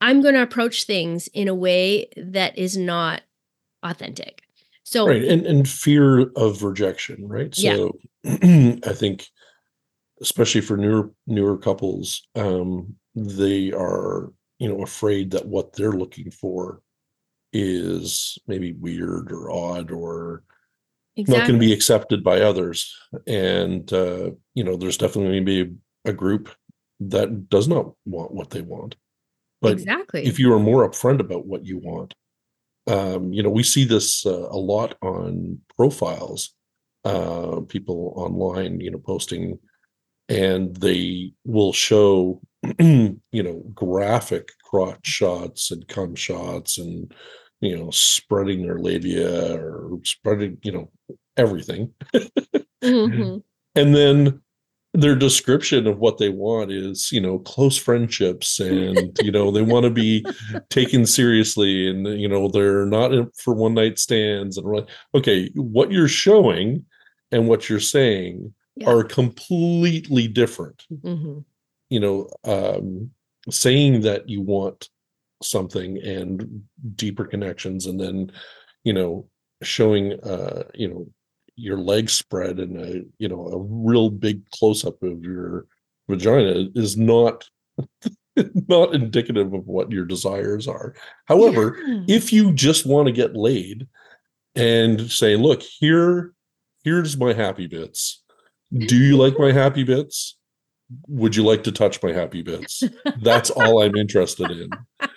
I'm 0.00 0.22
going 0.22 0.34
to 0.34 0.42
approach 0.42 0.84
things 0.84 1.28
in 1.28 1.48
a 1.48 1.54
way 1.54 2.08
that 2.16 2.56
is 2.58 2.76
not 2.76 3.22
authentic. 3.82 4.42
So 4.82 5.06
right 5.06 5.22
and 5.22 5.46
and 5.46 5.68
fear 5.68 6.30
of 6.34 6.64
rejection 6.64 7.28
right 7.28 7.56
Yeah. 7.56 7.76
so 7.76 7.98
i 8.24 8.92
think 8.92 9.28
especially 10.20 10.62
for 10.62 10.76
newer 10.76 11.12
newer 11.28 11.56
couples 11.56 12.26
um 12.34 12.96
they 13.14 13.70
are 13.70 14.32
you 14.58 14.68
know 14.68 14.82
afraid 14.82 15.30
that 15.30 15.46
what 15.46 15.74
they're 15.74 15.92
looking 15.92 16.32
for 16.32 16.82
is 17.52 18.36
maybe 18.48 18.72
weird 18.72 19.30
or 19.30 19.50
odd 19.50 19.92
or 19.92 20.42
not 21.16 21.46
going 21.46 21.52
to 21.52 21.58
be 21.58 21.72
accepted 21.72 22.24
by 22.24 22.40
others 22.40 22.92
and 23.28 23.92
uh 23.92 24.30
you 24.54 24.64
know 24.64 24.76
there's 24.76 24.98
definitely 24.98 25.40
going 25.40 25.46
to 25.46 25.64
be 25.66 25.74
a 26.04 26.12
group 26.12 26.50
that 26.98 27.48
does 27.48 27.68
not 27.68 27.92
want 28.06 28.32
what 28.32 28.50
they 28.50 28.60
want 28.62 28.96
but 29.60 29.72
exactly. 29.72 30.24
if 30.24 30.38
you 30.38 30.52
are 30.52 30.58
more 30.58 30.88
upfront 30.88 31.20
about 31.20 31.46
what 31.46 31.64
you 31.64 31.78
want 31.78 32.14
um 32.86 33.32
you 33.32 33.42
know 33.42 33.50
we 33.50 33.62
see 33.62 33.84
this 33.84 34.24
uh, 34.26 34.48
a 34.50 34.56
lot 34.56 34.96
on 35.02 35.58
profiles 35.76 36.54
uh, 37.04 37.60
people 37.68 38.12
online, 38.16 38.80
you 38.80 38.90
know, 38.90 38.98
posting, 38.98 39.58
and 40.28 40.76
they 40.76 41.32
will 41.44 41.72
show, 41.72 42.40
you 42.78 43.18
know, 43.32 43.62
graphic 43.74 44.50
crotch 44.64 45.06
shots 45.06 45.70
and 45.70 45.86
cum 45.88 46.14
shots 46.14 46.78
and, 46.78 47.12
you 47.60 47.76
know, 47.76 47.90
spreading 47.90 48.62
their 48.62 48.78
labia 48.78 49.54
or 49.56 49.98
spreading, 50.04 50.58
you 50.62 50.72
know, 50.72 50.90
everything. 51.36 51.92
hmm 52.84 53.38
and 53.76 53.94
then 53.94 54.40
their 54.92 55.14
description 55.14 55.86
of 55.86 55.98
what 55.98 56.18
they 56.18 56.28
want 56.30 56.72
is 56.72 57.12
you 57.12 57.20
know 57.20 57.38
close 57.38 57.76
friendships 57.76 58.58
and 58.58 59.16
you 59.20 59.30
know 59.30 59.50
they 59.50 59.62
want 59.62 59.84
to 59.84 59.90
be 59.90 60.28
taken 60.70 61.06
seriously 61.06 61.88
and 61.88 62.06
you 62.20 62.28
know 62.28 62.48
they're 62.48 62.86
not 62.86 63.12
for 63.36 63.54
one 63.54 63.74
night 63.74 63.98
stands 63.98 64.56
and 64.58 64.66
like 64.66 64.88
okay 65.14 65.48
what 65.54 65.92
you're 65.92 66.08
showing 66.08 66.84
and 67.30 67.46
what 67.46 67.68
you're 67.68 67.78
saying 67.80 68.52
Yeah. 68.76 68.90
are 68.90 69.04
completely 69.04 70.26
different 70.28 70.84
hmm 71.02 71.38
you 71.88 72.00
know 72.00 72.28
um 72.44 73.10
saying 73.48 74.00
that 74.02 74.28
you 74.28 74.40
want 74.42 74.88
something 75.42 75.98
and 75.98 76.62
deeper 76.96 77.24
connections 77.24 77.86
and 77.86 77.98
then 78.00 78.30
you 78.84 78.92
know 78.92 79.28
showing 79.62 80.18
uh 80.24 80.64
you 80.74 80.88
know 80.88 81.06
your 81.60 81.78
legs 81.78 82.12
spread 82.12 82.58
and 82.58 82.76
a 82.76 83.02
you 83.18 83.28
know 83.28 83.46
a 83.48 83.58
real 83.58 84.10
big 84.10 84.48
close 84.50 84.84
up 84.84 85.02
of 85.02 85.22
your 85.22 85.66
vagina 86.08 86.68
is 86.74 86.96
not 86.96 87.48
not 88.68 88.94
indicative 88.94 89.52
of 89.52 89.66
what 89.66 89.90
your 89.92 90.04
desires 90.04 90.66
are. 90.66 90.94
However 91.26 91.76
if 92.08 92.32
you 92.32 92.52
just 92.52 92.86
want 92.86 93.06
to 93.06 93.12
get 93.12 93.36
laid 93.36 93.86
and 94.54 95.10
say 95.10 95.36
look 95.36 95.62
here 95.62 96.32
here's 96.84 97.16
my 97.16 97.32
happy 97.32 97.66
bits. 97.66 98.22
Do 98.76 98.96
you 98.96 99.16
like 99.16 99.38
my 99.38 99.52
happy 99.62 99.84
bits? 99.84 100.36
Would 101.08 101.36
you 101.36 101.44
like 101.44 101.62
to 101.64 101.72
touch 101.72 102.02
my 102.02 102.12
happy 102.12 102.42
bits? 102.42 102.82
That's 103.20 103.50
all 103.50 103.82
i'm 103.82 103.94
interested 103.96 104.50
in. 104.50 104.70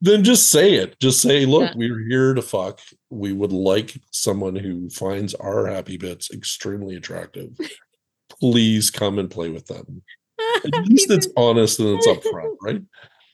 Then 0.00 0.22
just 0.22 0.50
say 0.52 0.74
it. 0.74 0.94
Just 1.00 1.20
say 1.20 1.44
look 1.44 1.70
Yeah. 1.72 1.76
we're 1.76 2.06
here 2.08 2.32
to 2.34 2.40
fuck 2.42 2.78
we 3.10 3.32
would 3.32 3.52
like 3.52 4.00
someone 4.10 4.56
who 4.56 4.88
finds 4.90 5.34
our 5.34 5.66
happy 5.66 5.96
bits 5.96 6.30
extremely 6.30 6.96
attractive. 6.96 7.56
Please 8.40 8.90
come 8.90 9.18
and 9.18 9.30
play 9.30 9.48
with 9.48 9.66
them. 9.66 10.02
At 10.64 10.86
least 10.86 11.10
it's 11.10 11.28
honest 11.36 11.80
and 11.80 11.98
it's 11.98 12.06
upfront 12.06 12.56
right? 12.62 12.82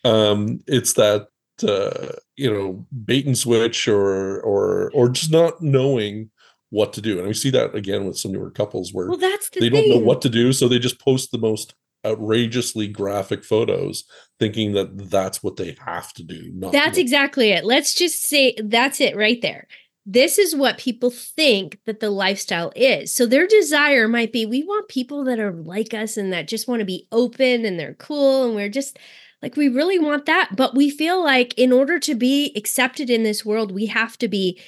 Um 0.05 0.61
it's 0.66 0.93
that 0.95 1.29
uh 1.66 2.12
you 2.37 2.53
know 2.53 2.87
bait 3.05 3.27
and 3.27 3.37
switch 3.37 3.89
or 3.89 4.41
or 4.41 4.91
or 4.95 5.09
just 5.09 5.31
not 5.31 5.61
knowing 5.61 6.31
what 6.70 6.93
to 6.95 7.01
do. 7.01 7.18
And 7.18 7.29
we 7.29 7.35
see 7.35 7.51
that 7.51 7.75
again 7.75 8.05
with 8.05 8.18
some 8.18 8.33
newer 8.33 8.51
couples 8.51 8.93
where 8.93 9.09
well, 9.09 9.16
that's 9.16 9.51
the 9.51 9.61
they 9.61 9.70
thing. 9.70 9.89
don't 9.89 9.99
know 9.99 10.05
what 10.05 10.22
to 10.22 10.29
do 10.29 10.53
so 10.53 10.66
they 10.68 10.79
just 10.79 11.01
post 11.01 11.31
the 11.31 11.39
most 11.39 11.75
outrageously 12.05 12.88
graphic 12.88 13.44
photos 13.44 14.05
thinking 14.38 14.72
that 14.72 15.11
that's 15.11 15.42
what 15.42 15.57
they 15.57 15.76
have 15.84 16.12
to 16.12 16.22
do 16.22 16.50
not 16.55 16.72
That's 16.72 16.98
exactly 16.98 17.50
it. 17.50 17.64
Let's 17.64 17.94
just 17.94 18.22
say 18.22 18.55
that's 18.62 19.00
it 19.00 19.16
right 19.16 19.40
there. 19.40 19.68
This 20.07 20.38
is 20.38 20.55
what 20.55 20.76
people 20.76 21.11
think 21.11 21.78
that 21.86 22.00
the 22.00 22.11
lifestyle 22.11 22.72
is. 22.76 23.14
So 23.14 23.24
their 23.24 23.46
desire 23.46 24.07
might 24.07 24.32
be 24.32 24.44
we 24.44 24.62
want 24.62 24.88
people 24.88 25.24
that 25.24 25.38
are 25.38 25.52
like 25.52 25.94
us 25.94 26.16
and 26.16 26.32
that 26.32 26.48
just 26.48 26.68
want 26.68 26.80
to 26.80 26.86
be 26.86 27.09
open 27.11 27.64
and 27.64 27.78
they're 27.78 27.94
cool 27.94 28.44
and 28.44 28.55
we're 28.55 28.68
just 28.68 28.98
like 29.40 29.57
we 29.57 29.68
really 29.68 29.98
want 29.98 30.26
that, 30.26 30.50
but 30.57 30.74
we 30.74 30.90
feel 30.90 31.22
like 31.22 31.52
in 31.59 31.72
order 31.72 31.98
to 32.00 32.14
be 32.14 32.52
accepted 32.57 33.11
in 33.11 33.22
this 33.22 33.44
world, 33.44 33.72
we 33.72 33.86
have 33.86 34.16
to 34.18 34.28
be 34.28 34.61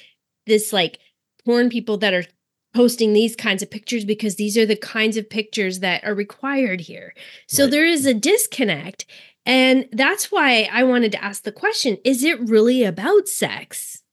this 0.45 0.71
like 0.71 0.99
porn 1.45 1.69
people 1.69 1.97
that 1.97 2.13
are 2.13 2.25
posting 2.73 3.13
these 3.13 3.35
kinds 3.35 3.63
of 3.63 3.71
pictures 3.71 4.05
because 4.05 4.35
these 4.35 4.57
are 4.57 4.65
the 4.65 4.75
kinds 4.75 5.17
of 5.17 5.29
pictures 5.29 5.79
that 5.79 6.03
are 6.03 6.13
required 6.13 6.81
here. 6.81 7.13
So 7.47 7.63
Right. 7.63 7.71
there 7.71 7.85
is 7.85 8.05
a 8.05 8.13
disconnect 8.13 9.05
and 9.45 9.87
that's 9.93 10.29
why 10.31 10.69
I 10.71 10.83
wanted 10.83 11.11
to 11.13 11.23
ask 11.23 11.43
the 11.43 11.51
question 11.53 11.97
is 12.03 12.23
it 12.23 12.39
really 12.41 12.83
about 12.83 13.27
sex? 13.29 14.03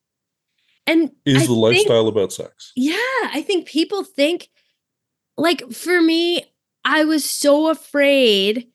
And 0.87 1.11
is 1.25 1.37
I 1.37 1.41
the 1.41 1.47
think- 1.47 1.59
lifestyle 1.59 2.09
about 2.09 2.33
sex 2.33 2.73
yeah, 2.77 2.97
I 3.33 3.43
think 3.47 3.67
people 3.67 4.05
think, 4.05 4.49
like, 5.37 5.73
for 5.73 6.01
me, 6.01 6.45
I 6.85 7.05
was 7.05 7.25
so 7.29 7.69
afraid 7.71 8.69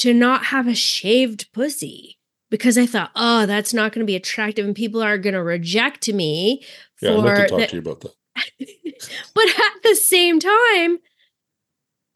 to 0.00 0.12
not 0.12 0.46
have 0.46 0.66
a 0.68 0.74
shaved 0.74 1.50
pussy 1.52 2.18
because 2.50 2.76
I 2.76 2.84
thought, 2.86 3.10
oh, 3.16 3.46
that's 3.46 3.72
not 3.72 3.92
going 3.92 4.00
to 4.04 4.10
be 4.10 4.16
attractive 4.16 4.66
and 4.66 4.74
people 4.74 5.02
are 5.02 5.16
going 5.18 5.34
to 5.34 5.42
reject 5.42 6.12
me 6.12 6.62
yeah 7.00 7.10
i'd 7.10 7.16
like 7.16 7.36
to 7.36 7.46
talk 7.48 7.58
that- 7.60 7.68
to 7.70 7.76
you 7.76 7.80
about 7.82 8.00
that 8.02 8.12
but 9.34 9.48
at 9.48 9.82
the 9.82 9.94
same 9.94 10.40
time, 10.40 10.98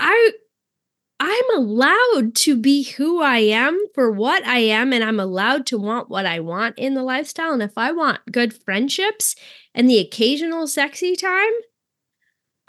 I 0.00 0.32
I'm 1.20 1.56
allowed 1.56 2.36
to 2.36 2.56
be 2.56 2.84
who 2.84 3.20
I 3.20 3.38
am 3.38 3.76
for 3.92 4.10
what 4.12 4.46
I 4.46 4.58
am 4.58 4.92
and 4.92 5.02
I'm 5.02 5.18
allowed 5.18 5.66
to 5.66 5.78
want 5.78 6.08
what 6.08 6.26
I 6.26 6.38
want 6.38 6.78
in 6.78 6.94
the 6.94 7.02
lifestyle. 7.02 7.52
And 7.52 7.62
if 7.62 7.76
I 7.76 7.90
want 7.90 8.20
good 8.30 8.54
friendships 8.54 9.34
and 9.74 9.90
the 9.90 9.98
occasional 9.98 10.68
sexy 10.68 11.16
time, 11.16 11.50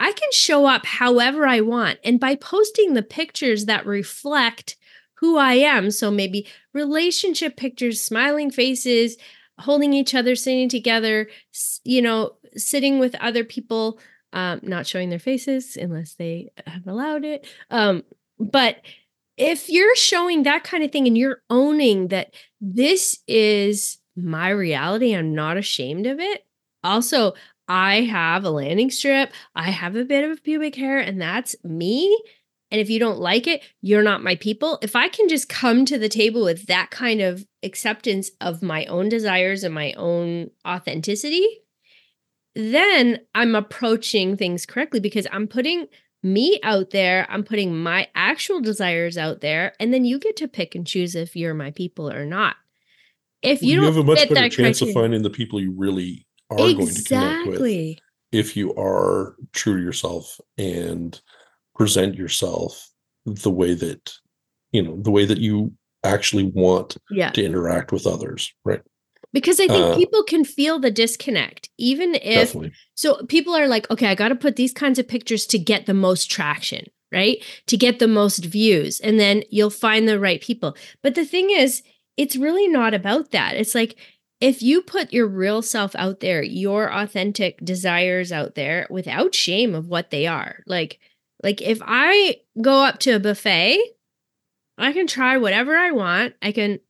I 0.00 0.12
can 0.12 0.32
show 0.32 0.66
up 0.66 0.84
however 0.84 1.46
I 1.46 1.60
want. 1.60 2.00
And 2.02 2.18
by 2.18 2.34
posting 2.34 2.94
the 2.94 3.02
pictures 3.02 3.66
that 3.66 3.86
reflect 3.86 4.76
who 5.18 5.36
I 5.36 5.54
am, 5.54 5.90
so 5.92 6.10
maybe 6.10 6.48
relationship 6.72 7.56
pictures, 7.56 8.02
smiling 8.02 8.50
faces, 8.50 9.16
holding 9.60 9.92
each 9.92 10.14
other, 10.14 10.34
sitting 10.34 10.68
together, 10.68 11.28
you 11.84 12.02
know, 12.02 12.32
sitting 12.56 12.98
with 12.98 13.14
other 13.16 13.44
people, 13.44 13.98
um, 14.32 14.60
not 14.62 14.86
showing 14.86 15.10
their 15.10 15.18
faces 15.18 15.76
unless 15.76 16.14
they 16.14 16.50
have 16.66 16.86
allowed 16.86 17.24
it. 17.24 17.46
Um, 17.70 18.04
but 18.38 18.76
if 19.36 19.68
you're 19.68 19.96
showing 19.96 20.42
that 20.42 20.64
kind 20.64 20.84
of 20.84 20.92
thing 20.92 21.06
and 21.06 21.16
you're 21.16 21.42
owning 21.48 22.08
that 22.08 22.34
this 22.60 23.18
is 23.26 23.98
my 24.16 24.50
reality, 24.50 25.14
I'm 25.14 25.34
not 25.34 25.56
ashamed 25.56 26.06
of 26.06 26.20
it. 26.20 26.44
Also, 26.84 27.34
I 27.68 28.02
have 28.02 28.44
a 28.44 28.50
landing 28.50 28.90
strip, 28.90 29.32
I 29.54 29.70
have 29.70 29.96
a 29.96 30.04
bit 30.04 30.28
of 30.28 30.42
pubic 30.42 30.74
hair, 30.74 30.98
and 30.98 31.20
that's 31.20 31.56
me. 31.64 32.20
And 32.70 32.80
if 32.80 32.90
you 32.90 32.98
don't 32.98 33.18
like 33.18 33.46
it, 33.46 33.62
you're 33.80 34.02
not 34.02 34.22
my 34.22 34.36
people. 34.36 34.78
If 34.82 34.94
I 34.94 35.08
can 35.08 35.28
just 35.28 35.48
come 35.48 35.84
to 35.86 35.98
the 35.98 36.08
table 36.08 36.44
with 36.44 36.66
that 36.66 36.90
kind 36.90 37.20
of 37.20 37.46
acceptance 37.62 38.30
of 38.40 38.62
my 38.62 38.84
own 38.86 39.08
desires 39.08 39.64
and 39.64 39.74
my 39.74 39.92
own 39.94 40.50
authenticity, 40.66 41.46
then 42.54 43.20
I'm 43.34 43.54
approaching 43.54 44.36
things 44.36 44.66
correctly 44.66 45.00
because 45.00 45.26
I'm 45.32 45.46
putting 45.46 45.86
me 46.22 46.60
out 46.62 46.90
there, 46.90 47.26
I'm 47.30 47.44
putting 47.44 47.76
my 47.76 48.08
actual 48.14 48.60
desires 48.60 49.16
out 49.16 49.40
there, 49.40 49.72
and 49.80 49.92
then 49.92 50.04
you 50.04 50.18
get 50.18 50.36
to 50.36 50.48
pick 50.48 50.74
and 50.74 50.86
choose 50.86 51.14
if 51.14 51.34
you're 51.34 51.54
my 51.54 51.70
people 51.70 52.10
or 52.10 52.26
not. 52.26 52.56
If 53.42 53.62
you, 53.62 53.70
you, 53.70 53.76
don't 53.76 53.86
have 53.86 53.96
a 53.96 54.04
much 54.04 54.28
better 54.28 54.48
chance 54.50 54.82
of 54.82 54.92
finding 54.92 55.22
the 55.22 55.30
people 55.30 55.60
you 55.60 55.72
really 55.74 56.26
are 56.50 56.56
going 56.58 56.88
to 56.88 57.04
connect 57.04 57.46
with 57.46 57.98
if 58.32 58.56
you 58.56 58.74
are 58.74 59.36
true 59.52 59.76
to 59.76 59.82
yourself 59.82 60.38
and 60.58 61.20
present 61.74 62.16
yourself 62.16 62.90
the 63.24 63.50
way 63.50 63.74
that 63.74 64.12
you 64.72 64.82
know 64.82 65.00
the 65.00 65.10
way 65.10 65.24
that 65.24 65.38
you 65.38 65.72
actually 66.04 66.44
want 66.44 66.96
Yeah. 67.10 67.30
to 67.30 67.44
interact 67.44 67.92
with 67.92 68.06
others 68.06 68.52
right 68.64 68.82
Because 69.32 69.60
I 69.60 69.68
think 69.68 69.84
Uh, 69.84 69.96
people 69.96 70.22
can 70.22 70.44
feel 70.44 70.78
the 70.78 70.90
disconnect, 70.90 71.70
even 71.78 72.14
if 72.16 72.48
definitely 72.48 72.72
So 72.94 73.22
people 73.28 73.54
are 73.54 73.68
like, 73.68 73.90
okay, 73.90 74.06
I 74.06 74.14
got 74.14 74.28
to 74.28 74.34
put 74.34 74.56
these 74.56 74.72
kinds 74.72 74.98
of 74.98 75.08
pictures 75.08 75.46
to 75.46 75.58
get 75.58 75.86
the 75.86 75.94
most 75.94 76.30
traction, 76.30 76.86
right? 77.12 77.42
To 77.66 77.76
get 77.76 77.98
the 77.98 78.08
most 78.08 78.44
views. 78.44 79.00
And 79.00 79.18
then 79.18 79.42
you'll 79.50 79.70
find 79.70 80.08
the 80.08 80.18
right 80.18 80.40
people. 80.40 80.76
But 81.02 81.14
the 81.14 81.24
thing 81.24 81.50
is, 81.50 81.82
it's 82.16 82.36
really 82.36 82.68
not 82.68 82.92
about 82.92 83.30
that. 83.30 83.56
It's 83.56 83.74
like 83.74 83.96
if 84.40 84.62
you 84.62 84.82
put 84.82 85.12
your 85.12 85.26
real 85.26 85.62
self 85.62 85.94
out 85.96 86.20
there, 86.20 86.42
your 86.42 86.92
authentic 86.92 87.62
desires 87.64 88.32
out 88.32 88.54
there 88.54 88.86
without 88.90 89.34
shame 89.34 89.74
of 89.74 89.86
what 89.86 90.10
they 90.10 90.26
are. 90.26 90.62
Like 90.66 90.98
like 91.42 91.62
if 91.62 91.80
I 91.82 92.36
go 92.60 92.84
up 92.84 92.98
to 93.00 93.12
a 93.12 93.20
buffet, 93.20 93.78
I 94.76 94.92
can 94.92 95.06
try 95.06 95.36
whatever 95.36 95.76
I 95.76 95.90
want. 95.92 96.34
I 96.42 96.52
can 96.52 96.80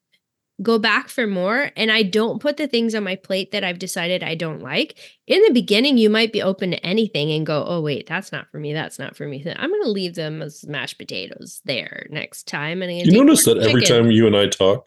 go 0.62 0.78
back 0.78 1.08
for 1.08 1.26
more 1.26 1.70
and 1.76 1.90
I 1.90 2.02
don't 2.02 2.40
put 2.40 2.56
the 2.56 2.66
things 2.66 2.94
on 2.94 3.04
my 3.04 3.16
plate 3.16 3.52
that 3.52 3.64
I've 3.64 3.78
decided 3.78 4.22
I 4.22 4.34
don't 4.34 4.61
like. 4.61 4.98
In 5.26 5.42
the 5.42 5.52
beginning, 5.52 5.96
you 5.96 6.11
might 6.11 6.32
be 6.32 6.42
open 6.42 6.72
to 6.72 6.86
anything 6.86 7.30
and 7.32 7.46
go, 7.46 7.64
oh, 7.66 7.80
wait, 7.80 8.06
that's 8.06 8.32
not 8.32 8.50
for 8.50 8.58
me. 8.58 8.72
That's 8.72 8.98
not 8.98 9.16
for 9.16 9.26
me. 9.26 9.42
I'm 9.56 9.70
going 9.70 9.82
to 9.82 9.90
leave 9.90 10.14
them 10.14 10.42
as 10.42 10.66
mashed 10.66 10.98
potatoes 10.98 11.61
there 11.64 12.06
next 12.11 12.46
time. 12.46 12.82
And 12.82 12.92
you 12.92 13.24
notice 13.24 13.44
that 13.44 13.58
every 13.58 13.82
chicken. 13.82 14.04
time 14.04 14.11
you 14.11 14.26
and 14.26 14.36
i 14.36 14.46
talk 14.46 14.86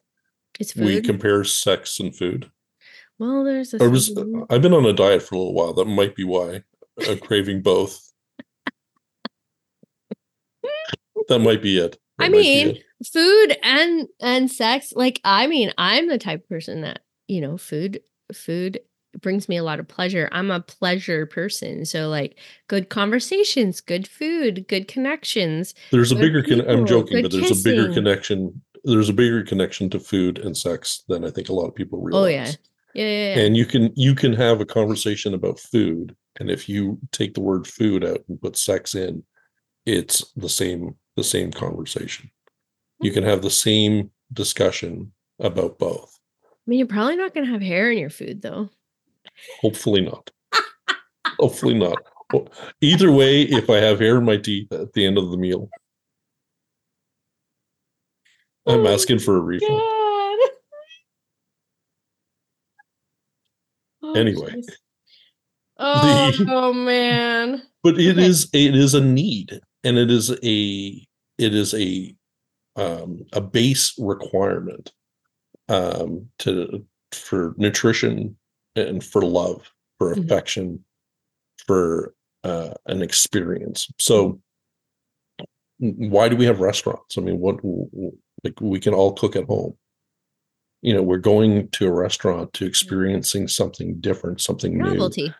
it's 0.60 0.76
we 0.76 1.02
compare 1.02 1.44
sex 1.44 2.00
and 2.00 2.16
food 2.16 2.50
well, 3.20 3.44
there's 3.44 3.74
a 3.74 3.84
i 3.84 3.88
was 3.88 4.16
i've 4.50 4.62
been 4.62 4.74
on 4.74 4.86
a 4.86 4.94
diet 4.94 5.22
for 5.22 5.36
a 5.36 5.38
little 5.38 5.54
while 5.54 5.74
that 5.74 5.86
might 5.86 6.16
be 6.16 6.24
why 6.24 6.64
i'm 7.08 7.20
craving 7.20 7.62
both 7.62 8.12
that 11.28 11.40
might 11.40 11.62
be 11.62 11.78
it 11.78 11.98
I 12.26 12.30
mean, 12.30 12.84
food 13.12 13.58
and 13.64 14.08
and 14.22 14.52
sex. 14.52 14.94
Like, 14.96 15.20
I 15.24 15.48
mean, 15.48 15.72
I'm 15.78 16.08
the 16.08 16.18
type 16.18 16.42
of 16.44 16.50
person 16.50 16.82
that 16.82 17.02
you 17.28 17.42
know, 17.42 17.58
food 17.58 18.02
food 18.34 18.80
brings 19.22 19.48
me 19.48 19.58
a 19.58 19.64
lot 19.64 19.80
of 19.80 19.88
pleasure. 19.88 20.28
I'm 20.32 20.52
a 20.52 20.60
pleasure 20.60 21.26
person. 21.26 21.86
So 21.86 22.10
like 22.10 22.40
good 22.68 22.90
conversations, 22.90 23.82
good 23.82 24.08
food, 24.08 24.68
good 24.68 24.88
connections. 24.88 25.74
There's 25.92 26.12
a 26.12 26.16
Good 26.16 26.22
bigger 26.22 26.44
con- 26.44 26.70
I'm 26.70 26.86
joking, 26.86 27.22
but 27.22 27.32
there's 27.32 27.52
a 27.52 27.64
bigger 27.64 27.94
connection. 27.94 28.62
There's 28.84 29.10
a 29.10 29.14
bigger 29.14 29.44
connection 29.44 29.90
to 29.92 30.00
food 30.00 30.40
and 30.40 30.58
sex 30.58 31.04
than 31.08 31.24
I 31.24 31.30
think 31.30 31.50
a 31.50 31.54
lot 31.54 31.68
of 31.68 31.76
people 31.76 32.02
realize. 32.02 32.24
Oh 32.24 32.28
yeah. 32.28 32.52
Yeah, 32.96 33.06
yeah, 33.06 33.36
yeah. 33.36 33.46
And 33.46 33.58
you 33.58 33.66
can 33.66 33.92
you 33.96 34.14
can 34.14 34.34
have 34.34 34.62
a 34.62 34.66
conversation 34.66 35.34
about 35.34 35.60
food, 35.60 36.16
and 36.40 36.52
if 36.52 36.70
you 36.70 37.00
take 37.12 37.34
the 37.34 37.42
word 37.42 37.66
food 37.66 38.04
out 38.04 38.20
and 38.30 38.40
put 38.40 38.56
sex 38.56 38.94
in, 38.94 39.24
it's 39.86 40.32
the 40.36 40.50
same 40.50 40.96
the 41.16 41.24
same 41.24 41.52
conversation. 41.52 42.32
You 43.02 43.12
can 43.12 43.24
have 43.24 43.42
the 43.42 43.50
same 43.50 44.12
discussion 44.32 45.12
about 45.40 45.78
both. 45.78 46.18
I 46.46 46.48
mean, 46.68 46.80
you're 46.80 46.88
probably 46.88 47.18
not 47.18 47.34
going 47.34 47.46
to 47.46 47.52
have 47.52 47.62
hair 47.62 47.92
in 47.92 47.98
your 47.98 48.10
food 48.10 48.42
though. 48.42 48.70
Hopefully 49.62 50.02
not. 50.02 50.30
Hopefully 51.40 51.74
not. 51.74 51.98
Either 52.82 53.12
way, 53.12 53.44
if 53.44 53.70
I 53.70 53.78
have 53.78 54.00
hair 54.00 54.18
in 54.18 54.26
my 54.26 54.38
teeth 54.38 54.72
at 54.72 54.94
the 54.94 55.06
end 55.06 55.18
of 55.18 55.30
the 55.30 55.38
meal, 55.38 55.70
I'm 58.66 58.86
Oh 58.86 58.94
asking 58.94 59.20
for 59.20 59.36
a 59.38 59.42
refund. 59.42 59.70
Oh, 64.02 64.14
Anyway. 64.16 64.52
jeez. 64.52 64.66
Oh, 65.78 66.32
The- 66.38 66.46
oh, 66.50 66.74
man. 66.74 67.62
but 67.84 68.00
it 68.00 68.12
Okay. 68.18 68.26
is 68.26 68.48
it 68.54 68.76
is 68.76 68.94
a 68.94 69.02
need 69.02 69.60
and 69.84 69.98
it 69.98 70.10
is 70.12 70.32
a 70.44 71.08
it 71.38 71.54
is 71.54 71.74
a 71.74 72.16
um 72.76 73.24
a 73.34 73.42
base 73.42 73.94
requirement 74.00 74.92
um 75.70 76.28
to 76.40 76.86
for 77.12 77.54
nutrition 77.58 78.36
and 78.76 79.04
for 79.04 79.22
love 79.22 79.72
for 80.00 80.16
Mhm. 80.16 80.26
affection 80.26 80.86
for 81.68 82.14
uh 82.44 82.74
an 82.88 83.02
experience. 83.02 83.88
So 84.00 84.40
why 85.80 86.30
do 86.30 86.36
we 86.36 86.46
have 86.46 86.60
restaurants? 86.60 87.18
I 87.18 87.22
mean 87.22 87.40
what 87.40 87.60
like 88.44 88.60
we 88.62 88.80
can 88.80 88.94
all 88.94 89.14
cook 89.14 89.36
at 89.36 89.46
home. 89.46 89.78
You 90.82 90.94
know 90.94 91.02
we're 91.04 91.18
going 91.18 91.70
to 91.70 91.88
a 91.88 91.92
restaurant 91.92 92.52
to 92.54 92.66
experiencing 92.66 93.48
something 93.48 94.00
different 94.02 94.42
something 94.42 94.78
new. 94.78 94.84
Novelty. 94.96 95.34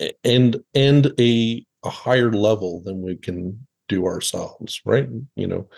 a- 0.00 0.14
and 0.24 0.62
and 0.74 1.12
a 1.20 1.64
a 1.84 1.90
higher 1.90 2.32
level 2.32 2.80
than 2.84 3.02
we 3.02 3.16
can 3.16 3.66
do 3.88 4.06
ourselves 4.06 4.80
right? 4.84 5.08
You 5.36 5.46
know 5.46 5.68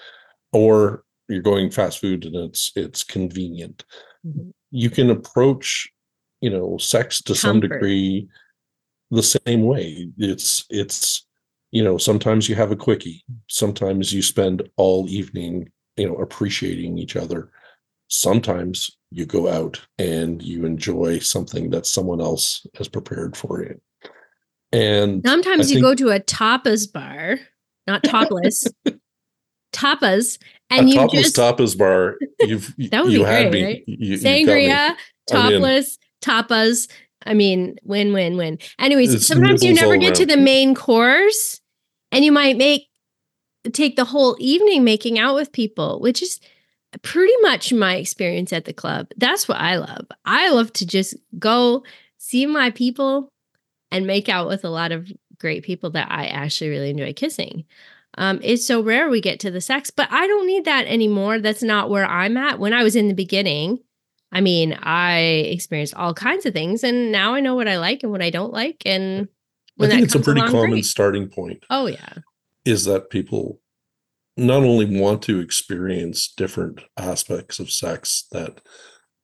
or 0.52 1.02
you're 1.28 1.42
going 1.42 1.70
fast 1.70 1.98
food 2.00 2.24
and 2.26 2.36
it's 2.36 2.72
it's 2.76 3.02
convenient. 3.04 3.84
Mhm. 4.26 4.52
you 4.70 4.90
can 4.90 5.10
approach 5.10 5.90
you 6.40 6.50
know 6.50 6.78
sex 6.78 7.22
to 7.22 7.34
some 7.34 7.60
degree 7.60 8.28
the 9.10 9.22
same 9.22 9.62
way. 9.62 10.08
It's 10.18 10.64
it's 10.70 11.26
you 11.72 11.82
know 11.84 11.98
sometimes 11.98 12.48
you 12.48 12.54
have 12.54 12.70
a 12.72 12.76
quickie. 12.76 13.24
Sometimes 13.48 14.12
you 14.12 14.22
spend 14.22 14.68
all 14.76 15.08
evening 15.08 15.70
you 15.96 16.06
know 16.08 16.16
appreciating 16.16 16.98
each 16.98 17.16
other. 17.16 17.50
Sometimes 18.08 18.90
you 19.10 19.24
go 19.26 19.48
out 19.48 19.80
and 19.98 20.42
you 20.42 20.66
enjoy 20.66 21.18
something 21.20 21.70
that 21.70 21.86
someone 21.86 22.20
else 22.20 22.66
has 22.76 22.88
prepared 22.88 23.36
for 23.36 23.62
you 23.62 23.80
and 24.74 25.22
Sometimes 25.26 25.66
I 25.66 25.68
you 25.68 25.74
think- 25.76 25.82
go 25.82 25.94
to 25.94 26.08
a 26.10 26.20
tapas 26.20 26.90
bar, 26.92 27.38
not 27.86 28.02
topless, 28.04 28.66
tapas, 29.72 30.38
and 30.70 30.86
a 30.86 30.90
you 30.90 30.94
topless 30.96 31.22
just 31.32 31.36
tapas 31.36 31.76
bar 31.76 32.16
you've 32.40 32.74
That 32.90 33.04
would 33.04 33.12
you 33.12 33.20
be 33.20 33.24
had 33.24 33.50
great, 33.50 33.52
me 33.52 33.64
right? 33.64 33.84
You- 33.86 34.10
me. 34.10 34.16
sangria, 34.18 34.90
I'm 34.90 34.96
topless, 35.26 35.98
tapas. 36.22 36.90
I 37.26 37.32
mean, 37.34 37.76
win, 37.84 38.12
win, 38.12 38.36
win. 38.36 38.58
Anyways, 38.78 39.14
It's 39.14 39.26
sometimes 39.26 39.64
you 39.64 39.72
never 39.74 39.96
get 39.96 40.14
to 40.16 40.26
the 40.26 40.36
main 40.36 40.74
course, 40.74 41.60
and 42.12 42.24
you 42.24 42.32
might 42.32 42.56
make 42.58 42.88
take 43.72 43.96
the 43.96 44.04
whole 44.04 44.36
evening 44.38 44.84
making 44.84 45.18
out 45.18 45.34
with 45.34 45.50
people, 45.52 46.00
which 46.00 46.20
is 46.22 46.38
pretty 47.02 47.32
much 47.40 47.72
my 47.72 47.96
experience 47.96 48.52
at 48.52 48.66
the 48.66 48.74
club. 48.74 49.08
That's 49.16 49.48
what 49.48 49.58
I 49.58 49.76
love. 49.76 50.06
I 50.26 50.50
love 50.50 50.70
to 50.74 50.86
just 50.86 51.14
go 51.38 51.82
see 52.18 52.44
my 52.44 52.70
people 52.70 53.30
and 53.94 54.08
make 54.08 54.28
out 54.28 54.48
with 54.48 54.64
a 54.64 54.70
lot 54.70 54.90
of 54.90 55.10
great 55.38 55.62
people 55.62 55.88
that 55.90 56.10
I 56.10 56.26
actually 56.26 56.70
really 56.70 56.90
enjoy 56.90 57.12
kissing. 57.12 57.64
Um, 58.18 58.40
it's 58.42 58.66
so 58.66 58.82
rare 58.82 59.08
we 59.08 59.20
get 59.20 59.38
to 59.40 59.52
the 59.52 59.60
sex, 59.60 59.90
but 59.90 60.08
I 60.10 60.26
don't 60.26 60.48
need 60.48 60.64
that 60.64 60.86
anymore. 60.86 61.38
That's 61.38 61.62
not 61.62 61.90
where 61.90 62.04
I'm 62.04 62.36
at. 62.36 62.58
When 62.58 62.72
I 62.72 62.82
was 62.82 62.96
in 62.96 63.06
the 63.06 63.14
beginning, 63.14 63.78
I 64.32 64.40
mean, 64.40 64.76
I 64.82 65.18
experienced 65.20 65.94
all 65.94 66.12
kinds 66.12 66.44
of 66.44 66.52
things, 66.52 66.82
and 66.82 67.12
now 67.12 67.34
I 67.34 67.40
know 67.40 67.54
what 67.54 67.68
I 67.68 67.78
like 67.78 68.02
and 68.02 68.10
what 68.10 68.22
I 68.22 68.30
don't 68.30 68.52
like. 68.52 68.82
And 68.84 69.28
I 69.80 69.86
think 69.86 70.02
it's 70.02 70.14
a 70.16 70.20
pretty 70.20 70.40
common 70.40 70.70
great. 70.70 70.86
starting 70.86 71.28
point 71.28 71.64
Oh 71.70 71.86
yeah, 71.86 72.14
is 72.64 72.84
that 72.86 73.10
people 73.10 73.60
not 74.36 74.64
only 74.64 75.00
want 75.00 75.22
to 75.22 75.38
experience 75.38 76.32
different 76.36 76.80
aspects 76.96 77.60
of 77.60 77.70
sex 77.70 78.26
that 78.32 78.60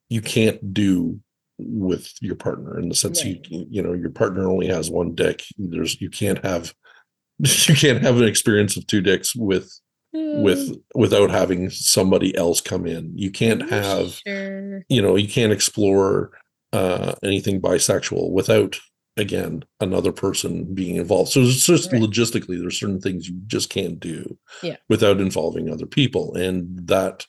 you 0.08 0.20
can't 0.20 0.72
do 0.72 1.20
with 1.66 2.12
your 2.20 2.36
partner 2.36 2.78
in 2.78 2.88
the 2.88 2.94
sense 2.94 3.24
Right. 3.24 3.44
you 3.50 3.66
you 3.70 3.82
know 3.82 3.92
your 3.92 4.10
partner 4.10 4.48
only 4.48 4.66
has 4.68 4.90
one 4.90 5.14
dick 5.14 5.42
there's 5.58 6.00
you 6.00 6.10
can't 6.10 6.44
have 6.44 6.72
you 7.38 7.74
can't 7.74 8.02
have 8.02 8.16
an 8.18 8.28
experience 8.28 8.76
of 8.76 8.86
two 8.86 9.00
dicks 9.00 9.34
with 9.36 9.70
with 10.12 10.76
without 10.94 11.30
having 11.30 11.70
somebody 11.70 12.36
else 12.36 12.60
come 12.60 12.86
in 12.86 13.12
you 13.16 13.30
can't 13.30 13.70
have 13.70 14.20
sure. 14.26 14.82
you 14.88 15.00
know 15.00 15.14
you 15.16 15.28
can't 15.28 15.52
explore 15.52 16.32
uh 16.72 17.14
anything 17.22 17.60
bisexual 17.60 18.30
without 18.32 18.78
again 19.16 19.62
another 19.80 20.10
person 20.12 20.72
being 20.74 20.96
involved 20.96 21.30
so 21.30 21.40
it's 21.40 21.64
just 21.66 21.92
Right. 21.92 22.00
logistically 22.02 22.60
there's 22.60 22.78
certain 22.80 23.00
things 23.00 23.28
you 23.28 23.40
just 23.46 23.70
can't 23.70 24.00
do 24.00 24.36
Yeah. 24.62 24.76
without 24.88 25.20
involving 25.20 25.70
other 25.70 25.86
people 25.86 26.34
and 26.34 26.86
that 26.88 27.26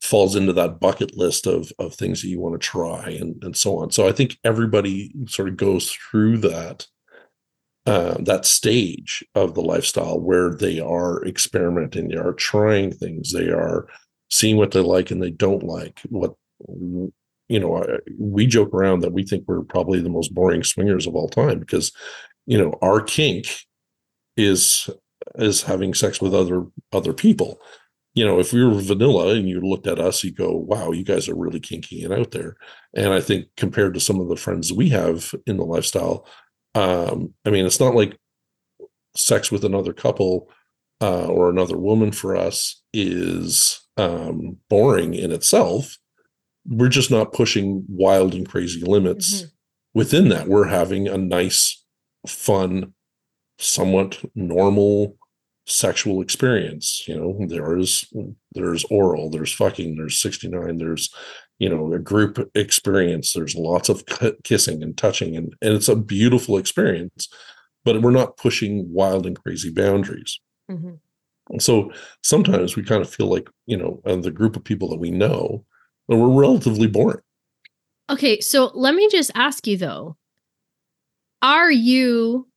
falls 0.00 0.34
into 0.34 0.52
that 0.52 0.80
bucket 0.80 1.16
list 1.16 1.46
of 1.46 1.72
of 1.78 1.94
things 1.94 2.22
that 2.22 2.28
you 2.28 2.40
want 2.40 2.60
to 2.60 2.66
try 2.66 3.08
and 3.08 3.42
and 3.42 3.56
so 3.56 3.78
on. 3.78 3.90
So 3.90 4.08
i 4.08 4.12
think 4.12 4.38
everybody 4.44 5.12
sort 5.26 5.48
of 5.48 5.56
goes 5.56 5.92
through 5.92 6.38
that 6.38 6.86
uh, 7.86 8.16
that 8.20 8.44
stage 8.44 9.24
of 9.34 9.54
the 9.54 9.62
lifestyle 9.62 10.20
where 10.20 10.54
they 10.54 10.78
are 10.80 11.24
experimenting 11.24 12.08
they 12.08 12.16
are 12.16 12.34
trying 12.34 12.92
things 12.92 13.32
they 13.32 13.48
are 13.48 13.88
seeing 14.30 14.56
what 14.56 14.70
they 14.70 14.80
like 14.80 15.10
and 15.10 15.22
they 15.22 15.30
don't 15.30 15.64
like. 15.64 16.00
What 16.08 16.34
you 16.68 17.58
know 17.58 17.98
we 18.18 18.46
joke 18.46 18.72
around 18.72 19.00
that 19.00 19.12
we 19.12 19.24
think 19.24 19.44
we're 19.46 19.62
probably 19.62 20.00
the 20.00 20.08
most 20.08 20.32
boring 20.32 20.62
swingers 20.62 21.06
of 21.06 21.14
all 21.14 21.28
time 21.28 21.58
because 21.58 21.92
you 22.46 22.56
know 22.56 22.78
our 22.80 23.00
kink 23.00 23.46
is 24.36 24.88
is 25.36 25.62
having 25.62 25.94
sex 25.94 26.20
with 26.20 26.34
other 26.34 26.64
other 26.92 27.12
people 27.12 27.60
you 28.14 28.24
know 28.24 28.38
if 28.40 28.52
we 28.52 28.64
were 28.64 28.74
vanilla 28.80 29.34
and 29.34 29.48
you 29.48 29.60
looked 29.60 29.86
at 29.86 29.98
us 30.00 30.24
you 30.24 30.32
go 30.32 30.52
wow 30.52 30.90
you 30.90 31.04
guys 31.04 31.28
are 31.28 31.36
really 31.36 31.60
kinky 31.60 32.02
and 32.02 32.12
out 32.12 32.30
there 32.32 32.56
and 32.94 33.12
i 33.12 33.20
think 33.20 33.46
compared 33.56 33.94
to 33.94 34.00
some 34.00 34.20
of 34.20 34.28
the 34.28 34.36
friends 34.36 34.72
we 34.72 34.88
have 34.88 35.34
in 35.46 35.56
the 35.56 35.64
lifestyle 35.64 36.26
um 36.74 37.32
i 37.44 37.50
mean 37.50 37.64
it's 37.66 37.80
not 37.80 37.94
like 37.94 38.16
sex 39.14 39.50
with 39.50 39.64
another 39.64 39.92
couple 39.92 40.48
uh, 41.02 41.26
or 41.26 41.48
another 41.48 41.76
woman 41.76 42.12
for 42.12 42.36
us 42.36 42.82
is 42.92 43.80
um, 43.96 44.56
boring 44.68 45.14
in 45.14 45.32
itself. 45.32 45.96
We're 46.66 46.88
just 46.88 47.10
not 47.10 47.32
pushing 47.32 47.84
wild 47.88 48.34
and 48.34 48.48
crazy 48.48 48.82
limits. 48.82 49.42
Mhm. 49.42 49.50
Within 49.94 50.28
that, 50.28 50.46
we're 50.46 50.66
having 50.68 51.08
a 51.08 51.16
nice, 51.18 51.82
fun, 52.26 52.92
somewhat 53.58 54.22
normal 54.34 55.16
sexual 55.66 56.20
experience. 56.20 57.04
You 57.06 57.16
know, 57.16 57.46
there's 57.46 58.04
there's 58.52 58.84
oral, 58.90 59.30
there's 59.30 59.52
fucking, 59.52 59.96
there's 59.96 60.20
69, 60.20 60.78
there's 60.78 61.12
you 61.58 61.68
know 61.68 61.92
a 61.92 61.98
group 61.98 62.50
experience. 62.54 63.32
There's 63.32 63.54
lots 63.54 63.88
of 63.88 64.06
ki- 64.06 64.36
kissing 64.44 64.82
and 64.82 64.96
touching, 64.96 65.36
and 65.36 65.54
and 65.62 65.74
it's 65.74 65.88
a 65.88 65.96
beautiful 65.96 66.56
experience. 66.58 67.28
But 67.84 68.02
we're 68.02 68.10
not 68.10 68.36
pushing 68.36 68.92
wild 68.92 69.26
and 69.26 69.40
crazy 69.42 69.70
boundaries. 69.70 70.38
Mhm. 70.70 70.98
And 71.50 71.62
so 71.62 71.92
sometimes 72.22 72.76
we 72.76 72.82
kind 72.84 73.02
of 73.02 73.12
feel 73.12 73.26
like, 73.26 73.48
you 73.66 73.76
know, 73.76 74.00
and 74.04 74.22
the 74.22 74.30
group 74.30 74.54
of 74.54 74.62
people 74.64 74.88
that 74.90 75.00
we 75.00 75.10
know, 75.10 75.64
that 76.08 76.16
we're 76.16 76.40
relatively 76.40 76.86
boring. 76.86 77.22
Okay, 78.08 78.40
so 78.40 78.70
let 78.74 78.94
me 78.94 79.08
just 79.10 79.30
ask 79.34 79.66
you 79.66 79.76
though. 79.76 80.16
Are 81.42 81.70
you 81.70 82.48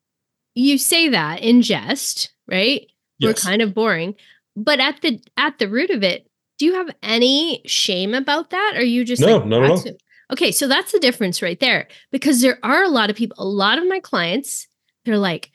you 0.55 0.77
say 0.77 1.09
that 1.09 1.41
in 1.41 1.61
jest, 1.61 2.33
right? 2.47 2.85
We're 3.23 3.33
kind 3.33 3.61
of 3.61 3.73
boring. 3.73 4.15
But 4.55 4.79
at 4.79 5.01
the 5.01 5.19
at 5.37 5.59
the 5.59 5.67
root 5.67 5.89
of 5.89 6.03
it, 6.03 6.27
do 6.57 6.65
you 6.65 6.75
have 6.75 6.89
any 7.01 7.61
shame 7.65 8.13
about 8.13 8.51
that? 8.51 8.73
Or 8.75 8.79
are 8.79 8.83
you 8.83 9.03
just 9.03 9.21
No, 9.21 9.37
like 9.37 9.47
not 9.47 9.63
at 9.63 9.71
all. 9.71 9.83
Okay, 10.31 10.51
so 10.51 10.67
that's 10.67 10.91
the 10.91 10.99
difference 10.99 11.41
right 11.41 11.59
there. 11.59 11.87
Because 12.11 12.41
there 12.41 12.59
are 12.63 12.83
a 12.83 12.89
lot 12.89 13.09
of 13.09 13.15
people, 13.15 13.35
a 13.39 13.45
lot 13.45 13.77
of 13.77 13.87
my 13.87 13.99
clients, 13.99 14.67
they're 15.05 15.17
like, 15.17 15.51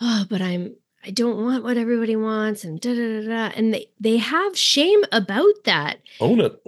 oh, 0.00 0.26
but 0.28 0.40
I'm 0.42 0.74
I 1.04 1.10
don't 1.10 1.42
want 1.42 1.64
what 1.64 1.76
everybody 1.76 2.14
wants 2.14 2.62
and 2.64 2.80
da 2.80 2.94
da 2.94 3.20
da 3.20 3.28
da. 3.28 3.52
And 3.56 3.74
they 3.74 3.86
they 3.98 4.18
have 4.18 4.56
shame 4.56 5.02
about 5.12 5.64
that. 5.64 5.98
Own 6.20 6.40
it. 6.40 6.60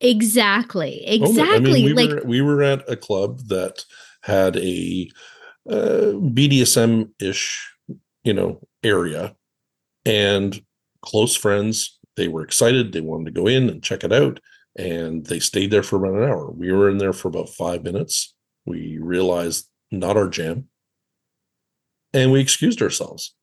Exactly. 0.00 1.04
own 1.06 1.12
it. 1.12 1.22
Exactly. 1.22 1.54
I 1.54 1.58
mean, 1.60 1.84
we 1.84 1.92
like 1.92 2.10
were 2.10 2.28
we 2.28 2.40
were 2.40 2.62
at 2.62 2.88
a 2.90 2.96
club 2.96 3.40
that 3.48 3.84
had 4.22 4.56
a 4.56 5.08
uh, 5.70 6.12
BDSM 6.14 7.10
ish, 7.20 7.72
you 8.24 8.32
know, 8.32 8.60
area, 8.82 9.36
and 10.06 10.58
close 11.02 11.36
friends. 11.36 11.98
They 12.16 12.28
were 12.28 12.42
excited. 12.42 12.92
They 12.92 13.02
wanted 13.02 13.26
to 13.26 13.40
go 13.40 13.46
in 13.46 13.68
and 13.68 13.82
check 13.82 14.04
it 14.04 14.12
out, 14.12 14.40
and 14.78 15.26
they 15.26 15.38
stayed 15.38 15.70
there 15.70 15.82
for 15.82 15.96
about 15.96 16.18
an 16.18 16.28
hour. 16.28 16.50
We 16.50 16.72
were 16.72 16.88
in 16.88 16.98
there 16.98 17.12
for 17.12 17.28
about 17.28 17.50
five 17.50 17.82
minutes. 17.82 18.34
We 18.64 18.98
realized 18.98 19.68
not 19.90 20.16
our 20.16 20.28
jam, 20.28 20.68
and 22.14 22.32
we 22.32 22.40
excused 22.40 22.80
ourselves. 22.80 23.34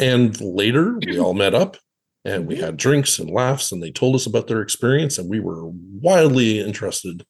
And 0.00 0.38
later, 0.40 0.98
we 1.06 1.20
all 1.20 1.34
met 1.34 1.54
up 1.54 1.76
and 2.24 2.46
we 2.46 2.54
mm-hmm. 2.54 2.64
had 2.64 2.76
drinks 2.76 3.18
and 3.18 3.30
laughs 3.30 3.72
and 3.72 3.82
they 3.82 3.90
told 3.90 4.14
us 4.14 4.26
about 4.26 4.46
their 4.46 4.60
experience 4.60 5.18
and 5.18 5.28
we 5.28 5.40
were 5.40 5.68
wildly 5.68 6.60
interested 6.60 7.24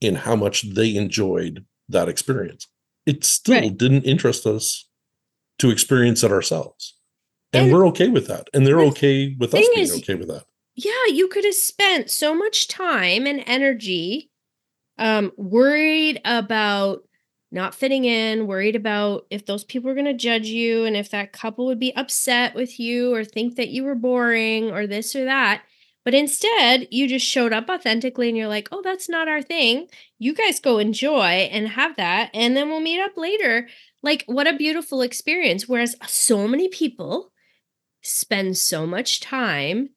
in 0.00 0.14
how 0.14 0.36
much 0.36 0.62
they 0.74 0.96
enjoyed 0.96 1.64
that 1.88 2.08
experience 2.08 2.66
it 3.06 3.24
still 3.24 3.60
Right. 3.60 3.76
didn't 3.76 4.04
interest 4.04 4.46
us 4.46 4.88
to 5.58 5.70
experience 5.70 6.22
it 6.22 6.32
ourselves 6.32 6.97
and, 7.52 7.64
And 7.64 7.72
we're 7.72 7.86
okay 7.88 8.08
with 8.08 8.26
that 8.28 8.48
and 8.52 8.66
they're 8.66 8.76
the 8.76 8.86
okay 8.86 9.36
with 9.38 9.54
us 9.54 9.60
being 9.60 9.72
is- 9.78 9.96
okay 9.98 10.14
with 10.14 10.28
that 10.28 10.44
yeah, 10.80 11.12
you 11.12 11.26
could 11.26 11.44
have 11.44 11.56
spent 11.56 12.08
so 12.08 12.36
much 12.36 12.68
time 12.68 13.26
and 13.26 13.42
energy 13.46 14.30
um 14.96 15.32
worried 15.36 16.20
about 16.24 17.02
not 17.50 17.74
fitting 17.74 18.04
in, 18.04 18.46
worried 18.46 18.76
about 18.76 19.26
if 19.30 19.46
those 19.46 19.64
people 19.64 19.88
were 19.88 19.94
going 19.94 20.04
to 20.04 20.14
judge 20.14 20.46
you 20.46 20.84
and 20.84 20.96
if 20.96 21.10
that 21.10 21.32
couple 21.32 21.66
would 21.66 21.80
be 21.80 21.96
upset 21.96 22.54
with 22.54 22.78
you 22.78 23.14
or 23.14 23.24
think 23.24 23.56
that 23.56 23.70
you 23.70 23.84
were 23.84 23.94
boring 23.94 24.70
or 24.70 24.86
this 24.86 25.16
or 25.16 25.24
that. 25.24 25.62
But 26.04 26.14
instead, 26.14 26.86
you 26.90 27.08
just 27.08 27.26
showed 27.26 27.52
up 27.52 27.68
authentically 27.68 28.28
and 28.28 28.36
you're 28.36 28.48
like, 28.48 28.68
"Oh, 28.70 28.82
that's 28.82 29.08
not 29.08 29.28
our 29.28 29.42
thing. 29.42 29.88
You 30.18 30.32
guys 30.34 30.60
go 30.60 30.78
enjoy 30.78 31.48
and 31.50 31.68
have 31.68 31.96
that 31.96 32.30
and 32.34 32.56
then 32.56 32.68
we'll 32.68 32.80
meet 32.80 33.00
up 33.00 33.16
later." 33.16 33.68
Like 34.02 34.22
what 34.26 34.46
a 34.46 34.56
beautiful 34.56 35.02
experience 35.02 35.66
whereas 35.68 35.96
so 36.06 36.46
many 36.46 36.68
people 36.68 37.32
spend 38.02 38.56
so 38.56 38.86
much 38.86 39.20
time 39.20 39.90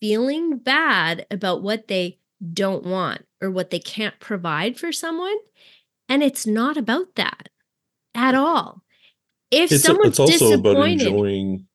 feeling 0.00 0.58
bad 0.58 1.26
about 1.30 1.62
what 1.62 1.88
they 1.88 2.18
don't 2.52 2.84
want 2.84 3.24
or 3.40 3.50
what 3.50 3.70
they 3.70 3.78
can't 3.78 4.18
provide 4.20 4.78
for 4.78 4.92
someone. 4.92 5.36
And 6.08 6.22
it's 6.22 6.46
not 6.46 6.76
about 6.76 7.14
that 7.14 7.48
at 8.14 8.34
all. 8.34 8.82
If 9.50 9.72
it's, 9.72 9.82
someone's 9.82 10.18
it's 10.18 10.20
also 10.20 10.54
about 10.54 10.76
enjoying 10.76 11.66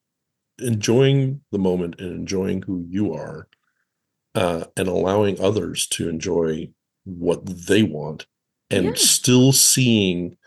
enjoying 0.59 1.41
the 1.51 1.57
moment 1.57 1.99
and 1.99 2.11
enjoying 2.11 2.61
who 2.61 2.86
you 2.89 3.13
are 3.13 3.47
uh, 4.36 4.65
and 4.75 4.88
allowing 4.88 5.39
others 5.39 5.88
to 5.88 6.09
enjoy 6.09 6.69
what 7.05 7.45
they 7.45 7.82
want 7.82 8.27
and 8.69 8.86
Yeah. 8.86 8.93
still 8.95 9.51
seeing 9.53 10.38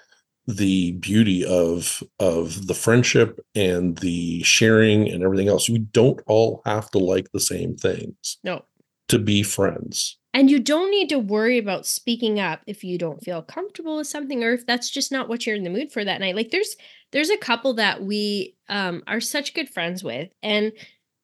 the 0.46 0.92
beauty 0.92 1.44
of 1.44 2.02
of 2.18 2.66
the 2.66 2.74
friendship 2.74 3.38
and 3.54 3.98
the 3.98 4.42
sharing 4.42 5.08
and 5.08 5.22
everything 5.22 5.48
else 5.48 5.68
we 5.68 5.78
don't 5.78 6.20
all 6.26 6.62
have 6.64 6.90
to 6.90 6.98
like 6.98 7.30
the 7.32 7.40
same 7.40 7.76
things 7.76 8.38
no. 8.42 8.64
to 9.08 9.18
be 9.18 9.42
friends 9.42 10.18
And 10.34 10.50
you 10.50 10.60
don't 10.60 10.90
need 10.90 11.10
to 11.10 11.18
worry 11.18 11.58
about 11.58 11.86
speaking 11.86 12.40
up 12.40 12.62
if 12.66 12.82
you 12.82 12.96
don't 12.96 13.22
feel 13.22 13.42
comfortable 13.42 13.98
with 13.98 14.06
something 14.06 14.42
or 14.42 14.54
if 14.54 14.66
that's 14.66 14.88
just 14.88 15.12
not 15.12 15.28
what 15.28 15.46
you're 15.46 15.56
in 15.56 15.62
the 15.62 15.70
mood 15.70 15.92
for 15.92 16.04
that 16.04 16.20
night. 16.20 16.34
Like 16.34 16.50
there's 16.50 16.74
there's 17.10 17.28
a 17.28 17.36
couple 17.36 17.74
that 17.74 18.02
we 18.02 18.56
um 18.68 19.02
are 19.06 19.20
such 19.20 19.54
good 19.54 19.68
friends 19.68 20.02
with 20.02 20.30
and 20.42 20.72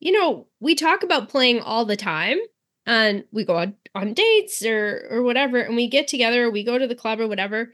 you 0.00 0.12
know, 0.12 0.46
we 0.60 0.74
talk 0.74 1.02
about 1.02 1.28
playing 1.28 1.60
all 1.60 1.84
the 1.84 1.96
time 1.96 2.38
and 2.86 3.24
we 3.32 3.44
go 3.44 3.56
on 3.56 3.74
on 3.94 4.14
dates 4.14 4.64
or 4.64 5.06
or 5.10 5.22
whatever 5.22 5.58
and 5.58 5.74
we 5.74 5.88
get 5.88 6.06
together, 6.06 6.50
we 6.50 6.62
go 6.62 6.78
to 6.78 6.86
the 6.86 6.94
club 6.94 7.18
or 7.18 7.28
whatever. 7.28 7.72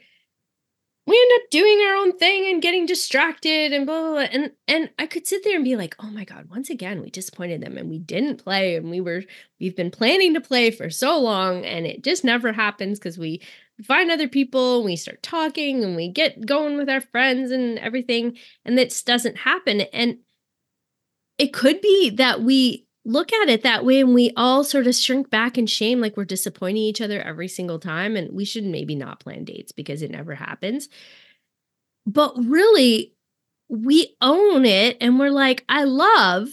We 1.06 1.20
end 1.20 1.42
up 1.42 1.50
doing 1.50 1.80
our 1.80 1.96
own 1.96 2.16
thing 2.16 2.50
and 2.50 2.62
getting 2.62 2.86
distracted 2.86 3.72
and 3.72 3.84
blah, 3.84 4.00
blah, 4.00 4.10
blah. 4.12 4.20
And 4.22 4.52
and 4.66 4.90
I 4.98 5.06
could 5.06 5.26
sit 5.26 5.44
there 5.44 5.54
and 5.54 5.64
be 5.64 5.76
like, 5.76 5.94
oh 5.98 6.08
my 6.08 6.24
God, 6.24 6.48
once 6.50 6.70
again, 6.70 7.02
we 7.02 7.10
disappointed 7.10 7.60
them 7.60 7.76
and 7.76 7.90
we 7.90 7.98
didn't 7.98 8.42
play 8.42 8.76
and 8.76 8.90
we 8.90 9.00
were 9.00 9.22
we've 9.60 9.76
been 9.76 9.90
planning 9.90 10.32
to 10.34 10.40
play 10.40 10.70
for 10.70 10.88
so 10.88 11.18
long 11.20 11.64
and 11.64 11.86
it 11.86 12.02
just 12.02 12.24
never 12.24 12.52
happens 12.52 12.98
because 12.98 13.18
we 13.18 13.42
find 13.82 14.10
other 14.10 14.28
people 14.28 14.76
and 14.76 14.86
we 14.86 14.96
start 14.96 15.22
talking 15.22 15.84
and 15.84 15.96
we 15.96 16.08
get 16.08 16.46
going 16.46 16.76
with 16.76 16.88
our 16.88 17.00
friends 17.00 17.50
and 17.50 17.78
everything 17.80 18.36
and 18.64 18.78
this 18.78 19.02
doesn't 19.02 19.38
happen 19.38 19.82
and 19.92 20.18
it 21.38 21.52
could 21.52 21.80
be 21.80 22.10
that 22.10 22.40
we 22.40 22.86
look 23.04 23.32
at 23.32 23.48
it 23.48 23.62
that 23.62 23.84
way 23.84 24.00
and 24.00 24.14
we 24.14 24.32
all 24.36 24.64
sort 24.64 24.86
of 24.86 24.94
shrink 24.94 25.28
back 25.30 25.58
in 25.58 25.66
shame 25.66 26.00
like 26.00 26.16
we're 26.16 26.24
disappointing 26.24 26.82
each 26.82 27.00
other 27.00 27.20
every 27.22 27.48
single 27.48 27.78
time 27.78 28.16
and 28.16 28.32
we 28.32 28.44
should 28.44 28.64
maybe 28.64 28.94
not 28.94 29.20
plan 29.20 29.44
dates 29.44 29.72
because 29.72 30.02
it 30.02 30.10
never 30.10 30.34
happens 30.34 30.88
but 32.06 32.34
really 32.36 33.12
we 33.68 34.14
own 34.20 34.64
it 34.64 34.96
and 35.00 35.18
we're 35.18 35.30
like 35.30 35.64
i 35.68 35.84
love 35.84 36.48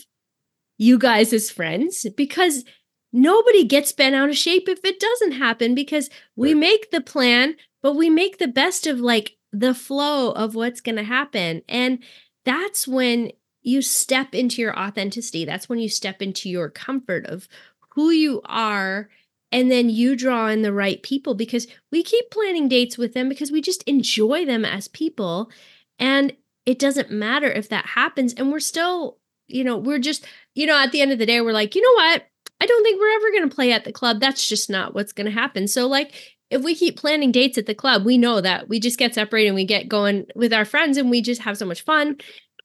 you 0.78 0.97
guys 0.97 1.32
as 1.32 1.52
friends 1.52 2.08
because 2.18 2.66
nobody 3.14 3.64
gets 3.64 3.91
bent 3.91 4.16
out 4.16 4.30
of 4.30 4.38
shape 4.38 4.68
if 4.68 4.84
it 4.84 4.99
doesn't 4.99 5.34
happen 5.34 5.76
because 5.76 6.10
we 6.36 6.54
make 6.54 6.91
the 6.91 7.02
plan, 7.02 7.56
but 7.82 7.93
we 7.93 8.10
make 8.10 8.38
the 8.38 8.47
best 8.47 8.88
of 8.88 8.99
like 8.99 9.38
the 9.52 9.76
flow 9.76 10.32
of 10.32 10.56
what's 10.56 10.82
going 10.82 10.95
to 10.95 11.04
happen. 11.04 11.62
And 11.68 11.99
that's 12.45 12.88
when 12.88 13.32
you 13.62 13.82
step 13.82 14.34
into 14.34 14.62
your 14.62 14.78
authenticity. 14.78 15.45
That's 15.45 15.70
when 15.70 15.80
you 15.80 15.89
step 15.89 16.22
into 16.22 16.49
your 16.49 16.70
comfort 16.70 17.26
of 17.26 17.47
who 17.95 18.09
you 18.09 18.41
are. 18.45 19.09
And 19.51 19.70
then 19.70 19.89
you 19.89 20.16
draw 20.16 20.47
in 20.47 20.62
the 20.62 20.74
right 20.74 21.03
people 21.03 21.36
because 21.36 21.68
we 21.91 22.03
keep 22.03 22.32
planning 22.32 22.70
dates 22.70 22.97
with 22.97 23.14
them 23.14 23.28
because 23.28 23.51
we 23.51 23.62
just 23.62 23.84
enjoy 23.84 24.45
them 24.45 24.64
as 24.64 24.88
people. 24.88 25.51
And 25.99 26.34
it 26.66 26.80
doesn't 26.80 27.12
matter 27.12 27.51
if 27.51 27.68
that 27.70 27.86
happens. 27.86 28.34
And 28.34 28.51
we're 28.51 28.59
still, 28.59 29.18
you 29.47 29.64
know, 29.64 29.78
we're 29.78 29.99
just, 29.99 30.26
you 30.55 30.66
know, 30.66 30.78
at 30.78 30.91
the 30.91 31.01
end 31.01 31.12
of 31.12 31.20
the 31.20 31.26
day, 31.26 31.41
we're 31.41 31.51
like, 31.51 31.76
you 31.76 31.82
know 31.82 31.93
what? 31.93 32.26
I 32.62 32.66
don't 32.66 32.84
think 32.84 32.99
we're 32.99 33.16
ever 33.16 33.32
going 33.32 33.49
to 33.49 33.55
play 33.55 33.72
at 33.74 33.84
the 33.84 33.91
club. 33.91 34.20
That's 34.20 34.47
just 34.47 34.70
not 34.70 34.93
what's 34.93 35.12
going 35.12 35.26
to 35.26 35.32
happen. 35.32 35.68
So, 35.68 35.88
like, 35.88 36.38
if 36.49 36.64
we 36.64 36.76
keep 36.76 36.97
planning 36.97 37.32
dates 37.32 37.57
at 37.57 37.66
the 37.66 37.74
club, 37.74 38.05
we 38.05 38.18
know 38.18 38.39
that 38.39 38.70
we 38.70 38.80
just 38.80 38.99
get 38.99 39.16
separated 39.16 39.47
and 39.47 39.55
we 39.55 39.66
get 39.66 39.89
going 39.89 40.28
with 40.36 40.53
our 40.53 40.66
friends 40.66 40.97
and 40.97 41.09
we 41.09 41.22
just 41.22 41.41
have 41.41 41.57
so 41.57 41.66
much 41.66 41.82
fun 41.82 42.18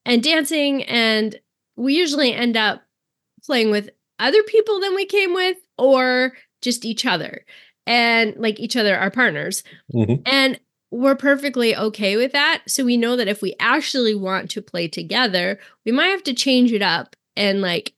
and 0.06 0.22
dancing. 0.22 0.82
And 0.84 1.38
we 1.76 1.94
usually 1.94 2.32
end 2.32 2.56
up 2.56 2.82
playing 3.44 3.70
with 3.70 3.90
other 4.18 4.42
people 4.44 4.80
than 4.80 4.94
we 4.94 5.04
came 5.04 5.34
with 5.34 5.58
or 5.76 6.32
just 6.62 6.84
each 6.86 7.04
other 7.04 7.44
and 7.86 8.34
like 8.36 8.58
each 8.58 8.76
other, 8.76 8.96
our 8.96 9.10
partners. 9.10 9.62
Mhm. 9.94 10.22
And 10.24 10.58
we're 10.90 11.16
perfectly 11.16 11.76
okay 11.76 12.16
with 12.16 12.32
that. 12.32 12.62
So 12.66 12.84
we 12.84 12.96
know 12.96 13.16
that 13.16 13.28
if 13.28 13.42
we 13.42 13.54
actually 13.60 14.14
want 14.14 14.50
to 14.52 14.62
play 14.62 14.88
together, 14.88 15.58
we 15.84 15.92
might 15.92 16.06
have 16.06 16.22
to 16.24 16.32
change 16.34 16.72
it 16.72 16.80
up 16.82 17.14
and 17.36 17.60
like 17.60 17.92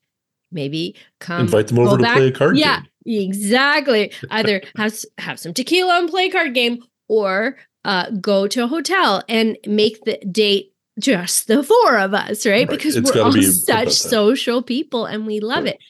maybe 0.50 0.96
come 1.20 1.42
invite 1.42 1.68
them 1.68 1.78
over 1.78 1.96
to 1.98 2.02
back- 2.02 2.16
play 2.16 2.28
a 2.28 2.32
card 2.32 2.54
game. 2.56 2.62
yeah, 2.62 2.80
game 3.04 3.22
exactly. 3.28 4.12
Either 4.30 4.60
have 4.76 4.98
have 5.18 5.38
some 5.38 5.54
tequila 5.54 5.98
and 6.00 6.08
play 6.08 6.26
a 6.26 6.30
card 6.32 6.54
game, 6.54 6.82
or 7.08 7.56
uh, 7.84 8.10
go 8.20 8.48
to 8.48 8.64
a 8.64 8.66
hotel 8.66 9.22
and 9.28 9.56
make 9.66 10.02
the 10.04 10.18
date 10.30 10.72
just 10.98 11.46
the 11.46 11.62
four 11.62 11.98
of 11.98 12.14
us, 12.14 12.44
right? 12.46 12.52
Right. 12.52 12.68
Because 12.68 12.96
It's 12.96 13.14
we're 13.14 13.22
all 13.22 13.32
be 13.32 13.42
such 13.72 13.92
social 13.92 14.62
people 14.62 15.06
and 15.06 15.26
we 15.26 15.40
love 15.40 15.64
Right. 15.64 15.74
it. 15.74 15.80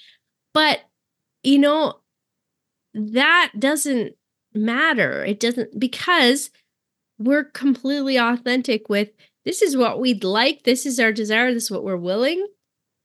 But 0.55 0.81
you 1.43 1.59
know, 1.59 2.01
that 2.95 3.53
doesn't 3.59 4.15
matter. 4.55 5.25
It 5.25 5.41
doesn't 5.41 5.79
because 5.79 6.51
we're 7.19 7.45
completely 7.45 8.17
authentic 8.19 8.89
with 8.89 9.11
this 9.45 9.63
is 9.63 9.77
what 9.77 10.01
we'd 10.01 10.25
like, 10.25 10.65
this 10.65 10.85
is 10.87 11.01
our 11.01 11.13
desire, 11.13 11.53
this 11.53 11.65
is 11.65 11.71
what 11.71 11.85
we're 11.85 11.97
willing 11.97 12.47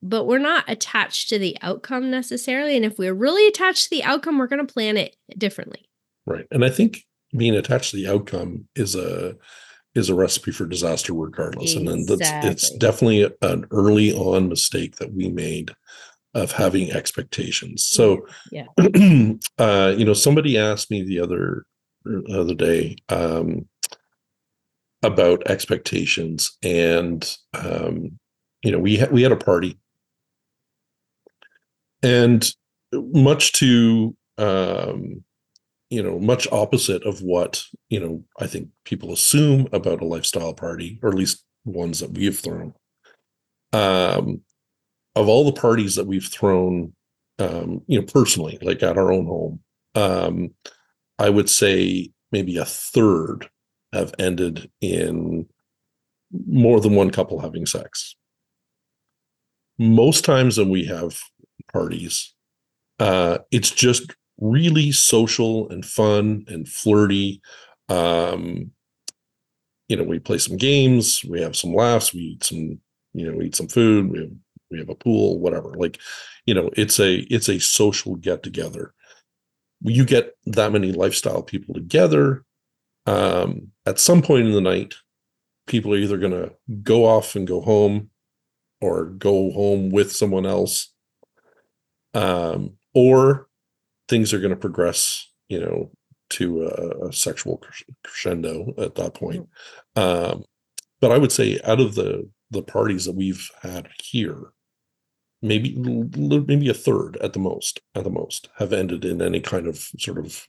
but 0.06 0.26
we're 0.26 0.38
not 0.38 0.66
attached 0.68 1.30
to 1.30 1.40
the 1.40 1.58
outcome 1.62 2.12
necessarily. 2.12 2.76
And 2.76 2.84
if 2.84 2.98
we're 3.00 3.14
really 3.14 3.48
attached 3.48 3.86
to 3.86 3.90
the 3.90 4.04
outcome, 4.04 4.38
we're 4.38 4.48
going 4.48 4.68
to 4.68 4.74
plan 4.74 4.98
it 4.98 5.16
differently. 5.38 5.88
right 6.26 6.46
and 6.52 6.66
i 6.66 6.70
think 6.70 7.06
being 7.38 7.56
attached 7.56 7.92
to 7.92 7.96
the 7.96 8.08
outcome 8.08 8.68
is 8.76 8.96
a 8.96 9.36
is 9.96 10.10
a 10.10 10.16
recipe 10.16 10.52
for 10.52 10.66
disaster 10.66 11.14
regardless. 11.14 11.76
And 11.76 11.88
then 11.88 12.06
that's 12.06 12.32
it's 12.44 12.70
definitely 12.72 13.32
an 13.42 13.66
early 13.72 14.12
on 14.14 14.50
mistake 14.50 14.96
that 14.98 15.14
we 15.14 15.30
made 15.30 15.72
of 16.34 16.52
having 16.52 16.92
expectations. 16.92 17.86
So 17.86 18.26
Yeah. 18.52 18.66
uh 19.60 19.94
you 19.96 20.06
know 20.06 20.14
somebody 20.14 20.58
asked 20.58 20.90
me 20.90 21.04
the 21.04 21.20
other 21.20 21.66
the 22.06 22.40
other 22.40 22.56
day 22.56 22.96
um 23.10 23.68
about 25.04 25.48
expectations 25.48 26.58
and 26.64 27.38
um 27.54 28.20
you 28.64 28.72
know 28.72 28.80
we 28.80 28.98
had 28.98 29.12
we 29.12 29.22
had 29.22 29.32
a 29.32 29.38
party. 29.38 29.78
And 32.02 32.52
much 32.92 33.52
to 33.54 34.16
um 34.38 35.24
you 35.94 36.04
know 36.04 36.20
much 36.20 36.48
opposite 36.52 37.04
of 37.04 37.22
what 37.22 37.64
you 37.90 38.00
know 38.00 38.24
i 38.40 38.48
think 38.48 38.68
people 38.86 39.14
assume 39.14 39.68
about 39.72 40.02
a 40.02 40.06
lifestyle 40.06 40.54
party 40.54 41.00
or 41.02 41.10
at 41.10 41.16
least 41.16 41.44
ones 41.66 42.00
that 42.00 42.12
we've 42.12 42.40
thrown 42.40 42.74
um 43.74 44.42
of 45.16 45.28
all 45.28 45.46
the 45.46 45.60
parties 45.60 45.96
that 45.96 46.08
we've 46.08 46.28
thrown 46.28 46.94
um 47.40 47.82
you 47.88 48.00
know 48.00 48.06
personally 48.06 48.58
like 48.62 48.82
at 48.84 48.98
our 48.98 49.12
own 49.12 49.26
home 49.26 49.60
um, 49.96 50.52
I 51.20 51.30
would 51.30 51.50
say 51.50 52.12
maybe 52.32 52.58
a 52.58 52.66
third 52.66 53.50
have 53.92 54.14
ended 54.18 54.72
in 54.82 55.48
more 56.48 56.82
than 56.82 56.96
one 56.96 57.12
couple 57.12 57.40
having 57.40 57.66
sex. 57.66 58.16
Most 59.78 60.26
times 60.26 60.58
when 60.58 60.70
we 60.70 60.86
have 60.86 61.20
parties, 61.72 62.34
uh, 63.00 63.40
it's 63.52 63.70
just 63.72 64.16
really 64.40 64.92
social 64.92 65.70
and 65.70 65.86
fun 65.86 66.46
and 66.48 66.68
flirty. 66.68 67.42
Um, 67.90 68.72
you 69.88 69.98
know, 69.98 70.04
we 70.04 70.20
play 70.20 70.38
some 70.38 70.58
games, 70.58 71.24
we 71.24 71.42
have 71.42 71.56
some 71.56 71.74
laughs, 71.74 72.14
we 72.14 72.22
eat 72.22 72.44
some, 72.44 72.80
you 73.14 73.30
know, 73.30 73.38
we 73.38 73.46
eat 73.46 73.56
some 73.56 73.68
food, 73.68 74.10
we 74.10 74.20
have, 74.20 74.32
we 74.72 74.80
have 74.80 74.90
a 74.90 74.96
pool, 74.96 75.40
whatever. 75.40 75.74
Like, 75.76 76.00
you 76.46 76.54
know, 76.54 76.70
it's 76.76 77.00
a 77.00 77.18
it's 77.34 77.50
a 77.50 77.60
social 77.60 78.16
get 78.16 78.44
together. 78.44 78.94
You 79.82 80.06
get 80.06 80.36
that 80.46 80.72
many 80.72 80.92
lifestyle 80.92 81.44
people 81.44 81.74
together. 81.74 82.44
Um, 83.06 83.72
at 83.86 84.00
some 84.00 84.22
point 84.22 84.48
in 84.48 84.54
the 84.54 84.62
night, 84.62 84.96
people 85.68 85.94
are 85.94 85.98
either 85.98 86.18
going 86.18 86.32
to 86.32 86.54
go 86.82 87.06
off 87.06 87.36
and 87.36 87.46
go 87.46 87.62
home 87.62 88.10
or 88.82 89.06
go 89.06 89.52
home 89.52 89.90
with 89.90 90.12
someone 90.12 90.46
else 90.46 90.94
um, 92.14 92.74
or 92.94 93.48
things 94.08 94.34
are 94.34 94.40
going 94.40 94.52
to 94.52 94.56
progress 94.56 95.30
you 95.48 95.60
know 95.60 95.92
to 96.30 96.64
a, 96.64 97.08
a, 97.08 97.14
sexual 97.14 97.62
crescendo 98.04 98.74
at 98.78 98.96
that 98.96 99.14
point. 99.14 99.48
Um, 99.96 100.46
but 101.02 101.12
i 101.12 101.18
would 101.18 101.32
say 101.32 101.60
out 101.66 101.80
of 101.80 101.96
the 101.96 102.30
the 102.50 102.64
parties 102.64 103.06
that 103.06 103.16
we've 103.16 103.50
had 103.62 103.90
here 104.02 104.54
maybe 105.42 105.76
maybe 105.76 106.70
a 106.70 106.74
third 106.74 107.18
at 107.18 107.34
the 107.34 107.40
most 107.40 107.82
at 107.94 108.04
the 108.04 108.10
most 108.10 108.50
have 108.58 108.74
ended 108.74 109.04
in 109.04 109.22
any 109.22 109.42
kind 109.42 109.68
of 109.68 109.90
sort 110.00 110.18
of 110.18 110.46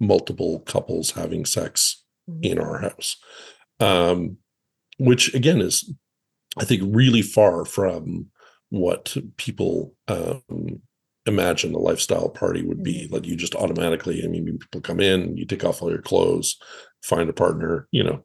multiple 0.00 0.60
couples 0.60 1.12
having 1.12 1.44
sex 1.44 2.04
mm-hmm. 2.28 2.42
in 2.42 2.58
our 2.58 2.78
house. 2.78 3.16
Um, 3.80 4.38
which 4.98 5.34
again 5.34 5.60
is, 5.60 5.92
I 6.58 6.64
think, 6.64 6.82
really 6.86 7.22
far 7.22 7.64
from 7.64 8.26
what 8.70 9.16
people 9.36 9.94
um, 10.08 10.82
imagine 11.26 11.74
a 11.74 11.78
lifestyle 11.78 12.28
party 12.28 12.62
would 12.62 12.82
be. 12.82 13.04
Mm-hmm. 13.04 13.14
Like 13.14 13.26
you 13.26 13.36
just 13.36 13.54
automatically, 13.54 14.22
I 14.24 14.28
mean, 14.28 14.58
people 14.58 14.80
come 14.80 15.00
in, 15.00 15.36
you 15.36 15.46
take 15.46 15.64
off 15.64 15.82
all 15.82 15.90
your 15.90 16.02
clothes, 16.02 16.56
find 17.02 17.28
a 17.28 17.32
partner, 17.34 17.88
you 17.90 18.02
know, 18.02 18.24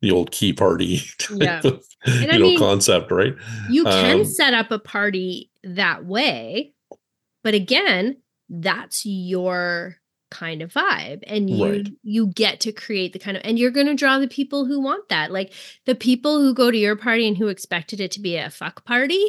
the 0.00 0.10
old 0.10 0.32
key 0.32 0.52
party, 0.52 1.00
yeah. 1.30 1.60
you 1.62 1.80
I 2.06 2.38
know, 2.38 2.38
mean, 2.38 2.58
concept, 2.58 3.10
right? 3.12 3.34
You 3.70 3.84
can 3.84 4.20
um, 4.20 4.24
set 4.24 4.52
up 4.52 4.70
a 4.70 4.78
party 4.78 5.50
that 5.62 6.04
way, 6.04 6.74
but 7.44 7.54
again, 7.54 8.16
that's 8.48 9.06
your 9.06 9.96
kind 10.32 10.62
of 10.62 10.72
vibe 10.72 11.22
and 11.26 11.50
you 11.50 11.64
right. 11.64 11.88
you 12.02 12.26
get 12.28 12.58
to 12.58 12.72
create 12.72 13.12
the 13.12 13.18
kind 13.18 13.36
of 13.36 13.42
and 13.44 13.58
you're 13.58 13.70
going 13.70 13.86
to 13.86 13.94
draw 13.94 14.18
the 14.18 14.26
people 14.26 14.64
who 14.64 14.80
want 14.80 15.06
that 15.10 15.30
like 15.30 15.52
the 15.84 15.94
people 15.94 16.40
who 16.40 16.54
go 16.54 16.70
to 16.70 16.78
your 16.78 16.96
party 16.96 17.28
and 17.28 17.36
who 17.36 17.48
expected 17.48 18.00
it 18.00 18.10
to 18.10 18.18
be 18.18 18.38
a 18.38 18.48
fuck 18.48 18.82
party 18.86 19.22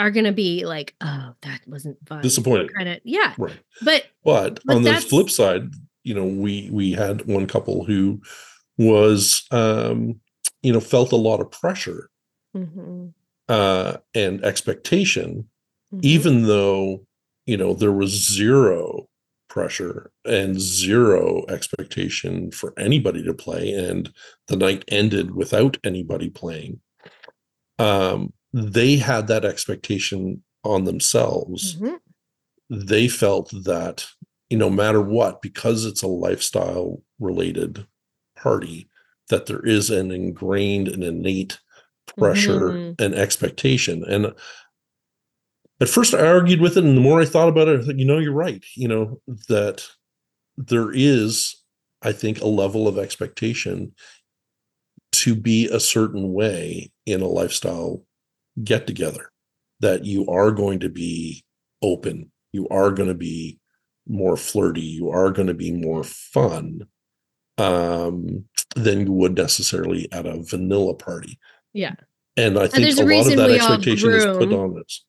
are 0.00 0.10
going 0.10 0.24
to 0.24 0.32
be 0.32 0.64
like 0.64 0.94
oh 1.02 1.34
that 1.42 1.60
wasn't 1.66 1.96
fun 2.08 2.22
disappointed 2.22 2.72
kind 2.74 2.88
of 2.88 2.98
yeah 3.04 3.34
right 3.38 3.60
but 3.82 4.06
but, 4.24 4.60
but 4.64 4.76
on 4.76 4.82
the 4.82 4.94
flip 4.94 5.28
side 5.28 5.68
you 6.02 6.14
know 6.14 6.24
we 6.24 6.70
we 6.72 6.92
had 6.92 7.26
one 7.26 7.46
couple 7.46 7.84
who 7.84 8.20
was 8.78 9.46
um 9.50 10.18
you 10.62 10.72
know 10.72 10.80
felt 10.80 11.12
a 11.12 11.16
lot 11.16 11.40
of 11.40 11.50
pressure 11.50 12.08
mm-hmm. 12.56 13.08
uh 13.48 13.96
and 14.14 14.42
expectation 14.42 15.46
mm-hmm. 15.92 16.00
even 16.02 16.44
though 16.44 17.04
you 17.44 17.56
know 17.56 17.74
there 17.74 17.92
was 17.92 18.10
zero 18.10 19.06
pressure 19.50 20.10
and 20.24 20.58
zero 20.60 21.44
expectation 21.48 22.50
for 22.52 22.72
anybody 22.78 23.22
to 23.22 23.34
play 23.34 23.70
and 23.72 24.10
the 24.46 24.56
night 24.56 24.82
ended 24.88 25.34
without 25.34 25.76
anybody 25.84 26.30
playing 26.30 26.80
um, 27.80 28.32
they 28.52 28.96
had 28.96 29.26
that 29.26 29.44
expectation 29.44 30.42
on 30.64 30.84
themselves 30.84 31.76
mm-hmm. 31.76 31.96
they 32.68 33.08
felt 33.08 33.50
that 33.64 34.06
you 34.48 34.58
know, 34.58 34.68
no 34.68 34.74
matter 34.74 35.00
what 35.00 35.42
because 35.42 35.84
it's 35.84 36.02
a 36.02 36.08
lifestyle 36.08 37.02
related 37.18 37.86
party 38.36 38.88
that 39.28 39.46
there 39.46 39.64
is 39.64 39.90
an 39.90 40.10
ingrained 40.10 40.88
and 40.88 41.04
innate 41.04 41.60
pressure 42.18 42.70
mm-hmm. 42.70 43.02
and 43.02 43.14
expectation 43.14 44.04
and 44.04 44.34
at 45.80 45.88
first 45.88 46.14
I 46.14 46.26
argued 46.26 46.60
with 46.60 46.76
it, 46.76 46.84
and 46.84 46.96
the 46.96 47.00
more 47.00 47.20
I 47.20 47.24
thought 47.24 47.48
about 47.48 47.68
it, 47.68 47.80
I 47.80 47.84
thought, 47.84 47.98
you 47.98 48.04
know, 48.04 48.18
you're 48.18 48.32
right. 48.32 48.62
You 48.76 48.88
know, 48.88 49.20
that 49.48 49.86
there 50.56 50.90
is, 50.92 51.56
I 52.02 52.12
think, 52.12 52.40
a 52.40 52.46
level 52.46 52.86
of 52.86 52.98
expectation 52.98 53.94
to 55.12 55.34
be 55.34 55.68
a 55.68 55.80
certain 55.80 56.32
way 56.32 56.92
in 57.06 57.22
a 57.22 57.26
lifestyle 57.26 58.02
get 58.64 58.86
together, 58.86 59.30
that 59.80 60.04
you 60.04 60.26
are 60.28 60.50
going 60.50 60.80
to 60.80 60.88
be 60.88 61.44
open, 61.82 62.30
you 62.52 62.68
are 62.68 62.90
going 62.90 63.08
to 63.08 63.14
be 63.14 63.58
more 64.06 64.36
flirty, 64.36 64.82
you 64.82 65.10
are 65.10 65.30
going 65.30 65.48
to 65.48 65.54
be 65.54 65.72
more 65.72 66.04
fun 66.04 66.86
um, 67.58 68.44
than 68.74 69.06
you 69.06 69.12
would 69.12 69.36
necessarily 69.36 70.10
at 70.12 70.26
a 70.26 70.42
vanilla 70.42 70.94
party. 70.94 71.38
Yeah. 71.72 71.94
And 72.36 72.58
I 72.58 72.68
think 72.68 72.88
and 72.88 72.98
a, 72.98 73.02
a 73.02 73.16
lot 73.16 73.26
of 73.26 73.36
that 73.36 73.50
expectation 73.50 74.10
is 74.10 74.24
put 74.24 74.52
on 74.52 74.74
this. 74.74 75.04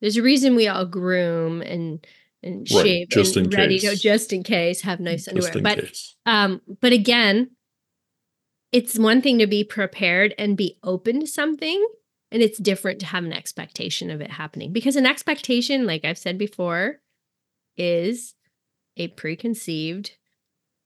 There's 0.00 0.16
a 0.16 0.22
reason 0.22 0.54
we 0.54 0.68
all 0.68 0.84
groom 0.84 1.62
and 1.62 2.06
and 2.42 2.68
right, 2.72 2.84
shave 2.84 3.08
just 3.08 3.36
and 3.36 3.52
ready 3.52 3.78
case. 3.80 3.90
to 3.90 3.96
just 3.96 4.32
in 4.32 4.42
case 4.44 4.80
have 4.82 5.00
nice 5.00 5.26
underwear. 5.26 5.60
But 5.60 5.78
case. 5.80 6.16
um, 6.24 6.60
but 6.80 6.92
again, 6.92 7.50
it's 8.70 8.98
one 8.98 9.22
thing 9.22 9.38
to 9.38 9.46
be 9.46 9.64
prepared 9.64 10.34
and 10.38 10.56
be 10.56 10.78
open 10.82 11.20
to 11.20 11.26
something, 11.26 11.84
and 12.30 12.42
it's 12.42 12.58
different 12.58 13.00
to 13.00 13.06
have 13.06 13.24
an 13.24 13.32
expectation 13.32 14.10
of 14.10 14.20
it 14.20 14.30
happening 14.30 14.72
because 14.72 14.96
an 14.96 15.06
expectation, 15.06 15.86
like 15.86 16.04
I've 16.04 16.18
said 16.18 16.38
before, 16.38 17.00
is 17.76 18.34
a 18.96 19.08
preconceived 19.08 20.12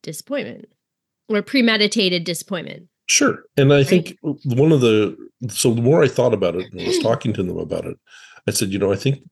disappointment 0.02 0.66
or 1.28 1.42
premeditated 1.42 2.24
disappointment. 2.24 2.88
Sure. 3.08 3.44
And 3.56 3.72
I 3.72 3.78
right? 3.78 3.86
think 3.86 4.18
one 4.22 4.72
of 4.72 4.80
the 4.80 5.16
so 5.48 5.74
the 5.74 5.82
more 5.82 6.02
I 6.02 6.08
thought 6.08 6.34
about 6.34 6.54
it 6.54 6.70
and 6.72 6.80
I 6.80 6.86
was 6.86 6.98
talking 6.98 7.32
to 7.34 7.42
them 7.42 7.58
about 7.58 7.84
it, 7.84 7.98
I 8.46 8.52
said, 8.52 8.70
you 8.70 8.78
know, 8.78 8.92
I 8.92 8.96
think 8.96 9.22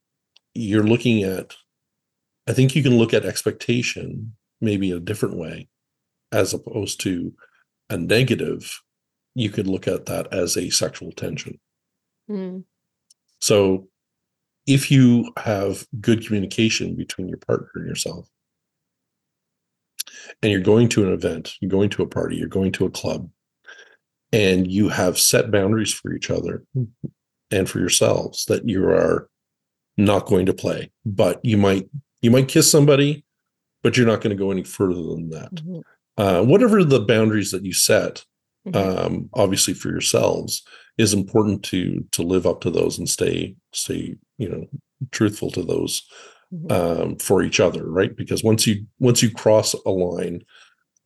you're 0.55 0.83
looking 0.83 1.23
at, 1.23 1.55
I 2.49 2.53
think 2.53 2.75
you 2.75 2.83
can 2.83 2.99
look 2.99 3.15
at 3.15 3.25
expectation 3.25 4.35
maybe 4.61 4.91
a 4.91 5.01
different 5.01 5.37
way, 5.37 5.69
as 6.33 6.53
opposed 6.53 7.01
to 7.01 7.33
a 7.89 7.97
negative. 7.97 8.81
You 9.35 9.51
could 9.51 9.67
look 9.67 9.87
at 9.87 10.07
that 10.07 10.33
as 10.33 10.57
a 10.57 10.71
sexual 10.71 11.13
tension. 11.13 11.59
Mm. 12.31 12.65
So 13.41 13.89
if 14.67 14.91
you 14.91 15.33
have 15.37 15.87
good 16.01 16.25
communication 16.25 16.95
between 16.95 17.29
your 17.29 17.39
partner 17.39 17.71
and 17.75 17.89
yourself, 17.89 18.29
and 20.43 20.53
you're 20.53 20.61
going 20.61 20.89
to 20.91 21.07
an 21.07 21.13
event, 21.13 21.55
you're 21.61 21.71
going 21.71 21.91
to 21.91 22.03
a 22.03 22.07
party, 22.07 22.37
you're 22.37 22.49
going 22.49 22.73
to 22.73 22.85
a 22.85 22.91
club, 22.91 23.29
and 24.33 24.71
you 24.71 24.89
have 24.89 25.19
set 25.19 25.51
boundaries 25.51 25.93
for 25.93 26.13
each 26.13 26.31
other 26.31 26.65
and 27.51 27.69
for 27.69 27.79
yourselves 27.79 28.45
that 28.47 28.69
you 28.69 28.85
are 28.85 29.29
not 29.97 30.27
going 30.27 30.47
to 30.47 30.55
play 30.55 30.91
but 31.05 31.41
you 31.45 31.59
might 31.59 31.89
you 32.23 32.31
might 32.31 32.49
kiss 32.49 32.71
somebody 32.71 33.25
but 33.83 33.97
you're 33.97 34.07
not 34.07 34.21
going 34.21 34.35
to 34.35 34.43
go 34.43 34.51
any 34.51 34.63
further 34.63 35.03
than 35.03 35.31
that 35.31 35.55
mm-hmm. 35.55 35.81
uh, 36.17 36.43
whatever 36.43 36.85
the 36.85 37.01
boundaries 37.01 37.51
that 37.51 37.65
you 37.65 37.73
set 37.73 38.25
mm-hmm. 38.67 38.77
um, 39.07 39.29
obviously 39.35 39.75
for 39.75 39.89
yourselves 39.89 40.63
is 41.01 41.15
important 41.15 41.63
to 41.63 42.05
to 42.13 42.23
live 42.23 42.47
up 42.47 42.61
to 42.61 42.71
those 42.71 42.99
and 42.99 43.09
stay 43.09 43.55
stay 43.73 44.17
you 44.39 44.49
know 44.49 44.67
truthful 45.11 45.51
to 45.51 45.63
those 45.63 46.03
mm-hmm. 46.53 46.71
um, 46.73 47.17
for 47.17 47.43
each 47.43 47.61
other 47.61 47.89
right 47.89 48.17
because 48.17 48.45
once 48.45 48.67
you 48.67 48.87
once 48.99 49.23
you 49.23 49.31
cross 49.31 49.75
a 49.87 49.91
line 49.91 50.43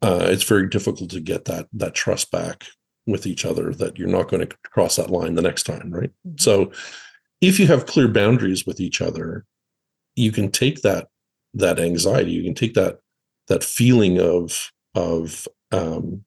uh, 0.02 0.26
it's 0.28 0.44
very 0.44 0.68
difficult 0.68 1.10
to 1.10 1.20
get 1.20 1.46
that 1.46 1.66
that 1.72 1.94
trust 1.94 2.30
back 2.30 2.64
with 3.06 3.26
each 3.26 3.44
other 3.44 3.72
that 3.74 3.98
you're 3.98 4.08
not 4.08 4.28
going 4.28 4.46
to 4.46 4.56
cross 4.70 4.96
that 4.96 5.10
line 5.10 5.34
the 5.34 5.42
next 5.42 5.64
time, 5.64 5.90
right? 5.90 6.10
Mm-hmm. 6.26 6.36
So 6.38 6.72
if 7.40 7.58
you 7.58 7.66
have 7.66 7.86
clear 7.86 8.08
boundaries 8.08 8.66
with 8.66 8.80
each 8.80 9.00
other, 9.00 9.44
you 10.16 10.32
can 10.32 10.50
take 10.50 10.82
that 10.82 11.08
that 11.54 11.78
anxiety, 11.78 12.32
you 12.32 12.42
can 12.42 12.54
take 12.54 12.74
that 12.74 12.98
that 13.48 13.64
feeling 13.64 14.20
of 14.20 14.70
of 14.94 15.46
um, 15.72 16.24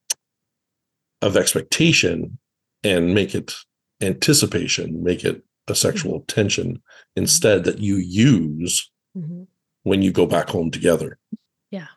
of 1.22 1.36
expectation 1.36 2.38
and 2.82 3.14
make 3.14 3.34
it 3.34 3.54
anticipation, 4.00 5.02
make 5.02 5.24
it 5.24 5.42
a 5.68 5.74
sexual 5.74 6.20
mm-hmm. 6.20 6.26
tension 6.26 6.68
mm-hmm. 6.68 7.16
instead 7.16 7.64
that 7.64 7.78
you 7.78 7.96
use 7.96 8.90
mm-hmm. 9.16 9.44
when 9.82 10.02
you 10.02 10.12
go 10.12 10.26
back 10.26 10.48
home 10.48 10.70
together. 10.70 11.18
Yeah. 11.70 11.88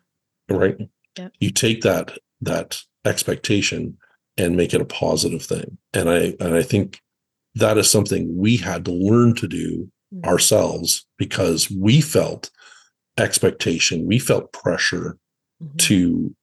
Right. 0.48 0.76
Yeah. 1.18 1.28
You 1.40 1.50
take 1.50 1.82
that 1.82 2.18
that 2.40 2.80
expectation 3.04 3.96
and 4.36 4.56
make 4.56 4.74
it 4.74 4.80
a 4.80 4.86
positive 4.86 5.42
thing. 5.42 5.78
And 5.92 6.08
I 6.10 6.34
and 6.40 6.54
I 6.54 6.62
think 6.62 7.00
that 7.54 7.78
is 7.78 7.90
something 7.90 8.36
we 8.36 8.56
had 8.56 8.84
to 8.86 8.92
learn 8.92 9.34
to 9.36 9.46
do 9.46 9.90
mm-hmm. 10.14 10.28
ourselves 10.28 11.06
because 11.18 11.70
we 11.70 12.00
felt 12.00 12.50
expectation. 13.18 14.06
We 14.06 14.18
felt 14.18 14.52
pressure 14.52 15.18
Mhm. 15.62 15.78
to 15.78 16.36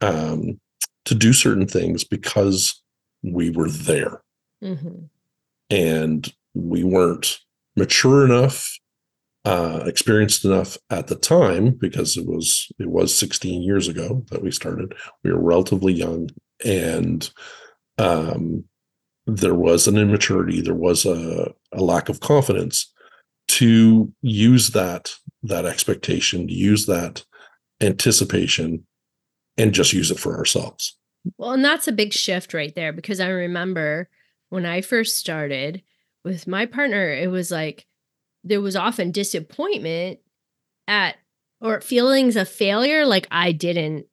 um, 0.00 0.60
to 1.06 1.14
do 1.14 1.32
certain 1.32 1.66
things 1.66 2.04
because 2.04 2.82
we 3.26 3.50
were 3.50 3.70
there. 3.70 4.22
Mhm. 4.62 5.08
and 5.68 6.32
we 6.54 6.82
weren't 6.84 7.40
mature 7.76 8.24
enough 8.24 8.78
uh 9.44 9.82
experienced 9.84 10.44
enough 10.44 10.78
at 10.88 11.08
the 11.08 11.14
time 11.14 11.70
because 11.70 12.16
it 12.16 12.24
was 12.26 12.70
it 12.78 12.88
was 12.88 13.14
16 13.14 13.62
years 13.62 13.86
ago 13.88 14.24
that 14.30 14.42
we 14.42 14.50
started. 14.50 14.94
We 15.22 15.32
were 15.32 15.42
relatively 15.42 15.92
young 15.92 16.30
and 16.64 17.28
um 17.98 18.64
there 19.26 19.54
was 19.54 19.86
an 19.86 19.98
immaturity 19.98 20.60
there 20.62 20.74
was 20.88 21.04
a, 21.04 21.52
a 21.72 21.82
lack 21.82 22.08
of 22.08 22.20
confidence 22.20 22.92
to 23.48 24.12
use 24.22 24.70
that 24.70 25.14
that 25.42 25.66
expectation 25.66 26.46
to 26.48 26.54
use 26.54 26.86
that 26.86 27.24
anticipation 27.82 28.86
and 29.58 29.72
just 29.74 29.92
use 29.92 30.10
it 30.10 30.18
for 30.18 30.36
ourselves 30.36 30.96
Well, 31.38 31.52
and 31.52 31.64
that's 31.64 31.88
a 31.88 31.92
big 31.92 32.12
shift 32.12 32.54
right 32.54 32.74
there 32.74 32.92
because 32.92 33.20
I 33.20 33.28
remember 33.28 34.08
when 34.50 34.66
I 34.66 34.80
first 34.80 35.16
started 35.16 35.82
with 36.24 36.46
my 36.46 36.66
partner, 36.66 37.12
it 37.12 37.30
was 37.30 37.50
like 37.50 37.86
there 38.44 38.60
was 38.60 38.76
often 38.76 39.10
disappointment 39.10 40.20
at 40.88 41.16
or 41.60 41.80
feelings 41.80 42.36
of 42.36 42.48
failure 42.48 43.06
like 43.06 43.26
I 43.30 43.52
didn't 43.52 44.06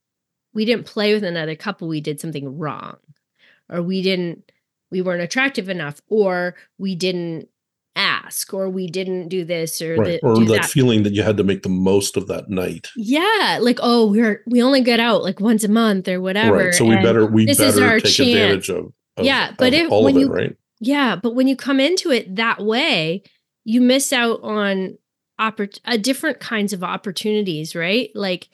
we 0.54 0.66
didn't 0.66 0.86
play 0.86 1.14
with 1.14 1.24
another 1.24 1.56
couple, 1.56 1.88
we 1.88 2.02
did 2.02 2.20
something 2.20 2.58
wrong. 2.58 2.98
Or 3.70 3.82
we 3.82 4.02
didn't 4.02 4.52
we 4.92 5.02
weren't 5.02 5.24
attractive 5.24 5.70
enough 5.70 6.02
or 6.10 6.56
we 6.78 6.96
didn't 6.96 7.50
ask 7.96 8.54
or 8.54 8.70
we 8.70 8.88
didn't 8.88 9.28
do 9.30 9.46
this 9.46 9.82
or, 9.82 9.96
right 9.96 10.20
the, 10.22 10.28
or 10.28 10.44
that, 10.46 10.66
feeling 10.66 11.04
that 11.04 11.14
you 11.14 11.22
had 11.22 11.38
to 11.38 11.44
make 11.44 11.62
the 11.64 11.70
most 11.70 12.18
of 12.18 12.28
that 12.28 12.50
night 12.50 12.90
yeah, 12.96 13.60
like 13.62 13.80
oh, 13.84 14.08
we're 14.10 14.42
we 14.48 14.64
only 14.64 14.82
get 14.82 15.00
out 15.00 15.22
like 15.24 15.40
once 15.40 15.64
a 15.64 15.68
month 15.68 16.08
or 16.08 16.20
whatever. 16.20 16.56
right 16.58 16.74
so 16.74 16.86
we 16.86 16.96
better 16.96 17.26
we 17.28 17.46
this 17.46 17.60
is 17.60 17.76
better 17.76 17.86
our 17.88 18.00
take 18.00 18.14
chance. 18.14 18.30
advantage 18.30 18.70
of, 18.70 18.86
of 19.18 19.26
Yeah, 19.26 19.54
but 19.58 19.74
of 19.74 19.80
if- 19.80 19.92
all 19.92 20.04
when 20.04 20.16
of 20.16 20.22
it 20.22 20.26
you- 20.26 20.34
right 20.34 20.56
Yeah, 20.80 21.16
but 21.16 21.36
when 21.36 21.48
you 21.48 21.56
come 21.56 21.80
into 21.80 22.10
it 22.12 22.36
that 22.36 22.60
way, 22.64 23.24
you 23.64 23.80
miss 23.80 24.12
out 24.12 24.40
on 24.44 24.98
oppor- 25.40 25.80
uh, 25.86 25.98
different 25.98 26.40
kinds 26.40 26.74
of 26.74 26.84
opportunities, 26.84 27.76
right? 27.76 28.10
Like 28.16 28.50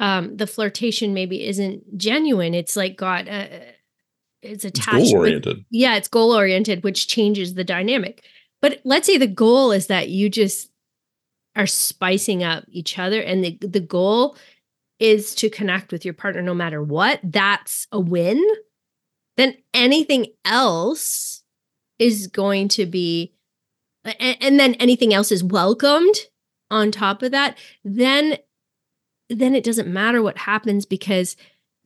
um, 0.00 0.36
the 0.36 0.46
flirtation 0.46 1.14
maybe 1.14 1.46
isn't 1.46 1.96
genuine. 1.96 2.54
It's 2.54 2.76
like 2.76 2.96
got 2.96 3.26
uh, 3.26 3.46
it's 4.42 4.64
it's 4.64 4.84
goal 4.84 5.16
oriented 5.16 5.64
yeah, 5.70 5.96
it's 5.96 6.08
goal 6.08 6.32
oriented, 6.34 6.84
which 6.84 7.08
changes 7.08 7.54
the 7.54 7.64
dynamic. 7.64 8.22
But 8.62 8.80
let's 8.84 9.06
say 9.06 9.18
the 9.18 9.26
goal 9.26 9.72
is 9.72 9.88
that 9.88 10.08
you 10.08 10.30
just 10.30 10.70
are 11.54 11.66
spicing 11.66 12.42
up 12.42 12.64
each 12.70 12.98
other, 12.98 13.20
and 13.20 13.44
the 13.44 13.58
the 13.60 13.80
goal 13.80 14.36
is 14.98 15.34
to 15.34 15.50
connect 15.50 15.90
with 15.92 16.04
your 16.04 16.14
partner 16.14 16.40
no 16.40 16.54
matter 16.54 16.82
what. 16.82 17.20
That's 17.24 17.88
a 17.90 18.00
win. 18.00 18.42
Then 19.36 19.56
anything 19.74 20.26
else 20.44 21.42
is 21.98 22.28
going 22.28 22.68
to 22.68 22.86
be, 22.86 23.34
and, 24.04 24.36
and 24.40 24.60
then 24.60 24.74
anything 24.74 25.12
else 25.12 25.32
is 25.32 25.42
welcomed 25.42 26.14
on 26.70 26.90
top 26.90 27.22
of 27.22 27.32
that. 27.32 27.58
Then, 27.84 28.38
then 29.28 29.54
it 29.54 29.64
doesn't 29.64 29.92
matter 29.92 30.22
what 30.22 30.38
happens 30.38 30.86
because 30.86 31.36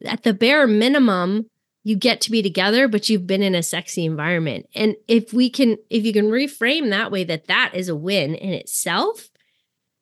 at 0.05 0.23
the 0.23 0.35
bare 0.35 0.66
minimum, 0.66 1.47
you 1.86 1.94
get 1.94 2.20
to 2.20 2.32
be 2.32 2.42
together 2.42 2.88
but 2.88 3.08
you've 3.08 3.28
been 3.28 3.44
in 3.44 3.54
a 3.54 3.62
sexy 3.62 4.04
environment. 4.04 4.68
And 4.74 4.96
if 5.06 5.32
we 5.32 5.48
can 5.48 5.78
if 5.88 6.04
you 6.04 6.12
can 6.12 6.26
reframe 6.26 6.90
that 6.90 7.12
way 7.12 7.22
that 7.22 7.46
that 7.46 7.70
is 7.74 7.88
a 7.88 7.94
win 7.94 8.34
in 8.34 8.52
itself 8.52 9.30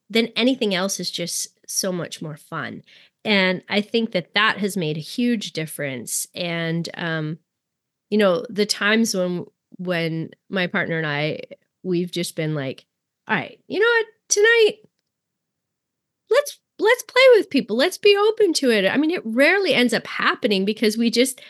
then 0.08 0.28
anything 0.34 0.74
else 0.74 0.98
is 0.98 1.10
just 1.10 1.48
so 1.68 1.92
much 1.92 2.22
more 2.22 2.38
fun. 2.38 2.82
And 3.22 3.62
i 3.68 3.82
think 3.82 4.12
that 4.12 4.32
that 4.32 4.56
has 4.58 4.78
made 4.78 4.96
a 4.96 5.00
huge 5.00 5.52
difference. 5.52 6.26
And 6.34 6.88
um 6.94 7.38
you 8.08 8.16
know 8.16 8.46
the 8.48 8.64
times 8.64 9.14
when 9.14 9.44
when 9.76 10.30
my 10.48 10.66
partner 10.66 10.96
and 10.96 11.06
i 11.06 11.40
we've 11.82 12.10
just 12.10 12.34
been 12.34 12.54
like 12.54 12.86
all 13.28 13.36
right 13.36 13.60
you 13.68 13.78
know 13.78 13.86
what? 13.86 14.06
Tonight 14.30 14.76
let's 16.30 16.58
let's 16.78 17.02
play 17.02 17.22
with 17.36 17.50
people. 17.50 17.76
Let's 17.76 17.98
be 17.98 18.16
open 18.16 18.54
to 18.54 18.70
it. 18.70 18.88
I 18.88 18.96
mean 18.96 19.10
it 19.10 19.22
rarely 19.26 19.74
ends 19.74 19.92
up 19.92 20.06
happening 20.06 20.64
because 20.64 20.96
we 20.96 21.10
just 21.10 21.42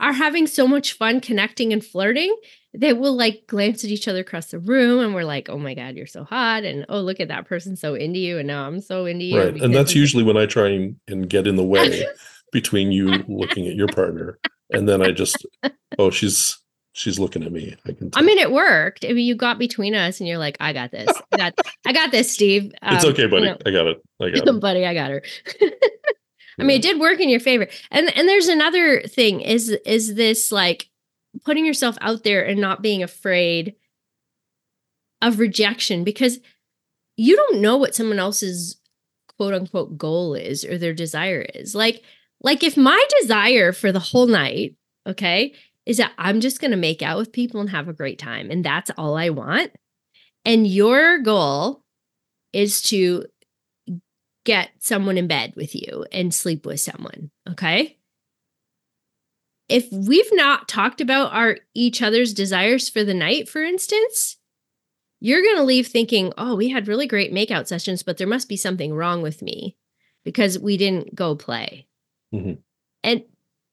are 0.00 0.12
having 0.12 0.46
so 0.46 0.66
much 0.66 0.92
fun 0.94 1.20
connecting 1.20 1.72
and 1.72 1.84
flirting 1.84 2.34
that 2.74 2.98
we'll 2.98 3.16
like 3.16 3.44
glance 3.46 3.84
at 3.84 3.90
each 3.90 4.08
other 4.08 4.20
across 4.20 4.46
the 4.46 4.58
room 4.58 4.98
and 5.04 5.14
we're 5.14 5.24
like, 5.24 5.48
oh 5.48 5.58
my 5.58 5.74
God, 5.74 5.94
you're 5.94 6.06
so 6.06 6.24
hot. 6.24 6.64
And 6.64 6.84
oh, 6.88 7.00
look 7.00 7.20
at 7.20 7.28
that 7.28 7.46
person 7.46 7.76
so 7.76 7.94
into 7.94 8.18
you. 8.18 8.38
And 8.38 8.48
now 8.48 8.66
I'm 8.66 8.80
so 8.80 9.06
into 9.06 9.24
you. 9.24 9.38
right 9.38 9.62
and 9.62 9.72
that's 9.74 9.94
usually 9.94 10.24
when 10.24 10.36
i 10.36 10.44
try 10.46 10.68
and, 10.70 10.96
and 11.06 11.30
get 11.30 11.46
in 11.46 11.54
the 11.56 11.62
way 11.64 12.04
between 12.52 12.90
you 12.92 13.24
looking 13.28 13.66
at 13.66 13.74
your 13.74 13.88
partner 13.88 14.38
and 14.70 14.88
then 14.88 15.02
i 15.02 15.10
just 15.10 15.44
oh 15.98 16.10
she's 16.10 16.58
she's 16.92 17.18
looking 17.18 17.42
at 17.44 17.52
me 17.52 17.76
i 17.86 17.92
can 17.92 18.10
I 18.14 18.22
mean, 18.22 18.38
it 18.38 18.50
worked. 18.52 19.04
I 19.04 19.08
mean, 19.08 19.26
you 19.26 19.34
got 19.36 19.58
between 19.58 19.94
us 19.94 20.20
and 20.20 20.28
you're 20.28 20.38
like, 20.38 20.56
I 20.60 20.72
got 20.72 20.90
this. 20.92 21.08
I 21.32 21.36
got, 21.36 21.54
I 21.86 21.92
got 21.92 22.10
this, 22.12 22.32
Steve. 22.32 22.72
it's 22.82 23.04
Um, 23.04 23.10
okay 23.10 23.22
you 23.22 23.28
buddy 23.28 23.46
know, 23.46 23.56
i 23.66 23.70
got 23.70 23.86
it 23.86 24.00
i 24.20 24.30
got 24.30 24.46
it 24.48 24.60
buddy, 24.60 24.84
I 24.86 24.94
got 24.94 25.10
her. 25.10 25.22
I 26.58 26.62
mean, 26.62 26.78
it 26.78 26.82
did 26.82 27.00
work 27.00 27.20
in 27.20 27.28
your 27.28 27.40
favor. 27.40 27.66
And 27.90 28.16
and 28.16 28.28
there's 28.28 28.48
another 28.48 29.02
thing 29.02 29.40
is 29.40 29.70
is 29.84 30.14
this 30.14 30.52
like 30.52 30.88
putting 31.44 31.66
yourself 31.66 31.96
out 32.00 32.22
there 32.22 32.44
and 32.44 32.60
not 32.60 32.82
being 32.82 33.02
afraid 33.02 33.74
of 35.20 35.38
rejection 35.38 36.04
because 36.04 36.38
you 37.16 37.36
don't 37.36 37.60
know 37.60 37.76
what 37.76 37.94
someone 37.94 38.18
else's 38.18 38.76
quote 39.36 39.54
unquote 39.54 39.98
goal 39.98 40.34
is 40.34 40.64
or 40.64 40.78
their 40.78 40.94
desire 40.94 41.42
is. 41.54 41.74
Like 41.74 42.02
like 42.40 42.62
if 42.62 42.76
my 42.76 43.02
desire 43.20 43.72
for 43.72 43.90
the 43.90 43.98
whole 43.98 44.26
night, 44.26 44.76
okay, 45.06 45.54
is 45.86 45.96
that 45.96 46.12
I'm 46.18 46.40
just 46.40 46.60
going 46.60 46.70
to 46.70 46.76
make 46.76 47.02
out 47.02 47.18
with 47.18 47.32
people 47.32 47.60
and 47.60 47.70
have 47.70 47.88
a 47.88 47.92
great 47.94 48.18
time 48.18 48.50
and 48.50 48.64
that's 48.64 48.90
all 48.96 49.16
I 49.16 49.30
want. 49.30 49.72
And 50.44 50.66
your 50.66 51.18
goal 51.20 51.82
is 52.52 52.82
to 52.82 53.24
get 54.44 54.70
someone 54.80 55.18
in 55.18 55.26
bed 55.26 55.54
with 55.56 55.74
you 55.74 56.06
and 56.12 56.34
sleep 56.34 56.66
with 56.66 56.80
someone, 56.80 57.30
okay? 57.50 57.98
If 59.68 59.90
we've 59.90 60.30
not 60.32 60.68
talked 60.68 61.00
about 61.00 61.32
our 61.32 61.58
each 61.74 62.02
other's 62.02 62.34
desires 62.34 62.88
for 62.88 63.02
the 63.02 63.14
night, 63.14 63.48
for 63.48 63.62
instance, 63.62 64.36
you're 65.20 65.42
going 65.42 65.56
to 65.56 65.62
leave 65.64 65.86
thinking, 65.86 66.32
"Oh, 66.38 66.56
we 66.56 66.70
had 66.70 66.88
really 66.88 67.06
great 67.06 67.32
makeout 67.32 67.66
sessions, 67.66 68.02
but 68.02 68.18
there 68.18 68.26
must 68.26 68.48
be 68.48 68.56
something 68.56 68.94
wrong 68.94 69.22
with 69.22 69.42
me 69.42 69.76
because 70.24 70.58
we 70.58 70.76
didn't 70.76 71.14
go 71.14 71.34
play." 71.36 71.86
Mhm. 72.34 72.58
And 73.02 73.24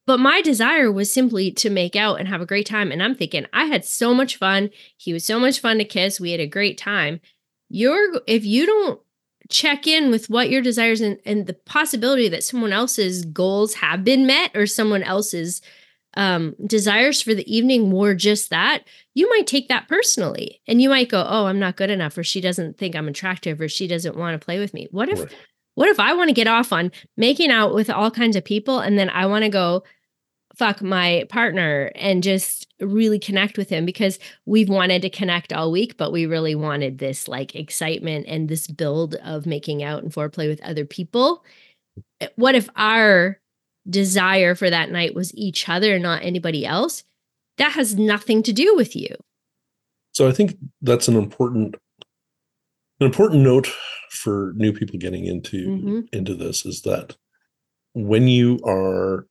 but 0.08 0.20
my 0.20 0.42
desire 0.42 0.92
was 0.92 1.12
simply 1.12 1.52
to 1.52 1.70
make 1.70 1.96
out 1.96 2.20
and 2.20 2.28
have 2.28 2.42
a 2.42 2.46
great 2.46 2.66
time 2.66 2.92
and 2.92 3.04
I'm 3.04 3.16
thinking, 3.16 3.46
I 3.54 3.66
had 3.66 3.86
so 3.86 4.14
much 4.14 4.38
fun. 4.38 4.72
He 4.98 5.14
was 5.14 5.24
so 5.26 5.40
much 5.40 5.60
fun 5.60 5.78
to 5.78 5.86
kiss. 5.86 6.20
We 6.20 6.32
had 6.32 6.40
a 6.42 6.48
great 6.48 6.78
time. 6.78 7.22
You're 7.70 8.22
if 8.28 8.46
you 8.46 8.66
don't 8.66 9.02
check 9.52 9.86
in 9.86 10.10
with 10.10 10.30
what 10.30 10.50
your 10.50 10.62
desires 10.62 11.02
and, 11.02 11.20
and 11.26 11.46
the 11.46 11.54
possibility 11.54 12.28
that 12.30 12.44
someone 12.44 12.74
else's 12.74 13.26
goals 13.26 13.76
have 13.76 14.04
been 14.04 14.26
met 14.26 14.56
or 14.56 14.66
someone 14.66 15.04
else's 15.04 15.62
um, 16.16 16.56
desires 16.66 17.22
for 17.22 17.34
the 17.34 17.54
evening 17.54 17.92
were 17.92 18.16
just 18.16 18.50
that, 18.50 18.84
you 19.14 19.30
might 19.30 19.48
take 19.48 19.68
that 19.68 19.88
personally 19.88 20.62
and 20.68 20.82
you 20.82 20.90
might 20.90 21.10
go, 21.10 21.26
Oh, 21.28 21.46
I'm 21.46 21.60
not 21.60 21.78
good 21.78 21.90
enough, 21.90 22.18
or 22.18 22.24
she 22.24 22.42
doesn't 22.42 22.78
think 22.78 22.96
I'm 22.96 23.08
attractive, 23.08 23.62
or 23.62 23.70
she 23.70 23.88
doesn't 23.88 24.18
want 24.18 24.40
to 24.40 24.44
play 24.44 24.60
with 24.60 24.74
me. 24.74 24.88
What 24.92 25.10
if, 25.10 25.34
what 25.76 25.90
if 25.90 26.00
I 26.00 26.14
want 26.14 26.30
to 26.30 26.34
get 26.34 26.48
off 26.48 26.74
on 26.74 26.92
making 27.16 27.52
out 27.52 27.74
with 27.74 27.90
all 27.90 28.12
kinds 28.12 28.36
of 28.36 28.44
people 28.44 28.80
and 28.80 28.98
then 28.98 29.10
I 29.10 29.26
want 29.26 29.44
to 29.44 29.50
go 29.50 29.84
fuck 30.62 30.80
my 30.84 31.26
partner 31.28 31.92
and 31.96 32.22
just 32.22 32.68
really 32.80 33.18
connect 33.18 33.58
with 33.58 33.68
him 33.68 33.84
because 33.84 34.20
we've 34.46 34.70
wanted 34.70 35.02
to 35.02 35.10
connect 35.10 35.52
all 35.52 35.72
week, 35.72 35.98
but 35.98 36.12
we 36.12 36.28
really 36.28 36.54
wanted 36.54 37.00
this 37.00 37.28
like 37.28 37.56
excitement 37.56 38.28
and 38.28 38.48
this 38.48 38.68
build 38.68 39.16
of 39.16 39.48
making 39.48 39.82
out 39.82 40.04
and 40.04 40.14
foreplay 40.14 40.48
with 40.48 40.62
other 40.62 40.86
people. 40.86 41.44
Eh, 42.20 42.28
What 42.36 42.54
if 42.54 42.70
our 42.76 43.40
desire 43.90 44.54
for 44.54 44.70
that 44.70 44.92
night 44.92 45.16
was 45.16 45.34
each 45.34 45.68
other, 45.68 45.98
not 45.98 46.22
anybody 46.24 46.64
else? 46.64 47.04
That 47.58 47.72
has 47.72 47.96
nothing 47.96 48.44
to 48.44 48.54
do 48.54 48.76
with 48.76 48.96
you. 48.96 49.16
So 50.14 50.28
I 50.28 50.32
think 50.32 50.58
that's 50.84 51.08
an 51.08 51.16
important 51.16 51.76
an 53.00 53.08
important 53.08 53.42
note 53.42 53.68
for 54.12 54.54
new 54.56 54.74
people 54.74 55.00
getting 55.00 55.26
into 55.26 55.58
Mhm. 55.68 56.14
into 56.14 56.36
this 56.36 56.68
is 56.68 56.84
that 56.84 57.16
when 57.94 58.28
you 58.28 58.60
are 58.64 59.26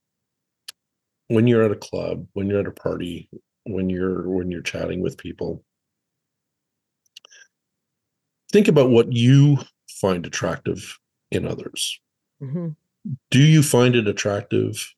when 1.30 1.46
you're 1.46 1.62
at 1.62 1.70
a 1.70 1.76
club, 1.76 2.26
when 2.32 2.48
you're 2.48 2.58
at 2.58 2.66
a 2.66 2.72
party, 2.72 3.28
when 3.64 3.88
you're 3.88 4.28
when 4.28 4.50
you're 4.50 4.62
chatting 4.62 5.00
with 5.00 5.16
people, 5.16 5.64
think 8.50 8.66
about 8.66 8.90
what 8.90 9.12
you 9.12 9.58
find 9.88 10.26
attractive 10.26 10.98
in 11.30 11.46
others. 11.46 12.00
Do 13.30 13.38
you 13.38 13.62
find 13.62 13.94
it 13.94 14.08
attractive? 14.08 14.92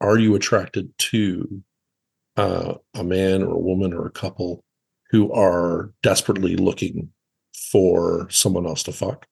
Are 0.00 0.18
you 0.18 0.34
attracted 0.34 0.92
to 0.98 1.62
uh, 2.36 2.74
a 2.94 3.04
man 3.04 3.42
or 3.42 3.54
a 3.54 3.58
woman 3.60 3.94
or 3.94 4.04
a 4.04 4.10
couple 4.10 4.64
who 5.10 5.32
are 5.32 5.92
desperately 6.02 6.56
looking 6.56 7.10
for 7.70 8.26
someone 8.30 8.66
else 8.66 8.82
to 8.82 8.92
fuck? 8.92 9.26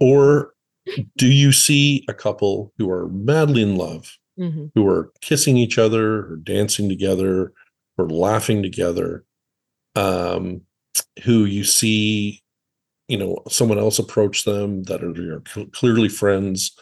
Or 0.00 0.54
do 1.16 1.28
you 1.32 1.52
see 1.52 2.04
a 2.08 2.14
couple 2.14 2.72
who 2.78 2.90
are 2.90 3.08
madly 3.08 3.62
in 3.62 3.76
love, 3.76 4.18
Mhm. 4.38 4.70
who 4.74 4.86
are 4.86 5.12
kissing 5.22 5.56
each 5.56 5.78
other 5.78 6.26
or 6.32 6.36
dancing 6.36 6.88
together 6.88 7.52
or 7.98 8.08
laughing 8.08 8.62
together, 8.62 9.24
um, 9.94 10.62
who 11.24 11.44
you 11.44 11.64
see, 11.64 12.42
you 13.08 13.16
know, 13.18 13.42
someone 13.48 13.78
else 13.78 13.98
approach 13.98 14.44
them 14.44 14.82
that 14.84 15.02
are, 15.04 15.36
are 15.36 15.66
clearly 15.72 16.08
friends 16.08 16.72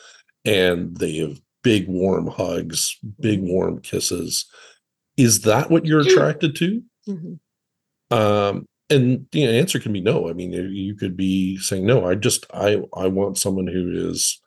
and 0.44 0.96
they 0.96 1.16
have 1.18 1.40
big 1.62 1.88
warm 1.88 2.26
hugs, 2.28 2.98
big 3.20 3.40
warm 3.42 3.80
kisses. 3.80 4.46
Is 5.16 5.42
that 5.42 5.70
what 5.70 5.86
you're 5.86 6.00
attracted 6.00 6.56
to? 6.56 6.82
Mhm. 7.08 7.38
um 8.10 8.66
and 8.90 9.26
the 9.32 9.44
answer 9.46 9.78
can 9.80 9.92
be 9.92 10.00
no 10.00 10.28
i 10.28 10.32
mean 10.34 10.52
you 10.52 10.94
could 10.94 11.16
be 11.16 11.56
saying 11.58 11.86
no 11.86 12.06
i 12.06 12.14
just 12.14 12.46
i 12.54 12.80
i 12.96 13.06
want 13.08 13.38
someone 13.38 13.66
who 13.66 14.10
is 14.10 14.40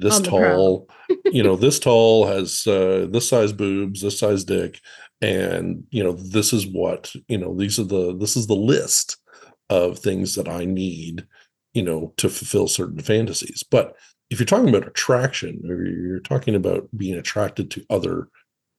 this 0.00 0.16
On 0.16 0.22
the 0.22 0.28
prowl. 0.30 0.86
tall 0.86 0.88
you 1.24 1.42
know 1.42 1.56
this 1.64 1.78
tall 1.78 2.26
has 2.26 2.66
uh 2.66 3.06
this 3.10 3.28
size 3.28 3.52
boobs 3.52 4.02
this 4.02 4.18
size 4.18 4.44
dick 4.44 4.80
and 5.20 5.84
you 5.90 6.02
know 6.02 6.12
this 6.12 6.52
is 6.52 6.66
what 6.66 7.12
you 7.28 7.38
know 7.38 7.54
these 7.54 7.78
are 7.78 7.84
the 7.84 8.16
this 8.16 8.36
is 8.36 8.46
the 8.46 8.54
list 8.54 9.16
of 9.70 9.98
things 9.98 10.34
that 10.34 10.48
i 10.48 10.64
need 10.64 11.26
you 11.74 11.82
know 11.82 12.12
to 12.16 12.28
fulfill 12.28 12.66
certain 12.66 13.00
fantasies. 13.00 13.62
But 13.62 13.94
if 14.30 14.38
you're 14.38 14.46
talking 14.46 14.68
about 14.68 14.86
attraction 14.86 15.62
or 15.68 15.84
you're 15.86 16.20
talking 16.20 16.54
about 16.54 16.88
being 16.96 17.16
attracted 17.16 17.70
to 17.70 17.84
other 17.88 18.28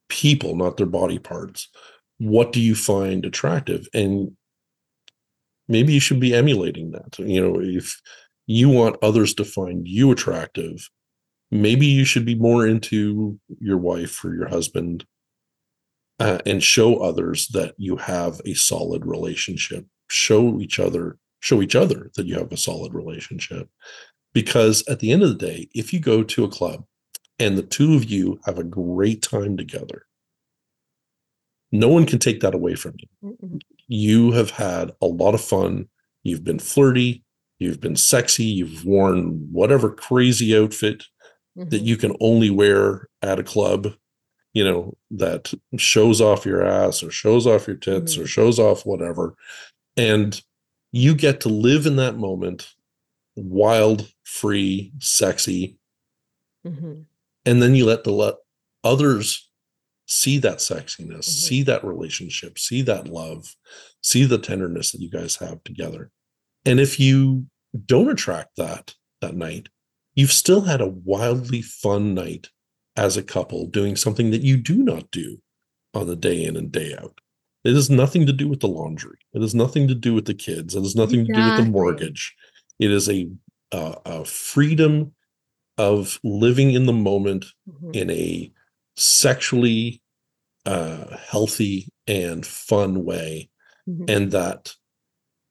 people 0.10 0.56
not 0.56 0.78
their 0.78 0.86
body 0.86 1.20
parts 1.20 1.70
what 2.18 2.52
do 2.52 2.60
you 2.60 2.76
find 2.76 3.24
attractive? 3.26 3.88
And 3.94 4.36
maybe 5.70 5.94
you 5.94 6.02
should 6.02 6.20
be 6.20 6.36
emulating 6.36 6.92
that. 6.92 7.18
You 7.20 7.42
know 7.42 7.62
if 7.62 8.02
you 8.48 8.68
want 8.68 8.98
others 9.02 9.34
to 9.36 9.46
find 9.46 9.88
you 9.88 10.12
attractive 10.12 10.90
maybe 11.52 11.86
you 11.86 12.06
should 12.06 12.26
be 12.26 12.36
more 12.36 12.68
into 12.68 13.40
your 13.60 13.78
wife 13.78 14.24
or 14.24 14.34
your 14.34 14.48
husband 14.48 15.06
uh, 16.20 16.40
and 16.46 16.64
show 16.64 16.98
others 16.98 17.48
that 17.50 17.74
you 17.78 17.96
have 17.96 18.42
a 18.46 18.54
solid 18.54 19.06
relationship 19.06 19.86
show 20.10 20.60
each 20.60 20.80
other 20.80 21.18
show 21.40 21.62
each 21.62 21.76
other 21.76 22.12
that 22.16 22.26
you 22.26 22.36
have 22.36 22.52
a 22.52 22.58
solid 22.58 22.94
relationship 22.94 23.70
because 24.34 24.84
at 24.88 25.00
the 25.00 25.12
end 25.12 25.24
of 25.24 25.30
the 25.30 25.46
day 25.48 25.68
if 25.74 25.94
you 25.94 26.00
go 26.00 26.24
to 26.24 26.44
a 26.44 26.50
club 26.50 26.84
and 27.38 27.58
the 27.58 27.64
two 27.64 27.96
of 27.96 28.06
you 28.06 28.40
have 28.46 28.60
a 28.60 28.64
great 28.64 29.22
time 29.22 29.56
together 29.56 30.06
no 31.72 31.88
one 31.88 32.06
can 32.06 32.20
take 32.20 32.42
that 32.42 32.56
away 32.56 32.76
from 32.76 32.96
you 32.98 33.60
you 33.90 34.32
have 34.32 34.52
had 34.52 34.92
a 35.02 35.08
lot 35.08 35.34
of 35.34 35.42
fun. 35.42 35.90
You've 36.24 36.44
been 36.44 36.60
flirty. 36.60 37.24
You've 37.58 37.82
been 37.82 37.96
sexy. 37.96 38.46
You've 38.46 38.86
worn 38.86 39.50
whatever 39.52 39.90
crazy 39.90 40.56
outfit 40.56 41.04
that 41.56 41.82
Mhm. 41.82 41.86
you 41.86 41.98
can 41.98 42.16
only 42.20 42.50
wear 42.50 43.10
at 43.22 43.40
a 43.40 43.44
club, 43.44 43.94
you 44.54 44.64
know, 44.64 44.98
that 45.12 45.54
shows 45.78 46.22
off 46.22 46.46
your 46.46 46.66
ass 46.66 47.04
or 47.04 47.12
shows 47.12 47.46
off 47.46 47.68
your 47.68 47.76
tits 47.76 48.18
or 48.18 48.26
shows 48.26 48.60
off 48.60 48.86
whatever. 48.86 49.36
And 49.98 50.42
you 50.92 51.14
get 51.16 51.42
to 51.42 51.50
live 51.50 51.86
in 51.86 51.98
that 51.98 52.18
moment, 52.18 52.74
wild, 53.36 54.12
free, 54.24 54.92
sexy. 55.00 55.78
Mhm. 56.66 57.06
And 57.46 57.62
then 57.62 57.76
you 57.76 57.86
let 57.86 58.04
the 58.04 58.12
let 58.12 58.36
others 58.84 59.50
see 60.08 60.40
that 60.40 60.58
sexiness, 60.58 61.20
Mhm. 61.20 61.24
see 61.24 61.64
that 61.64 61.84
relationship, 61.84 62.58
see 62.58 62.82
that 62.84 63.08
love, 63.08 63.56
see 64.02 64.26
the 64.26 64.40
tenderness 64.40 64.92
that 64.92 65.02
you 65.02 65.10
guys 65.10 65.36
have 65.36 65.64
together. 65.64 66.12
And 66.66 66.80
if 66.80 67.00
you 67.00 67.48
don't 67.86 68.10
attract 68.10 68.56
that 68.56 68.96
that 69.22 69.36
night, 69.36 69.70
you've 70.20 70.34
still 70.34 70.62
had 70.62 70.82
a 70.82 70.88
wildly 70.88 71.62
fun 71.62 72.14
night 72.14 72.50
as 72.98 73.16
a 73.16 73.24
couple 73.24 73.66
doing 73.68 73.96
something 73.96 74.32
that 74.32 74.42
you 74.42 74.58
do 74.58 74.84
not 74.84 75.10
do 75.12 75.42
on 75.94 76.08
the 76.08 76.16
day 76.16 76.44
in 76.44 76.58
and 76.58 76.72
day 76.74 76.94
out. 77.02 77.22
It 77.64 77.74
has 77.74 77.90
nothing 77.90 78.26
to 78.26 78.34
do 78.34 78.48
with 78.50 78.60
the 78.60 78.68
laundry. 78.68 79.18
It 79.34 79.42
has 79.42 79.56
nothing 79.56 79.88
to 79.88 79.96
do 79.96 80.14
with 80.14 80.26
the 80.26 80.34
kids. 80.34 80.76
It 80.76 80.82
has 80.82 80.96
nothing 80.96 81.26
to 81.26 81.32
do 81.34 81.46
with 81.46 81.58
the 81.58 81.72
mortgage. 81.72 82.36
It 82.80 82.92
is 82.92 83.10
a 83.10 83.30
uh, 83.72 83.96
a 84.06 84.26
freedom 84.26 85.14
of 85.78 86.20
living 86.24 86.72
in 86.72 86.86
the 86.86 86.94
moment 86.94 87.46
Mhm. 87.70 87.96
in 87.96 88.10
a 88.10 88.52
sexually 88.98 90.02
uh, 90.66 91.16
healthy 91.18 91.88
and 92.08 92.46
fun 92.46 93.06
way, 93.06 93.50
Mhm. 93.88 94.10
and 94.10 94.32
that 94.32 94.76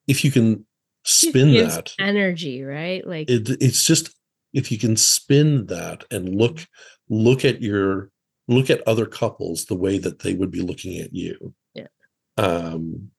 if 0.06 0.24
you 0.24 0.30
can 0.30 0.66
spin 1.04 1.54
that, 1.54 1.94
energy, 1.98 2.62
right? 2.62 3.06
Like 3.06 3.30
it, 3.30 3.48
it's 3.62 3.84
just 3.84 4.10
if 4.52 4.72
you 4.72 4.78
can 4.78 4.96
spin 4.96 5.66
that 5.66 6.04
and 6.10 6.34
look 6.34 6.66
look 7.08 7.44
at 7.44 7.60
your 7.62 8.10
look 8.48 8.70
at 8.70 8.86
other 8.86 9.06
couples 9.06 9.66
the 9.66 9.74
way 9.74 9.98
that 9.98 10.20
they 10.20 10.34
would 10.34 10.50
be 10.50 10.62
looking 10.62 10.98
at 10.98 11.14
you 11.14 11.54
Yeah. 11.74 11.86
um 12.36 13.10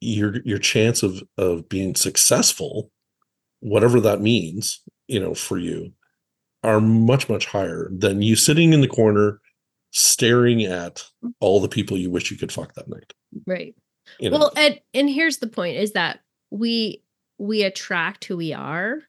your 0.00 0.40
your 0.44 0.58
chance 0.58 1.02
of 1.02 1.22
of 1.38 1.68
being 1.68 1.94
successful 1.94 2.90
whatever 3.60 4.00
that 4.00 4.20
means 4.20 4.82
you 5.08 5.18
know 5.20 5.34
for 5.34 5.58
you 5.58 5.92
are 6.62 6.80
much 6.80 7.28
much 7.28 7.46
higher 7.46 7.88
than 7.92 8.22
you 8.22 8.36
sitting 8.36 8.72
in 8.72 8.80
the 8.80 8.88
corner 8.88 9.40
staring 9.92 10.64
at 10.64 11.04
all 11.40 11.60
the 11.60 11.68
people 11.68 11.96
you 11.96 12.10
wish 12.10 12.30
you 12.30 12.36
could 12.36 12.52
fuck 12.52 12.74
that 12.74 12.88
night 12.88 13.12
right. 13.46 13.74
you 14.18 14.28
know 14.28 14.38
Well, 14.38 14.52
and 14.56 14.80
and 14.92 15.08
here's 15.08 15.38
the 15.38 15.46
point 15.46 15.76
is 15.76 15.92
that 15.92 16.20
we 16.50 17.02
we 17.38 17.62
attract 17.62 18.24
who 18.24 18.36
we 18.36 18.52
are. 18.52 19.02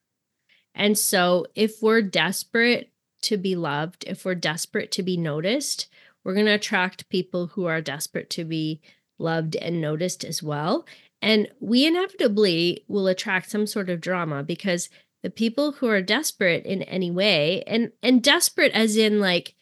And 0.77 0.97
so 0.97 1.47
if 1.55 1.81
we're 1.81 2.03
desperate 2.03 2.91
to 3.23 3.35
be 3.35 3.55
loved, 3.55 4.05
if 4.05 4.23
we're 4.23 4.35
desperate 4.35 4.91
to 4.93 5.03
be 5.03 5.17
noticed, 5.17 5.87
we're 6.23 6.35
going 6.35 6.45
to 6.45 6.53
attract 6.53 7.09
people 7.09 7.47
who 7.47 7.65
are 7.65 7.81
desperate 7.81 8.29
to 8.31 8.45
be 8.45 8.79
loved 9.17 9.55
and 9.55 9.81
noticed 9.81 10.23
as 10.23 10.43
well. 10.43 10.85
And 11.21 11.49
we 11.59 11.87
inevitably 11.87 12.85
will 12.87 13.07
attract 13.07 13.49
some 13.49 13.65
sort 13.65 13.89
of 13.89 13.99
drama 13.99 14.43
because 14.43 14.89
the 15.23 15.31
people 15.31 15.71
who 15.73 15.87
are 15.87 16.01
desperate 16.01 16.63
in 16.65 16.83
any 16.83 17.09
way 17.09 17.63
and 17.65 17.91
and 18.03 18.21
desperate 18.21 18.71
as 18.73 18.95
in 18.95 19.19
like 19.19 19.55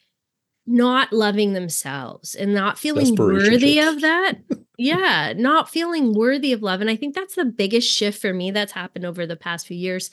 not 0.67 1.13
loving 1.13 1.53
themselves 1.53 2.35
and 2.35 2.53
not 2.53 2.77
feeling 2.77 3.15
worthy 3.15 3.79
of 3.79 4.01
that 4.01 4.39
yeah, 4.77 5.33
not 5.35 5.69
feeling 5.69 6.13
worthy 6.13 6.53
of 6.53 6.61
love. 6.61 6.81
And 6.81 6.89
I 6.89 6.95
think 6.95 7.15
that's 7.15 7.35
the 7.35 7.45
biggest 7.45 7.89
shift 7.89 8.21
for 8.21 8.33
me 8.33 8.51
that's 8.51 8.73
happened 8.73 9.05
over 9.05 9.25
the 9.25 9.35
past 9.35 9.67
few 9.67 9.77
years, 9.77 10.09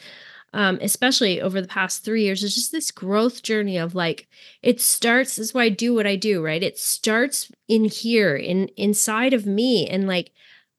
um, 0.55 0.79
especially 0.83 1.41
over 1.41 1.61
the 1.61 1.69
past 1.69 2.05
three 2.05 2.25
years, 2.25 2.43
is 2.43 2.55
just 2.55 2.73
this 2.73 2.91
growth 2.91 3.43
journey 3.43 3.77
of 3.79 3.95
like 3.95 4.29
it 4.63 4.81
starts. 4.81 5.37
That's 5.37 5.55
why 5.55 5.65
I 5.65 5.69
do 5.69 5.95
what 5.95 6.07
I 6.07 6.17
do, 6.17 6.43
right? 6.45 6.63
It 6.63 6.79
starts 6.79 7.51
in 7.69 7.85
here, 7.85 8.37
in 8.37 8.69
inside 8.77 9.33
of 9.35 9.47
me, 9.47 9.87
and 9.89 10.07
like 10.07 10.31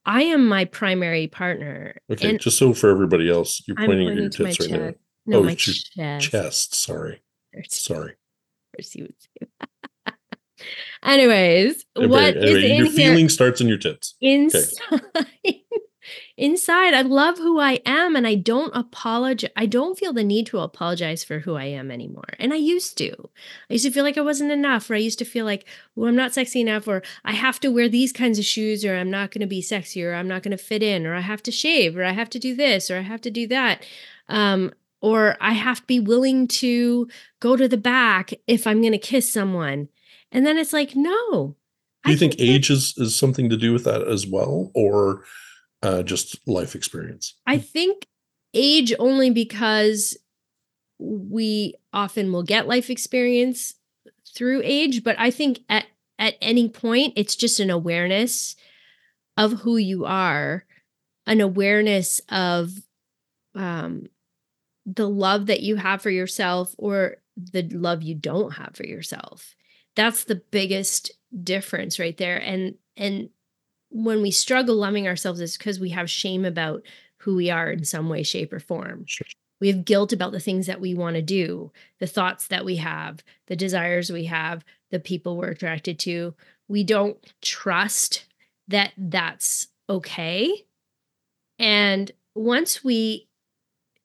I 0.06 0.24
am 0.24 0.48
my 0.48 0.66
primary 0.66 1.28
partner. 1.28 1.96
okay 2.12 2.30
and 2.30 2.40
just 2.40 2.58
so 2.58 2.74
for 2.74 2.90
everybody 2.90 3.30
else 3.30 3.64
you're 3.68 3.80
I'm 3.80 3.86
pointing 3.88 4.10
at 4.10 4.16
your 4.18 4.30
tits 4.30 4.60
right 4.60 4.70
now 4.70 4.78
chest. 4.90 4.98
No, 5.26 5.38
Oh, 5.40 5.44
my 5.44 5.56
chest. 5.56 5.92
chest 6.20 6.76
sorry 6.76 7.22
There's- 7.54 7.80
sorry 7.80 8.14
there's 8.74 8.94
you 8.96 9.08
too. 9.08 9.48
Anyways, 11.04 11.84
Okay, 11.98 12.08
what 12.08 12.38
is 12.38 12.44
anyway, 12.44 12.70
in 12.72 12.76
your 12.78 12.86
here? 12.88 12.96
feeling 12.96 13.28
starts 13.30 13.60
in 13.62 13.68
your 13.68 13.78
tits 13.78 14.16
inside 14.22 14.72
inside 16.36 16.96
i 16.96 17.02
love 17.02 17.38
who 17.38 17.60
i 17.60 17.80
am 17.86 18.16
and 18.16 18.26
i 18.26 18.34
don't 18.34 18.76
apologize 18.76 19.52
i 19.56 19.68
don't 19.68 20.00
feel 20.00 20.12
the 20.12 20.24
need 20.24 20.48
to 20.48 20.58
apologize 20.58 21.24
for 21.24 21.40
who 21.40 21.56
i 21.56 21.66
am 21.66 21.92
anymore 21.92 22.24
and 22.40 22.52
i 22.54 22.56
used 22.56 22.98
to. 22.98 23.12
I 23.70 23.74
used 23.74 23.86
to 23.86 23.92
feel 23.92 24.04
like 24.04 24.18
i 24.18 24.22
wasn't 24.22 24.52
enough 24.52 24.90
or 24.90 24.96
i 24.96 24.98
used 24.98 25.20
to 25.20 25.26
feel 25.26 25.46
like 25.46 25.66
well 25.96 26.10
i'm 26.10 26.16
not 26.16 26.34
sexy 26.34 26.62
enough 26.62 26.88
or 26.88 27.04
i 27.24 27.34
have 27.34 27.60
to 27.60 27.70
wear 27.70 27.88
these 27.88 28.12
kinds 28.12 28.40
of 28.40 28.46
shoes 28.46 28.84
or 28.84 28.96
i'm 28.96 29.12
not 29.12 29.30
going 29.30 29.42
to 29.42 29.48
be 29.48 29.62
sexy 29.62 30.04
or 30.04 30.16
i'm 30.16 30.28
not 30.28 30.42
going 30.42 30.58
to 30.58 30.64
fit 30.64 30.82
in 30.82 31.06
or 31.06 31.14
i 31.14 31.20
have 31.20 31.44
to 31.44 31.52
shave 31.52 31.96
or 31.96 32.04
i 32.04 32.14
have 32.14 32.32
to 32.32 32.40
do 32.40 32.56
this 32.56 32.90
or 32.90 32.98
i 32.98 33.02
have 33.02 33.22
to 33.22 33.32
do 33.32 33.48
that. 33.48 33.86
Um 34.28 34.74
or 35.02 35.38
i 35.40 35.52
have 35.52 35.82
to 35.82 35.86
be 35.86 36.00
willing 36.00 36.48
to 36.48 37.08
go 37.42 37.56
to 37.56 37.68
the 37.68 37.78
back 37.78 38.34
if 38.48 38.66
i'm 38.66 38.82
going 38.82 38.94
to 38.94 38.98
kiss 38.98 39.32
someone. 39.32 39.90
And 40.32 40.48
then 40.48 40.58
it's 40.58 40.74
like 40.74 40.96
no. 40.96 41.56
Do 42.04 42.12
you 42.12 42.16
I 42.16 42.20
think 42.20 42.36
age 42.40 42.70
is, 42.70 42.96
is 42.98 43.16
something 43.16 43.50
to 43.50 43.56
do 43.56 43.72
with 43.72 43.86
that 43.86 44.06
as 44.06 44.28
well, 44.28 44.72
or 44.74 45.24
uh, 45.84 46.02
just 46.02 46.40
life 46.48 46.76
experience? 46.76 47.36
I 47.46 47.60
think 47.60 48.08
age 48.54 48.94
only 48.98 49.30
because 49.30 50.18
we 50.98 51.76
often 51.92 52.32
will 52.32 52.44
get 52.44 52.68
life 52.68 52.90
experience 52.90 53.76
through 54.36 54.62
age, 54.64 55.04
but 55.04 55.16
I 55.20 55.30
think 55.30 55.60
at 55.70 55.86
at 56.18 56.36
any 56.42 56.70
point 56.70 57.14
it's 57.18 57.36
just 57.36 57.60
an 57.60 57.70
awareness 57.70 58.56
of 59.36 59.52
who 59.62 59.78
you 59.78 60.06
are, 60.06 60.66
an 61.28 61.42
awareness 61.42 62.22
of 62.30 62.72
um 63.54 64.08
the 64.86 65.10
love 65.10 65.48
that 65.48 65.62
you 65.62 65.76
have 65.76 66.02
for 66.02 66.10
yourself 66.10 66.76
or 66.78 67.18
the 67.36 67.64
love 67.64 68.04
you 68.04 68.16
don't 68.16 68.52
have 68.52 68.76
for 68.76 68.86
yourself. 68.86 69.56
That's 69.96 70.24
the 70.24 70.42
biggest 70.52 71.12
difference 71.44 72.00
right 72.00 72.18
there. 72.18 72.38
And 72.38 72.76
and 72.96 73.30
when 73.94 74.22
we 74.22 74.32
struggle 74.32 74.76
loving 74.76 75.08
ourselves 75.08 75.40
is 75.40 75.58
because 75.58 75.80
we 75.80 75.90
have 75.90 76.10
shame 76.10 76.44
about 76.44 76.84
who 77.18 77.36
we 77.36 77.50
are 77.50 77.72
in 77.72 77.86
some 77.86 78.10
way, 78.10 78.24
shape, 78.24 78.52
or 78.52 78.60
form. 78.60 79.06
Sure. 79.08 79.28
We 79.62 79.68
have 79.70 79.86
guilt 79.86 80.12
about 80.12 80.34
the 80.34 80.40
things 80.40 80.68
that 80.68 80.82
we 80.82 80.94
want 80.94 81.16
to 81.16 81.22
do, 81.22 81.72
the 82.00 82.08
thoughts 82.08 82.48
that 82.48 82.66
we 82.66 82.78
have, 82.78 83.24
the 83.48 83.56
desires 83.56 84.12
we 84.12 84.26
have, 84.26 84.66
the 84.92 85.00
people 85.00 85.38
we're 85.38 85.52
attracted 85.52 86.00
to. 86.00 86.34
We 86.68 86.84
don't 86.84 87.18
trust 87.42 88.26
that 88.68 88.92
that's 88.98 89.68
okay. 89.90 90.66
And 91.60 92.12
once 92.36 92.84
we 92.84 93.30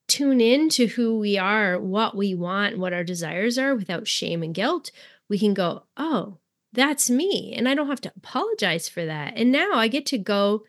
tune 0.06 0.40
in 0.40 0.69
to 0.70 0.86
who 0.86 1.19
we 1.19 1.39
are, 1.39 1.81
what 1.81 2.16
we 2.16 2.35
want, 2.35 2.78
what 2.78 2.93
our 2.93 3.05
desires 3.05 3.59
are 3.59 3.74
without 3.74 4.06
shame 4.06 4.43
and 4.43 4.55
guilt, 4.55 4.90
we 5.28 5.39
can 5.39 5.55
go, 5.55 5.85
oh, 5.97 6.39
that's 6.78 7.10
me. 7.10 7.55
And 7.56 7.68
I 7.68 7.74
don't 7.74 7.88
have 7.88 8.00
to 8.02 8.12
apologize 8.16 8.88
for 8.88 9.05
that. 9.05 9.34
And 9.36 9.50
now 9.50 9.74
I 9.74 9.88
get 9.88 10.06
to 10.06 10.18
go 10.18 10.64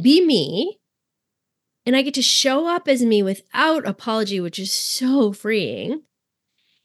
be 0.00 0.24
me 0.24 0.80
and 1.86 1.96
I 1.96 2.02
get 2.02 2.14
to 2.14 2.22
show 2.22 2.66
up 2.66 2.88
as 2.88 3.02
me 3.02 3.22
without 3.22 3.86
apology, 3.86 4.40
which 4.40 4.58
is 4.58 4.72
so 4.72 5.32
freeing. 5.32 6.02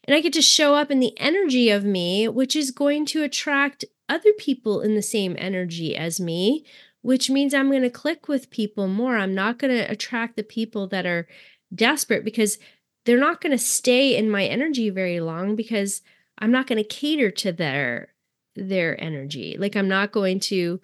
And 0.05 0.15
I 0.15 0.21
get 0.21 0.33
to 0.33 0.41
show 0.41 0.75
up 0.75 0.91
in 0.91 0.99
the 0.99 1.17
energy 1.19 1.69
of 1.69 1.83
me, 1.83 2.27
which 2.27 2.55
is 2.55 2.71
going 2.71 3.05
to 3.07 3.23
attract 3.23 3.85
other 4.07 4.33
people 4.33 4.81
in 4.81 4.95
the 4.95 5.01
same 5.01 5.35
energy 5.37 5.95
as 5.95 6.19
me, 6.19 6.65
which 7.01 7.29
means 7.29 7.53
I'm 7.53 7.69
going 7.69 7.81
to 7.81 7.89
click 7.89 8.27
with 8.27 8.51
people 8.51 8.87
more. 8.87 9.17
I'm 9.17 9.35
not 9.35 9.57
going 9.57 9.75
to 9.75 9.91
attract 9.91 10.35
the 10.35 10.43
people 10.43 10.87
that 10.87 11.05
are 11.05 11.27
desperate 11.73 12.23
because 12.23 12.57
they're 13.05 13.19
not 13.19 13.41
going 13.41 13.51
to 13.51 13.57
stay 13.57 14.15
in 14.15 14.29
my 14.29 14.45
energy 14.45 14.89
very 14.89 15.19
long 15.19 15.55
because 15.55 16.01
I'm 16.37 16.51
not 16.51 16.67
going 16.67 16.77
to 16.77 16.83
cater 16.83 17.31
to 17.31 17.51
their 17.51 18.09
their 18.55 18.99
energy. 19.01 19.55
Like 19.59 19.75
I'm 19.75 19.87
not 19.87 20.11
going 20.11 20.39
to 20.41 20.81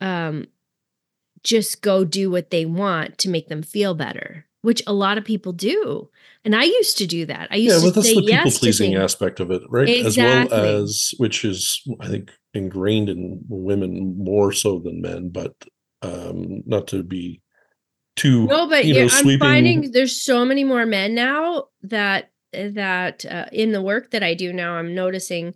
um 0.00 0.46
just 1.44 1.82
go 1.82 2.04
do 2.04 2.30
what 2.30 2.50
they 2.50 2.64
want 2.64 3.18
to 3.18 3.28
make 3.28 3.48
them 3.48 3.62
feel 3.62 3.94
better, 3.94 4.44
which 4.62 4.82
a 4.86 4.92
lot 4.92 5.18
of 5.18 5.24
people 5.24 5.52
do. 5.52 6.10
And 6.44 6.54
I 6.54 6.64
used 6.64 6.98
to 6.98 7.06
do 7.06 7.26
that. 7.26 7.48
I 7.50 7.56
used 7.56 7.74
yeah, 7.74 7.80
to 7.80 7.86
but 7.86 7.94
that's 7.94 8.08
say 8.08 8.14
the 8.14 8.20
people 8.22 8.30
yes 8.30 8.58
pleasing 8.58 8.94
aspect 8.96 9.40
of 9.40 9.50
it, 9.50 9.62
right? 9.68 9.88
Exactly. 9.88 10.56
As 10.56 10.62
well 10.62 10.80
as 10.82 11.14
which 11.18 11.44
is 11.44 11.82
I 12.00 12.08
think 12.08 12.30
ingrained 12.54 13.08
in 13.08 13.40
women 13.48 14.16
more 14.18 14.52
so 14.52 14.78
than 14.78 15.00
men, 15.00 15.28
but 15.30 15.54
um 16.02 16.62
not 16.66 16.86
to 16.88 17.02
be 17.02 17.42
too 18.16 18.46
No, 18.46 18.68
but 18.68 18.84
you 18.84 18.94
yeah, 18.94 19.00
know, 19.02 19.08
I'm 19.12 19.22
sweeping- 19.22 19.38
finding 19.38 19.90
there's 19.92 20.20
so 20.20 20.44
many 20.44 20.64
more 20.64 20.86
men 20.86 21.14
now 21.14 21.66
that 21.82 22.30
that 22.52 23.24
uh, 23.26 23.46
in 23.52 23.72
the 23.72 23.82
work 23.82 24.10
that 24.10 24.22
I 24.22 24.34
do 24.34 24.52
now, 24.52 24.74
I'm 24.74 24.94
noticing 24.94 25.54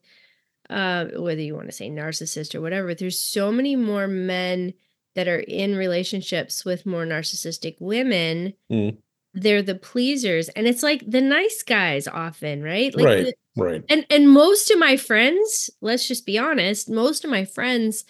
uh, 0.72 1.06
whether 1.20 1.40
you 1.40 1.54
want 1.54 1.66
to 1.68 1.72
say 1.72 1.90
narcissist 1.90 2.54
or 2.54 2.60
whatever. 2.60 2.94
There's 2.94 3.20
so 3.20 3.52
many 3.52 3.76
more 3.76 4.08
men 4.08 4.74
that 5.14 5.28
are 5.28 5.40
in 5.40 5.76
relationships 5.76 6.64
with 6.64 6.86
more 6.86 7.04
narcissistic 7.04 7.76
women. 7.80 8.54
Mm. 8.70 8.96
They're 9.34 9.62
the 9.62 9.74
pleasers, 9.74 10.48
and 10.50 10.66
it's 10.66 10.82
like 10.82 11.02
the 11.10 11.20
nice 11.20 11.62
guys 11.62 12.06
often, 12.08 12.62
right? 12.62 12.94
Like 12.94 13.04
Right. 13.06 13.24
the- 13.26 13.34
right. 13.62 13.84
and 13.88 14.06
and 14.10 14.30
most 14.30 14.70
of 14.70 14.78
my 14.78 14.96
friends 14.96 15.68
let's 15.82 16.08
just 16.08 16.24
be 16.24 16.38
honest 16.38 16.88
most 16.88 17.22
of 17.24 17.30
my 17.30 17.44
friends 17.44 18.04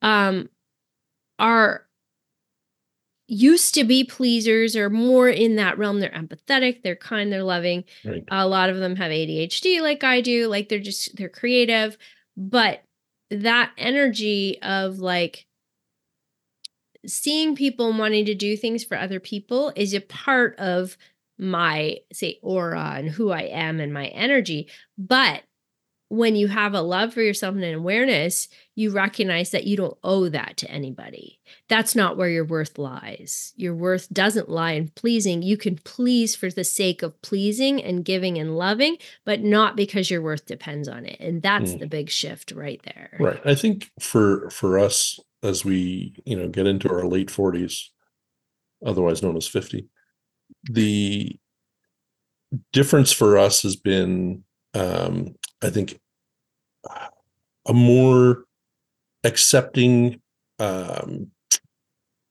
um 0.00 0.48
are 1.38 1.85
used 3.28 3.74
to 3.74 3.82
be 3.84 4.04
pleasers 4.04 4.76
or 4.76 4.88
more 4.88 5.28
in 5.28 5.56
that 5.56 5.76
realm 5.78 5.98
they're 6.00 6.10
empathetic 6.10 6.82
they're 6.82 6.94
kind 6.96 7.32
they're 7.32 7.42
loving 7.42 7.82
Right. 8.04 8.22
a 8.30 8.46
lot 8.46 8.70
of 8.70 8.76
them 8.78 8.96
have 8.96 9.10
adhd 9.10 9.80
like 9.82 10.04
i 10.04 10.20
do 10.20 10.46
like 10.46 10.68
they're 10.68 10.78
just 10.78 11.16
they're 11.16 11.28
creative 11.28 11.98
but 12.36 12.84
that 13.30 13.72
energy 13.76 14.60
of 14.62 14.98
like 14.98 15.46
seeing 17.06 17.54
people 17.54 17.92
wanting 17.96 18.24
to 18.26 18.34
do 18.34 18.56
things 18.56 18.84
for 18.84 18.96
other 18.96 19.20
people 19.20 19.72
is 19.76 19.94
a 19.94 20.00
part 20.00 20.56
of 20.58 20.96
my 21.38 21.98
say 22.12 22.38
aura 22.42 22.94
and 22.96 23.08
who 23.10 23.30
I 23.30 23.42
am 23.42 23.78
and 23.78 23.92
my 23.92 24.06
energy. 24.06 24.68
But 24.96 25.42
when 26.08 26.36
you 26.36 26.46
have 26.46 26.72
a 26.72 26.80
love 26.80 27.12
for 27.12 27.20
yourself 27.20 27.56
and 27.56 27.64
an 27.64 27.74
awareness, 27.74 28.46
you 28.76 28.90
recognize 28.92 29.50
that 29.50 29.64
you 29.64 29.76
don't 29.76 29.98
owe 30.04 30.28
that 30.28 30.56
to 30.58 30.70
anybody. 30.70 31.40
That's 31.68 31.96
not 31.96 32.16
where 32.16 32.28
your 32.28 32.44
worth 32.44 32.78
lies. 32.78 33.52
Your 33.56 33.74
worth 33.74 34.08
doesn't 34.12 34.48
lie 34.48 34.72
in 34.72 34.88
pleasing. 34.90 35.42
You 35.42 35.56
can 35.56 35.76
please 35.78 36.36
for 36.36 36.48
the 36.48 36.62
sake 36.62 37.02
of 37.02 37.20
pleasing 37.22 37.82
and 37.82 38.04
giving 38.04 38.38
and 38.38 38.56
loving, 38.56 38.98
but 39.24 39.40
not 39.42 39.74
because 39.74 40.08
your 40.08 40.22
worth 40.22 40.46
depends 40.46 40.86
on 40.86 41.06
it. 41.06 41.18
And 41.18 41.42
that's 41.42 41.72
Mm. 41.72 41.80
the 41.80 41.86
big 41.88 42.08
shift 42.08 42.52
right 42.52 42.80
there. 42.84 43.16
Right. 43.18 43.40
I 43.44 43.56
think 43.56 43.90
for 43.98 44.48
for 44.50 44.78
us 44.78 45.18
as 45.42 45.64
we, 45.64 46.14
you 46.24 46.36
know, 46.36 46.48
get 46.48 46.66
into 46.68 46.88
our 46.88 47.04
late 47.06 47.30
40s, 47.30 47.90
otherwise 48.84 49.22
known 49.22 49.36
as 49.36 49.48
50, 49.48 49.88
the 50.70 51.36
difference 52.72 53.10
for 53.12 53.36
us 53.38 53.62
has 53.62 53.74
been 53.74 54.44
um 54.74 55.34
I 55.62 55.70
think 55.70 55.98
a 57.66 57.72
more 57.72 58.44
accepting 59.24 60.20
um 60.58 61.30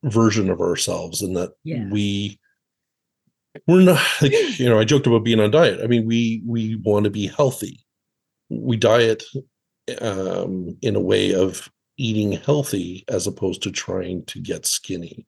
version 0.03 0.49
of 0.49 0.61
ourselves 0.61 1.21
and 1.21 1.35
that 1.35 1.51
Yeah. 1.63 1.89
we 1.91 2.39
we're 3.67 3.81
not 3.81 4.01
like 4.21 4.59
you 4.59 4.69
know 4.69 4.79
i 4.79 4.83
joked 4.83 5.07
about 5.07 5.23
being 5.23 5.39
on 5.39 5.51
diet. 5.51 5.79
I 5.83 5.87
mean 5.87 6.05
we 6.05 6.41
we 6.45 6.75
want 6.77 7.05
to 7.05 7.09
be 7.09 7.27
healthy. 7.27 7.85
We 8.49 8.77
diet 8.77 9.23
um 10.01 10.77
in 10.81 10.95
a 10.95 10.99
way 11.01 11.33
of 11.33 11.69
eating 11.97 12.33
healthy 12.33 13.03
as 13.09 13.27
opposed 13.27 13.61
to 13.63 13.71
trying 13.71 14.25
to 14.25 14.39
get 14.39 14.65
skinny. 14.65 15.25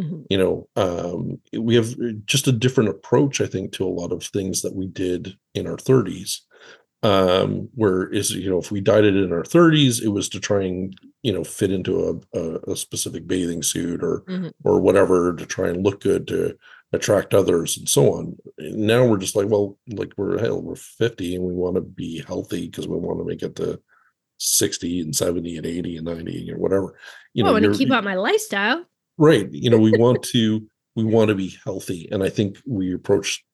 Mhm. 0.00 0.24
you 0.30 0.38
know 0.38 0.68
um 0.76 1.40
we 1.58 1.74
have 1.74 1.94
just 2.24 2.46
a 2.46 2.52
different 2.52 2.88
approach 2.90 3.40
i 3.40 3.46
think 3.46 3.72
to 3.72 3.84
a 3.84 3.96
lot 4.00 4.12
of 4.12 4.22
things 4.22 4.62
that 4.62 4.76
we 4.76 4.86
did 4.86 5.36
in 5.54 5.66
our 5.66 5.76
30s 5.76 6.42
um 7.04 7.68
where 7.74 8.08
is 8.12 8.32
you 8.32 8.50
know 8.50 8.58
if 8.58 8.72
we 8.72 8.80
dieted 8.80 9.14
in 9.16 9.32
our 9.32 9.44
30s 9.44 10.02
it 10.02 10.08
was 10.08 10.28
to 10.28 10.40
try 10.40 10.62
and 10.64 10.98
you 11.22 11.32
know 11.32 11.44
fit 11.44 11.70
into 11.70 12.20
a, 12.34 12.38
a, 12.38 12.72
a 12.72 12.76
specific 12.76 13.24
bathing 13.26 13.62
suit 13.62 14.02
or 14.02 14.22
Mhm. 14.28 14.50
or 14.64 14.80
whatever 14.80 15.32
to 15.34 15.46
try 15.46 15.68
and 15.68 15.84
look 15.84 16.00
good 16.00 16.26
to 16.28 16.56
attract 16.92 17.34
others 17.34 17.76
and 17.78 17.88
so 17.88 18.14
on 18.14 18.36
And 18.58 18.78
now 18.88 19.06
we're 19.06 19.18
just 19.18 19.36
like 19.36 19.48
well 19.48 19.78
like 19.88 20.12
we're 20.16 20.38
hell 20.40 20.60
we're 20.60 20.74
50 20.74 21.36
and 21.36 21.44
we 21.44 21.52
want 21.52 21.76
to 21.76 21.82
be 21.82 22.22
healthy 22.26 22.66
because 22.66 22.88
we 22.88 22.96
want 22.96 23.20
to 23.20 23.24
make 23.24 23.42
it 23.42 23.54
to 23.56 23.80
60 24.38 25.00
and 25.00 25.14
70 25.14 25.56
and 25.56 25.66
80 25.66 25.96
and 25.98 26.06
90 26.06 26.52
or 26.52 26.58
whatever 26.58 26.94
you 27.34 27.44
I 27.44 27.46
know 27.48 27.52
want 27.52 27.64
to 27.64 27.74
keep 27.78 27.90
up 27.92 28.02
my 28.04 28.14
lifestyle. 28.16 28.84
right 29.18 29.48
you 29.52 29.70
know 29.70 29.78
we 29.78 29.92
want 29.98 30.22
to 30.34 30.66
we 30.96 31.04
want 31.04 31.28
to 31.28 31.34
be 31.36 31.56
healthy 31.64 32.08
and 32.10 32.24
i 32.24 32.28
think 32.28 32.58
we 32.66 32.92
approach 32.92 33.44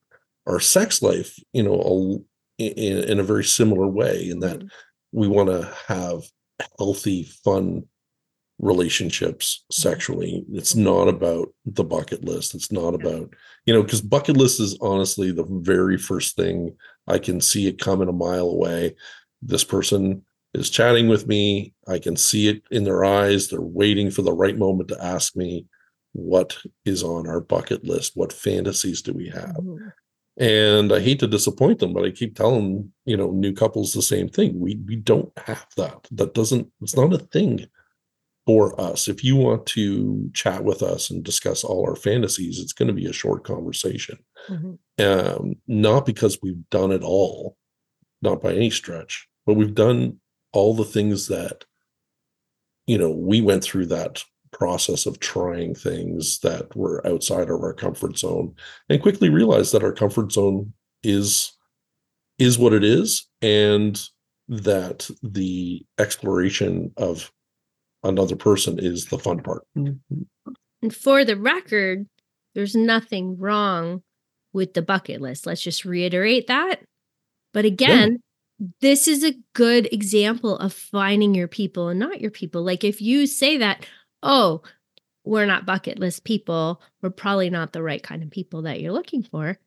our 0.46 0.60
sex 0.60 1.02
life 1.02 1.38
you 1.52 1.62
know 1.62 1.74
a, 1.74 2.18
in, 2.58 3.04
in 3.04 3.20
a 3.20 3.24
very 3.24 3.44
similar 3.44 3.86
way 3.86 4.28
in 4.28 4.40
that 4.40 4.60
Mhm. 4.60 4.68
we 5.12 5.28
want 5.28 5.48
to 5.48 5.72
have 5.86 6.22
healthy 6.78 7.24
fun 7.44 7.84
relationships 8.58 9.64
mm-hmm. 9.72 9.88
sexually. 9.88 10.44
It's 10.52 10.74
mm-hmm. 10.74 10.84
not 10.84 11.08
about 11.08 11.52
the 11.66 11.84
bucket 11.84 12.24
list. 12.24 12.54
It's 12.54 12.70
not 12.70 12.94
about 12.94 13.34
you 13.66 13.74
know 13.74 13.82
because 13.82 14.00
bucket 14.00 14.36
list 14.36 14.60
is 14.60 14.78
honestly 14.80 15.30
the 15.30 15.46
very 15.48 15.96
first 15.96 16.36
thing 16.36 16.76
i 17.06 17.18
can 17.18 17.40
see 17.40 17.66
it 17.66 17.80
coming 17.80 18.08
a 18.08 18.12
mile 18.12 18.48
away. 18.48 18.94
This 19.42 19.64
person 19.64 20.24
is 20.54 20.70
chatting 20.70 21.08
with 21.08 21.26
me. 21.26 21.74
I 21.88 21.98
can 21.98 22.16
see 22.16 22.48
it 22.48 22.62
in 22.70 22.84
their 22.84 23.04
eyes. 23.04 23.48
They're 23.48 23.60
waiting 23.60 24.10
for 24.10 24.22
the 24.22 24.32
right 24.32 24.56
moment 24.56 24.88
to 24.90 25.04
ask 25.04 25.36
me 25.36 25.66
what 26.12 26.56
is 26.84 27.02
on 27.02 27.28
our 27.28 27.40
bucket 27.40 27.84
list. 27.84 28.12
What 28.14 28.32
fantasies 28.32 29.02
do 29.02 29.12
we 29.12 29.28
have. 29.28 29.56
Mm-hmm. 29.56 29.88
And 30.36 30.92
I 30.92 31.00
hate 31.00 31.20
to 31.20 31.26
disappoint 31.28 31.78
them, 31.78 31.92
but 31.92 32.04
I 32.04 32.10
keep 32.10 32.36
telling 32.36 32.92
you 33.04 33.16
know 33.16 33.30
new 33.30 33.52
couples 33.52 33.92
the 33.92 34.02
same 34.02 34.28
thing. 34.28 34.58
We 34.58 34.76
we 34.86 34.96
don't 34.96 35.32
have 35.38 35.66
that. 35.76 36.08
That 36.12 36.34
doesn't. 36.34 36.68
It's 36.80 36.96
not 36.96 37.12
a 37.12 37.18
thing 37.18 37.66
for 38.46 38.78
us. 38.80 39.08
If 39.08 39.24
you 39.24 39.36
want 39.36 39.64
to 39.66 40.30
chat 40.34 40.64
with 40.64 40.82
us 40.82 41.10
and 41.10 41.24
discuss 41.24 41.64
all 41.64 41.88
our 41.88 41.96
fantasies, 41.96 42.58
it's 42.58 42.74
going 42.74 42.88
to 42.88 42.94
be 42.94 43.06
a 43.06 43.12
short 43.12 43.44
conversation. 43.44 44.18
Mhm. 44.48 44.78
Um, 44.98 45.54
not 45.66 46.04
because 46.04 46.38
we've 46.42 46.68
done 46.70 46.92
it 46.92 47.02
all, 47.02 47.56
not 48.20 48.42
by 48.42 48.54
any 48.54 48.70
stretch, 48.70 49.28
but 49.46 49.54
we've 49.54 49.74
done 49.74 50.20
all 50.52 50.74
the 50.74 50.84
things 50.84 51.28
that 51.28 51.64
you 52.86 52.98
know 52.98 53.10
we 53.10 53.40
went 53.40 53.62
through 53.64 53.86
that 53.86 54.24
process 54.54 55.04
of 55.04 55.20
trying 55.20 55.74
things 55.74 56.38
that 56.40 56.74
were 56.74 57.06
outside 57.06 57.50
of 57.50 57.60
our 57.60 57.74
comfort 57.74 58.16
zone 58.16 58.54
and 58.88 59.02
quickly 59.02 59.28
realized 59.28 59.72
that 59.72 59.84
our 59.84 59.92
comfort 59.92 60.32
zone 60.32 60.72
is 61.02 61.52
is 62.38 62.58
what 62.58 62.72
it 62.72 62.82
is 62.82 63.28
and 63.42 64.08
that 64.48 65.08
the 65.22 65.84
exploration 65.98 66.92
of 66.96 67.30
another 68.02 68.36
person 68.36 68.78
is 68.78 69.06
the 69.06 69.18
fun 69.18 69.40
part 69.40 69.66
mm-hmm. 69.76 70.22
And 70.84 70.94
for 70.94 71.24
the 71.24 71.38
record, 71.38 72.06
there's 72.54 72.74
nothing 72.74 73.38
wrong 73.38 74.02
with 74.52 74.74
the 74.74 74.82
bucket 74.82 75.18
list. 75.22 75.46
Let's 75.46 75.62
just 75.62 75.86
reiterate 75.86 76.46
that. 76.48 76.82
But 77.54 77.64
again, 77.64 78.20
this 78.82 79.08
is 79.08 79.24
a 79.24 79.34
good 79.54 79.88
example 79.92 80.58
of 80.58 80.74
finding 80.74 81.34
your 81.34 81.48
people 81.48 81.88
and 81.88 81.98
not 81.98 82.20
your 82.20 82.30
people. 82.30 82.62
Like 82.62 82.84
if 82.84 83.00
you 83.00 83.26
say 83.26 83.56
that, 83.56 83.86
oh, 84.24 84.62
we're 85.24 85.46
not 85.46 85.64
bucket 85.66 85.98
list 86.00 86.24
people, 86.24 86.82
we're 87.00 87.10
probably 87.10 87.48
not 87.50 87.72
the 87.72 87.82
right 87.82 88.02
kind 88.02 88.22
of 88.22 88.30
people 88.30 88.62
that 88.62 88.80
you're 88.80 88.92
looking 88.92 89.22
for. 89.22 89.58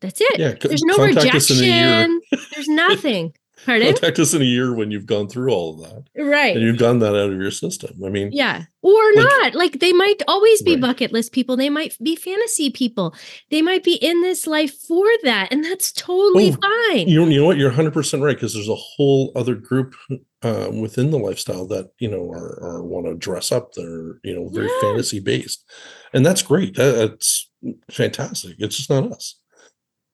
That's 0.00 0.20
it. 0.20 0.38
Yeah, 0.40 0.54
There's 0.60 0.82
no 0.82 0.96
contact 0.96 1.34
us 1.34 1.50
in 1.50 1.58
a 1.58 1.60
year. 1.66 1.98
rejection. 2.08 2.20
There's 2.54 2.68
nothing. 2.88 3.34
Pardon? 3.66 3.88
Contact 3.92 4.18
us 4.18 4.32
in 4.32 4.40
a 4.40 4.44
year 4.46 4.74
when 4.74 4.90
you've 4.90 5.04
gone 5.04 5.28
through 5.28 5.52
all 5.52 5.74
of 5.74 5.90
that 5.90 6.04
Right. 6.24 6.56
and 6.56 6.64
you've 6.64 6.78
gotten 6.78 7.00
that 7.00 7.14
out 7.14 7.30
of 7.30 7.38
your 7.38 7.50
system. 7.50 8.00
I 8.02 8.08
mean, 8.08 8.30
Yeah. 8.32 8.64
Or 8.80 8.94
Like- 9.14 9.26
not. 9.26 9.54
Like 9.54 9.80
they 9.80 9.92
might 9.92 10.22
always 10.26 10.62
be 10.62 10.72
Right. 10.72 10.80
bucket 10.80 11.12
list 11.12 11.32
people. 11.32 11.58
They 11.58 11.68
might 11.68 11.94
be 12.02 12.16
fantasy 12.16 12.70
people. 12.70 13.14
They 13.50 13.60
might 13.60 13.84
be 13.84 13.96
in 13.96 14.22
this 14.22 14.46
life 14.46 14.72
for 14.88 15.04
that. 15.24 15.48
And 15.52 15.62
that's 15.62 15.92
totally 15.92 16.56
Oh, 16.62 16.88
fine. 16.94 17.06
you 17.06 17.20
know, 17.20 17.28
you 17.28 17.40
know 17.40 17.44
what? 17.46 17.58
You're 17.58 17.68
100 17.68 17.92
percent 17.92 18.22
right 18.22 18.34
because 18.34 18.54
there's 18.54 18.68
a 18.70 18.74
whole 18.74 19.30
other 19.36 19.54
group 19.54 19.94
uh, 20.42 20.70
within 20.72 21.10
the 21.10 21.18
lifestyle 21.18 21.66
that 21.68 21.90
you 21.98 22.10
know 22.10 22.30
are, 22.30 22.58
are 22.62 22.82
want 22.82 23.06
to 23.06 23.14
dress 23.14 23.52
up. 23.52 23.72
They're 23.74 24.20
you 24.24 24.34
know 24.34 24.48
very 24.48 24.66
Yeah. 24.68 24.80
fantasy 24.80 25.20
based, 25.20 25.64
and 26.12 26.24
that's 26.24 26.42
great. 26.42 26.74
That's 26.76 27.50
fantastic. 27.90 28.56
It's 28.58 28.76
just 28.76 28.90
not 28.90 29.10
us. 29.12 29.36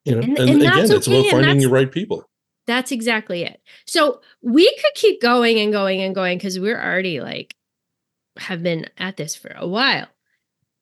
You 0.05 0.13
know, 0.17 0.19
And- 0.23 0.39
and, 0.39 0.51
and 0.51 0.63
again, 0.63 0.77
that's 0.77 0.91
it's 0.91 1.07
about 1.07 1.27
finding 1.31 1.59
the 1.59 1.67
right 1.69 1.91
people. 1.91 2.29
That's 2.67 2.91
exactly 2.91 3.45
it. 3.45 3.61
So 3.87 4.21
we 4.43 4.65
could 4.83 4.95
keep 4.95 5.21
going 5.21 5.59
and 5.61 5.73
going 5.73 6.01
and 6.03 6.15
going 6.15 6.39
because 6.39 6.59
we're 6.59 6.81
already 6.81 7.21
like 7.21 7.55
have 8.39 8.63
been 8.63 8.87
at 8.99 9.17
this 9.17 9.37
for 9.37 9.53
a 9.57 9.67
while. 9.69 10.09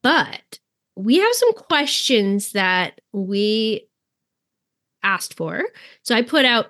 But 0.03 0.59
we 0.97 1.19
have 1.19 1.35
some 1.35 1.53
questions 1.53 2.53
that 2.53 3.01
we 3.13 3.89
asked 5.03 5.35
for. 5.35 5.65
So 6.03 6.15
I 6.15 6.23
put 6.23 6.45
out 6.47 6.69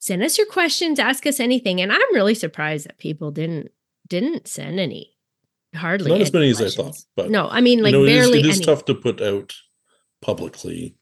send 0.00 0.22
us 0.22 0.36
your 0.36 0.46
questions, 0.48 0.98
ask 0.98 1.24
us 1.26 1.38
anything. 1.38 1.80
And 1.80 1.92
I'm 1.92 2.14
really 2.14 2.34
surprised 2.34 2.88
that 2.88 2.98
people 2.98 3.30
didn't 3.30 3.70
didn't 4.08 4.48
send 4.48 4.80
any. 4.80 5.16
Hardly 5.72 6.10
Not 6.10 6.20
as 6.20 6.34
any 6.34 6.38
many 6.40 6.50
as 6.50 6.60
I 6.60 6.82
thought, 6.82 6.96
but 7.14 7.30
No, 7.30 7.48
I 7.48 7.60
mean 7.60 7.80
like 7.80 7.92
you 7.92 7.98
know, 7.98 8.04
it 8.04 8.10
is, 8.10 8.26
barely 8.26 8.40
it 8.40 8.46
is 8.46 8.60
tough 8.60 8.84
to 8.86 8.94
put 8.94 9.20
out 9.20 9.54
publicly. 10.20 10.96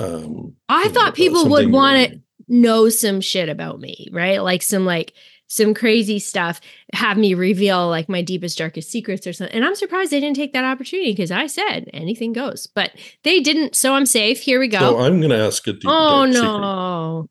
Um, 0.00 0.56
I 0.68 0.86
know, 0.86 0.92
thought 0.92 1.08
uh, 1.10 1.12
people 1.12 1.48
would 1.48 1.70
want 1.70 2.10
to 2.10 2.20
know 2.48 2.88
some 2.88 3.20
shit 3.20 3.48
about 3.48 3.78
me, 3.78 4.08
right? 4.10 4.42
Like 4.42 4.62
some 4.62 4.84
like 4.84 5.14
some 5.46 5.74
crazy 5.74 6.18
stuff, 6.18 6.60
have 6.92 7.16
me 7.16 7.34
reveal 7.34 7.88
like 7.88 8.08
my 8.08 8.22
deepest 8.22 8.58
darkest 8.58 8.90
secrets 8.90 9.26
or 9.26 9.32
something. 9.32 9.54
And 9.54 9.64
I'm 9.64 9.76
surprised 9.76 10.10
they 10.10 10.18
didn't 10.18 10.36
take 10.36 10.52
that 10.54 10.64
opportunity 10.64 11.12
because 11.12 11.30
I 11.30 11.46
said 11.46 11.88
anything 11.92 12.32
goes, 12.32 12.66
but 12.66 12.90
they 13.22 13.40
didn't. 13.40 13.76
So 13.76 13.94
I'm 13.94 14.06
safe. 14.06 14.40
Here 14.40 14.58
we 14.58 14.66
go. 14.66 14.80
So 14.80 14.98
I'm 15.00 15.20
going 15.20 15.30
to 15.30 15.38
ask 15.38 15.64
a 15.68 15.72
deep, 15.72 15.84
oh 15.86 16.24
no. 16.24 17.28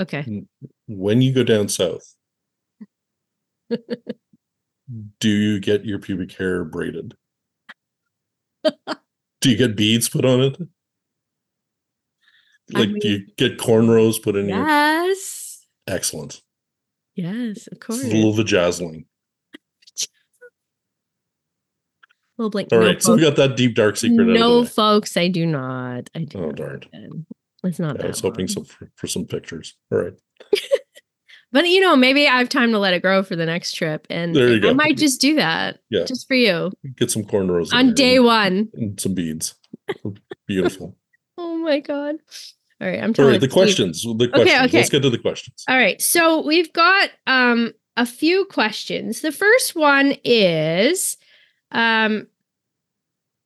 Okay. 0.00 0.44
When 0.86 1.20
you 1.22 1.32
go 1.34 1.44
down 1.44 1.68
south, 1.68 2.14
do 3.70 5.28
you 5.28 5.60
get 5.60 5.84
your 5.84 5.98
pubic 5.98 6.32
hair 6.32 6.64
braided? 6.64 7.14
do 9.40 9.50
you 9.50 9.56
get 9.56 9.76
beads 9.76 10.08
put 10.08 10.24
on 10.24 10.40
it? 10.42 10.56
I 12.74 12.80
Like, 12.80 12.90
do 13.00 13.08
you 13.08 13.26
get 13.36 13.58
cornrows 13.58 14.22
put 14.22 14.36
in 14.36 14.48
your? 14.48 14.58
Yes. 14.66 15.66
Excellent. 15.86 16.40
Yes, 17.16 17.66
of 17.68 17.80
course. 17.80 18.00
It's 18.04 18.12
a 18.12 18.16
little 18.16 18.32
vajazzling. 18.34 19.04
little 22.38 22.50
blink. 22.50 22.72
All 22.72 22.80
no, 22.80 22.86
right, 22.86 23.02
so 23.02 23.14
we 23.14 23.22
folks. 23.22 23.36
got 23.38 23.48
that 23.48 23.56
deep 23.56 23.74
dark 23.74 23.96
secret. 23.96 24.20
out 24.20 24.28
of 24.28 24.34
the 24.34 24.38
no, 24.40 24.64
folks, 24.64 25.16
I 25.16 25.28
do 25.28 25.44
not. 25.46 26.08
I 26.14 26.20
do 26.20 26.38
Oh 26.38 26.46
not. 26.46 26.56
darn! 26.56 27.26
It's 27.64 27.78
not 27.78 27.96
Yeah, 27.98 28.04
I 28.04 28.08
was 28.08 28.20
hoping 28.20 28.48
some 28.48 28.64
for, 28.64 28.90
for 28.96 29.06
some 29.06 29.24
pictures. 29.26 29.74
All 29.92 29.98
right, 29.98 30.14
But 31.52 31.68
you 31.68 31.80
know, 31.80 31.96
maybe 31.96 32.28
I 32.28 32.38
have 32.38 32.48
time 32.48 32.70
to 32.72 32.78
let 32.78 32.94
it 32.94 33.02
grow 33.02 33.22
for 33.24 33.34
the 33.36 33.44
next 33.46 33.72
trip, 33.72 34.06
and 34.08 34.34
There 34.36 34.54
you 34.56 34.68
I 34.70 34.72
might 34.72 34.96
just 34.96 35.20
do 35.20 35.34
that, 35.36 35.78
Yeah. 35.90 36.04
just 36.04 36.26
for 36.28 36.34
you 36.34 36.70
get 36.96 37.10
some 37.10 37.24
cornrows 37.24 37.72
on 37.72 37.92
day 37.94 38.16
and, 38.16 38.24
one. 38.24 38.68
and 38.74 39.00
some 39.00 39.14
beads. 39.14 39.54
Beautiful. 40.46 40.96
Oh 41.36 41.56
my 41.58 41.80
god! 41.80 42.16
All 42.80 42.88
right, 42.88 43.02
I'm 43.02 43.12
All 43.18 43.24
right, 43.26 43.32
the 43.40 43.46
Steve- 43.46 43.50
questions. 43.52 44.02
The 44.02 44.28
questions. 44.28 44.60
okay. 44.66 44.76
Let's 44.78 44.88
get 44.90 45.02
to 45.02 45.10
the 45.10 45.18
questions. 45.18 45.64
All 45.68 45.76
right, 45.76 46.00
so 46.00 46.44
we've 46.46 46.72
got 46.72 47.10
um 47.26 47.72
a 47.96 48.06
few 48.06 48.44
questions. 48.46 49.20
The 49.20 49.32
first 49.32 49.74
one 49.74 50.14
is, 50.24 51.16
um, 51.72 52.28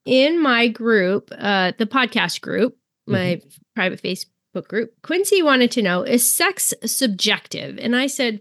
in 0.04 0.40
my 0.40 0.68
group, 0.68 1.30
uh, 1.36 1.72
the 1.78 1.86
podcast 1.86 2.40
group, 2.42 2.76
my 3.06 3.40
private 3.74 4.02
Facebook 4.02 4.68
group, 4.68 4.92
Quincy 5.02 5.42
wanted 5.42 5.70
to 5.72 5.82
know 5.82 6.02
is 6.02 6.30
sex 6.30 6.72
subjective? 6.84 7.78
And 7.78 7.94
I 7.96 8.06
said, 8.06 8.40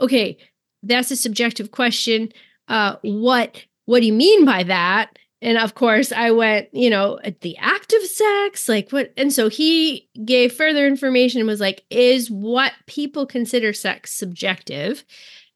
okay, 0.00 0.38
that's 0.82 1.10
a 1.10 1.16
subjective 1.16 1.70
question. 1.70 2.32
Uh, 2.68 2.96
what 3.02 3.64
what 3.86 4.00
do 4.00 4.06
you 4.06 4.12
mean 4.12 4.44
by 4.44 4.62
that? 4.64 5.18
And 5.40 5.56
of 5.56 5.74
course, 5.74 6.10
I 6.10 6.30
went, 6.32 6.68
you 6.72 6.90
know, 6.90 7.18
at 7.22 7.40
the 7.42 7.56
act 7.58 7.92
of 7.92 8.02
sex, 8.02 8.68
like 8.68 8.90
what? 8.90 9.12
And 9.16 9.32
so 9.32 9.48
he 9.48 10.08
gave 10.24 10.52
further 10.52 10.86
information 10.86 11.40
and 11.40 11.48
was 11.48 11.60
like, 11.60 11.84
is 11.90 12.30
what 12.30 12.72
people 12.86 13.24
consider 13.24 13.72
sex 13.72 14.12
subjective? 14.12 15.04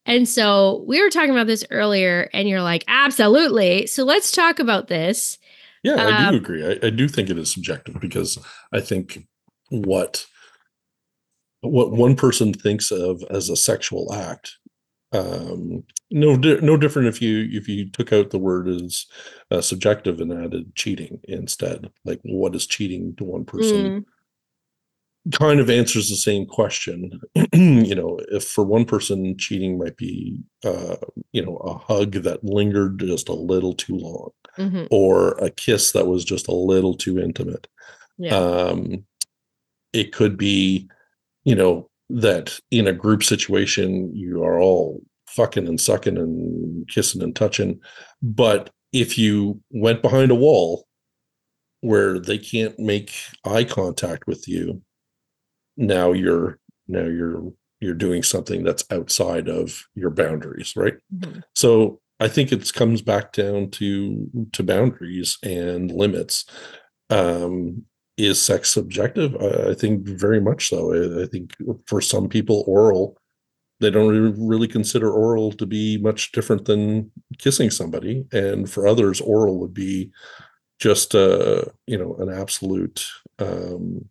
And 0.05 0.27
so 0.27 0.83
we 0.87 1.01
were 1.01 1.09
talking 1.09 1.31
about 1.31 1.47
this 1.47 1.65
earlier, 1.69 2.29
and 2.33 2.47
you're 2.49 2.61
like, 2.61 2.83
absolutely. 2.87 3.87
So 3.87 4.03
let's 4.03 4.31
talk 4.31 4.59
about 4.59 4.87
this. 4.87 5.37
Yeah, 5.83 5.95
I 5.95 6.25
Um, 6.25 6.31
do 6.31 6.37
agree. 6.37 6.65
I, 6.65 6.87
I 6.87 6.89
do 6.89 7.07
think 7.07 7.29
it 7.29 7.37
is 7.37 7.51
subjective 7.51 7.99
because 7.99 8.37
I 8.71 8.79
think 8.79 9.27
what 9.69 10.25
what 11.61 11.91
one 11.91 12.15
person 12.15 12.53
thinks 12.53 12.91
of 12.91 13.23
as 13.29 13.49
a 13.49 13.55
sexual 13.55 14.13
act, 14.13 14.57
um, 15.13 15.83
no, 16.11 16.35
di- 16.37 16.59
no 16.61 16.75
different 16.75 17.07
if 17.07 17.21
you 17.21 17.47
if 17.51 17.67
you 17.69 17.89
took 17.89 18.11
out 18.11 18.31
the 18.31 18.39
word 18.39 18.67
as 18.67 19.05
uh, 19.51 19.61
subjective 19.61 20.19
and 20.19 20.33
added 20.33 20.75
cheating 20.75 21.19
instead. 21.23 21.89
Like, 22.03 22.19
what 22.23 22.55
is 22.55 22.67
cheating 22.67 23.15
to 23.17 23.23
one 23.23 23.45
person? 23.45 23.91
Mm, 23.91 24.05
kind 25.31 25.59
of 25.59 25.69
answers 25.69 26.09
the 26.09 26.15
same 26.15 26.45
question. 26.45 27.21
you 27.53 27.95
know, 27.95 28.19
if 28.29 28.43
for 28.43 28.63
one 28.63 28.85
person 28.85 29.37
cheating 29.37 29.77
might 29.77 29.95
be, 29.95 30.41
uh, 30.65 30.97
you 31.31 31.43
know, 31.43 31.55
a 31.57 31.77
hug 31.77 32.13
that 32.23 32.43
lingered 32.43 32.99
just 32.99 33.29
a 33.29 33.33
little 33.33 33.73
too 33.73 33.95
long, 33.95 34.29
mhm, 34.57 34.87
or 34.91 35.31
a 35.39 35.49
kiss 35.49 35.93
that 35.93 36.07
was 36.07 36.25
just 36.25 36.47
a 36.47 36.53
little 36.53 36.93
too 36.93 37.19
intimate. 37.19 37.67
Yeah. 38.17 38.35
Um, 38.35 39.05
it 39.93 40.11
could 40.11 40.37
be, 40.37 40.89
you 41.45 41.55
know, 41.55 41.89
that 42.09 42.59
in 42.69 42.87
a 42.87 42.93
group 42.93 43.23
situation 43.23 44.13
you 44.13 44.43
are 44.43 44.59
all 44.59 45.01
fucking 45.27 45.67
and 45.67 45.79
sucking 45.79 46.17
and 46.17 46.87
kissing 46.89 47.23
and 47.23 47.35
touching, 47.35 47.79
but 48.21 48.69
if 48.91 49.17
you 49.17 49.59
went 49.71 50.01
behind 50.01 50.31
a 50.31 50.35
wall 50.35 50.85
where 51.81 52.19
they 52.19 52.37
can't 52.37 52.77
make 52.77 53.13
eye 53.43 53.63
contact 53.63 54.27
with 54.27 54.47
you, 54.47 54.81
now 55.77 56.11
you're 56.11 56.59
now 56.87 57.05
you're 57.05 57.51
you're 57.79 57.93
doing 57.93 58.23
something 58.23 58.63
that's 58.63 58.85
outside 58.91 59.49
of 59.49 59.83
your 59.95 60.09
boundaries, 60.09 60.73
right? 60.75 60.95
mhm. 61.13 61.43
So 61.55 61.99
I 62.19 62.27
think 62.27 62.51
it 62.51 62.73
comes 62.73 63.01
back 63.01 63.33
down 63.33 63.69
to 63.71 64.29
to 64.53 64.63
boundaries 64.63 65.37
and 65.43 65.91
limits. 65.91 66.45
Um, 67.09 67.85
is 68.15 68.39
sex 68.41 68.69
subjective? 68.69 69.35
I, 69.35 69.71
I 69.71 69.73
think 69.73 70.07
very 70.07 70.39
much 70.39 70.69
so. 70.69 70.93
I, 70.93 71.23
I 71.23 71.25
think 71.25 71.55
for 71.87 71.99
some 71.99 72.29
people, 72.29 72.63
oral 72.67 73.17
they 73.83 73.89
don't 73.89 74.33
really 74.39 74.67
consider 74.67 75.11
oral 75.11 75.51
to 75.51 75.65
be 75.65 75.97
much 75.97 76.31
different 76.31 76.63
than 76.65 77.11
kissing 77.37 77.69
somebody, 77.69 78.23
and 78.31 78.69
for 78.69 78.87
others, 78.87 79.19
oral 79.19 79.59
would 79.59 79.73
be 79.73 80.09
just 80.79 81.13
uh, 81.15 81.63
you 81.85 81.97
know 81.97 82.15
an 82.19 82.29
absolute 82.29 83.05
um, 83.39 84.07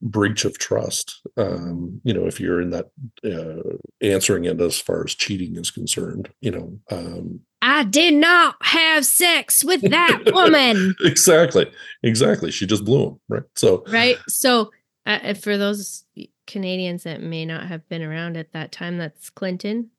breach 0.00 0.44
of 0.44 0.58
trust. 0.58 1.20
Um, 1.36 2.00
you 2.04 2.14
know, 2.14 2.26
if 2.26 2.40
you're 2.40 2.60
in 2.60 2.70
that 2.70 2.90
uh, 3.24 3.76
answering 4.00 4.44
it 4.44 4.60
as 4.60 4.78
far 4.78 5.04
as 5.04 5.14
cheating 5.14 5.56
is 5.56 5.70
concerned, 5.70 6.30
you 6.40 6.50
know, 6.50 6.78
um, 6.90 7.40
I 7.60 7.84
did 7.84 8.14
not 8.14 8.56
have 8.60 9.04
sex 9.04 9.64
with 9.64 9.82
that 9.90 10.22
woman. 10.32 10.94
exactly, 11.00 11.70
exactly. 12.02 12.50
She 12.50 12.66
just 12.66 12.84
blew 12.84 13.08
him, 13.08 13.20
right? 13.28 13.42
So, 13.56 13.84
right? 13.88 14.16
So, 14.28 14.70
uh, 15.06 15.18
uh, 15.22 15.34
for 15.34 15.56
those 15.56 16.04
Canadians 16.46 17.02
that 17.02 17.20
may 17.20 17.44
not 17.44 17.66
have 17.66 17.88
been 17.88 18.02
around 18.02 18.36
at 18.36 18.52
that 18.52 18.70
time, 18.70 18.98
that's 18.98 19.30
Clinton. 19.30 19.90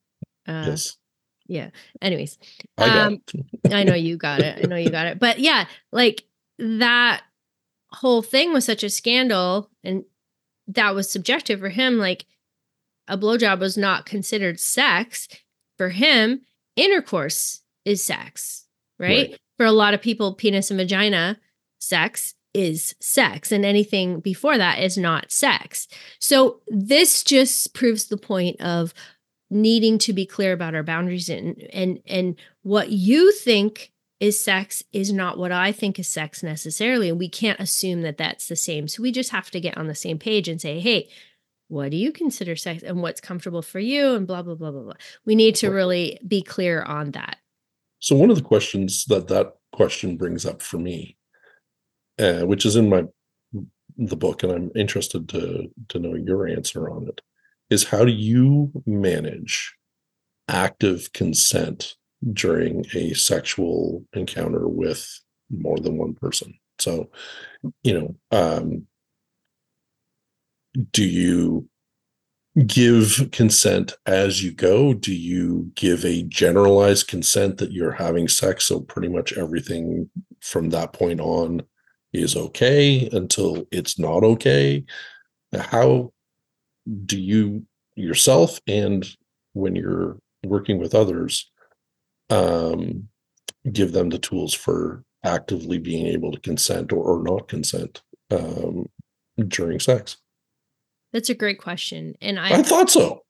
Uh, 0.48 0.66
yes, 0.68 0.98
Yeah. 1.48 1.70
Anyways, 2.02 2.38
I 2.78 3.00
um. 3.02 3.22
I 3.72 3.84
know 3.84 3.96
you 3.96 4.16
got 4.18 4.40
it. 4.40 4.64
I 4.64 4.68
know 4.68 4.78
you 4.78 4.90
got 4.90 5.08
it. 5.08 5.20
But 5.20 5.40
yeah, 5.40 5.66
like 5.92 6.24
that 6.60 7.24
whole 7.92 8.22
thing 8.22 8.54
was 8.54 8.66
such 8.66 8.84
a 8.84 8.90
scandal, 8.90 9.70
and 9.84 10.04
that 10.68 10.96
was 10.96 11.10
subjective 11.10 11.60
for 11.60 11.70
him. 11.70 11.98
Like 11.98 12.26
a 13.08 13.18
blowjob 13.18 13.60
was 13.60 13.78
not 13.78 14.06
considered 14.06 14.60
sex 14.60 15.28
for 15.78 15.90
him. 15.90 16.42
Intercourse 16.76 17.62
is 17.86 18.04
sex, 18.04 18.66
right? 18.98 19.30
Right. 19.30 19.40
For 19.58 19.66
a 19.66 19.72
lot 19.72 19.94
of 19.94 20.02
people, 20.02 20.34
penis 20.34 20.72
and 20.72 20.80
vagina 20.80 21.38
sex 21.80 22.36
is 22.54 22.96
sex, 23.00 23.52
and 23.52 23.66
anything 23.66 24.20
before 24.20 24.58
that 24.58 24.80
is 24.80 24.98
not 24.98 25.32
sex. 25.32 25.88
So 26.20 26.62
this 26.68 27.24
just 27.24 27.74
proves 27.74 28.08
the 28.08 28.18
point 28.18 28.60
of 28.62 28.94
needing 29.50 29.98
to 29.98 30.14
be 30.14 30.26
clear 30.26 30.54
about 30.54 30.76
our 30.76 30.84
boundaries 30.84 31.30
and 31.30 31.58
and 31.74 32.00
and 32.06 32.36
what 32.62 32.90
you 32.90 33.32
think 33.34 33.92
is 34.20 34.44
sex 34.44 34.84
is 34.92 35.14
not 35.14 35.38
what 35.38 35.52
I 35.52 35.72
think 35.72 35.98
is 35.98 36.08
sex 36.08 36.44
necessarily. 36.44 37.10
And 37.10 37.20
we 37.20 37.30
can't 37.30 37.60
assume 37.60 38.02
that 38.02 38.18
that's 38.18 38.48
the 38.48 38.56
same. 38.56 38.88
So 38.88 39.02
we 39.02 39.12
just 39.12 39.32
have 39.32 39.50
to 39.52 39.62
get 39.62 39.78
on 39.78 39.88
the 39.88 39.96
same 39.96 40.20
page 40.20 40.48
and 40.48 40.60
say, 40.60 40.80
hey, 40.80 41.10
what 41.70 41.92
do 41.92 41.98
you 41.98 42.12
consider 42.12 42.56
sex 42.56 42.84
and 42.84 43.02
what's 43.02 43.22
comfortable 43.22 43.62
for 43.62 43.80
you? 43.80 44.16
And 44.16 44.28
blah, 44.28 44.42
blah, 44.42 44.56
blah, 44.56 44.72
blah, 44.72 44.82
blah. 44.82 44.94
We 45.26 45.36
need 45.36 45.56
to 45.56 45.70
really 45.70 46.20
be 46.28 46.42
clear 46.42 46.82
on 46.82 47.12
that. 47.12 47.38
So, 48.00 48.16
one 48.16 48.30
of 48.30 48.38
the 48.38 48.44
questions 48.44 49.06
that 49.06 49.28
that 49.28 49.56
question 49.72 50.18
brings 50.18 50.46
up 50.46 50.62
for 50.62 50.78
me, 50.78 51.18
uh, 52.18 52.42
which 52.42 52.66
is 52.66 52.76
in 52.76 52.90
my 52.90 53.04
the 53.98 54.16
book, 54.16 54.42
and 54.42 54.52
I'm 54.52 54.72
interested 54.74 55.28
to 55.30 55.70
to 55.90 56.00
know 56.00 56.16
your 56.16 56.48
answer 56.48 56.90
on 56.90 57.08
it, 57.08 57.22
is 57.70 57.84
how 57.84 58.06
do 58.06 58.12
you 58.12 58.72
manage 58.86 59.76
active 60.48 61.12
consent 61.14 61.96
during 62.34 62.86
a 62.94 63.14
sexual 63.14 64.06
encounter 64.14 64.68
with 64.68 65.08
more 65.50 65.78
than 65.78 65.98
one 65.98 66.14
person. 66.14 66.54
So, 66.80 67.10
you 67.84 67.94
know, 67.94 68.16
um, 68.38 68.88
do 70.92 71.04
you 71.04 71.68
give 72.66 73.30
consent 73.32 73.94
as 74.06 74.44
you 74.44 74.52
go? 74.52 74.94
Do 74.94 75.14
you 75.14 75.72
give 75.76 76.06
a 76.06 76.24
generalized 76.24 77.08
consent 77.08 77.58
that 77.58 77.72
you're 77.72 77.92
having 77.92 78.28
sex? 78.28 78.66
So, 78.66 78.82
pretty 78.82 79.08
much 79.08 79.34
everything 79.34 80.10
from 80.42 80.70
that 80.70 80.94
point 80.94 81.20
on 81.20 81.64
is 82.14 82.36
okay 82.36 83.10
until 83.12 83.68
it's 83.72 84.00
not 84.00 84.24
okay. 84.24 84.84
How 85.54 86.12
do 87.06 87.20
you 87.20 87.66
yourself 87.96 88.60
and 88.68 89.08
when 89.54 89.76
you're 89.76 90.18
working 90.44 90.80
with 90.80 90.96
others 90.96 91.52
um, 92.30 93.08
give 93.72 93.92
them 93.92 94.10
the 94.10 94.20
tools 94.20 94.54
for 94.54 95.04
actively 95.24 95.78
being 95.78 96.08
able 96.08 96.32
to 96.32 96.40
consent 96.40 96.94
or, 96.94 97.04
or 97.04 97.24
not 97.24 97.48
consent 97.48 98.02
um, 98.32 98.88
during 99.48 99.80
sex? 99.80 100.18
That's 101.12 101.30
a 101.30 101.36
great 101.36 101.60
question. 101.60 102.16
And 102.22 102.40
I, 102.40 102.60
I 102.60 102.64
thought 102.64 102.90
so. 102.90 103.24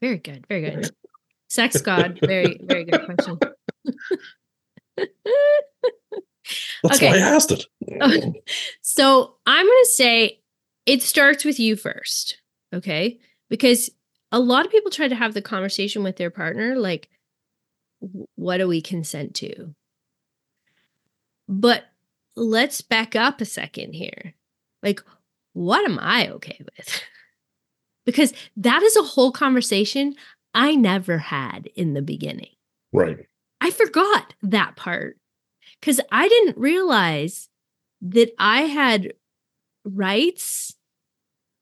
Very 0.00 0.18
good. 0.18 0.46
Very 0.48 0.70
good. 0.70 0.90
Sex 1.48 1.80
God. 1.80 2.18
Very, 2.22 2.60
very 2.62 2.84
good 2.84 3.04
question. 3.06 3.38
That's 6.82 6.96
okay. 6.96 7.10
why 7.10 7.16
I 7.16 7.20
asked 7.20 7.52
it. 7.52 7.64
so 8.82 9.36
I'm 9.46 9.66
going 9.66 9.84
to 9.84 9.90
say 9.92 10.40
it 10.86 11.02
starts 11.02 11.44
with 11.44 11.58
you 11.58 11.74
first. 11.74 12.40
Okay. 12.72 13.18
Because 13.48 13.90
a 14.30 14.38
lot 14.38 14.66
of 14.66 14.72
people 14.72 14.90
try 14.90 15.08
to 15.08 15.14
have 15.14 15.34
the 15.34 15.42
conversation 15.42 16.02
with 16.02 16.16
their 16.16 16.30
partner 16.30 16.76
like, 16.76 17.08
what 18.00 18.58
do 18.58 18.68
we 18.68 18.80
consent 18.80 19.34
to? 19.36 19.74
But 21.48 21.84
let's 22.36 22.80
back 22.80 23.16
up 23.16 23.40
a 23.40 23.44
second 23.44 23.94
here. 23.94 24.34
Like, 24.82 25.02
what 25.54 25.84
am 25.84 25.98
I 26.00 26.28
okay 26.30 26.60
with? 26.60 27.02
because 28.06 28.32
that 28.56 28.82
is 28.82 28.96
a 28.96 29.02
whole 29.02 29.32
conversation 29.32 30.14
I 30.54 30.74
never 30.74 31.18
had 31.18 31.68
in 31.74 31.94
the 31.94 32.02
beginning. 32.02 32.54
Right. 32.92 33.26
I 33.60 33.70
forgot 33.70 34.34
that 34.42 34.76
part 34.76 35.18
because 35.80 36.00
I 36.10 36.28
didn't 36.28 36.58
realize 36.58 37.48
that 38.00 38.32
I 38.38 38.62
had 38.62 39.14
rights 39.84 40.74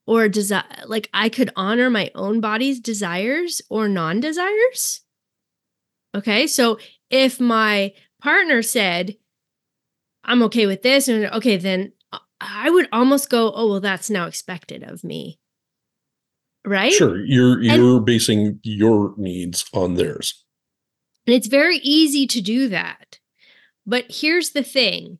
or 0.06 0.28
desire 0.28 0.64
like 0.86 1.08
I 1.12 1.28
could 1.28 1.50
honor 1.56 1.90
my 1.90 2.10
own 2.14 2.40
body's 2.40 2.80
desires 2.80 3.62
or 3.68 3.88
non-desires. 3.88 5.00
Okay? 6.16 6.47
So 6.47 6.78
if 7.10 7.38
my 7.40 7.93
partner 8.20 8.62
said 8.62 9.16
I'm 10.24 10.43
okay 10.44 10.66
with 10.66 10.82
this 10.82 11.09
and 11.09 11.26
okay 11.26 11.56
then 11.56 11.93
uh, 12.12 12.18
I 12.40 12.68
would 12.68 12.88
almost 12.93 13.30
go, 13.30 13.52
"Oh, 13.55 13.68
well 13.68 13.80
that's 13.80 14.10
now 14.10 14.26
expected 14.26 14.82
of 14.82 15.05
me." 15.05 15.38
Right? 16.64 16.93
Sure. 16.93 17.24
You're 17.24 17.62
you're 17.62 17.97
and, 17.98 18.05
basing 18.05 18.60
your 18.64 19.14
needs 19.16 19.64
on 19.72 19.94
theirs. 19.94 20.44
And 21.26 21.34
it's 21.34 21.47
very 21.47 21.78
easy 21.78 22.26
to 22.26 22.40
do 22.40 22.68
that. 22.68 23.20
But 23.86 24.06
here's 24.09 24.51
the 24.51 24.64
thing. 24.64 25.18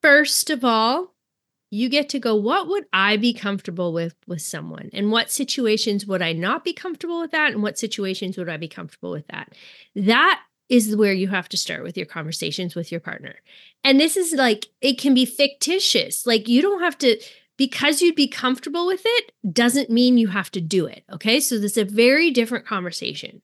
First 0.00 0.50
of 0.50 0.64
all, 0.64 1.15
you 1.70 1.88
get 1.88 2.08
to 2.10 2.18
go 2.18 2.34
what 2.34 2.68
would 2.68 2.84
i 2.92 3.16
be 3.16 3.32
comfortable 3.32 3.92
with 3.92 4.14
with 4.26 4.42
someone? 4.42 4.90
And 4.92 5.10
what 5.10 5.30
situations 5.30 6.06
would 6.06 6.22
i 6.22 6.32
not 6.32 6.64
be 6.64 6.72
comfortable 6.72 7.20
with 7.20 7.32
that? 7.32 7.52
And 7.52 7.62
what 7.62 7.78
situations 7.78 8.38
would 8.38 8.48
i 8.48 8.56
be 8.56 8.68
comfortable 8.68 9.10
with 9.10 9.26
that? 9.28 9.52
That 9.94 10.40
is 10.68 10.96
where 10.96 11.12
you 11.12 11.28
have 11.28 11.48
to 11.48 11.56
start 11.56 11.84
with 11.84 11.96
your 11.96 12.06
conversations 12.06 12.74
with 12.74 12.90
your 12.90 13.00
partner. 13.00 13.36
And 13.84 14.00
this 14.00 14.16
is 14.16 14.32
like 14.32 14.66
it 14.80 14.98
can 14.98 15.14
be 15.14 15.24
fictitious. 15.24 16.26
Like 16.26 16.48
you 16.48 16.62
don't 16.62 16.82
have 16.82 16.98
to 16.98 17.20
because 17.56 18.02
you'd 18.02 18.16
be 18.16 18.28
comfortable 18.28 18.86
with 18.86 19.02
it 19.04 19.32
doesn't 19.50 19.90
mean 19.90 20.18
you 20.18 20.28
have 20.28 20.50
to 20.52 20.60
do 20.60 20.86
it 20.86 21.04
okay? 21.12 21.40
So 21.40 21.58
this 21.58 21.72
is 21.72 21.78
a 21.78 21.84
very 21.84 22.30
different 22.30 22.66
conversation. 22.66 23.42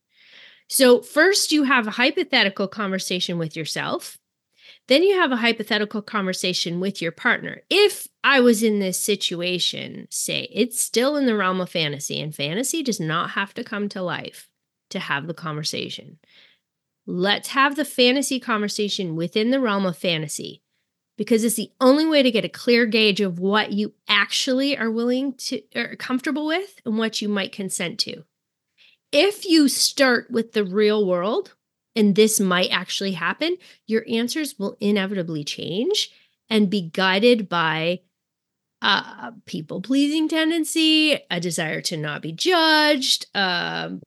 So 0.69 1.01
first 1.01 1.51
you 1.51 1.63
have 1.63 1.87
a 1.87 1.91
hypothetical 1.91 2.67
conversation 2.67 3.37
with 3.37 3.55
yourself 3.55 4.17
then 4.87 5.03
you 5.03 5.15
have 5.15 5.31
a 5.31 5.37
hypothetical 5.37 6.01
conversation 6.01 6.79
with 6.79 7.01
your 7.01 7.11
partner. 7.11 7.61
If 7.69 8.07
I 8.23 8.39
was 8.41 8.63
in 8.63 8.79
this 8.79 8.99
situation, 8.99 10.07
say 10.09 10.49
it's 10.51 10.81
still 10.81 11.15
in 11.15 11.25
the 11.25 11.35
realm 11.35 11.61
of 11.61 11.69
fantasy, 11.69 12.19
and 12.19 12.35
fantasy 12.35 12.83
does 12.83 12.99
not 12.99 13.31
have 13.31 13.53
to 13.53 13.63
come 13.63 13.87
to 13.89 14.01
life 14.01 14.49
to 14.89 14.99
have 14.99 15.27
the 15.27 15.33
conversation. 15.33 16.19
Let's 17.05 17.49
have 17.49 17.75
the 17.75 17.85
fantasy 17.85 18.39
conversation 18.39 19.15
within 19.15 19.51
the 19.51 19.59
realm 19.59 19.85
of 19.85 19.97
fantasy 19.97 20.61
because 21.17 21.43
it's 21.43 21.55
the 21.55 21.71
only 21.79 22.05
way 22.05 22.23
to 22.23 22.31
get 22.31 22.45
a 22.45 22.49
clear 22.49 22.85
gauge 22.85 23.21
of 23.21 23.39
what 23.39 23.71
you 23.71 23.93
actually 24.07 24.77
are 24.77 24.89
willing 24.89 25.33
to 25.33 25.61
or 25.75 25.95
comfortable 25.95 26.45
with 26.45 26.81
and 26.85 26.97
what 26.97 27.21
you 27.21 27.29
might 27.29 27.51
consent 27.51 27.99
to. 27.99 28.23
If 29.11 29.45
you 29.45 29.67
start 29.67 30.31
with 30.31 30.53
the 30.53 30.63
real 30.63 31.05
world, 31.05 31.55
and 31.95 32.15
this 32.15 32.39
might 32.39 32.69
actually 32.69 33.11
happen, 33.13 33.57
your 33.87 34.03
answers 34.09 34.57
will 34.57 34.77
inevitably 34.79 35.43
change 35.43 36.11
and 36.49 36.69
be 36.69 36.81
guided 36.81 37.47
by 37.49 37.99
a 38.81 39.31
people 39.45 39.81
pleasing 39.81 40.27
tendency, 40.27 41.17
a 41.31 41.39
desire 41.39 41.81
to 41.81 41.95
not 41.95 42.21
be 42.21 42.33
judged, 42.33 43.27
um, 43.33 44.01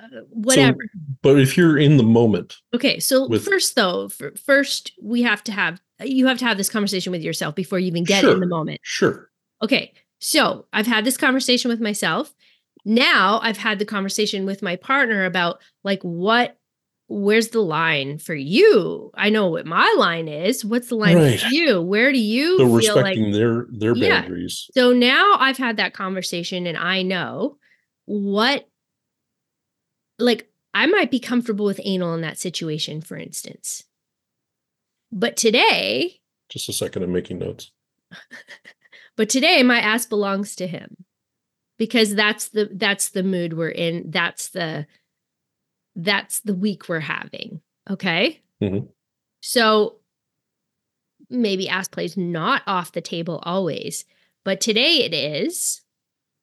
uh, 0.00 0.20
whatever. 0.30 0.78
So, 0.82 1.00
but 1.22 1.40
if 1.40 1.56
you're 1.56 1.78
in 1.78 1.96
the 1.96 2.04
moment. 2.04 2.56
Okay. 2.74 3.00
So, 3.00 3.26
with- 3.26 3.44
first, 3.44 3.74
though, 3.74 4.08
first, 4.08 4.92
we 5.02 5.22
have 5.22 5.42
to 5.44 5.52
have, 5.52 5.80
you 6.00 6.26
have 6.26 6.38
to 6.38 6.44
have 6.44 6.58
this 6.58 6.70
conversation 6.70 7.10
with 7.10 7.22
yourself 7.22 7.54
before 7.54 7.78
you 7.78 7.88
even 7.88 8.04
get 8.04 8.20
sure, 8.20 8.34
in 8.34 8.40
the 8.40 8.46
moment. 8.46 8.80
Sure. 8.84 9.30
Okay. 9.62 9.92
So, 10.20 10.66
I've 10.72 10.86
had 10.86 11.04
this 11.04 11.16
conversation 11.16 11.68
with 11.68 11.80
myself. 11.80 12.34
Now, 12.84 13.40
I've 13.42 13.56
had 13.56 13.78
the 13.78 13.84
conversation 13.84 14.46
with 14.46 14.62
my 14.62 14.76
partner 14.76 15.24
about 15.24 15.60
like 15.82 16.02
what 16.02 16.58
where's 17.14 17.48
the 17.48 17.60
line 17.60 18.18
for 18.18 18.34
you? 18.34 19.10
I 19.14 19.30
know 19.30 19.48
what 19.48 19.66
my 19.66 19.94
line 19.96 20.26
is. 20.26 20.64
What's 20.64 20.88
the 20.88 20.96
line 20.96 21.16
right. 21.16 21.40
for 21.40 21.46
you? 21.48 21.80
Where 21.80 22.10
do 22.10 22.18
you 22.18 22.58
so 22.58 22.64
respecting 22.64 23.24
like, 23.24 23.32
their 23.32 23.66
their 23.70 23.94
boundaries? 23.94 24.68
Yeah. 24.74 24.82
So 24.82 24.92
now 24.92 25.36
I've 25.38 25.56
had 25.56 25.76
that 25.76 25.94
conversation 25.94 26.66
and 26.66 26.76
I 26.76 27.02
know 27.02 27.58
what 28.06 28.68
like 30.18 30.48
I 30.74 30.86
might 30.86 31.10
be 31.10 31.20
comfortable 31.20 31.64
with 31.64 31.80
anal 31.84 32.14
in 32.14 32.20
that 32.22 32.38
situation, 32.38 33.00
for 33.00 33.16
instance. 33.16 33.84
But 35.12 35.36
today, 35.36 36.20
just 36.48 36.68
a 36.68 36.72
second, 36.72 37.04
I'm 37.04 37.12
making 37.12 37.38
notes. 37.38 37.70
but 39.16 39.28
today 39.28 39.62
my 39.62 39.78
ass 39.78 40.04
belongs 40.04 40.56
to 40.56 40.66
him 40.66 41.04
because 41.78 42.16
that's 42.16 42.48
the 42.48 42.70
that's 42.72 43.10
the 43.10 43.22
mood 43.22 43.56
we're 43.56 43.68
in. 43.68 44.10
That's 44.10 44.48
the 44.48 44.88
that's 45.96 46.40
the 46.40 46.54
week 46.54 46.88
we're 46.88 47.00
having. 47.00 47.60
Okay. 47.90 48.40
Mm-hmm. 48.62 48.86
So 49.40 49.96
maybe 51.30 51.68
ass 51.68 51.88
plays 51.88 52.16
not 52.16 52.62
off 52.66 52.92
the 52.92 53.00
table 53.00 53.40
always, 53.44 54.04
but 54.44 54.60
today 54.60 55.04
it 55.04 55.14
is 55.14 55.82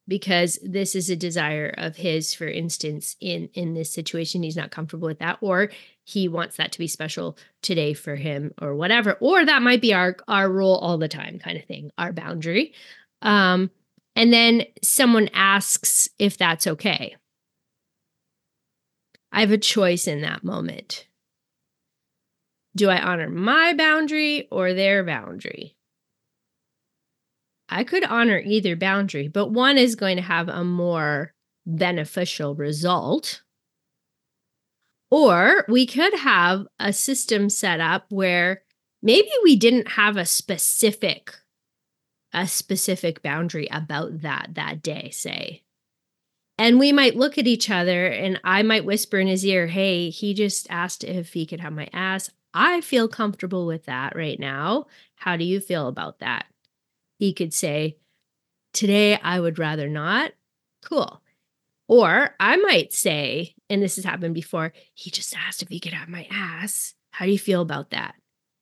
because 0.08 0.60
this 0.64 0.96
is 0.96 1.10
a 1.10 1.16
desire 1.16 1.74
of 1.78 1.96
his 1.96 2.34
for 2.34 2.48
instance 2.48 3.16
in 3.22 3.50
in 3.54 3.76
this 3.76 3.92
situation 3.92 4.44
he's 4.44 4.58
not 4.58 4.72
comfortable 4.72 5.08
with 5.08 5.20
that 5.20 5.38
or 5.42 5.70
he 6.04 6.28
wants 6.28 6.58
that 6.58 6.72
to 6.72 6.80
be 6.80 6.88
special 6.88 7.38
today 7.62 7.94
for 7.94 8.16
him 8.16 8.52
or 8.62 8.76
whatever 8.76 9.14
or 9.22 9.46
that 9.46 9.62
might 9.62 9.80
be 9.80 9.94
our 9.94 10.18
our 10.28 10.50
rule 10.50 10.76
all 10.76 10.98
the 10.98 11.08
time 11.08 11.40
kind 11.40 11.58
of 11.58 11.64
thing 11.66 11.92
our 11.98 12.12
boundary 12.12 12.74
um 13.22 13.70
and 14.16 14.34
then 14.34 14.64
someone 14.82 15.30
asks 15.34 16.10
if 16.20 16.38
that's 16.38 16.68
okay 16.68 17.16
I 19.32 19.42
have 19.42 19.52
a 19.52 19.58
choice 19.58 20.08
in 20.08 20.22
that 20.22 20.44
moment. 20.44 21.08
Do 22.76 22.90
I 22.90 23.02
honor 23.02 23.30
my 23.30 23.74
boundary 23.74 24.48
or 24.52 24.74
their 24.74 25.04
boundary? 25.04 25.76
I 27.70 27.84
could 27.84 28.04
honor 28.04 28.42
either 28.44 28.76
boundary, 28.76 29.28
but 29.28 29.48
one 29.48 29.78
is 29.78 29.96
going 29.96 30.18
to 30.18 30.22
have 30.22 30.50
a 30.50 30.64
more 30.64 31.34
beneficial 31.66 32.56
result. 32.56 33.42
Or 35.10 35.66
we 35.68 35.86
could 35.86 36.14
have 36.16 36.68
a 36.80 36.94
system 36.94 37.50
set 37.50 37.80
up 37.80 38.06
where 38.10 38.64
maybe 39.02 39.30
we 39.44 39.56
didn't 39.56 39.90
have 39.90 40.18
a 40.18 40.26
specific 40.26 41.34
a 42.34 42.48
specific 42.48 43.22
boundary 43.22 43.68
about 43.72 44.22
that 44.22 44.52
that 44.54 44.82
day, 44.82 45.10
say. 45.12 45.64
And 46.62 46.78
we 46.78 46.92
might 46.92 47.16
look 47.16 47.40
at 47.40 47.48
each 47.48 47.72
other 47.72 48.06
and 48.06 48.40
I 48.44 48.62
might 48.62 48.86
whisper 48.86 49.18
in 49.18 49.26
his 49.26 49.44
ear, 49.44 49.66
"Hey, 49.66 50.12
he 50.12 50.36
just 50.36 50.68
asked 50.70 51.04
if 51.04 51.34
he 51.34 51.48
could 51.48 51.60
have 51.60 51.74
my 51.74 51.90
ass. 51.92 52.30
I 52.54 52.82
feel 52.82 53.08
comfortable 53.08 53.66
with 53.66 53.86
that 53.86 54.16
right 54.16 54.40
now. 54.40 54.86
How 55.16 55.38
do 55.38 55.44
you 55.44 55.60
feel 55.60 55.88
about 55.88 56.20
that?" 56.20 56.46
He 57.18 57.34
could 57.34 57.52
say, 57.52 57.98
"Today 58.74 59.16
I 59.16 59.40
would 59.40 59.58
rather 59.58 59.90
not." 59.90 60.34
Cool. 60.84 61.24
Or 61.88 62.36
I 62.40 62.58
might 62.58 62.94
say, 62.94 63.56
and 63.68 63.82
this 63.82 63.96
has 63.96 64.06
happened 64.06 64.36
before, 64.36 64.72
he 64.94 65.10
just 65.10 65.36
asked 65.36 65.64
if 65.64 65.70
he 65.70 65.80
could 65.80 65.94
have 65.94 66.10
my 66.10 66.28
ass. 66.30 66.94
How 67.10 67.26
do 67.26 67.32
you 67.32 67.40
feel 67.40 67.62
about 67.62 67.90
that? 67.90 68.14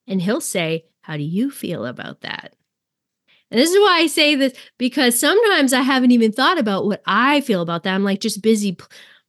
And 0.07 0.21
he'll 0.21 0.39
say, 0.39 0.85
How 1.01 1.17
do 1.17 1.23
you 1.23 1.51
feel 1.51 1.85
about 1.85 2.21
that? 2.21 2.55
And 3.51 3.59
this 3.59 3.71
is 3.71 3.77
why 3.77 3.99
I 3.99 4.07
say 4.07 4.35
this 4.35 4.53
because 4.77 5.19
sometimes 5.19 5.73
I 5.73 5.81
haven't 5.81 6.11
even 6.11 6.31
thought 6.31 6.59
about 6.59 6.85
what 6.85 7.01
I 7.05 7.41
feel 7.41 7.61
about 7.61 7.83
that. 7.83 7.95
I'm 7.95 8.03
like 8.03 8.19
just 8.19 8.41
busy. 8.41 8.77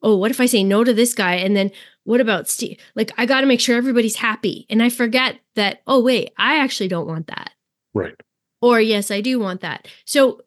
Oh, 0.02 0.16
what 0.16 0.30
if 0.30 0.40
I 0.40 0.46
say 0.46 0.62
no 0.62 0.84
to 0.84 0.92
this 0.92 1.14
guy? 1.14 1.34
And 1.34 1.56
then 1.56 1.70
what 2.04 2.20
about 2.20 2.48
Steve? 2.48 2.78
Like, 2.94 3.12
I 3.18 3.26
got 3.26 3.42
to 3.42 3.46
make 3.46 3.60
sure 3.60 3.76
everybody's 3.76 4.16
happy. 4.16 4.66
And 4.70 4.82
I 4.82 4.88
forget 4.88 5.38
that, 5.56 5.82
oh, 5.86 6.02
wait, 6.02 6.32
I 6.38 6.58
actually 6.58 6.88
don't 6.88 7.06
want 7.06 7.26
that. 7.28 7.52
Right. 7.94 8.14
Or, 8.62 8.80
yes, 8.80 9.10
I 9.10 9.20
do 9.20 9.38
want 9.38 9.60
that. 9.60 9.88
So, 10.06 10.40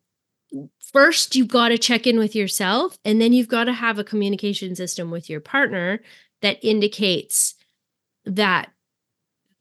first, 0.91 1.35
you've 1.35 1.47
got 1.47 1.69
to 1.69 1.77
check 1.77 2.05
in 2.07 2.17
with 2.17 2.35
yourself. 2.35 2.97
And 3.05 3.21
then 3.21 3.33
you've 3.33 3.47
got 3.47 3.65
to 3.65 3.73
have 3.73 3.99
a 3.99 4.03
communication 4.03 4.75
system 4.75 5.11
with 5.11 5.29
your 5.29 5.39
partner 5.39 6.01
that 6.41 6.63
indicates 6.63 7.55
that, 8.25 8.71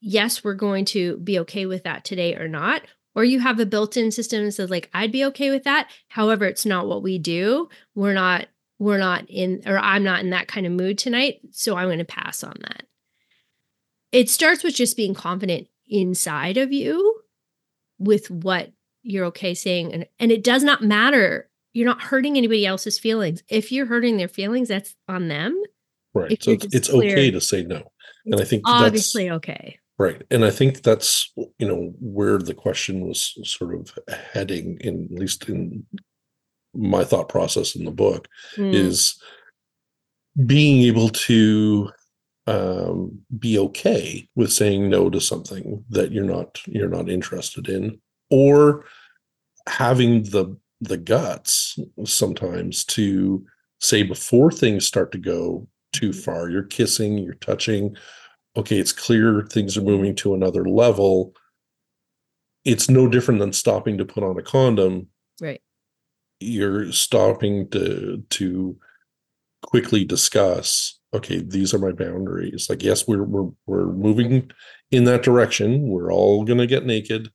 yes, 0.01 0.43
we're 0.43 0.55
going 0.55 0.85
to 0.87 1.19
be 1.19 1.39
okay 1.41 1.67
with 1.67 1.85
that 1.85 2.05
today 2.05 2.35
or 2.37 2.49
not 2.49 2.83
or 3.15 3.25
you 3.25 3.41
have 3.41 3.61
a 3.61 3.67
built-in 3.67 4.11
system 4.11 4.45
that 4.45 4.53
says 4.53 4.71
like 4.71 4.91
i'd 4.95 5.13
be 5.13 5.25
okay 5.25 5.51
with 5.51 5.65
that. 5.65 5.91
However 6.09 6.45
it's 6.45 6.67
not 6.67 6.87
what 6.87 7.03
we 7.03 7.19
do. 7.19 7.69
We're 7.95 8.15
not 8.15 8.47
we're 8.79 8.99
not 8.99 9.29
in 9.29 9.63
or 9.67 9.79
i'm 9.79 10.03
not 10.03 10.21
in 10.21 10.31
that 10.31 10.49
kind 10.49 10.67
of 10.67 10.73
mood 10.73 10.99
tonight 10.99 11.41
so 11.53 11.77
i'm 11.77 11.89
going 11.89 11.99
to 11.99 12.05
pass 12.05 12.43
on 12.43 12.57
that. 12.63 12.85
It 14.11 14.29
starts 14.29 14.63
with 14.63 14.75
just 14.75 14.97
being 14.97 15.15
confident 15.15 15.69
inside 15.89 16.57
of 16.57 16.73
you 16.73 17.21
with 17.99 18.31
what 18.31 18.73
you're 19.03 19.27
okay 19.27 19.55
saying 19.55 19.93
and, 19.93 20.07
and 20.19 20.33
it 20.33 20.45
does 20.45 20.63
not 20.63 20.83
matter. 20.83 21.49
You're 21.73 21.87
not 21.87 22.03
hurting 22.03 22.37
anybody 22.37 22.67
else's 22.67 22.99
feelings. 22.99 23.43
If 23.49 23.73
you're 23.73 23.87
hurting 23.87 24.19
their 24.19 24.29
feelings 24.29 24.69
that's 24.69 24.95
on 25.09 25.29
them. 25.29 25.61
Right 26.15 26.43
so 26.43 26.53
it's, 26.53 26.67
it's 26.75 26.91
okay 26.91 27.31
to 27.31 27.41
say 27.41 27.63
no 27.63 27.91
and 28.27 28.41
i 28.41 28.45
think 28.45 28.63
obviously 28.67 29.31
okay 29.31 29.79
Right. 29.99 30.23
And 30.31 30.45
I 30.45 30.51
think 30.51 30.83
that's, 30.83 31.31
you 31.59 31.69
know, 31.69 31.93
where 32.01 32.39
the 32.39 32.55
question 32.55 33.07
was 33.07 33.39
sort 33.45 33.75
of 33.75 33.97
heading, 34.33 34.79
in 34.81 35.09
at 35.13 35.19
least 35.19 35.49
in 35.49 35.87
my 36.75 37.05
thought 37.05 37.29
process 37.29 37.77
in 37.77 37.85
the 37.85 37.91
book, 37.91 38.27
mm. 38.57 38.73
is 38.73 39.21
being 40.47 40.83
able 40.83 41.11
to 41.11 41.91
um, 42.47 43.21
be 43.39 43.59
okay 43.59 44.29
with 44.35 44.51
saying 44.53 44.89
no 44.89 45.11
to 45.11 45.21
something 45.21 45.85
that 45.91 46.11
you're 46.11 46.25
not 46.25 46.61
you're 46.67 46.89
not 46.89 47.09
interested 47.09 47.69
in, 47.69 48.01
or 48.31 48.85
having 49.69 50.25
the 50.25 50.57
the 50.81 50.97
guts 50.97 51.79
sometimes 52.05 52.85
to 52.85 53.45
say 53.81 54.03
before 54.03 54.51
things 54.51 54.87
start 54.87 55.13
to 55.13 55.19
go 55.19 55.69
too 55.93 56.13
far, 56.13 56.49
you're 56.49 56.63
kissing, 56.63 57.19
you're 57.19 57.35
touching, 57.35 57.95
okay, 58.57 58.79
it's 58.79 58.93
clear 58.93 59.47
things 59.51 59.77
are 59.77 59.83
moving 59.83 60.15
to 60.17 60.35
another 60.35 60.65
level. 60.65 61.35
It's 62.65 62.89
no 62.89 63.09
different 63.09 63.41
than 63.41 63.53
stopping 63.53 63.99
to 63.99 64.05
put 64.05 64.23
on 64.23 64.39
a 64.39 64.43
condom. 64.43 65.09
Right. 65.41 65.61
You're 66.41 66.93
stopping 66.93 67.69
to 67.71 68.23
to 68.31 68.77
quickly 69.63 70.05
discuss, 70.05 70.99
okay, 71.15 71.41
these 71.41 71.73
are 71.73 71.79
my 71.79 71.93
boundaries. 71.93 72.69
Like, 72.69 72.83
yes, 72.83 73.07
we're 73.07 73.25
we're 73.25 73.51
we're 73.67 73.93
moving 73.93 74.51
in 74.91 75.05
that 75.05 75.23
direction. 75.23 75.89
We're 75.89 76.13
all 76.13 76.45
gonna 76.45 76.67
get 76.67 76.87
naked 76.87 77.31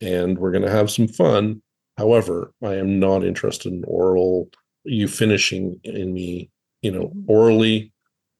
and 0.00 0.38
we're 0.38 0.52
gonna 0.52 0.70
have 0.70 0.90
some 0.90 1.08
fun. 1.08 1.62
However, 1.98 2.52
I 2.62 2.74
am 2.76 2.98
not 2.98 3.24
interested 3.24 3.72
in 3.72 3.84
oral 3.86 4.48
you 4.84 5.08
finishing 5.08 5.80
in 5.84 6.12
me, 6.12 6.50
you 6.82 6.90
know, 6.90 7.12
orally 7.26 7.92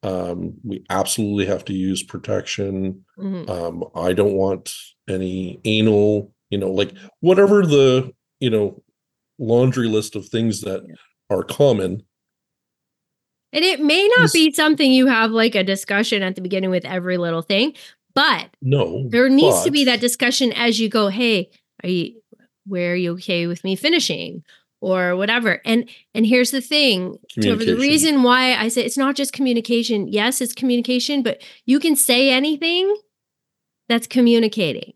um, 0.02 0.54
we 0.64 0.84
absolutely 0.90 1.46
have 1.46 1.64
to 1.66 1.72
use 1.72 2.02
protection. 2.02 3.04
Mm-hmm. 3.18 3.50
Um, 3.50 3.84
I 3.94 4.12
don't 4.12 4.34
want 4.34 4.72
any 5.08 5.60
anal, 5.64 6.32
you 6.50 6.58
know, 6.58 6.70
like 6.70 6.92
whatever 7.20 7.64
the, 7.64 8.12
you 8.40 8.50
know, 8.50 8.82
laundry 9.38 9.88
list 9.88 10.16
of 10.16 10.26
things 10.26 10.60
that 10.62 10.82
are 11.30 11.42
common. 11.42 12.02
And 13.52 13.64
it 13.64 13.80
may 13.80 14.08
not 14.16 14.26
is, 14.26 14.32
be 14.32 14.52
something 14.52 14.90
you 14.90 15.06
have 15.06 15.30
like 15.30 15.54
a 15.54 15.62
discussion 15.62 16.22
at 16.22 16.34
the 16.34 16.40
beginning 16.40 16.70
with 16.70 16.84
every 16.84 17.18
little 17.18 17.42
thing, 17.42 17.74
but 18.14 18.48
no, 18.62 19.06
there 19.08 19.28
needs 19.28 19.58
but, 19.58 19.64
to 19.64 19.70
be 19.70 19.84
that 19.84 20.00
discussion 20.00 20.52
as 20.52 20.80
you 20.80 20.88
go, 20.88 21.08
hey, 21.08 21.50
are 21.82 21.88
you 21.88 22.14
where 22.66 22.92
are 22.92 22.96
you 22.96 23.12
okay 23.12 23.46
with 23.46 23.64
me 23.64 23.76
finishing? 23.76 24.42
Or 24.82 25.14
whatever. 25.16 25.62
And 25.64 25.88
and 26.12 26.26
here's 26.26 26.50
the 26.50 26.60
thing, 26.60 27.16
the 27.36 27.76
reason 27.78 28.24
why 28.24 28.54
I 28.54 28.68
say 28.68 28.84
it's 28.84 28.98
not 28.98 29.14
just 29.14 29.32
communication. 29.32 30.08
Yes, 30.08 30.40
it's 30.40 30.52
communication, 30.52 31.22
but 31.22 31.40
you 31.64 31.78
can 31.78 31.96
say 31.96 32.30
anything 32.30 32.94
that's 33.88 34.08
communicating. 34.08 34.92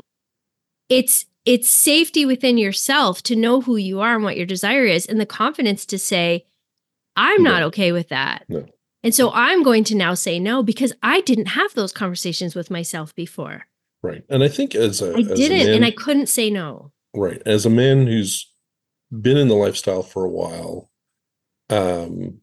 It's 0.89 1.27
it's 1.45 1.71
safety 1.71 2.27
within 2.27 2.59
yourself 2.59 3.23
to 3.23 3.37
know 3.37 3.61
who 3.61 3.77
you 3.77 4.01
are 4.01 4.17
and 4.17 4.25
what 4.25 4.37
your 4.37 4.47
desire 4.47 4.85
is 4.85 5.07
and 5.07 5.21
the 5.21 5.27
confidence 5.27 5.87
to 5.87 5.99
say 5.99 6.45
I'm 7.15 7.45
no. 7.45 7.51
not 7.53 7.63
okay 7.63 7.93
with 7.93 8.09
that. 8.09 8.45
No. 8.49 8.67
And 9.05 9.15
so 9.15 9.31
I'm 9.33 9.63
going 9.63 9.85
to 9.85 9.95
now 9.95 10.15
say 10.15 10.41
no 10.41 10.65
because 10.65 10.93
I 11.01 11.21
didn't 11.21 11.47
have 11.47 11.73
those 11.75 11.93
conversations 11.93 12.57
with 12.57 12.73
myself 12.73 13.15
before. 13.15 13.67
Right. 14.03 14.25
And 14.29 14.43
I 14.43 14.49
think 14.49 14.75
as 14.75 15.01
a 15.01 15.15
I 15.15 15.23
didn't 15.23 15.67
man, 15.67 15.75
and 15.77 15.85
I 15.85 15.93
couldn't 15.93 16.27
say 16.27 16.51
no. 16.51 16.91
Right. 17.15 17.41
As 17.47 17.65
a 17.65 17.71
man 17.71 18.09
who's 18.09 18.51
been 19.21 19.37
in 19.37 19.49
the 19.49 19.55
lifestyle 19.55 20.03
for 20.03 20.25
a 20.25 20.31
while. 20.31 20.91
Um, 21.71 22.39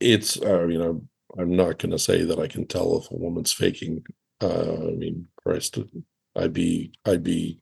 it's 0.00 0.40
uh, 0.40 0.66
you 0.66 0.78
know 0.78 1.02
I'm 1.38 1.56
not 1.56 1.78
going 1.78 1.92
to 1.92 1.98
say 1.98 2.24
that 2.24 2.38
I 2.38 2.46
can 2.46 2.66
tell 2.66 2.98
if 2.98 3.10
a 3.10 3.16
woman's 3.16 3.52
faking. 3.52 4.04
Uh, 4.40 4.88
I 4.88 4.92
mean, 4.92 5.28
Christ, 5.42 5.78
I'd 6.36 6.52
be 6.52 6.92
I'd 7.04 7.22
be 7.22 7.60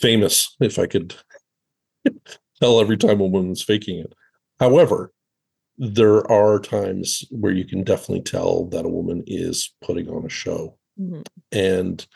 famous 0.00 0.56
if 0.60 0.78
I 0.78 0.86
could 0.86 1.14
tell 2.60 2.80
every 2.80 2.96
time 2.96 3.20
a 3.20 3.26
woman's 3.26 3.62
faking 3.62 3.98
it. 3.98 4.12
However, 4.60 5.12
there 5.76 6.30
are 6.30 6.60
times 6.60 7.24
where 7.30 7.52
you 7.52 7.64
can 7.64 7.82
definitely 7.82 8.22
tell 8.22 8.66
that 8.66 8.86
a 8.86 8.88
woman 8.88 9.24
is 9.26 9.74
putting 9.82 10.08
on 10.08 10.24
a 10.24 10.30
show, 10.30 10.78
mm-hmm. 10.98 11.22
and 11.52 12.06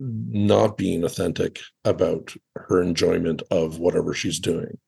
not 0.00 0.78
being 0.78 1.04
authentic 1.04 1.60
about 1.84 2.34
her 2.56 2.82
enjoyment 2.82 3.42
of 3.50 3.78
whatever 3.78 4.14
she's 4.14 4.40
doing. 4.40 4.78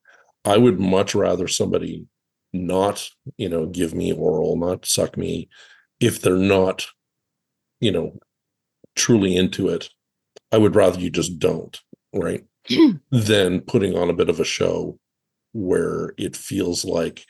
I 0.45 0.57
would 0.57 0.81
much 0.81 1.15
rather 1.15 1.47
somebody 1.47 2.07
not, 2.53 3.09
you 3.37 3.49
know, 3.49 3.67
give 3.67 3.95
me 3.95 4.13
oral, 4.13 4.57
not 4.57 4.87
suck 4.87 5.17
me 5.17 5.49
if 6.01 6.21
they're 6.21 6.37
not, 6.37 6.87
you 7.81 7.93
know, 7.93 8.19
truly 8.97 9.37
into 9.37 9.69
it. 9.69 9.91
I 10.51 10.59
would 10.59 10.75
rather 10.75 10.99
you 10.99 11.11
just 11.11 11.39
don't, 11.39 11.79
right? 12.13 12.45
than 13.11 13.61
putting 13.61 13.97
on 13.97 14.11
a 14.11 14.15
bit 14.15 14.29
of 14.29 14.41
a 14.41 14.45
show 14.45 14.99
where 15.53 16.15
it 16.17 16.35
feels 16.35 16.85
like 16.85 17.27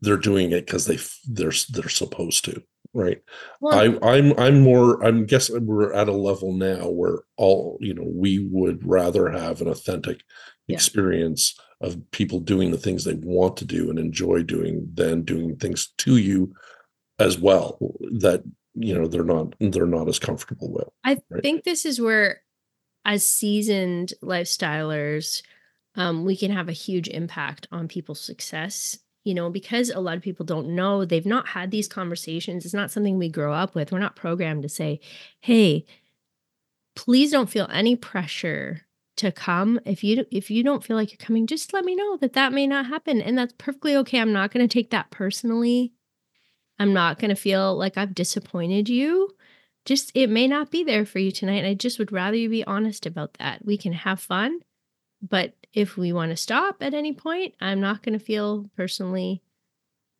they're 0.00 0.16
doing 0.16 0.52
it 0.52 0.66
because 0.66 0.86
they 0.86 0.98
they're 1.26 1.52
they're 1.70 1.88
supposed 1.88 2.44
to 2.44 2.62
right 2.94 3.20
well, 3.60 3.78
i 3.78 4.14
i'm 4.14 4.32
i'm 4.38 4.60
more 4.60 5.04
i'm 5.04 5.26
guessing 5.26 5.66
we're 5.66 5.92
at 5.92 6.08
a 6.08 6.12
level 6.12 6.52
now 6.52 6.88
where 6.88 7.20
all 7.36 7.76
you 7.80 7.92
know 7.92 8.06
we 8.06 8.48
would 8.50 8.86
rather 8.86 9.30
have 9.30 9.60
an 9.60 9.68
authentic 9.68 10.22
yeah. 10.66 10.74
experience 10.74 11.58
of 11.80 11.98
people 12.12 12.40
doing 12.40 12.70
the 12.70 12.78
things 12.78 13.04
they 13.04 13.14
want 13.14 13.56
to 13.56 13.64
do 13.64 13.90
and 13.90 13.98
enjoy 13.98 14.42
doing 14.42 14.88
than 14.94 15.22
doing 15.22 15.56
things 15.56 15.92
to 15.98 16.16
you 16.16 16.54
as 17.18 17.38
well 17.38 17.78
that 18.20 18.42
you 18.74 18.94
know 18.94 19.06
they're 19.06 19.24
not 19.24 19.54
they're 19.60 19.86
not 19.86 20.08
as 20.08 20.18
comfortable 20.18 20.72
with 20.72 20.88
i 21.04 21.18
right? 21.28 21.42
think 21.42 21.64
this 21.64 21.84
is 21.84 22.00
where 22.00 22.40
as 23.04 23.26
seasoned 23.26 24.12
lifestylers 24.22 25.42
um, 25.96 26.24
we 26.24 26.36
can 26.36 26.50
have 26.50 26.68
a 26.68 26.72
huge 26.72 27.06
impact 27.08 27.68
on 27.70 27.86
people's 27.86 28.20
success 28.20 28.98
you 29.24 29.34
know, 29.34 29.50
because 29.50 29.90
a 29.90 30.00
lot 30.00 30.16
of 30.16 30.22
people 30.22 30.46
don't 30.46 30.68
know, 30.68 31.04
they've 31.04 31.26
not 31.26 31.48
had 31.48 31.70
these 31.70 31.88
conversations. 31.88 32.64
It's 32.64 32.74
not 32.74 32.90
something 32.90 33.18
we 33.18 33.28
grow 33.28 33.52
up 33.52 33.74
with. 33.74 33.90
We're 33.90 33.98
not 33.98 34.16
programmed 34.16 34.62
to 34.62 34.68
say, 34.68 35.00
hey, 35.40 35.84
please 36.94 37.32
don't 37.32 37.50
feel 37.50 37.68
any 37.72 37.96
pressure 37.96 38.82
to 39.16 39.30
come 39.32 39.80
if 39.84 40.02
you 40.02 40.24
if 40.30 40.50
you 40.50 40.64
don't 40.64 40.82
feel 40.82 40.96
like 40.96 41.12
you're 41.12 41.24
coming 41.24 41.46
just 41.46 41.72
let 41.72 41.84
me 41.84 41.94
know 41.94 42.16
that 42.16 42.32
that 42.32 42.52
may 42.52 42.66
not 42.66 42.86
happen 42.86 43.20
and 43.20 43.38
that's 43.38 43.54
perfectly 43.58 43.94
okay 43.94 44.18
i'm 44.18 44.32
not 44.32 44.52
going 44.52 44.66
to 44.66 44.72
take 44.72 44.90
that 44.90 45.08
personally 45.12 45.92
I'm 46.78 46.92
not 46.92 47.18
going 47.18 47.28
to 47.28 47.36
feel 47.40 47.76
like 47.76 47.96
I've 47.96 48.14
disappointed 48.14 48.88
you. 48.88 49.30
Just 49.84 50.10
it 50.14 50.30
may 50.30 50.48
not 50.48 50.70
be 50.70 50.82
there 50.82 51.04
for 51.04 51.18
you 51.18 51.30
tonight. 51.30 51.58
And 51.58 51.66
I 51.66 51.74
just 51.74 51.98
would 51.98 52.12
rather 52.12 52.36
you 52.36 52.48
be 52.48 52.64
honest 52.64 53.06
about 53.06 53.34
that. 53.34 53.64
We 53.64 53.76
can 53.76 53.92
have 53.92 54.20
fun, 54.20 54.60
but 55.22 55.54
if 55.74 55.96
we 55.96 56.12
want 56.12 56.30
to 56.30 56.36
stop 56.36 56.76
at 56.80 56.94
any 56.94 57.12
point, 57.12 57.54
I'm 57.60 57.80
not 57.80 58.02
going 58.02 58.18
to 58.18 58.24
feel 58.24 58.70
personally 58.76 59.42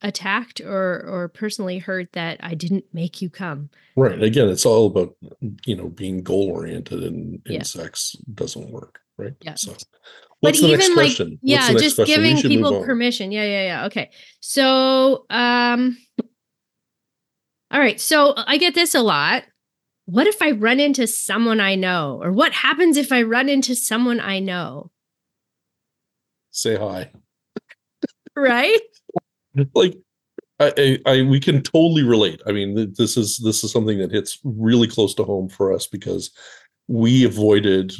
attacked 0.02 0.60
or 0.60 1.04
or 1.08 1.28
personally 1.28 1.78
hurt 1.78 2.12
that 2.12 2.38
I 2.42 2.54
didn't 2.54 2.84
make 2.92 3.22
you 3.22 3.30
come. 3.30 3.70
Right. 3.96 4.22
Again, 4.22 4.48
it's 4.48 4.66
all 4.66 4.86
about 4.86 5.16
you 5.64 5.76
know 5.76 5.88
being 5.88 6.22
goal 6.22 6.50
oriented, 6.50 7.02
and 7.04 7.40
in 7.46 7.52
Yeah. 7.52 7.62
sex 7.62 8.16
doesn't 8.34 8.70
work. 8.70 9.00
Right. 9.16 9.32
Yeah. 9.40 9.54
So, 9.54 9.72
but 9.72 9.78
what's 10.40 10.60
the 10.60 10.68
next 10.68 10.84
even 10.84 10.96
like 10.96 11.04
question? 11.06 11.38
Yeah 11.40 11.72
just 11.72 11.96
question? 11.96 12.22
Giving 12.22 12.42
people 12.42 12.84
permission 12.84 13.32
yeah 13.32 13.44
yeah 13.44 13.62
yeah 13.64 13.86
okay 13.86 14.10
so 14.40 15.24
um 15.30 15.96
all 17.70 17.80
right 17.80 17.98
so 17.98 18.34
i 18.36 18.58
get 18.58 18.74
this 18.74 18.94
a 18.94 19.00
lot 19.00 19.44
what 20.04 20.26
if 20.26 20.42
i 20.42 20.50
run 20.50 20.80
into 20.80 21.06
someone 21.06 21.60
i 21.60 21.74
know 21.76 22.20
or 22.22 22.30
what 22.30 22.52
happens 22.52 22.98
if 22.98 23.10
i 23.10 23.22
run 23.22 23.48
into 23.48 23.74
someone 23.74 24.20
i 24.20 24.38
know 24.38 24.90
Say 26.54 26.76
hi. 26.76 27.10
right 28.36 28.80
like 29.74 29.96
I, 30.60 30.72
I, 30.76 30.98
I 31.06 31.22
we 31.22 31.40
can 31.40 31.62
totally 31.62 32.04
relate. 32.04 32.40
I 32.46 32.52
mean, 32.52 32.94
this 32.96 33.16
is 33.16 33.38
this 33.38 33.64
is 33.64 33.72
something 33.72 33.98
that 33.98 34.12
hits 34.12 34.38
really 34.44 34.86
close 34.86 35.14
to 35.14 35.24
home 35.24 35.48
for 35.48 35.72
us 35.72 35.86
because 35.88 36.30
we 36.86 37.24
avoided 37.24 37.92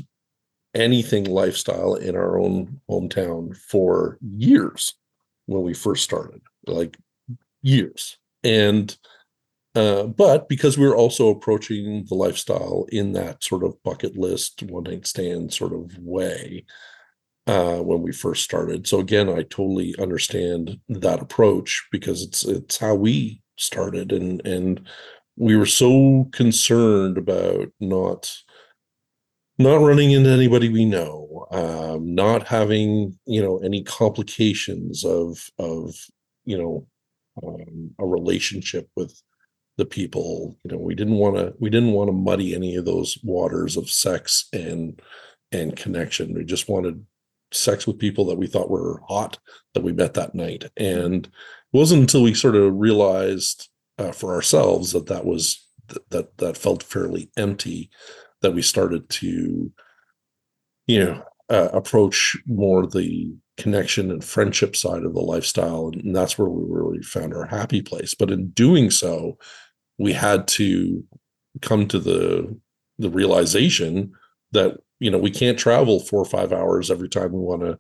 anything 0.74 1.24
lifestyle 1.24 1.94
in 1.94 2.14
our 2.14 2.39
own 2.39 2.81
hometown 2.89 3.56
for 3.56 4.18
years 4.20 4.94
when 5.47 5.62
we 5.62 5.74
first 5.74 6.05
started, 6.05 6.43
like 6.66 6.97
years. 7.62 8.18
And 8.44 8.97
uh, 9.74 10.05
but 10.05 10.48
because 10.48 10.78
we 10.78 10.86
were 10.86 10.97
also 10.97 11.31
approaching 11.31 12.05
the 12.09 12.14
lifestyle 12.14 12.86
in 12.90 13.12
that 13.12 13.43
sort 13.43 13.64
of 13.64 13.82
bucket 13.82 14.16
list 14.16 14.62
one 14.62 14.85
night 14.85 15.09
stand 15.09 15.52
sort 15.52 15.72
of 15.72 15.98
way, 15.98 16.64
uh, 17.46 17.78
when 17.78 18.02
we 18.02 18.12
first 18.12 18.42
started. 18.42 18.86
So 18.86 19.00
again, 19.00 19.28
I 19.28 19.42
totally 19.42 19.94
understand 19.98 20.78
that 20.88 21.20
approach 21.20 21.86
because 21.92 22.22
it's 22.22 22.44
it's 22.44 22.78
how 22.78 22.94
we 22.94 23.42
started, 23.56 24.12
and 24.12 24.44
and 24.46 24.86
we 25.36 25.56
were 25.56 25.66
so 25.66 26.28
concerned 26.32 27.18
about 27.18 27.68
not 27.80 28.32
not 29.58 29.76
running 29.76 30.10
into 30.10 30.30
anybody 30.30 30.68
we 30.68 30.84
know, 30.84 31.46
um, 31.50 32.14
not 32.14 32.48
having 32.48 33.18
you 33.26 33.42
know 33.42 33.58
any 33.58 33.82
complications 33.82 35.04
of 35.04 35.38
of 35.58 35.94
you 36.44 36.58
know 36.58 36.86
um, 37.42 37.90
a 37.98 38.06
relationship 38.06 38.88
with 38.96 39.20
the 39.76 39.84
people. 39.84 40.56
You 40.64 40.72
know, 40.72 40.78
we 40.78 40.94
didn't 40.94 41.16
want 41.16 41.36
to 41.36 41.54
we 41.58 41.70
didn't 41.70 41.92
want 41.92 42.08
to 42.08 42.12
muddy 42.12 42.54
any 42.54 42.76
of 42.76 42.84
those 42.84 43.18
waters 43.22 43.76
of 43.76 43.90
sex 43.90 44.48
and 44.52 45.00
and 45.52 45.76
connection. 45.76 46.34
We 46.34 46.44
just 46.44 46.68
wanted 46.68 47.04
sex 47.55 47.86
with 47.86 47.98
people 47.98 48.24
that 48.26 48.39
we 48.39 48.47
thought 48.47 48.70
were 48.70 49.01
hot 49.09 49.39
that 49.74 49.82
we 49.82 49.93
met 49.93 50.14
that 50.14 50.35
night. 50.35 50.64
And 50.76 51.26
it 51.26 51.31
wasn't 51.72 52.02
until 52.02 52.22
we 52.22 52.35
sort 52.35 52.56
of 52.56 52.74
realized 52.74 53.68
uh, 53.98 54.12
for 54.12 54.35
ourselves 54.35 54.93
that 54.93 55.06
that 55.06 55.24
was 55.24 55.64
that, 55.89 56.10
that 56.10 56.39
that 56.39 56.56
felt 56.56 56.82
fairly 56.82 57.31
empty 57.36 57.90
that 58.43 58.52
we 58.52 58.62
started 58.62 59.09
to 59.09 59.72
you 60.86 61.05
know 61.05 61.22
uh, 61.51 61.68
approach 61.72 62.36
more 62.47 62.86
the 62.86 63.32
connection 63.56 64.10
and 64.10 64.24
friendship 64.24 64.74
side 64.74 65.05
of 65.05 65.14
the 65.14 65.20
lifestyle 65.20 65.90
and 65.93 66.14
that's 66.14 66.36
where 66.36 66.48
we 66.48 66.64
really 66.66 67.02
found 67.02 67.32
our 67.32 67.47
happy 67.47 67.81
place 67.81 68.14
but 68.14 68.31
in 68.31 68.48
doing 68.51 68.90
so 68.90 69.39
we 69.98 70.12
had 70.12 70.48
to 70.48 71.05
come 71.62 71.86
to 71.86 72.01
the 72.01 72.59
the 72.98 73.10
realization 73.10 74.12
that 74.52 74.76
you 75.00 75.10
know 75.10 75.18
we 75.18 75.30
can't 75.30 75.58
travel 75.58 76.00
four 76.00 76.20
or 76.20 76.24
five 76.24 76.52
hours 76.52 76.90
every 76.90 77.08
time 77.08 77.32
we 77.32 77.40
want 77.40 77.62
to 77.62 77.78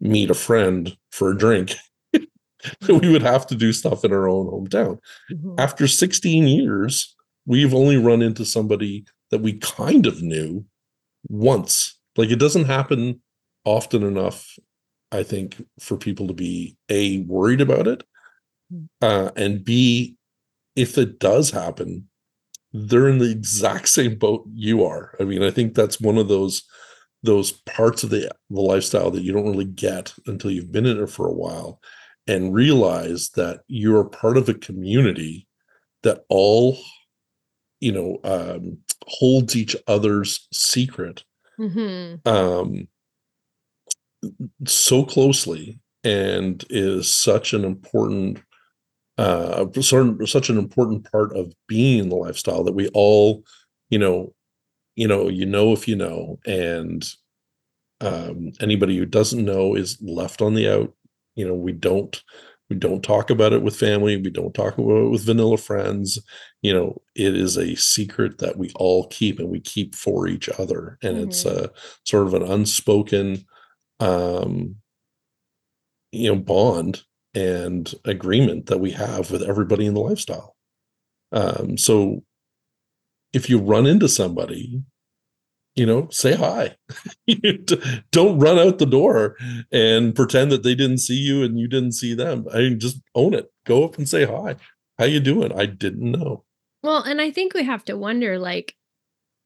meet 0.00 0.30
a 0.30 0.34
friend 0.34 0.96
for 1.10 1.30
a 1.30 1.36
drink 1.38 1.74
we 2.88 3.08
would 3.10 3.22
have 3.22 3.46
to 3.46 3.54
do 3.54 3.72
stuff 3.72 4.04
in 4.04 4.12
our 4.12 4.28
own 4.28 4.46
hometown 4.46 4.98
Mhm. 5.30 5.58
after 5.58 5.86
16 5.86 6.46
years 6.48 7.14
we've 7.46 7.74
only 7.74 7.96
run 7.96 8.22
into 8.22 8.44
somebody 8.44 9.04
that 9.30 9.40
we 9.40 9.54
kind 9.54 10.06
of 10.06 10.22
knew 10.22 10.64
once 11.28 11.98
like 12.16 12.30
it 12.30 12.38
doesn't 12.38 12.64
happen 12.66 13.20
often 13.64 14.02
enough 14.02 14.56
i 15.12 15.22
think 15.22 15.64
for 15.80 15.96
people 15.96 16.26
to 16.26 16.34
be 16.34 16.76
a 16.88 17.18
worried 17.22 17.60
about 17.60 17.86
it 17.88 18.02
Mm. 18.72 18.88
uh, 19.00 19.30
and 19.36 19.64
b 19.64 20.16
if 20.74 20.98
it 20.98 21.20
does 21.20 21.50
happen 21.52 22.08
they're 22.88 23.08
in 23.08 23.18
the 23.18 23.30
exact 23.30 23.88
same 23.88 24.16
boat 24.16 24.44
you 24.54 24.84
are 24.84 25.14
i 25.20 25.24
mean 25.24 25.42
i 25.42 25.50
think 25.50 25.74
that's 25.74 26.00
one 26.00 26.18
of 26.18 26.28
those 26.28 26.62
those 27.22 27.52
parts 27.52 28.04
of 28.04 28.10
the 28.10 28.30
the 28.50 28.60
lifestyle 28.60 29.10
that 29.10 29.22
you 29.22 29.32
don't 29.32 29.50
really 29.50 29.64
get 29.64 30.12
until 30.26 30.50
you've 30.50 30.72
been 30.72 30.86
in 30.86 31.02
it 31.02 31.10
for 31.10 31.26
a 31.26 31.32
while 31.32 31.80
and 32.26 32.54
realize 32.54 33.30
that 33.30 33.60
you're 33.68 34.04
part 34.04 34.36
of 34.36 34.48
a 34.48 34.54
community 34.54 35.46
that 36.02 36.24
all 36.28 36.78
you 37.80 37.92
know 37.92 38.18
um 38.24 38.78
holds 39.06 39.56
each 39.56 39.76
other's 39.86 40.46
secret 40.52 41.24
Mhm. 41.58 42.26
um 42.26 42.88
so 44.66 45.04
closely 45.04 45.78
and 46.04 46.64
is 46.70 47.10
such 47.10 47.52
an 47.52 47.64
important 47.64 48.38
uh 49.18 49.66
sort 49.80 50.08
of- 50.08 50.28
such 50.28 50.50
an 50.50 50.58
important 50.58 51.10
part 51.10 51.34
of 51.36 51.52
being 51.68 52.08
the 52.08 52.16
lifestyle 52.16 52.64
that 52.64 52.74
we 52.74 52.88
all 52.88 53.44
you 53.90 53.98
know 53.98 54.34
you 54.96 55.08
know 55.08 55.28
you 55.28 55.46
know 55.46 55.72
if 55.72 55.88
you 55.88 55.96
know 55.96 56.38
and 56.46 57.08
um 58.00 58.52
anybody 58.60 58.96
who 58.96 59.06
doesn't 59.06 59.44
know 59.44 59.74
is 59.74 59.98
left 60.02 60.42
on 60.42 60.54
the 60.54 60.68
out. 60.68 60.94
You 61.34 61.46
know 61.48 61.54
we 61.54 61.72
don't 61.72 62.22
we 62.70 62.76
don't 62.76 63.02
talk 63.02 63.30
about 63.30 63.52
it 63.52 63.62
with 63.62 63.76
family 63.76 64.16
we 64.16 64.30
don't 64.30 64.54
talk 64.54 64.76
about 64.78 65.06
it 65.06 65.10
with 65.10 65.24
vanilla 65.24 65.56
friends. 65.58 66.18
You 66.62 66.74
know 66.74 67.02
it 67.14 67.36
is 67.36 67.56
a 67.56 67.74
secret 67.76 68.38
that 68.38 68.58
we 68.58 68.70
all 68.76 69.06
keep 69.08 69.38
and 69.38 69.48
we 69.50 69.60
keep 69.60 69.94
for 69.94 70.28
each 70.28 70.48
other 70.58 70.98
and 71.02 71.16
it's 71.18 71.44
a 71.44 71.70
sort 72.04 72.26
of 72.26 72.34
an 72.34 72.42
unspoken 72.42 73.44
um 74.00 74.76
you 76.12 76.28
know 76.34 76.40
bond 76.40 77.02
and 77.36 77.94
agreement 78.04 78.66
that 78.66 78.78
we 78.78 78.90
have 78.92 79.30
with 79.30 79.42
everybody 79.42 79.86
in 79.86 79.94
the 79.94 80.00
lifestyle. 80.00 80.56
Um 81.32 81.78
so 81.78 82.24
if 83.32 83.50
you 83.50 83.58
run 83.58 83.86
into 83.86 84.08
somebody 84.08 84.82
you 85.76 85.84
know 85.84 86.08
say 86.10 86.34
hi. 86.34 86.74
Don't 88.10 88.38
run 88.38 88.58
out 88.58 88.78
the 88.78 88.86
door 88.86 89.36
and 89.70 90.14
pretend 90.14 90.50
that 90.50 90.62
they 90.62 90.74
didn't 90.74 90.98
see 90.98 91.18
you 91.18 91.44
and 91.44 91.60
you 91.60 91.68
didn't 91.68 91.92
see 91.92 92.14
them. 92.14 92.46
I 92.52 92.58
mean 92.58 92.80
just 92.80 93.00
own 93.14 93.34
it. 93.34 93.52
Go 93.66 93.84
up 93.84 93.98
and 93.98 94.08
say 94.08 94.24
hi. 94.24 94.56
How 94.98 95.04
you 95.04 95.20
doing? 95.20 95.52
I 95.52 95.66
didn't 95.66 96.10
know. 96.10 96.44
Well, 96.82 97.02
and 97.02 97.20
I 97.20 97.30
think 97.30 97.52
we 97.52 97.64
have 97.64 97.84
to 97.86 97.96
wonder 97.96 98.38
like 98.38 98.74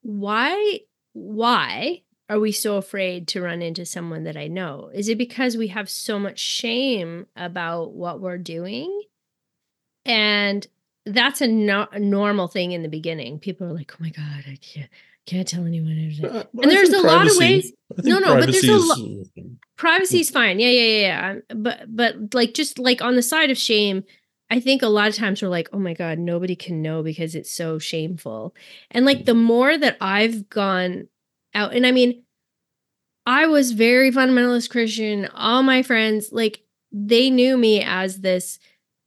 why 0.02 0.80
why 1.12 2.02
are 2.30 2.40
we 2.40 2.52
so 2.52 2.76
afraid 2.76 3.28
to 3.28 3.42
run 3.42 3.60
into 3.60 3.84
someone 3.84 4.24
that 4.24 4.36
I 4.36 4.46
know? 4.46 4.90
Is 4.94 5.08
it 5.10 5.18
because 5.18 5.56
we 5.56 5.66
have 5.68 5.90
so 5.90 6.18
much 6.18 6.38
shame 6.38 7.26
about 7.36 7.92
what 7.92 8.20
we're 8.20 8.38
doing? 8.38 9.02
And 10.06 10.66
that's 11.06 11.40
a, 11.40 11.46
no- 11.48 11.88
a 11.92 11.98
normal 11.98 12.48
thing 12.48 12.72
in 12.72 12.82
the 12.82 12.88
beginning. 12.88 13.38
People 13.38 13.66
are 13.66 13.72
like, 13.74 13.92
"Oh 13.92 13.96
my 14.00 14.10
god, 14.10 14.44
I 14.46 14.56
can't 14.62 14.88
can't 15.26 15.46
tell 15.46 15.66
anyone." 15.66 15.92
anything." 15.92 16.24
Uh, 16.26 16.44
And 16.62 16.70
there's 16.70 16.90
a 16.90 17.02
lot 17.02 17.26
of 17.26 17.36
ways- 17.36 17.72
No, 18.04 18.18
no, 18.18 18.36
but 18.36 18.50
there's 18.50 18.60
privacy 18.64 18.68
a 18.68 18.76
is- 18.76 19.30
lo- 19.36 19.44
privacy's 19.76 20.30
fine 20.30 20.60
yeah 20.60 20.68
yeah 20.68 20.82
yeah 20.82 21.00
yeah 21.00 21.54
but 21.56 21.84
but 21.88 22.34
like 22.34 22.52
just 22.52 22.78
like 22.78 23.00
on 23.00 23.16
the 23.16 23.22
side 23.22 23.50
of 23.50 23.56
shame 23.56 24.04
i 24.50 24.60
think 24.60 24.82
a 24.82 24.86
lot 24.88 25.08
of 25.08 25.14
times 25.14 25.40
we're 25.40 25.48
like 25.48 25.70
oh 25.72 25.78
my 25.78 25.94
god 25.94 26.18
nobody 26.18 26.54
can 26.54 26.82
know 26.82 27.02
because 27.02 27.34
it's 27.34 27.50
so 27.50 27.78
shameful 27.78 28.54
and 28.90 29.06
like 29.06 29.24
the 29.24 29.32
more 29.32 29.78
that 29.78 29.96
i've 30.02 30.50
gone 30.50 31.08
out. 31.54 31.74
And 31.74 31.86
i 31.86 31.92
mean 31.92 32.22
i 33.26 33.46
was 33.46 33.72
very 33.72 34.10
fundamentalist 34.10 34.70
christian. 34.70 35.26
All 35.34 35.62
my 35.62 35.82
friends 35.82 36.30
like 36.32 36.62
they 36.92 37.30
knew 37.30 37.56
me 37.56 37.82
as 37.82 38.20
this 38.20 38.58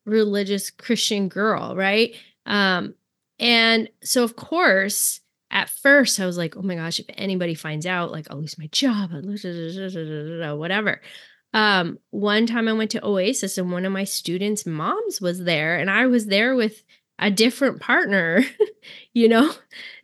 religious 0.06 0.70
christian 0.70 1.30
girl 1.30 1.76
right? 1.76 2.16
Um 2.46 2.96
and 3.40 3.90
so 4.04 4.24
of 4.24 4.36
course 4.36 5.22
at 5.54 5.70
first 5.70 6.20
I 6.20 6.26
was 6.26 6.38
like, 6.38 6.58
oh 6.58 6.64
my 6.64 6.76
gosh, 6.76 7.00
if 7.00 7.06
anybody 7.10 7.54
finds 7.54 7.86
out, 7.86 8.12
like 8.12 8.26
I'll 8.30 8.40
lose 8.40 8.58
my 8.58 8.68
job, 8.72 9.12
I'll 9.14 9.22
lose 9.22 9.46
whatever. 10.58 11.00
Um, 11.54 12.00
one 12.10 12.48
time 12.48 12.68
I 12.68 12.74
went 12.74 12.92
to 12.92 13.06
Oasis 13.06 13.60
and 13.60 13.72
one 13.72 13.86
of 13.86 13.92
my 13.92 14.04
students' 14.04 14.66
moms 14.66 15.22
was 15.22 15.44
there, 15.44 15.78
and 15.78 15.90
I 15.90 16.08
was 16.08 16.26
there 16.26 16.56
with 16.56 16.84
a 17.24 17.32
different 17.32 17.82
partner, 17.82 18.44
you 19.14 19.30
know, 19.30 19.52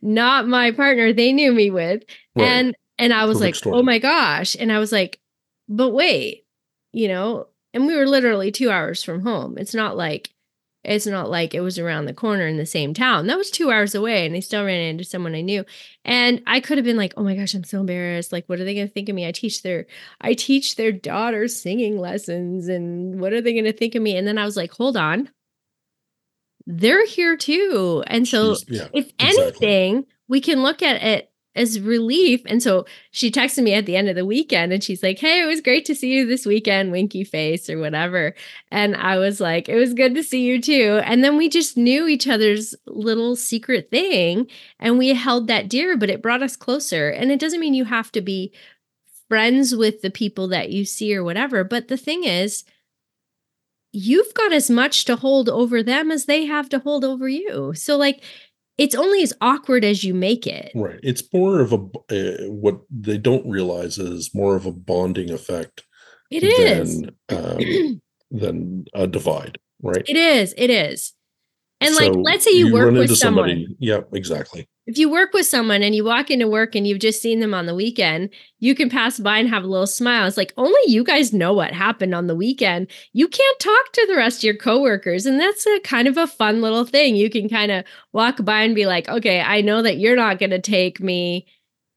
not 0.02 0.48
my 0.48 0.72
partner 0.72 1.12
they 1.12 1.32
knew 1.32 1.52
me 1.52 1.70
with. 1.70 2.04
Right. 2.36 2.46
And 2.46 2.76
and 2.98 3.12
I 3.14 3.24
was 3.26 3.38
Perfect 3.38 3.40
like, 3.40 3.54
storm. 3.56 3.76
oh 3.76 3.82
my 3.82 3.98
gosh. 3.98 4.56
And 4.58 4.72
I 4.72 4.78
was 4.78 4.92
like, 4.92 5.20
but 5.68 5.90
wait, 5.90 6.46
you 6.92 7.08
know, 7.08 7.48
and 7.74 7.86
we 7.86 7.96
were 7.96 8.06
literally 8.06 8.50
two 8.52 8.70
hours 8.70 9.02
from 9.02 9.22
home. 9.22 9.56
It's 9.58 9.74
not 9.74 9.96
like 9.96 10.30
It's 10.84 11.06
not 11.06 11.30
like 11.30 11.54
it 11.54 11.60
was 11.60 11.78
around 11.78 12.06
the 12.06 12.14
corner 12.14 12.46
in 12.46 12.56
the 12.56 12.66
same 12.66 12.94
town. 12.94 13.26
That 13.26 13.38
was 13.38 13.50
two 13.50 13.70
hours 13.70 13.94
away, 13.94 14.24
and 14.26 14.34
I 14.36 14.40
still 14.40 14.64
ran 14.64 14.80
into 14.80 15.04
someone 15.04 15.34
I 15.34 15.42
knew. 15.42 15.64
And 16.06 16.42
I 16.46 16.60
could 16.60 16.78
have 16.78 16.86
been 16.86 16.96
like, 16.96 17.12
"Oh 17.18 17.22
my 17.24 17.36
gosh, 17.36 17.54
I'm 17.54 17.64
so 17.64 17.80
embarrassed! 17.80 18.32
Like, 18.32 18.46
what 18.48 18.60
are 18.60 18.64
they 18.64 18.74
going 18.74 18.86
to 18.88 18.92
think 18.92 19.08
of 19.10 19.14
me? 19.14 19.26
I 19.28 19.32
teach 19.32 19.62
their, 19.62 19.86
I 20.22 20.34
teach 20.34 20.76
their 20.76 20.92
daughters 20.92 21.60
singing 21.60 21.98
lessons, 21.98 22.68
and 22.68 23.20
what 23.20 23.32
are 23.34 23.42
they 23.42 23.52
going 23.52 23.66
to 23.66 23.74
think 23.74 23.94
of 23.94 24.02
me?" 24.02 24.16
And 24.16 24.26
then 24.26 24.38
I 24.38 24.46
was 24.46 24.56
like, 24.56 24.72
"Hold 24.72 24.96
on, 24.96 25.28
they're 26.78 27.06
here 27.06 27.36
too." 27.36 28.04
And 28.06 28.26
so, 28.26 28.56
yeah, 28.68 28.88
if 28.92 29.12
exactly. 29.18 29.42
anything, 29.42 30.06
we 30.28 30.40
can 30.40 30.62
look 30.62 30.82
at 30.82 31.02
it 31.02 31.30
as 31.56 31.80
relief. 31.80 32.42
And 32.46 32.62
so 32.62 32.86
she 33.10 33.30
texted 33.30 33.64
me 33.64 33.74
at 33.74 33.84
the 33.84 33.96
end 33.96 34.08
of 34.08 34.14
the 34.14 34.24
weekend 34.24 34.72
and 34.72 34.82
she's 34.82 35.02
like, 35.02 35.18
Hey, 35.18 35.42
it 35.42 35.46
was 35.46 35.60
great 35.60 35.84
to 35.86 35.94
see 35.94 36.12
you 36.12 36.26
this 36.26 36.46
weekend, 36.46 36.92
winky 36.92 37.24
face 37.24 37.68
or 37.68 37.78
whatever. 37.78 38.34
And 38.70 38.96
I 38.96 39.18
was 39.18 39.40
like, 39.40 39.68
It 39.68 39.74
was 39.74 39.92
good 39.92 40.14
to 40.14 40.22
see 40.22 40.42
you 40.42 40.60
too. 40.60 41.00
And 41.04 41.24
then 41.24 41.36
we 41.36 41.48
just 41.48 41.76
knew 41.76 42.06
each 42.06 42.28
other's 42.28 42.74
little 42.86 43.34
secret 43.34 43.90
thing 43.90 44.46
and 44.78 44.96
we 44.96 45.08
held 45.14 45.48
that 45.48 45.68
dear, 45.68 45.96
but 45.96 46.10
it 46.10 46.22
brought 46.22 46.42
us 46.42 46.56
closer. 46.56 47.10
And 47.10 47.32
it 47.32 47.40
doesn't 47.40 47.60
mean 47.60 47.74
you 47.74 47.84
have 47.86 48.12
to 48.12 48.20
be 48.20 48.52
friends 49.28 49.74
with 49.74 50.02
the 50.02 50.10
people 50.10 50.48
that 50.48 50.70
you 50.70 50.84
see 50.84 51.14
or 51.14 51.24
whatever. 51.24 51.64
But 51.64 51.88
the 51.88 51.96
thing 51.96 52.24
is, 52.24 52.64
you've 53.92 54.32
got 54.34 54.52
as 54.52 54.70
much 54.70 55.04
to 55.06 55.16
hold 55.16 55.48
over 55.48 55.82
them 55.82 56.10
as 56.10 56.26
they 56.26 56.44
have 56.46 56.68
to 56.70 56.78
hold 56.78 57.04
over 57.04 57.28
you. 57.28 57.72
So, 57.74 57.96
like, 57.96 58.22
it's 58.78 58.94
only 58.94 59.22
as 59.22 59.32
awkward 59.40 59.84
as 59.84 60.04
you 60.04 60.14
make 60.14 60.46
it. 60.46 60.72
right. 60.74 61.00
It's 61.02 61.22
more 61.32 61.60
of 61.60 61.72
a 61.72 61.76
uh, 61.76 62.50
what 62.50 62.80
they 62.90 63.18
don't 63.18 63.46
realize 63.46 63.98
is 63.98 64.34
more 64.34 64.56
of 64.56 64.64
a 64.66 64.72
bonding 64.72 65.30
effect 65.30 65.84
It 66.30 66.44
is. 66.44 67.02
than 67.02 67.10
um, 67.28 68.00
than 68.30 68.86
a 68.94 69.06
divide, 69.06 69.58
right? 69.82 70.04
It 70.08 70.16
is. 70.16 70.54
It 70.56 70.70
is. 70.70 71.12
And 71.80 71.94
like, 71.94 72.12
let's 72.14 72.44
say 72.44 72.50
you, 72.50 72.72
work 72.72 72.86
run 72.86 72.94
with 72.94 73.16
someone. 73.16 73.48
somebody. 73.48 73.76
Yeah, 73.78 74.00
exactly. 74.12 74.68
If 74.86 74.98
you 74.98 75.08
work 75.08 75.32
with 75.32 75.46
someone 75.46 75.82
and 75.82 75.94
you 75.94 76.04
walk 76.04 76.30
into 76.30 76.48
work 76.48 76.74
and 76.74 76.86
you've 76.86 76.98
just 76.98 77.22
seen 77.22 77.40
them 77.40 77.54
on 77.54 77.66
the 77.66 77.74
weekend, 77.74 78.30
you 78.58 78.74
can 78.74 78.90
pass 78.90 79.18
by 79.18 79.38
and 79.38 79.48
have 79.48 79.64
a 79.64 79.68
little 79.68 79.86
smile. 79.86 80.26
It's 80.26 80.36
like 80.36 80.52
only 80.56 80.80
you 80.86 81.04
guys 81.04 81.32
know 81.32 81.54
what 81.54 81.72
happened 81.72 82.14
on 82.14 82.26
the 82.26 82.34
weekend. 82.34 82.88
You 83.12 83.28
can't 83.28 83.58
talk 83.60 83.92
to 83.92 84.06
the 84.08 84.16
rest 84.16 84.40
of 84.40 84.44
your 84.44 84.56
coworkers. 84.56 85.26
And 85.26 85.40
that's 85.40 85.66
a 85.66 85.80
kind 85.80 86.06
of 86.06 86.18
a 86.18 86.26
fun 86.26 86.60
little 86.60 86.84
thing. 86.84 87.16
You 87.16 87.30
can 87.30 87.48
kind 87.48 87.70
of 87.70 87.84
walk 88.12 88.44
by 88.44 88.62
and 88.62 88.74
be 88.74 88.86
like, 88.86 89.08
okay, 89.08 89.40
I 89.40 89.60
know 89.62 89.80
that 89.80 89.98
you're 89.98 90.16
not 90.16 90.38
going 90.38 90.50
to 90.50 90.60
take 90.60 91.00
me, 91.00 91.46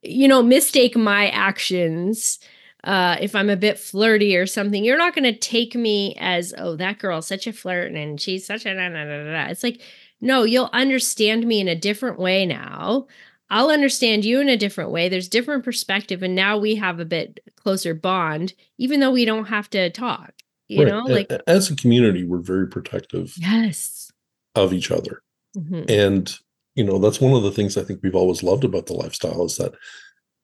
you 0.01 0.27
know, 0.27 0.43
mistake 0.43 0.95
my 0.95 1.29
actions. 1.29 2.39
Uh, 2.83 3.17
if 3.21 3.33
I'm 3.35 3.49
a 3.49 3.55
bit 3.55 3.79
flirty 3.79 4.35
or 4.35 4.45
something, 4.45 4.83
you're 4.83 4.97
not 4.97 5.15
going 5.15 5.23
to 5.31 5.37
take 5.37 5.73
me 5.75 6.15
as, 6.19 6.53
oh, 6.57 6.75
that 6.75 6.99
girl's 6.99 7.27
such 7.27 7.47
a 7.47 7.53
flirt 7.53 7.93
and 7.93 8.19
she's 8.19 8.45
such 8.45 8.65
a 8.65 8.73
da, 8.75 8.89
da, 8.89 9.05
da, 9.05 9.23
da. 9.23 9.45
It's 9.51 9.63
like, 9.63 9.81
no, 10.19 10.43
you'll 10.43 10.69
understand 10.73 11.45
me 11.47 11.59
in 11.61 11.67
a 11.67 11.75
different 11.75 12.19
way 12.19 12.45
now. 12.45 13.07
I'll 13.49 13.69
understand 13.69 14.25
you 14.25 14.39
in 14.41 14.49
a 14.49 14.57
different 14.57 14.91
way. 14.91 15.07
There's 15.09 15.27
different 15.27 15.63
perspective, 15.63 16.23
and 16.23 16.33
now 16.33 16.57
we 16.57 16.75
have 16.75 16.99
a 16.99 17.05
bit 17.05 17.39
closer 17.55 17.93
bond, 17.93 18.53
even 18.79 18.99
though 18.99 19.11
we 19.11 19.25
don't 19.25 19.45
have 19.45 19.69
to 19.71 19.89
talk. 19.91 20.33
You 20.69 20.83
Right. 20.83 20.87
know, 20.91 21.01
like 21.03 21.31
as 21.45 21.69
a 21.69 21.75
community, 21.75 22.25
we're 22.25 22.39
very 22.39 22.67
protective 22.67 23.33
yes, 23.37 24.11
of 24.55 24.73
each 24.73 24.89
other. 24.91 25.21
Mhm. 25.55 25.85
and 25.87 26.35
you 26.73 26.83
know 26.83 26.97
that's 26.97 27.21
one 27.21 27.33
of 27.33 27.43
the 27.43 27.51
things 27.51 27.77
i 27.77 27.83
think 27.83 27.99
we've 28.01 28.15
always 28.15 28.41
loved 28.41 28.63
about 28.63 28.87
the 28.87 28.93
lifestyle 28.93 29.45
is 29.45 29.57
that 29.57 29.71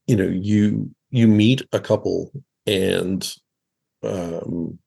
you 0.06 0.16
know 0.16 0.28
you 0.28 0.94
you 1.12 1.28
meet 1.28 1.62
a 1.72 1.80
couple 1.80 2.32
and 2.66 3.34
um 4.04 4.78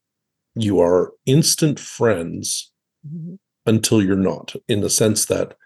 you 0.54 0.80
are 0.80 1.12
instant 1.26 1.78
friends 1.80 2.70
Mhm. 3.06 3.38
until 3.66 4.00
you're 4.02 4.16
not 4.16 4.54
in 4.68 4.80
the 4.80 4.90
sense 4.90 5.26
that 5.26 5.56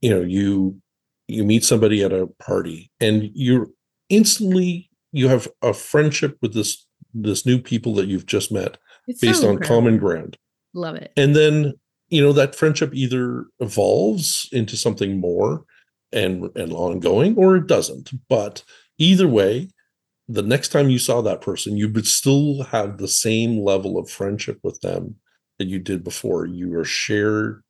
you 0.00 0.10
know 0.10 0.20
you 0.20 0.80
you 1.28 1.44
meet 1.44 1.64
somebody 1.64 2.02
at 2.02 2.12
a 2.12 2.26
party 2.40 2.90
and 3.00 3.30
you're 3.34 3.68
instantly 4.08 4.90
you 5.12 5.28
have 5.28 5.46
a 5.62 5.72
friendship 5.72 6.36
with 6.42 6.54
this 6.54 6.86
this 7.14 7.46
new 7.46 7.58
people 7.60 7.94
that 7.94 8.08
you've 8.08 8.26
just 8.26 8.50
met 8.50 8.78
It's 9.06 9.20
based 9.20 9.42
so 9.42 9.48
on 9.50 9.58
common 9.58 9.98
ground 9.98 10.36
Love 10.74 10.96
it. 10.96 11.12
and 11.16 11.36
then 11.36 11.74
you 12.08 12.20
know 12.20 12.32
that 12.32 12.54
friendship 12.56 12.92
either 12.94 13.44
evolves 13.60 14.48
into 14.52 14.76
something 14.76 15.18
more 15.20 15.64
and 16.12 16.50
and 16.56 16.72
ongoing 16.72 17.36
or 17.36 17.56
it 17.56 17.66
doesn't 17.68 18.10
but 18.28 18.64
either 18.98 19.28
way 19.28 19.68
the 20.32 20.42
next 20.42 20.68
time 20.72 20.88
you 20.90 20.98
saw 20.98 21.20
that 21.22 21.40
person 21.42 21.76
you 21.76 21.88
would 21.92 22.06
still 22.06 22.62
have 22.64 22.98
the 22.98 23.08
same 23.08 23.52
level 23.62 23.98
of 23.98 24.10
friendship 24.10 24.58
with 24.62 24.80
them 24.80 25.16
that 25.58 25.68
you 25.68 25.78
did 25.78 26.02
before. 26.04 26.46
You 26.46 26.74
are 26.78 26.84
shared 26.84 27.62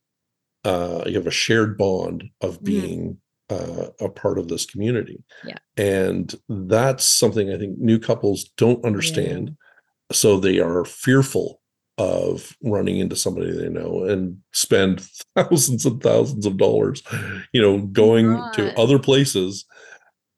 uh 0.64 1.02
you 1.06 1.14
have 1.14 1.26
a 1.26 1.30
shared 1.44 1.76
bond 1.76 2.24
of 2.40 2.60
Mhm. 2.60 2.64
being 2.64 3.18
uh, 3.50 3.88
a 4.00 4.08
part 4.08 4.38
of 4.38 4.48
this 4.48 4.64
community. 4.64 5.18
Yeah. 5.44 5.58
and 5.76 6.34
that's 6.48 7.04
something 7.04 7.52
i 7.52 7.58
think 7.58 7.78
new 7.78 7.98
couples 7.98 8.44
don't 8.56 8.84
understand. 8.84 9.56
So 10.12 10.38
they 10.38 10.58
are 10.60 10.84
fearful 10.84 11.60
of 11.98 12.56
running 12.62 12.98
into 12.98 13.16
somebody 13.16 13.50
they 13.52 13.68
know 13.68 14.04
and 14.04 14.38
spend 14.52 14.94
thousands 15.36 15.84
and 15.84 16.02
thousands 16.02 16.46
of 16.46 16.56
dollars 16.56 17.02
you 17.52 17.60
know 17.60 17.78
going 18.04 18.26
to 18.56 18.62
other 18.82 18.98
places 18.98 19.64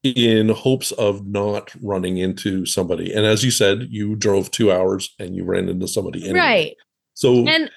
in 0.04 0.50
hopes 0.50 0.92
of 0.92 1.26
not 1.26 1.72
running 1.82 2.18
into 2.18 2.66
somebody 2.66 3.12
and 3.12 3.24
as 3.24 3.42
you 3.42 3.50
said 3.50 3.88
you 3.90 4.14
drove 4.14 4.50
two 4.50 4.70
hours 4.70 5.14
and 5.18 5.34
you 5.34 5.44
ran 5.44 5.68
into 5.68 5.88
somebody 5.88 6.22
anyway. 6.24 6.38
Right. 6.38 6.76
so 7.14 7.48
and 7.48 7.70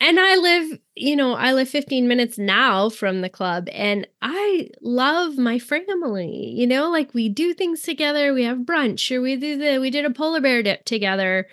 and 0.00 0.20
i 0.20 0.36
live 0.36 0.78
you 0.94 1.16
know 1.16 1.34
i 1.34 1.54
live 1.54 1.68
15 1.68 2.06
minutes 2.06 2.36
now 2.36 2.90
from 2.90 3.22
the 3.22 3.30
club 3.30 3.68
and 3.72 4.06
i 4.20 4.68
love 4.82 5.38
my 5.38 5.58
family 5.58 6.52
you 6.54 6.66
know 6.66 6.90
like 6.90 7.14
we 7.14 7.30
do 7.30 7.54
things 7.54 7.80
together 7.80 8.34
we 8.34 8.44
have 8.44 8.58
brunch 8.58 9.10
or 9.10 9.22
we 9.22 9.36
do 9.36 9.56
the 9.56 9.78
we 9.78 9.90
did 9.90 10.04
a 10.04 10.10
polar 10.10 10.42
bear 10.42 10.62
dip 10.62 10.84
together 10.84 11.46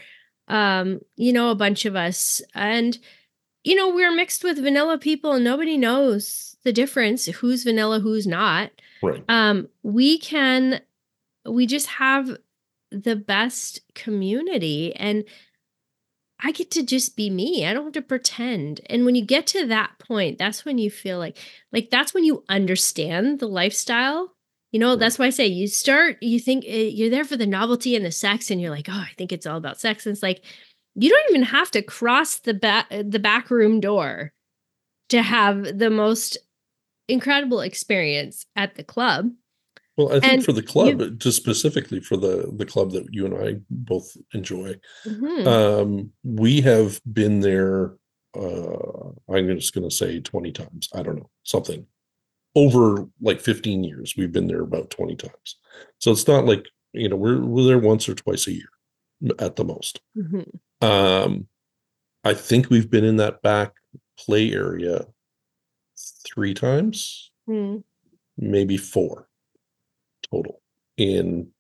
um 0.49 0.99
you 1.15 1.31
know 1.31 1.51
a 1.51 1.55
bunch 1.55 1.85
of 1.85 1.95
us 1.95 2.41
and 2.53 2.97
you 3.63 3.75
know 3.75 3.93
we're 3.95 4.13
mixed 4.13 4.43
with 4.43 4.61
vanilla 4.61 4.97
people 4.97 5.31
and 5.31 5.45
nobody 5.45 5.77
knows 5.77 6.57
the 6.65 6.73
difference 6.73 7.27
who's 7.27 7.63
vanilla 7.63 8.01
who's 8.01 8.27
not 8.27 8.71
right. 9.01 9.23
Um 9.29 9.69
we 9.83 10.17
can 10.19 10.81
we 11.45 11.65
just 11.65 11.87
have 11.87 12.37
the 12.91 13.15
best 13.15 13.81
community 13.95 14.93
and 14.95 15.23
i 16.43 16.51
get 16.51 16.71
to 16.71 16.83
just 16.83 17.15
be 17.15 17.29
me. 17.29 17.65
I 17.65 17.73
don't 17.73 17.85
have 17.85 17.93
to 17.93 18.01
pretend. 18.01 18.81
And 18.89 19.05
when 19.05 19.15
you 19.15 19.23
get 19.25 19.47
to 19.47 19.67
that 19.67 19.91
point 19.99 20.37
that's 20.37 20.65
when 20.65 20.77
you 20.77 20.89
feel 20.89 21.17
like 21.19 21.37
like 21.71 21.89
that's 21.89 22.13
when 22.13 22.23
you 22.23 22.43
understand 22.49 23.39
the 23.39 23.47
lifestyle. 23.47 24.33
You 24.71 24.79
know 24.79 24.91
Right. 24.91 24.99
that's 24.99 25.19
why 25.19 25.25
i 25.25 25.29
say 25.31 25.47
you 25.47 25.67
start 25.67 26.17
you 26.21 26.39
think 26.39 26.65
uh, 26.65 26.69
you're 26.71 27.09
there 27.09 27.25
for 27.25 27.35
the 27.37 27.45
novelty 27.47 27.95
and 27.95 28.05
the 28.05 28.11
sex 28.11 28.49
and 28.49 28.61
you're 28.61 28.69
like 28.71 28.87
oh 28.89 28.93
i 28.93 29.11
think 29.17 29.31
it's 29.31 29.45
all 29.45 29.57
about 29.57 29.79
sex. 29.79 30.05
And 30.05 30.13
it's 30.13 30.23
like 30.23 30.43
you 30.95 31.09
don't 31.09 31.29
even 31.29 31.43
have 31.43 31.71
to 31.71 31.81
cross 31.81 32.39
the 32.39 32.53
back 32.53 32.87
the 32.89 33.19
back 33.19 33.49
room 33.51 33.79
door 33.79 34.31
to 35.09 35.21
have 35.21 35.77
the 35.77 35.89
most 35.89 36.37
incredible 37.11 37.61
experience 37.61 38.45
at 38.55 38.75
the 38.75 38.83
club 38.83 39.29
well 39.97 40.09
i 40.09 40.19
think 40.19 40.33
and 40.33 40.45
for 40.45 40.53
the 40.53 40.63
club 40.63 41.19
just 41.19 41.37
specifically 41.37 41.99
for 41.99 42.17
the 42.17 42.51
the 42.55 42.65
club 42.65 42.91
that 42.91 43.05
you 43.11 43.25
and 43.25 43.35
i 43.47 43.55
both 43.69 44.15
enjoy 44.33 44.73
Mhm. 45.05 45.45
um 45.47 46.11
we 46.23 46.61
have 46.61 47.01
been 47.11 47.41
there 47.41 47.93
uh 48.35 49.09
i'm 49.33 49.47
just 49.59 49.73
going 49.73 49.87
to 49.89 49.95
say 49.95 50.19
20 50.19 50.51
times 50.51 50.87
i 50.93 51.03
don't 51.03 51.17
know 51.17 51.29
something 51.43 51.85
over 52.55 53.07
like 53.21 53.39
15 53.41 53.83
years 53.83 54.15
we've 54.17 54.31
been 54.31 54.47
there 54.47 54.61
about 54.61 54.89
20 54.89 55.15
times 55.15 55.57
so 55.99 56.11
it's 56.11 56.27
not 56.27 56.45
like 56.45 56.65
you 56.93 57.09
know 57.09 57.15
we're 57.15 57.39
we're 57.41 57.63
there 57.65 57.79
once 57.79 58.07
or 58.09 58.15
twice 58.15 58.47
a 58.47 58.53
year 58.53 58.69
at 59.39 59.55
the 59.55 59.65
most 59.65 59.99
Mhm. 60.17 60.45
um 60.81 61.47
i 62.23 62.33
think 62.33 62.69
we've 62.69 62.89
been 62.89 63.03
in 63.05 63.17
that 63.17 63.41
back 63.41 63.73
play 64.17 64.51
area 64.53 65.05
three 66.25 66.53
times 66.53 67.31
Mhm. 67.47 67.83
maybe 68.37 68.77
four 68.77 69.27
total 70.31 70.61
in 70.97 71.51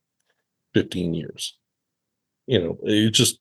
15 0.73 1.13
years 1.13 1.57
you 2.47 2.59
know 2.61 2.77
it 2.83 3.11
just 3.11 3.39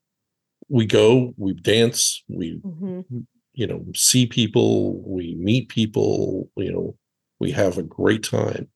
we 0.69 0.87
go 0.87 1.35
we 1.37 1.53
dance 1.55 2.23
we 2.29 2.61
Mhm. 2.65 3.27
you 3.53 3.67
know 3.67 3.85
see 3.95 4.27
people 4.27 5.01
we 5.03 5.35
meet 5.37 5.69
people 5.69 6.51
you 6.57 6.73
know 6.73 6.97
we 7.39 7.51
have 7.53 7.79
a 7.79 7.83
great 7.83 8.23
time 8.25 8.71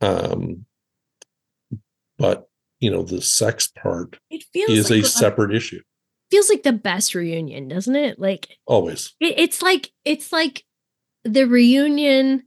um 0.00 0.66
but 2.18 2.48
you 2.80 2.90
know 2.90 3.02
the 3.02 3.20
sex 3.22 3.68
part 3.68 4.18
It 4.30 4.44
feels 4.52 4.70
is 4.70 4.90
like 4.90 5.00
a 5.00 5.04
separate 5.04 5.54
issue 5.54 5.80
feels 6.30 6.48
like 6.48 6.62
the 6.62 6.72
best 6.72 7.14
reunion, 7.14 7.68
doesn't 7.68 7.94
it? 7.94 8.18
Like 8.18 8.56
always 8.66 9.14
it, 9.20 9.34
it's 9.38 9.60
like 9.60 9.90
it's 10.04 10.32
like 10.32 10.64
the 11.24 11.44
reunion, 11.44 12.44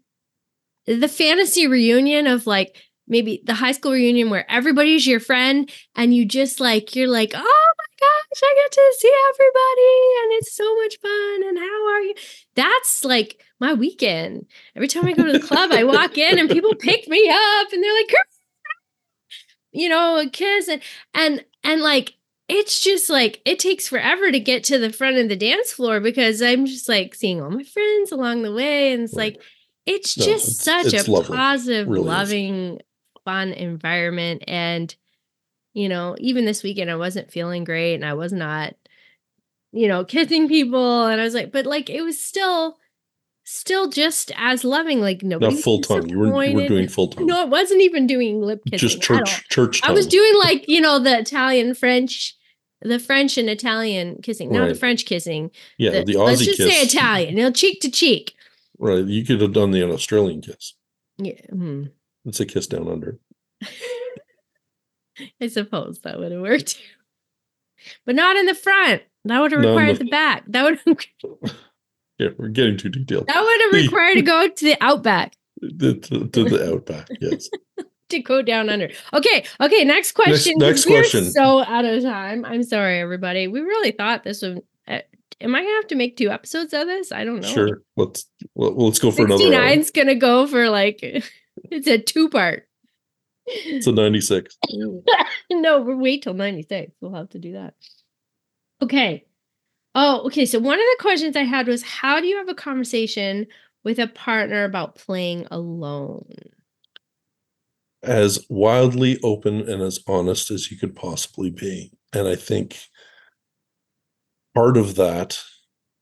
the 0.86 1.08
fantasy 1.08 1.68
reunion 1.68 2.28
of 2.28 2.48
like 2.48 2.78
maybe 3.08 3.42
the 3.46 3.54
high 3.54 3.72
school 3.72 3.92
reunion 3.92 4.30
where 4.30 4.50
everybody's 4.50 5.06
your 5.06 5.20
friend 5.20 5.72
and 5.96 6.14
you 6.14 6.26
just 6.26 6.60
like 6.60 6.96
you're 6.96 7.08
like 7.08 7.32
oh 7.36 7.40
my 7.40 7.86
gosh, 8.00 8.42
I 8.44 8.62
get 8.64 8.72
to 8.72 8.96
see 9.00 9.14
everybody 9.30 10.24
and 10.24 10.34
it's 10.34 10.56
so 10.56 10.76
much 10.82 11.00
fun. 11.00 11.48
And 11.48 11.58
how 11.58 11.88
are 11.94 12.02
you? 12.02 12.16
That's 12.56 13.06
like 13.06 13.42
my 13.60 13.74
weekend. 13.74 14.46
Every 14.76 14.88
time 14.88 15.06
I 15.06 15.14
go 15.14 15.24
to 15.24 15.32
the 15.32 15.40
club, 15.40 15.72
I 15.72 15.84
walk 15.84 16.18
in 16.18 16.40
and 16.40 16.50
people 16.50 16.76
pick 16.80 17.08
me 17.08 17.30
up 17.30 17.72
and 17.72 17.84
they're 17.84 17.94
like, 17.94 18.14
you 19.72 19.90
know, 19.90 20.18
a 20.20 20.30
kiss 20.30 20.68
and 20.68 20.82
and 21.14 21.46
and 21.64 21.82
like 21.82 22.15
it's 22.48 22.82
just 22.82 23.10
like 23.10 23.42
it 23.46 23.58
takes 23.60 23.88
forever 23.88 24.32
to 24.32 24.40
get 24.40 24.64
to 24.66 24.78
the 24.78 24.92
front 24.94 25.18
of 25.18 25.30
the 25.30 25.36
dance 25.36 25.72
floor 25.74 26.00
because 26.00 26.42
I'm 26.42 26.66
just 26.66 26.88
like 26.88 27.16
seeing 27.16 27.42
all 27.42 27.50
my 27.50 27.64
friends 27.64 28.12
along 28.12 28.44
the 28.44 28.54
way. 28.54 28.94
And 28.94 29.04
it's 29.04 29.16
Right. 29.16 29.34
like 29.36 29.44
it's 29.86 30.18
No, 30.18 30.26
just 30.26 30.62
it's- 30.62 30.84
such 30.84 30.94
it's 30.94 31.08
a 31.08 31.12
lovely. 31.12 31.36
positive, 31.36 31.88
Really 31.88 32.02
is. 32.02 32.08
loving, 32.08 32.80
fun 33.24 33.52
environment. 33.54 34.44
And, 34.48 34.96
you 35.74 35.90
know, 35.90 36.16
even 36.20 36.46
this 36.46 36.62
weekend 36.64 36.92
I 36.92 36.96
wasn't 36.96 37.32
feeling 37.32 37.64
great 37.64 37.96
and 37.96 38.06
I 38.06 38.14
was 38.14 38.32
not, 38.34 38.76
you 39.72 39.88
know, 39.88 40.06
kissing 40.06 40.48
people. 40.48 41.06
And 41.08 41.20
I 41.20 41.24
was 41.24 41.34
like, 41.34 41.52
but 41.52 41.66
like 41.66 41.90
it 41.90 42.02
was 42.02 42.20
still 42.24 42.78
still 43.46 43.88
just 43.90 44.32
as 44.36 44.64
loving. 44.64 45.00
Like 45.00 45.24
nobody 45.24 45.56
Not 45.56 45.64
full 45.64 45.80
tongue. 45.82 46.10
You 46.10 46.20
were, 46.20 46.44
you 46.44 46.56
were 46.56 46.68
doing 46.68 46.88
full 46.90 47.08
tongue. 47.08 47.26
No, 47.26 47.42
it 47.44 47.50
wasn't 47.50 47.82
even 47.82 48.06
doing 48.06 48.42
lip 48.42 48.62
kissing. 48.70 48.90
Just 48.90 49.04
at 49.04 49.12
all. 49.12 49.18
church 49.26 49.50
church 49.50 49.82
tongue. 49.82 49.92
I 49.92 49.94
was 49.94 50.08
doing 50.08 50.34
like, 50.40 50.68
you 50.68 50.82
know, 50.82 51.00
the 51.00 51.18
Italian 51.20 51.74
French, 51.76 52.36
the 52.82 53.00
French 53.00 53.38
and 53.38 53.50
Italian 53.50 54.20
kissing, 54.22 54.52
not 54.52 54.68
the 54.68 54.76
French 54.76 55.06
kissing. 55.06 55.52
yeah, 55.78 55.92
the- 55.92 56.04
the 56.06 56.14
Aussie 56.16 56.26
let's 56.26 56.46
just 56.46 56.58
kiss. 56.58 56.74
say 56.74 56.82
Italian, 56.82 57.38
you 57.38 57.44
know, 57.44 57.52
cheek 57.52 57.80
to 57.82 57.90
cheek. 57.90 58.34
Right. 58.78 59.06
You 59.06 59.24
could 59.26 59.40
have 59.42 59.54
done 59.54 59.72
the 59.72 59.84
Australian 59.90 60.42
kiss. 60.42 60.74
Yeah. 61.18 61.40
hmm. 61.50 61.86
It's 62.26 62.40
a 62.42 62.46
kiss 62.46 62.68
down 62.68 62.90
under. 62.90 63.20
I 65.42 65.48
suppose 65.48 66.00
that 66.04 66.20
would 66.20 66.32
have 66.32 66.42
worked. 66.42 66.78
But 68.06 68.16
not 68.16 68.36
in 68.36 68.48
the 68.48 68.56
front. 68.56 69.04
That 69.26 69.40
would 69.40 69.52
have 69.54 69.62
No, 69.62 69.70
required 69.70 69.98
the- 70.00 70.04
the 70.06 70.10
back. 70.10 70.44
That 70.48 70.64
would 70.64 70.80
Yeah, 72.18 72.30
we're 72.38 72.48
getting 72.50 72.78
too 72.78 72.90
detailed. 72.90 73.28
that 73.28 73.42
would 73.42 73.62
have 73.62 73.84
required 73.84 74.16
to 74.16 74.22
go 74.22 74.48
to 74.48 74.66
the 74.66 74.78
outback 74.82 75.36
To, 75.80 75.94
to- 75.96 76.28
to 76.28 76.44
the 76.46 76.74
outback, 76.74 77.10
yes. 77.20 77.50
to 78.10 78.20
go 78.20 78.42
down 78.42 78.70
under. 78.70 78.90
Okay, 79.14 79.46
okay. 79.60 79.84
Next 79.84 80.14
question. 80.14 80.54
Next, 80.58 80.86
we're 80.86 81.00
question. 81.02 81.26
So 81.32 81.64
out 81.64 81.86
of 81.86 82.04
time. 82.04 82.46
I'm 82.46 82.64
sorry, 82.64 83.00
everybody. 83.00 83.48
We 83.48 83.62
really 83.62 83.92
thought 83.92 84.24
this 84.24 84.42
would. 84.44 84.62
Uh, 84.88 85.00
am 85.42 85.56
I 85.56 85.62
gonna 85.62 85.76
have 85.76 85.88
to 85.88 85.96
make 85.96 86.16
two 86.16 86.30
episodes 86.30 86.74
of 86.74 86.88
this? 86.88 87.12
I 87.12 87.24
don't 87.26 87.42
know. 87.42 87.48
Sure. 87.48 87.82
Let's 87.98 88.28
well, 88.54 88.76
let's 88.76 89.00
go 89.00 89.12
for 89.12 89.26
another 89.26 89.44
hour. 89.46 89.52
69's 89.52 89.92
gonna 89.92 90.16
go 90.16 90.46
for 90.48 90.70
like 90.70 91.00
it's 91.72 91.88
a 91.88 91.98
two 91.98 92.30
part. 92.30 92.68
It's 93.48 93.86
a 93.88 93.92
96. 93.92 94.58
no, 95.52 95.82
we'll 95.82 95.98
wait 95.98 96.24
till 96.24 96.34
96. 96.34 96.92
We'll 97.00 97.14
have 97.14 97.30
to 97.30 97.40
do 97.40 97.54
that. 97.54 97.76
Okay. 98.82 99.26
Oh, 99.96 100.24
okay. 100.26 100.46
So 100.46 100.60
one 100.60 100.78
of 100.78 100.86
the 100.86 100.98
questions 101.02 101.36
I 101.36 101.44
had 101.44 101.68
was 101.68 101.82
how 101.82 102.20
do 102.20 102.28
you 102.28 102.38
have 102.38 102.50
a 102.50 102.54
conversation 102.54 103.48
with 103.84 103.98
a 103.98 104.08
partner 104.08 104.66
about 104.66 104.96
playing 104.96 105.48
alone? 105.50 106.28
As 108.04 108.46
wildly 108.50 109.20
open 109.24 109.68
and 109.70 109.82
as 109.82 110.00
honest 110.06 110.52
as 110.52 110.70
you 110.70 110.78
could 110.78 110.96
possibly 110.96 111.50
be. 111.50 111.92
And 112.14 112.28
I 112.28 112.36
think 112.36 112.78
part 114.54 114.78
of 114.78 114.96
that 114.96 115.40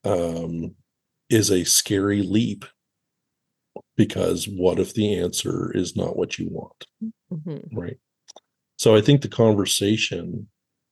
um, 0.04 0.76
is 1.30 1.52
a 1.52 1.64
scary 1.64 2.24
leap 2.24 2.66
because 3.96 4.48
what 4.48 4.80
if 4.80 4.94
the 4.94 5.16
answer 5.18 5.72
is 5.76 5.96
not 5.96 6.18
what 6.18 6.40
you 6.40 6.48
want? 6.50 6.88
Mhm. 7.32 7.70
Right. 7.72 8.00
So 8.78 8.96
I 8.96 9.02
think 9.02 9.22
the 9.22 9.30
conversation 9.30 10.50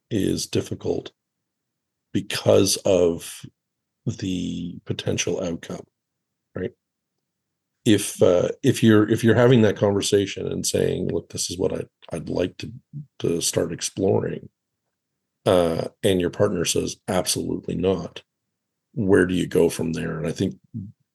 is 0.09 0.45
difficult 0.45 1.11
because 2.13 2.77
of 2.77 3.45
the 4.05 4.79
potential 4.85 5.43
outcome, 5.43 5.85
right? 6.55 6.71
If 7.85 8.21
uh, 8.21 8.49
if 8.63 8.83
you're 8.83 9.09
if 9.09 9.23
you're 9.23 9.35
having 9.35 9.63
that 9.63 9.77
conversation 9.77 10.47
and 10.47 10.65
saying, 10.65 11.09
"Look, 11.09 11.29
this 11.29 11.49
is 11.49 11.57
what 11.57 11.73
I 11.73 11.83
I'd 12.11 12.29
like 12.29 12.57
to 12.57 12.71
to 13.19 13.41
start 13.41 13.71
exploring," 13.71 14.49
uh, 15.45 15.87
and 16.03 16.21
your 16.21 16.29
partner 16.29 16.63
says, 16.63 16.97
"Absolutely 17.07 17.75
not," 17.75 18.21
where 18.93 19.25
do 19.25 19.33
you 19.33 19.47
go 19.47 19.69
from 19.69 19.93
there? 19.93 20.17
And 20.19 20.27
I 20.27 20.31
think 20.31 20.55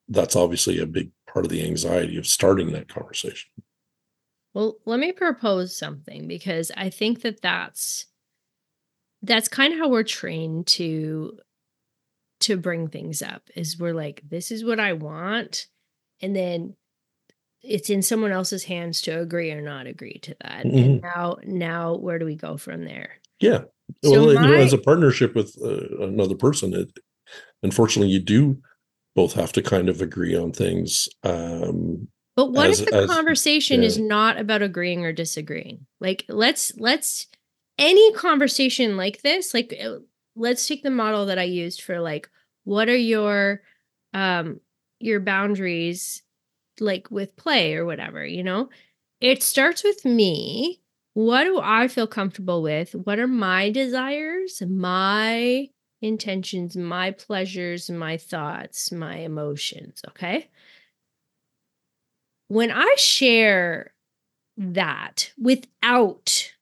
that's 0.08 0.36
obviously 0.36 0.78
a 0.78 0.86
big 0.86 1.10
part 1.32 1.44
of 1.44 1.50
the 1.50 1.64
anxiety 1.64 2.16
of 2.16 2.26
starting 2.26 2.72
that 2.72 2.88
conversation. 2.88 3.50
Well, 4.54 4.78
let 4.86 4.98
me 4.98 5.12
propose 5.12 5.76
something 5.76 6.26
because 6.26 6.72
I 6.76 6.88
think 6.88 7.20
that 7.20 7.42
that's 7.42 8.06
that's 9.26 9.48
kind 9.48 9.72
of 9.72 9.78
how 9.78 9.88
we're 9.88 10.02
trained 10.02 10.66
to 10.68 11.38
to 12.40 12.56
bring 12.56 12.88
things 12.88 13.22
up 13.22 13.42
is 13.54 13.78
we're 13.78 13.94
like 13.94 14.22
this 14.28 14.50
is 14.50 14.64
what 14.64 14.78
I 14.78 14.92
want 14.92 15.66
and 16.20 16.34
then 16.36 16.74
it's 17.62 17.90
in 17.90 18.02
someone 18.02 18.30
else's 18.30 18.64
hands 18.64 19.00
to 19.02 19.18
agree 19.18 19.50
or 19.50 19.60
not 19.60 19.86
agree 19.86 20.18
to 20.22 20.36
that. 20.40 20.64
And 20.64 21.00
now 21.02 21.36
now 21.44 21.96
where 21.96 22.18
do 22.18 22.24
we 22.24 22.36
go 22.36 22.56
from 22.56 22.84
there? 22.84 23.16
Yeah. 23.40 23.62
So 24.04 24.26
well, 24.26 24.32
you 24.34 24.40
know, 24.40 24.54
as 24.54 24.72
a 24.72 24.78
partnership 24.78 25.34
with 25.34 25.56
uh, 25.62 26.04
another 26.04 26.36
person, 26.36 26.74
it 26.74 26.90
unfortunately 27.62 28.12
you 28.12 28.20
do 28.20 28.58
both 29.16 29.32
have 29.32 29.52
to 29.54 29.62
kind 29.62 29.88
of 29.88 30.00
agree 30.00 30.36
on 30.36 30.52
things. 30.52 31.08
Um, 31.24 32.08
But 32.36 32.52
what 32.52 32.70
As- 32.70 32.80
if 32.80 32.90
the 32.90 32.96
as- 33.02 33.10
conversation 33.10 33.82
is 33.82 33.98
not 33.98 34.38
about 34.38 34.62
agreeing 34.62 35.04
or 35.04 35.12
disagreeing? 35.12 35.86
Like 36.00 36.24
let's 36.28 36.72
let's 36.76 37.26
any 37.78 38.12
conversation 38.12 38.96
like 38.96 39.22
this, 39.22 39.54
like 39.54 39.74
uh, 39.82 39.96
let's 40.34 40.66
take 40.66 40.82
the 40.82 40.90
model 40.90 41.26
that 41.26 41.38
I 41.38 41.44
used 41.44 41.82
for 41.82 42.00
like 42.00 42.28
what 42.64 42.88
are 42.88 42.96
your 42.96 43.62
um 44.14 44.60
your 44.98 45.20
boundaries 45.20 46.22
like 46.80 47.10
with 47.10 47.36
play 47.36 47.74
or 47.74 47.84
whatever, 47.84 48.24
you 48.24 48.42
know? 48.42 48.68
It 49.20 49.42
starts 49.42 49.82
with 49.82 50.04
me. 50.04 50.80
What 51.14 51.44
do 51.44 51.58
I 51.62 51.88
feel 51.88 52.06
comfortable 52.06 52.62
with? 52.62 52.94
What 52.94 53.18
are 53.18 53.26
my 53.26 53.70
desires, 53.70 54.62
my 54.68 55.68
intentions, 56.02 56.76
my 56.76 57.12
pleasures, 57.12 57.88
my 57.88 58.18
thoughts, 58.18 58.92
my 58.92 59.16
emotions, 59.16 60.02
okay? 60.08 60.50
when 62.48 62.70
I 62.70 62.94
share 62.96 63.92
that 64.56 65.32
without 65.38 66.52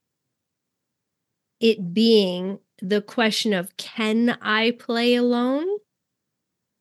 it 1.65 1.95
being 1.95 2.59
the 2.82 3.01
question 3.01 3.55
of 3.55 3.74
can 3.78 4.36
I 4.43 4.73
play 4.73 5.15
alone, 5.15 5.66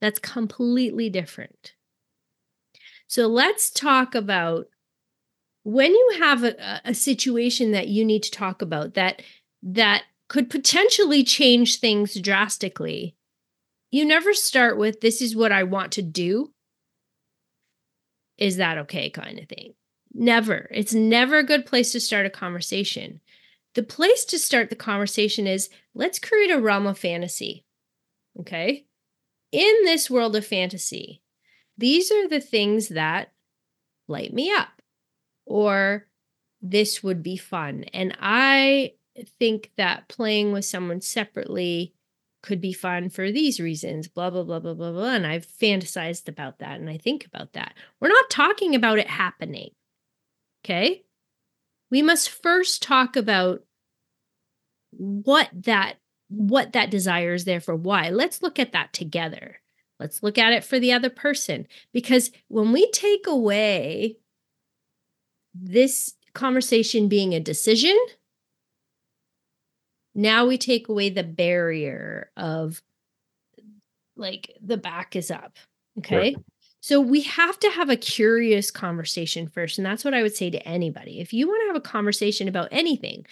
that's 0.02 0.20
completely 0.20 1.10
different. 1.10 1.76
So 3.08 3.28
let's 3.28 3.72
talk 3.72 4.14
about 4.14 4.66
when 5.64 5.92
you 5.94 6.16
have 6.20 6.44
a, 6.44 6.82
a 6.84 6.94
situation 6.94 7.72
that 7.72 7.88
you 7.88 8.04
need 8.04 8.24
to 8.24 8.32
talk 8.32 8.62
about 8.62 8.96
that 8.96 9.22
that 9.62 10.04
could 10.28 10.50
potentially 10.50 11.24
change 11.24 11.80
things 11.80 12.20
drastically. 12.20 13.16
You 13.90 14.04
never 14.04 14.34
start 14.34 14.78
with 14.78 15.00
this 15.00 15.22
is 15.22 15.34
what 15.34 15.54
I 15.54 15.64
want 15.64 15.94
to 15.94 16.02
do 16.02 16.52
is 18.38 18.58
that 18.58 18.80
okay 18.80 19.10
kind 19.10 19.40
of 19.40 19.48
thing. 19.48 19.76
Never. 20.14 20.68
It's 20.72 20.94
never 20.94 21.38
a 21.38 21.46
good 21.46 21.66
place 21.66 21.94
to 21.94 22.02
start 22.02 22.26
a 22.26 22.30
conversation. 22.30 23.22
The 23.76 23.84
place 23.84 24.26
to 24.26 24.40
start 24.40 24.70
the 24.70 24.76
conversation 24.76 25.48
is 25.48 25.70
let's 25.94 26.20
create 26.20 26.52
a 26.52 26.60
realm 26.60 26.86
of 26.86 26.98
fantasy. 26.98 27.66
Okay? 28.40 28.86
In 29.52 29.76
this 29.84 30.10
world 30.10 30.36
of 30.36 30.46
fantasy, 30.46 31.22
these 31.78 32.12
are 32.12 32.28
the 32.28 32.40
things 32.40 32.90
that 32.90 33.32
light 34.08 34.34
me 34.34 34.52
up 34.52 34.82
or 35.46 36.08
this 36.62 37.04
would 37.04 37.22
be 37.22 37.38
fun. 37.38 37.86
And 37.94 38.16
I 38.20 38.94
think 39.40 39.72
that 39.78 40.08
playing 40.08 40.52
with 40.52 40.66
someone 40.66 41.02
separately 41.02 41.94
could 42.42 42.60
be 42.60 42.74
fun 42.74 43.10
for 43.10 43.32
these 43.32 43.60
reasons, 43.60 44.08
blah, 44.08 44.30
blah, 44.30 44.44
blah, 44.44 44.60
blah, 44.60 44.74
blah, 44.74 44.92
blah. 44.92 45.14
And 45.14 45.26
I've 45.26 45.48
fantasized 45.48 46.28
about 46.28 46.60
that 46.60 46.80
and 46.80 46.90
I 46.90 46.98
think 46.98 47.26
about 47.26 47.54
that. 47.54 47.74
We're 48.00 48.10
not 48.10 48.30
talking 48.30 48.76
about 48.76 49.00
it 49.00 49.08
happening. 49.08 49.72
Okay. 50.64 51.03
We 51.94 52.02
must 52.02 52.32
first 52.32 52.82
talk 52.82 53.16
about 53.16 53.62
what 54.90 55.48
that 55.54 55.98
what 56.28 56.74
that 56.74 56.90
desire 56.90 57.36
is 57.36 57.46
there 57.46 57.60
for 57.60 57.76
why. 57.76 58.10
Let's 58.10 58.42
look 58.42 58.58
at 58.58 58.72
that 58.72 58.94
together. 58.94 59.60
Let's 60.00 60.24
look 60.24 60.40
at 60.40 60.54
it 60.54 60.64
for 60.64 60.80
the 60.80 60.92
other 60.92 61.12
person. 61.12 61.68
Because 61.94 62.32
when 62.48 62.72
we 62.72 62.90
take 62.90 63.28
away 63.28 64.18
this 65.54 66.16
conversation 66.34 67.10
being 67.10 67.36
a 67.36 67.40
decision 67.40 67.96
now 70.16 70.48
we 70.48 70.58
take 70.58 70.90
away 70.90 71.12
the 71.12 71.24
barrier 71.24 72.32
of 72.36 72.82
like 74.16 74.58
the 74.64 74.78
back 74.78 75.16
is 75.16 75.30
up 75.30 75.60
okay? 76.00 76.18
Right. 76.18 76.36
So 76.84 77.00
we 77.00 77.22
have 77.22 77.58
to 77.60 77.70
have 77.70 77.90
a 77.90 77.96
curious 77.96 78.70
conversation 78.72 79.48
first 79.48 79.78
and 79.78 79.86
that's 79.86 80.04
what 80.04 80.14
i 80.14 80.22
would 80.22 80.36
say 80.36 80.50
to 80.50 80.68
anybody 80.68 81.20
if 81.20 81.34
you 81.34 81.48
want 81.48 81.62
to 81.64 81.68
have 81.68 81.76
a 81.76 81.82
conversation 81.82 82.48
about 82.48 82.68
anything 82.72 83.26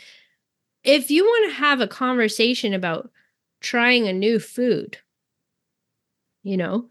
if 0.84 1.12
you 1.12 1.24
want 1.24 1.52
to 1.52 1.58
have 1.58 1.80
a 1.80 1.88
conversation 1.88 2.74
about 2.74 3.12
trying 3.62 4.08
a 4.08 4.14
new 4.14 4.40
food. 4.40 4.98
You 6.44 6.58
know, 6.58 6.90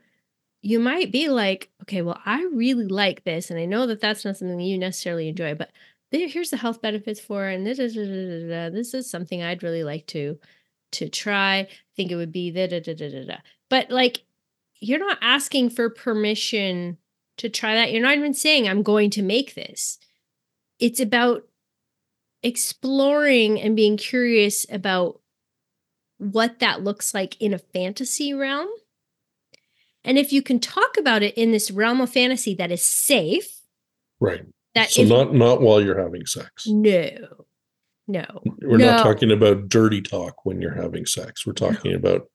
you 0.63 0.79
might 0.79 1.11
be 1.11 1.29
like, 1.29 1.71
okay, 1.83 2.03
well, 2.03 2.21
I 2.25 2.45
really 2.53 2.87
like 2.87 3.25
this, 3.25 3.51
and 3.51 3.59
I 3.59 3.65
know 3.65 3.87
that 3.89 4.01
that's 4.01 4.25
not 4.25 4.37
something 4.37 4.61
you 4.61 4.79
necessarily 4.79 5.29
enjoy, 5.29 5.55
but 5.57 5.71
here's 6.13 6.51
the 6.51 6.57
health 6.57 6.81
benefits 6.81 7.21
for, 7.21 7.49
it, 7.49 7.55
and 7.55 7.67
this 7.67 7.79
is 7.81 7.95
this 7.95 8.95
is 8.95 9.11
something 9.11 9.43
I'd 9.43 9.63
really 9.63 9.83
like 9.83 10.07
to 10.09 10.39
to 10.93 11.09
try. 11.09 11.59
I 11.59 11.69
think 11.97 12.11
it 12.11 12.17
would 12.17 12.33
be 12.33 12.53
da 12.53 12.69
da 12.69 12.81
da 12.81 12.95
da 12.95 13.25
da. 13.25 13.37
But 13.69 13.91
like, 13.91 14.23
you're 14.81 14.99
not 14.99 15.19
asking 15.21 15.71
for 15.71 15.91
permission 15.91 16.97
to 17.37 17.49
try 17.49 17.75
that. 17.75 17.93
You're 17.93 18.03
not 18.03 18.17
even 18.17 18.35
saying 18.35 18.69
I'm 18.69 18.83
going 18.83 19.11
to 19.11 19.23
make 19.23 19.55
this. 19.55 19.99
It's 20.79 21.01
about 21.01 21.47
exploring 22.43 23.61
and 23.61 23.77
being 23.77 23.97
curious 23.97 24.67
about 24.71 25.21
what 26.19 26.59
that 26.59 26.83
looks 26.83 27.15
like 27.15 27.41
in 27.41 27.55
a 27.55 27.59
fantasy 27.59 28.33
realm. 28.35 28.69
And 30.05 30.19
if 30.19 30.33
you 30.33 30.43
can 30.43 30.59
talk 30.59 30.97
about 30.99 31.23
it 31.23 31.37
in 31.37 31.53
this 31.53 31.71
realm 31.71 32.01
of 32.01 32.11
fantasy 32.11 32.55
that 32.55 32.71
is 32.71 32.83
safe, 32.83 33.61
right? 34.19 34.45
That 34.75 34.91
so 34.91 35.03
not 35.05 35.35
not 35.35 35.61
while 35.61 35.83
you're 35.83 36.01
having 36.01 36.25
sex. 36.25 36.67
No, 36.67 37.11
no, 38.09 38.25
we're 38.63 38.79
no. 38.79 38.87
not 38.87 39.03
talking 39.03 39.31
about 39.31 39.69
dirty 39.69 40.01
talk 40.01 40.47
when 40.47 40.61
you're 40.61 40.75
having 40.75 41.05
sex. 41.05 41.47
We're 41.47 41.53
talking 41.53 41.93
no. 41.93 41.99
about 41.99 42.29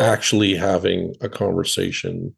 actually 0.00 0.54
having 0.54 1.14
a 1.20 1.28
conversation 1.28 2.34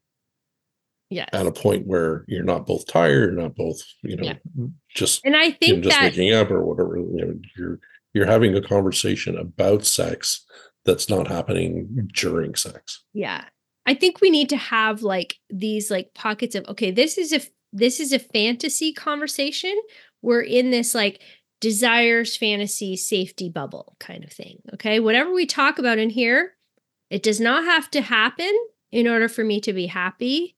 yes. 1.10 1.28
at 1.32 1.46
a 1.46 1.52
point 1.52 1.86
where 1.86 2.24
you're 2.28 2.44
not 2.44 2.66
both 2.66 2.86
tired, 2.86 3.36
not 3.36 3.54
both, 3.54 3.80
you 4.02 4.16
know, 4.16 4.24
yeah. 4.24 4.66
just 4.94 5.24
and 5.24 5.36
I 5.36 5.50
think 5.50 5.62
you 5.62 5.76
know, 5.76 5.82
just 5.82 5.96
that, 5.96 6.12
waking 6.12 6.32
up 6.32 6.50
or 6.50 6.64
whatever. 6.64 6.96
You 6.96 7.26
know, 7.26 7.34
you're 7.56 7.80
you're 8.14 8.26
having 8.26 8.56
a 8.56 8.62
conversation 8.62 9.36
about 9.36 9.84
sex 9.84 10.44
that's 10.84 11.08
not 11.08 11.28
happening 11.28 12.08
during 12.14 12.54
sex. 12.54 13.04
Yeah. 13.12 13.44
I 13.86 13.94
think 13.94 14.20
we 14.20 14.30
need 14.30 14.48
to 14.50 14.56
have 14.56 15.02
like 15.02 15.36
these 15.50 15.90
like 15.90 16.12
pockets 16.14 16.54
of 16.54 16.66
okay, 16.68 16.90
this 16.90 17.18
is 17.18 17.32
a 17.32 17.40
this 17.72 18.00
is 18.00 18.12
a 18.12 18.18
fantasy 18.18 18.92
conversation. 18.92 19.76
We're 20.22 20.42
in 20.42 20.70
this 20.70 20.94
like 20.94 21.22
desires 21.60 22.36
fantasy 22.36 22.96
safety 22.96 23.48
bubble 23.48 23.96
kind 23.98 24.24
of 24.24 24.32
thing. 24.32 24.58
Okay? 24.74 25.00
Whatever 25.00 25.32
we 25.32 25.46
talk 25.46 25.78
about 25.78 25.98
in 25.98 26.10
here, 26.10 26.54
it 27.10 27.22
does 27.22 27.40
not 27.40 27.64
have 27.64 27.90
to 27.92 28.00
happen 28.00 28.52
in 28.92 29.06
order 29.06 29.28
for 29.28 29.44
me 29.44 29.60
to 29.62 29.72
be 29.72 29.86
happy. 29.86 30.56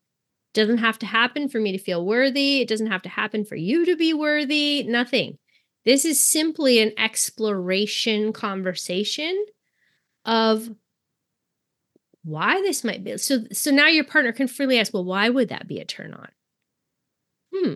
It 0.53 0.55
doesn't 0.55 0.79
have 0.79 0.99
to 1.01 1.07
happen 1.07 1.49
for 1.49 1.61
me 1.61 1.73
to 1.73 1.79
feel 1.79 2.05
worthy. 2.05 2.61
It 2.61 2.69
doesn't 2.69 2.89
have 2.89 3.03
to 3.03 3.09
happen 3.09 3.45
for 3.45 3.57
you 3.57 3.85
to 3.87 3.97
be 3.97 4.13
worthy. 4.13 4.83
Nothing. 4.83 5.39
This 5.85 6.05
is 6.05 6.23
simply 6.23 6.81
an 6.81 6.93
exploration 6.99 8.33
conversation 8.33 9.47
of 10.25 10.69
why 12.23 12.61
this 12.61 12.85
might 12.85 13.03
be. 13.03 13.17
So 13.17 13.45
so 13.53 13.71
now 13.71 13.87
your 13.87 14.05
partner 14.05 14.33
can 14.33 14.49
freely 14.49 14.79
ask, 14.79 14.93
well, 14.93 15.05
why 15.05 15.29
would 15.29 15.49
that 15.49 15.69
be 15.69 15.79
a 15.79 15.85
turn 15.85 16.13
on? 16.13 16.29
Hmm. 17.55 17.75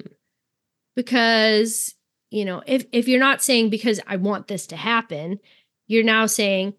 Because, 0.94 1.94
you 2.30 2.44
know, 2.44 2.62
if 2.66 2.84
if 2.92 3.08
you're 3.08 3.20
not 3.20 3.42
saying 3.42 3.70
because 3.70 4.00
I 4.06 4.16
want 4.16 4.48
this 4.48 4.66
to 4.68 4.76
happen, 4.76 5.38
you're 5.86 6.04
now 6.04 6.26
saying, 6.26 6.74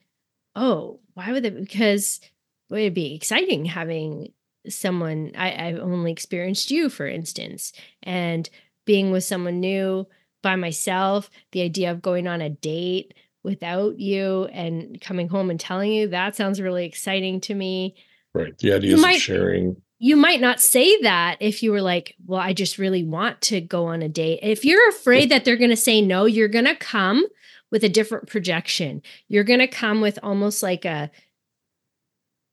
oh, 0.55 0.99
why 1.15 1.31
would 1.31 1.45
it 1.45 1.59
because 1.59 2.21
well, 2.69 2.79
it'd 2.79 2.93
be 2.93 3.15
exciting 3.15 3.65
having 3.65 4.31
someone 4.69 5.31
I, 5.35 5.67
I've 5.67 5.79
only 5.79 6.11
experienced 6.11 6.71
you, 6.71 6.89
for 6.89 7.07
instance, 7.07 7.73
and 8.03 8.49
being 8.85 9.11
with 9.11 9.23
someone 9.23 9.59
new 9.59 10.07
by 10.41 10.55
myself, 10.55 11.29
the 11.51 11.61
idea 11.61 11.91
of 11.91 12.01
going 12.01 12.27
on 12.27 12.41
a 12.41 12.49
date 12.49 13.13
without 13.43 13.99
you 13.99 14.45
and 14.45 14.99
coming 15.01 15.27
home 15.27 15.49
and 15.49 15.59
telling 15.59 15.91
you 15.91 16.07
that 16.09 16.35
sounds 16.35 16.61
really 16.61 16.85
exciting 16.85 17.39
to 17.41 17.53
me. 17.53 17.95
Right. 18.33 18.57
The 18.57 18.73
idea 18.73 18.95
of 18.95 19.15
sharing. 19.15 19.77
You 19.97 20.17
might 20.17 20.41
not 20.41 20.59
say 20.59 21.01
that 21.01 21.37
if 21.39 21.63
you 21.63 21.71
were 21.71 21.81
like, 21.81 22.15
well, 22.25 22.39
I 22.39 22.53
just 22.53 22.77
really 22.77 23.03
want 23.03 23.41
to 23.43 23.61
go 23.61 23.85
on 23.85 24.01
a 24.01 24.09
date. 24.09 24.39
If 24.43 24.65
you're 24.65 24.89
afraid 24.89 25.29
that 25.31 25.45
they're 25.45 25.55
going 25.55 25.69
to 25.69 25.77
say 25.77 26.01
no, 26.01 26.25
you're 26.25 26.49
going 26.49 26.65
to 26.65 26.75
come 26.75 27.25
with 27.71 27.83
a 27.83 27.89
different 27.89 28.27
projection. 28.27 29.01
You're 29.27 29.43
going 29.43 29.59
to 29.59 29.67
come 29.67 30.01
with 30.01 30.19
almost 30.23 30.63
like 30.63 30.85
a 30.85 31.11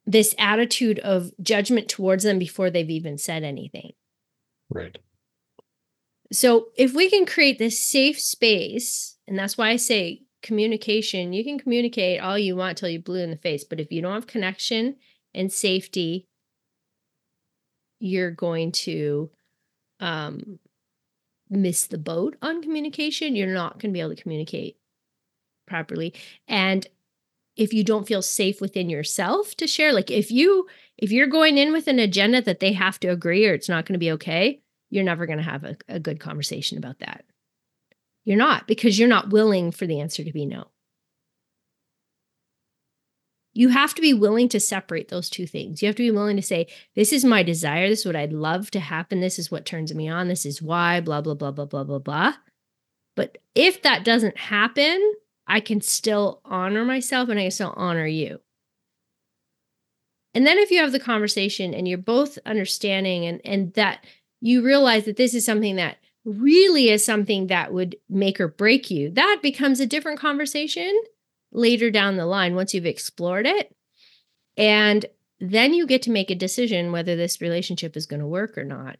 this 0.05 0.35
attitude 0.39 0.99
of 0.99 1.31
judgment 1.41 1.89
towards 1.89 2.25
them 2.25 2.39
before 2.39 2.71
they've 2.71 2.91
even 2.91 3.19
said 3.19 3.45
anything. 3.45 3.93
Right. 4.69 4.99
So 6.33 6.69
if 6.77 6.95
we 6.95 7.09
can 7.09 7.27
create 7.27 7.59
this 7.59 7.79
safe 7.79 8.19
space, 8.19 9.17
and 9.29 9.39
that's 9.39 9.57
why 9.57 9.71
I 9.71 9.77
say 9.77 10.23
communication, 10.43 11.33
you 11.33 11.45
can 11.45 11.59
communicate 11.59 12.21
all 12.21 12.39
you 12.39 12.57
want 12.57 12.79
till 12.79 12.89
you're 12.89 13.03
blue 13.03 13.23
in 13.23 13.31
the 13.31 13.37
face, 13.37 13.65
but 13.65 13.81
if 13.81 13.93
you 13.93 14.03
don't 14.03 14.15
have 14.15 14.27
connection 14.27 14.97
and 15.35 15.53
safety, 15.53 16.27
you're 18.01 18.33
going 18.33 18.73
to 18.73 19.31
um, 20.01 20.59
miss 21.49 21.87
the 21.87 21.99
boat 21.99 22.37
on 22.43 22.63
communication. 22.63 23.37
You're 23.37 23.55
not 23.55 23.79
going 23.79 23.93
to 23.93 23.97
be 23.97 24.01
able 24.01 24.17
to 24.17 24.23
communicate 24.23 24.77
properly. 25.67 26.15
And 26.49 26.87
if 27.57 27.73
you 27.73 27.85
don't 27.85 28.07
feel 28.07 28.23
safe 28.23 28.61
within 28.61 28.89
yourself 28.89 29.55
to 29.57 29.67
share, 29.67 29.93
like 29.93 30.11
if 30.11 30.31
you 30.31 30.67
if 30.99 31.11
you're 31.11 31.27
going 31.27 31.59
in 31.59 31.73
with 31.73 31.89
an 31.89 31.99
agenda 31.99 32.41
that 32.43 32.61
they 32.61 32.73
have 32.73 33.01
to 33.01 33.09
agree 33.09 33.47
or 33.47 33.55
it's 33.55 33.69
not 33.69 33.87
going 33.87 33.95
to 33.95 33.99
be 33.99 34.13
okay, 34.13 34.61
you're 34.91 35.05
never 35.05 35.27
going 35.27 35.39
to 35.39 35.45
have 35.45 35.65
a, 35.65 35.77
a 35.89 35.99
good 35.99 36.21
conversation 36.21 36.79
about 36.79 36.99
that. 37.01 37.25
You're 38.25 38.37
not 38.37 38.67
because 38.67 38.99
you're 38.99 39.09
not 39.09 39.31
willing 39.31 39.73
for 39.73 39.87
the 39.87 40.01
answer 40.01 40.23
to 40.23 40.33
be 40.33 40.47
no. 40.47 40.69
You 43.55 43.69
have 43.69 43.95
to 43.95 44.03
be 44.03 44.15
willing 44.15 44.49
to 44.51 44.61
separate 44.61 45.09
those 45.09 45.29
two 45.29 45.47
things. 45.47 45.83
You 45.83 45.87
have 45.87 45.97
to 45.97 46.03
be 46.03 46.11
willing 46.11 46.37
to 46.37 46.43
say, 46.43 46.69
This 46.95 47.13
is 47.13 47.25
my 47.25 47.43
desire. 47.43 47.89
This 47.89 48.01
is 48.01 48.07
what 48.07 48.17
I'd 48.17 48.33
love 48.33 48.71
to 48.71 48.81
happen. 48.81 49.21
This 49.21 49.39
is 49.39 49.51
what 49.51 49.67
turns 49.67 49.95
me 49.95 50.09
on. 50.09 50.29
This 50.29 50.47
is 50.47 50.63
why, 50.63 51.01
blah, 51.01 51.21
blah, 51.21 51.35
blah, 51.35 51.51
blah, 51.51 51.67
blah, 51.67 51.85
blah, 51.85 51.99
blah. 51.99 52.35
But 53.15 53.39
if 53.55 53.83
that 53.83 54.05
doesn't 54.05 54.39
happen, 54.39 55.15
I 55.47 55.61
can 55.61 55.81
still 55.81 56.41
honor 56.45 56.85
myself 56.85 57.29
and 57.29 57.39
I 57.39 57.45
can 57.45 57.51
still 57.51 57.75
honor 57.77 58.07
you. 58.07 58.41
And 60.35 60.47
then 60.47 60.59
if 60.59 60.71
you 60.71 60.79
have 60.79 60.93
the 60.93 61.01
conversation 61.01 61.75
and 61.75 61.87
you're 61.87 61.99
both 61.99 62.39
understanding 62.47 63.27
and, 63.27 63.41
and 63.45 63.73
that 63.75 64.05
you 64.41 64.63
realize 64.63 65.05
that 65.05 65.17
this 65.17 65.35
is 65.35 65.45
something 65.45 65.77
that 65.77 65.99
really 66.25 66.89
is 66.89 67.05
something 67.05 67.49
that 67.49 67.73
would 67.73 67.97
make 68.09 68.41
or 68.41 68.49
break 68.49 68.91
you, 68.91 69.11
that 69.11 69.41
becomes 69.43 69.81
a 69.81 69.87
different 69.87 70.19
conversation 70.19 70.93
later 71.53 71.91
down 71.91 72.17
the 72.17 72.27
line 72.27 72.55
once 72.55 72.73
you've 72.73 72.87
explored 72.87 73.47
it. 73.47 73.75
And 74.57 75.05
then 75.41 75.75
you 75.75 75.87
get 75.87 76.03
to 76.03 76.11
make 76.11 76.31
a 76.31 76.37
decision 76.37 76.93
whether 76.93 77.17
this 77.17 77.41
relationship 77.41 77.97
is 77.97 78.07
going 78.07 78.21
to 78.21 78.27
work 78.27 78.57
or 78.57 78.65
not. 78.65 78.97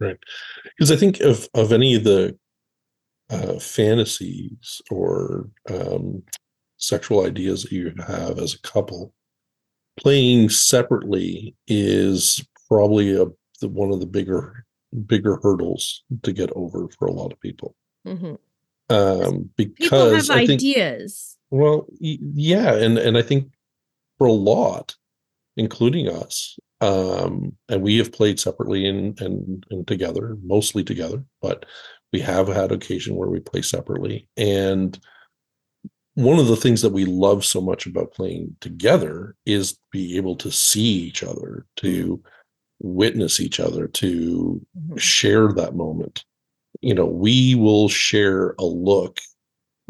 Right. 0.00 0.18
Because 0.64 0.90
I 0.90 0.96
think 0.96 1.20
of 1.20 1.48
of 1.54 1.72
any 1.72 1.94
of 1.94 2.04
the 2.04 2.36
uh, 3.32 3.58
fantasies 3.58 4.82
or 4.90 5.48
um, 5.70 6.22
sexual 6.76 7.24
ideas 7.24 7.62
that 7.62 7.72
you 7.72 7.92
have 8.06 8.38
as 8.38 8.54
a 8.54 8.60
couple, 8.60 9.14
playing 9.98 10.48
separately 10.48 11.56
is 11.66 12.44
probably 12.68 13.16
a 13.16 13.26
the, 13.60 13.68
one 13.68 13.92
of 13.92 14.00
the 14.00 14.06
bigger 14.06 14.66
bigger 15.06 15.38
hurdles 15.42 16.02
to 16.22 16.32
get 16.32 16.50
over 16.54 16.88
for 16.98 17.08
a 17.08 17.12
lot 17.12 17.32
of 17.32 17.40
people. 17.40 17.74
Mm-hmm. 18.06 18.34
Um, 18.90 19.50
because 19.56 19.74
people 19.78 20.14
have 20.14 20.30
I 20.30 20.42
ideas. 20.42 21.38
Well, 21.50 21.86
yeah, 22.00 22.74
and 22.74 22.98
and 22.98 23.16
I 23.16 23.22
think 23.22 23.50
for 24.18 24.26
a 24.26 24.32
lot, 24.32 24.94
including 25.56 26.08
us, 26.08 26.58
um, 26.80 27.56
and 27.68 27.80
we 27.80 27.96
have 27.98 28.12
played 28.12 28.38
separately 28.38 28.86
and 28.86 29.18
and 29.20 29.64
and 29.70 29.86
together, 29.86 30.36
mostly 30.42 30.84
together, 30.84 31.24
but 31.40 31.64
we 32.12 32.20
have 32.20 32.48
had 32.48 32.72
occasion 32.72 33.16
where 33.16 33.28
we 33.28 33.40
play 33.40 33.62
separately. 33.62 34.28
And 34.36 34.98
one 36.14 36.38
of 36.38 36.46
the 36.46 36.56
things 36.56 36.82
that 36.82 36.92
we 36.92 37.06
love 37.06 37.44
so 37.44 37.60
much 37.60 37.86
about 37.86 38.12
playing 38.12 38.56
together 38.60 39.34
is 39.46 39.78
be 39.90 40.16
able 40.16 40.36
to 40.36 40.52
see 40.52 40.80
each 40.80 41.22
other, 41.22 41.66
to 41.76 42.22
witness 42.80 43.40
each 43.40 43.60
other, 43.60 43.86
to 43.88 44.60
mm-hmm. 44.78 44.96
share 44.96 45.52
that 45.52 45.74
moment. 45.74 46.24
You 46.82 46.94
know, 46.94 47.06
we 47.06 47.54
will 47.54 47.88
share 47.88 48.54
a 48.58 48.64
look. 48.64 49.20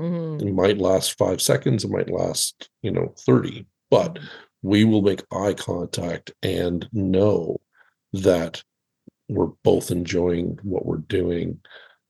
Mm-hmm. 0.00 0.46
It 0.46 0.54
might 0.54 0.78
last 0.78 1.18
five 1.18 1.42
seconds, 1.42 1.84
it 1.84 1.90
might 1.90 2.10
last, 2.10 2.68
you 2.82 2.92
know, 2.92 3.12
30, 3.18 3.66
but 3.90 4.14
mm-hmm. 4.14 4.26
we 4.62 4.84
will 4.84 5.02
make 5.02 5.22
eye 5.32 5.54
contact 5.54 6.30
and 6.42 6.88
know 6.92 7.60
that 8.12 8.62
we're 9.28 9.50
both 9.64 9.90
enjoying 9.90 10.58
what 10.62 10.86
we're 10.86 10.98
doing 10.98 11.58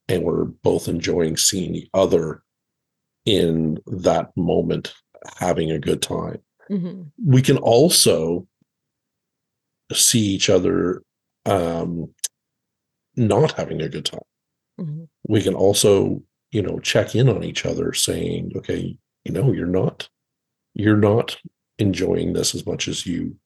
and 0.08 0.22
we're 0.22 0.44
both 0.44 0.88
enjoying 0.88 1.36
seeing 1.36 1.72
the 1.72 1.88
other 1.94 2.42
in 3.24 3.78
that 3.86 4.36
moment 4.36 4.94
having 5.38 5.70
a 5.70 5.78
good 5.78 6.02
time. 6.02 6.38
Mm-hmm. 6.70 7.02
We 7.24 7.42
can 7.42 7.58
also 7.58 8.46
see 9.92 10.20
each 10.20 10.50
other 10.50 11.02
um, 11.46 12.12
not 13.16 13.52
having 13.52 13.80
a 13.80 13.88
good 13.88 14.06
time. 14.06 14.20
Mm-hmm. 14.80 15.04
We 15.28 15.42
can 15.42 15.54
also, 15.54 16.22
you 16.50 16.62
know, 16.62 16.78
check 16.80 17.14
in 17.14 17.28
on 17.28 17.44
each 17.44 17.64
other 17.64 17.92
saying, 17.92 18.52
okay, 18.56 18.96
you 19.24 19.32
know, 19.32 19.52
you're 19.52 19.66
not, 19.66 20.08
you're 20.74 20.96
not 20.96 21.36
enjoying 21.78 22.32
this 22.32 22.54
as 22.54 22.66
much 22.66 22.88
as 22.88 23.06
you 23.06 23.36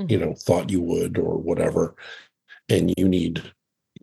Mhm. 0.00 0.10
you 0.10 0.18
know 0.18 0.34
thought 0.34 0.70
you 0.70 0.80
would 0.80 1.18
or 1.18 1.36
whatever 1.36 1.94
and 2.68 2.94
you 2.96 3.08
need 3.08 3.42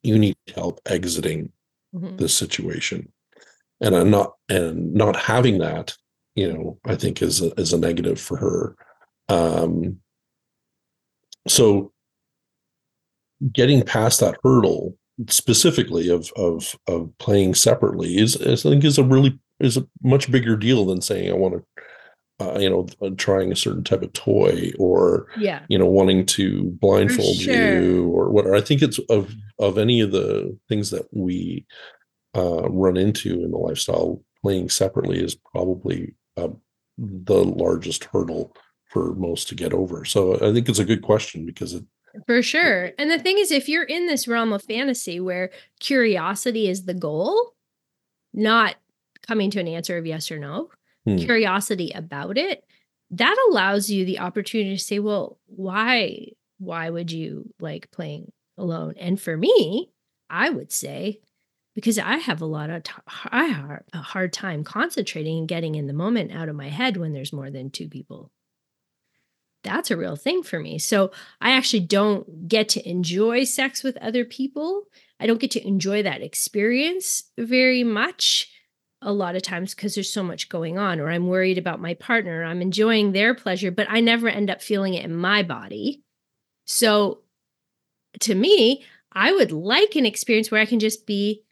you 0.04 0.20
need 0.20 0.36
help 0.54 0.80
exiting 0.86 1.52
Mhm. 1.96 2.18
this 2.18 2.34
situation 2.36 3.12
and 3.82 3.96
i'm 3.96 4.12
not 4.12 4.34
and 4.48 4.94
not 4.94 5.16
having 5.16 5.58
that 5.58 5.96
you 6.36 6.52
know 6.52 6.78
i 6.86 6.96
think 6.96 7.22
is 7.22 7.42
a, 7.42 7.52
is 7.60 7.74
a 7.74 7.78
negative 7.78 8.20
for 8.20 8.38
her 8.38 8.76
um 9.30 10.00
so 11.48 11.92
getting 13.54 13.82
past 13.82 14.20
that 14.20 14.38
hurdle 14.44 14.96
specifically 15.28 16.10
of 16.10 16.32
of 16.36 16.76
of 16.88 17.10
playing 17.18 17.56
separately 17.56 18.18
is, 18.18 18.36
is 18.36 18.66
i 18.66 18.70
think 18.70 18.84
is 18.84 18.98
a 18.98 19.04
really 19.04 19.40
is 19.60 19.76
a 19.78 19.88
much 20.04 20.32
bigger 20.32 20.56
deal 20.56 20.86
than 20.86 21.02
saying 21.02 21.30
i 21.30 21.34
want 21.34 21.54
to 21.56 21.64
uh, 22.40 22.58
you 22.60 22.70
know 22.70 22.88
uh, 23.02 23.10
trying 23.18 23.52
a 23.52 23.56
certain 23.56 23.84
type 23.84 24.02
of 24.02 24.14
toy 24.14 24.72
or 24.80 25.28
Yeah. 25.38 25.62
you 25.70 25.78
know 25.78 25.86
wanting 25.86 26.26
to 26.28 26.64
blindfold 26.82 27.36
sure. 27.38 27.54
you 27.82 28.10
or 28.10 28.30
whatever 28.30 28.56
i 28.56 28.62
think 28.62 28.82
it's 28.82 29.00
of 29.10 29.34
of 29.60 29.78
any 29.78 30.00
of 30.02 30.12
the 30.12 30.58
things 30.70 30.90
that 30.92 31.08
we 31.12 31.66
uh 32.36 32.70
run 32.70 32.96
into 32.98 33.44
in 33.44 33.52
the 33.52 33.58
lifestyle 33.58 34.24
playing 34.42 34.70
separately 34.70 35.22
is 35.22 35.36
probably 35.36 36.16
uh, 36.38 36.48
the 36.98 37.44
largest 37.44 38.06
hurdle 38.06 38.56
for 38.86 39.14
most 39.16 39.48
to 39.50 39.56
get 39.56 39.74
over 39.74 40.06
so 40.06 40.36
i 40.36 40.54
think 40.54 40.70
it's 40.70 40.80
a 40.80 40.86
good 40.86 41.02
question 41.02 41.46
because 41.46 41.74
it 41.74 41.84
For 42.26 42.42
sure. 42.42 42.92
And 42.98 43.12
the 43.12 43.20
thing 43.20 43.38
is, 43.38 43.52
if 43.52 43.70
you're 43.70 43.84
in 43.84 44.08
this 44.08 44.28
realm 44.28 44.52
of 44.52 44.64
fantasy 44.64 45.20
where 45.20 45.52
curiosity 45.80 46.68
is 46.68 46.86
the 46.86 46.96
goal, 46.96 47.54
not 48.34 48.76
coming 49.28 49.52
to 49.52 49.60
an 49.60 49.68
answer 49.68 49.96
of 49.98 50.08
yes 50.08 50.32
or 50.32 50.40
no, 50.40 50.70
Hmm. 51.18 51.26
curiosity 51.26 51.92
about 51.94 52.38
it, 52.38 52.64
that 53.12 53.36
allows 53.50 53.90
you 53.90 54.06
the 54.06 54.20
opportunity 54.20 54.76
to 54.78 54.84
say, 54.84 55.00
well, 55.00 55.40
why? 55.46 56.28
Why 56.60 56.90
would 56.90 57.12
you 57.12 57.54
like 57.60 57.92
playing 57.92 58.32
alone? 58.58 58.96
And 58.98 59.20
for 59.20 59.36
me, 59.36 59.90
I 60.30 60.50
would 60.50 60.72
say, 60.72 61.20
because 61.74 61.98
I 61.98 62.18
have 62.18 62.42
a 62.42 62.46
lot 62.46 62.70
of, 62.70 62.84
t- 62.84 62.92
I 63.32 63.46
have 63.46 63.84
a 63.94 63.98
hard 64.00 64.34
time 64.34 64.64
concentrating 64.64 65.40
and 65.40 65.48
getting 65.48 65.76
in 65.76 65.88
the 65.88 65.94
moment 65.94 66.32
out 66.34 66.50
of 66.50 66.56
my 66.56 66.70
head 66.70 66.98
when 66.98 67.14
there's 67.14 67.34
more 67.34 67.50
than 67.50 67.70
two 67.70 67.88
people. 67.88 68.32
That's 69.64 69.92
a 69.92 69.98
real 69.98 70.16
thing 70.16 70.44
for 70.44 70.60
me. 70.60 70.80
So 70.80 71.12
I 71.42 71.52
actually 71.52 71.82
don't 71.82 72.48
get 72.48 72.70
to 72.70 72.90
enjoy 72.90 73.44
sex 73.44 73.84
with 73.84 73.98
other 73.98 74.24
people. 74.24 74.84
I 75.20 75.28
don't 75.28 75.40
get 75.40 75.52
to 75.52 75.68
enjoy 75.68 76.04
that 76.04 76.22
experience 76.22 77.24
very 77.38 77.84
much 77.84 78.50
a 79.02 79.14
lot 79.14 79.36
of 79.36 79.42
times 79.42 79.74
because 79.74 79.96
there's 79.96 80.12
so 80.12 80.24
much 80.24 80.50
going 80.50 80.78
on, 80.78 81.00
or 81.00 81.10
I'm 81.10 81.28
worried 81.28 81.58
about 81.58 81.82
my 81.82 81.94
partner. 81.94 82.44
I'm 82.44 82.62
enjoying 82.62 83.12
their 83.12 83.34
pleasure, 83.34 83.72
but 83.72 83.88
I 83.90 84.00
never 84.02 84.28
end 84.28 84.50
up 84.50 84.62
feeling 84.62 84.94
it 84.94 85.06
in 85.06 85.16
my 85.16 85.44
body. 85.44 86.02
So 86.66 87.20
to 88.22 88.36
me, 88.36 88.84
I 89.14 89.32
would 89.32 89.52
like 89.52 89.96
an 89.96 90.06
experience 90.06 90.52
where 90.52 90.62
I 90.62 90.66
can 90.66 90.80
just 90.80 91.06
be 91.06 91.44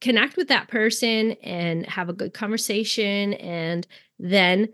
connect 0.00 0.36
with 0.36 0.48
that 0.48 0.68
person 0.68 1.32
and 1.42 1.86
have 1.86 2.08
a 2.08 2.12
good 2.12 2.34
conversation 2.34 3.34
and 3.34 3.86
then 4.18 4.68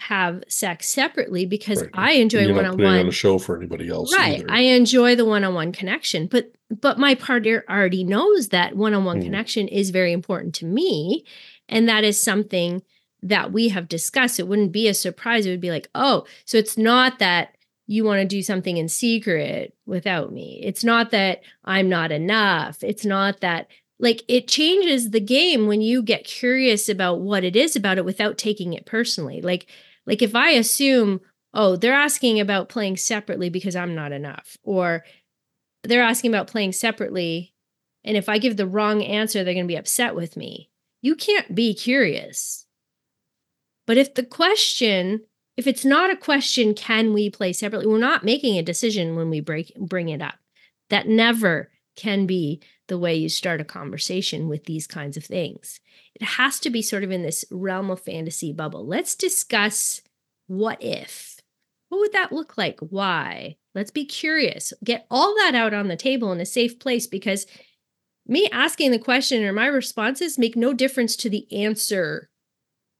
have 0.00 0.42
sex 0.48 0.88
separately 0.88 1.46
because 1.46 1.80
Right. 1.80 1.90
I 1.94 2.12
enjoy 2.14 2.52
one 2.52 2.64
on 2.66 2.72
putting 2.72 2.86
on 2.86 2.96
one 2.98 3.08
a 3.08 3.12
show 3.12 3.38
for 3.38 3.56
anybody 3.56 3.88
else 3.88 4.14
right 4.16 4.40
either. 4.40 4.50
i 4.50 4.60
enjoy 4.60 5.14
the 5.16 5.24
one-on-one 5.24 5.72
connection 5.72 6.26
but 6.26 6.52
but 6.80 6.98
my 6.98 7.14
partner 7.14 7.64
already 7.70 8.04
knows 8.04 8.48
that 8.48 8.76
one-on-one 8.76 9.20
Mhm. 9.20 9.24
connection 9.24 9.68
is 9.68 9.90
very 9.90 10.12
important 10.12 10.54
to 10.56 10.66
me 10.66 11.24
and 11.68 11.88
that 11.88 12.04
is 12.04 12.20
something 12.20 12.82
that 13.22 13.52
we 13.52 13.68
have 13.68 13.88
discussed 13.88 14.38
it 14.38 14.48
wouldn't 14.48 14.72
be 14.72 14.88
a 14.88 14.94
surprise 14.94 15.46
it 15.46 15.50
would 15.50 15.60
be 15.60 15.70
like 15.70 15.88
oh 15.94 16.24
so 16.44 16.58
it's 16.58 16.76
not 16.76 17.18
that 17.20 17.54
you 17.86 18.04
want 18.04 18.20
to 18.20 18.26
do 18.26 18.42
something 18.42 18.76
in 18.76 18.88
secret 18.88 19.74
without 19.86 20.32
me 20.32 20.60
it's 20.62 20.84
not 20.84 21.10
that 21.12 21.40
i'm 21.64 21.88
not 21.88 22.10
enough 22.12 22.82
it's 22.82 23.04
not 23.06 23.40
that 23.40 23.68
like 23.98 24.22
it 24.28 24.48
changes 24.48 25.10
the 25.10 25.20
game 25.20 25.66
when 25.66 25.80
you 25.80 26.02
get 26.02 26.24
curious 26.24 26.88
about 26.88 27.20
what 27.20 27.44
it 27.44 27.54
is 27.54 27.76
about 27.76 27.98
it 27.98 28.04
without 28.04 28.36
taking 28.36 28.72
it 28.72 28.86
personally 28.86 29.40
like 29.40 29.66
like 30.06 30.20
if 30.20 30.34
i 30.34 30.50
assume 30.50 31.20
oh, 31.54 31.76
they're 31.76 31.94
asking 31.94 32.40
about 32.40 32.68
playing 32.68 32.96
separately 32.96 33.48
because 33.48 33.76
I'm 33.76 33.94
not 33.94 34.12
enough. 34.12 34.58
Or 34.64 35.04
they're 35.84 36.02
asking 36.02 36.32
about 36.32 36.48
playing 36.48 36.72
separately. 36.72 37.54
And 38.02 38.16
if 38.16 38.28
I 38.28 38.38
give 38.38 38.56
the 38.56 38.66
wrong 38.66 39.02
answer, 39.02 39.44
they're 39.44 39.54
going 39.54 39.66
to 39.66 39.72
be 39.72 39.78
upset 39.78 40.14
with 40.14 40.36
me. 40.36 40.68
You 41.00 41.14
can't 41.14 41.54
be 41.54 41.72
curious. 41.72 42.66
But 43.86 43.96
if 43.96 44.14
the 44.14 44.24
question, 44.24 45.20
if 45.56 45.66
it's 45.66 45.84
not 45.84 46.10
a 46.10 46.16
question, 46.16 46.74
can 46.74 47.14
we 47.14 47.30
play 47.30 47.52
separately? 47.52 47.86
We're 47.86 47.98
not 47.98 48.24
making 48.24 48.58
a 48.58 48.62
decision 48.62 49.14
when 49.14 49.30
we 49.30 49.40
break 49.40 49.72
bring 49.78 50.08
it 50.08 50.20
up. 50.20 50.34
That 50.90 51.06
never 51.06 51.70
can 51.96 52.26
be 52.26 52.60
the 52.88 52.98
way 52.98 53.14
you 53.14 53.28
start 53.28 53.60
a 53.60 53.64
conversation 53.64 54.48
with 54.48 54.64
these 54.64 54.86
kinds 54.86 55.16
of 55.16 55.24
things. 55.24 55.80
It 56.14 56.22
has 56.22 56.60
to 56.60 56.70
be 56.70 56.82
sort 56.82 57.04
of 57.04 57.10
in 57.10 57.22
this 57.22 57.44
realm 57.50 57.90
of 57.90 58.00
fantasy 58.00 58.52
bubble. 58.52 58.86
Let's 58.86 59.14
discuss 59.14 60.02
what 60.46 60.82
if. 60.82 61.36
What 61.88 61.98
would 62.00 62.12
that 62.12 62.32
look 62.32 62.58
like? 62.58 62.78
Why? 62.80 63.56
Let's 63.74 63.90
be 63.90 64.04
curious. 64.04 64.72
Get 64.82 65.06
all 65.10 65.34
that 65.36 65.54
out 65.54 65.72
on 65.74 65.88
the 65.88 65.96
table 65.96 66.32
in 66.32 66.40
a 66.40 66.46
safe 66.46 66.78
place 66.78 67.06
because 67.06 67.46
me 68.26 68.48
asking 68.52 68.90
the 68.90 68.98
question 68.98 69.44
or 69.44 69.52
my 69.52 69.66
responses 69.66 70.38
make 70.38 70.56
no 70.56 70.72
difference 70.72 71.16
to 71.16 71.30
the 71.30 71.46
answer 71.52 72.30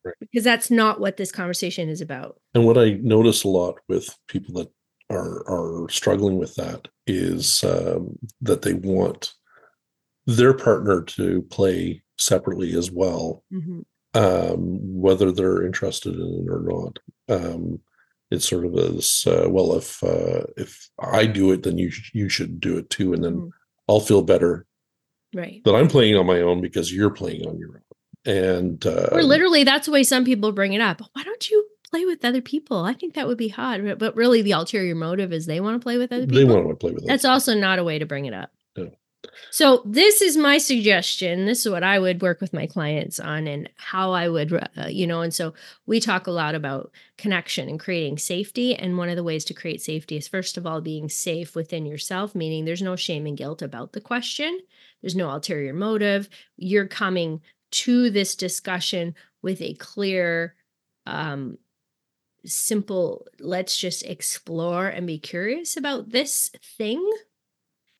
Right. 0.04 0.14
because 0.20 0.44
that's 0.44 0.70
not 0.70 1.00
what 1.00 1.16
this 1.16 1.32
conversation 1.32 1.88
is 1.88 2.02
about. 2.02 2.38
And 2.54 2.66
what 2.66 2.76
I 2.76 2.98
notice 3.02 3.42
a 3.42 3.48
lot 3.48 3.78
with 3.88 4.14
people 4.28 4.52
that 4.56 4.70
are 5.08 5.48
are 5.48 5.88
struggling 5.88 6.36
with 6.36 6.54
that 6.56 6.88
is 7.06 7.64
um, 7.64 8.18
that 8.42 8.60
they 8.62 8.74
want 8.74 9.32
their 10.26 10.54
partner 10.54 11.02
to 11.02 11.42
play 11.50 12.02
separately 12.18 12.74
as 12.76 12.90
well, 12.90 13.42
um, 14.14 14.78
whether 15.00 15.32
they're 15.32 15.64
interested 15.66 16.14
in 16.14 16.44
it 16.46 16.50
or 16.50 16.60
not. 16.62 16.98
Um, 17.28 17.80
it's 18.30 18.48
sort 18.48 18.64
of 18.64 18.74
as 18.76 19.24
uh, 19.26 19.48
well 19.48 19.76
if 19.76 20.02
uh, 20.02 20.44
if 20.56 20.88
I 20.98 21.26
do 21.26 21.52
it, 21.52 21.62
then 21.62 21.78
you 21.78 21.90
sh- 21.90 22.10
you 22.14 22.28
should 22.28 22.60
do 22.60 22.76
it 22.78 22.90
too, 22.90 23.12
and 23.12 23.22
then 23.22 23.36
Mhm. 23.36 23.50
I'll 23.88 24.00
feel 24.00 24.22
better 24.22 24.66
Right. 25.34 25.62
that 25.64 25.74
I'm 25.74 25.88
playing 25.88 26.16
on 26.16 26.26
my 26.26 26.40
own 26.40 26.60
because 26.60 26.92
you're 26.92 27.10
playing 27.10 27.46
on 27.46 27.58
your 27.58 27.76
own. 27.76 27.80
And 28.26 28.84
uh, 28.86 29.08
Or 29.12 29.22
literally, 29.22 29.62
that's 29.64 29.86
the 29.86 29.92
way 29.92 30.02
some 30.02 30.24
people 30.24 30.52
bring 30.52 30.72
it 30.72 30.80
up. 30.80 31.02
Why 31.12 31.22
don't 31.22 31.50
you 31.50 31.66
play 31.90 32.06
with 32.06 32.24
other 32.24 32.40
people? 32.40 32.78
I 32.78 32.94
think 32.94 33.14
that 33.14 33.26
would 33.28 33.36
be 33.36 33.48
hot. 33.48 33.80
But 33.98 34.16
really, 34.16 34.40
the 34.42 34.52
ulterior 34.52 34.94
motive 34.94 35.32
is 35.32 35.44
they 35.46 35.60
want 35.60 35.78
to 35.80 35.84
play 35.84 35.98
with 35.98 36.10
other 36.12 36.26
people. 36.26 36.38
they 36.38 36.44
want 36.44 36.68
to 36.70 36.74
play 36.76 36.92
with 36.92 37.04
That's 37.06 37.26
also 37.26 37.54
not 37.54 37.78
a 37.78 37.84
way 37.84 37.98
to 37.98 38.06
bring 38.06 38.24
it 38.24 38.32
up. 38.34 38.50
No. 38.76 38.90
So, 39.50 39.82
this 39.84 40.20
is 40.20 40.36
my 40.36 40.58
suggestion. 40.58 41.46
This 41.46 41.64
is 41.64 41.72
what 41.72 41.82
I 41.82 41.98
would 41.98 42.22
work 42.22 42.40
with 42.40 42.52
my 42.52 42.66
clients 42.66 43.20
on 43.20 43.46
and 43.46 43.68
how 43.76 44.12
I 44.12 44.28
would, 44.28 44.52
uh, 44.52 44.86
you 44.88 45.06
know. 45.06 45.20
And 45.20 45.32
so, 45.32 45.54
we 45.86 46.00
talk 46.00 46.26
a 46.26 46.32
lot 46.32 46.54
about 46.54 46.92
connection 47.18 47.68
and 47.68 47.78
creating 47.78 48.18
safety. 48.18 48.74
And 48.74 48.98
one 48.98 49.08
of 49.08 49.16
the 49.16 49.24
ways 49.24 49.44
to 49.46 49.54
create 49.54 49.80
safety 49.80 50.16
is, 50.16 50.28
first 50.28 50.56
of 50.56 50.66
all, 50.66 50.80
being 50.80 51.08
safe 51.08 51.54
within 51.54 51.86
yourself, 51.86 52.34
meaning 52.34 52.64
there's 52.64 52.82
no 52.82 52.96
shame 52.96 53.26
and 53.26 53.36
guilt 53.36 53.62
about 53.62 53.92
the 53.92 54.00
question, 54.00 54.60
there's 55.00 55.16
no 55.16 55.30
ulterior 55.30 55.72
motive. 55.72 56.28
You're 56.56 56.88
coming 56.88 57.40
to 57.72 58.10
this 58.10 58.34
discussion 58.34 59.14
with 59.42 59.60
a 59.60 59.74
clear, 59.74 60.54
um, 61.06 61.58
simple, 62.46 63.26
let's 63.40 63.76
just 63.76 64.04
explore 64.04 64.88
and 64.88 65.06
be 65.06 65.18
curious 65.18 65.76
about 65.76 66.10
this 66.10 66.50
thing. 66.76 67.10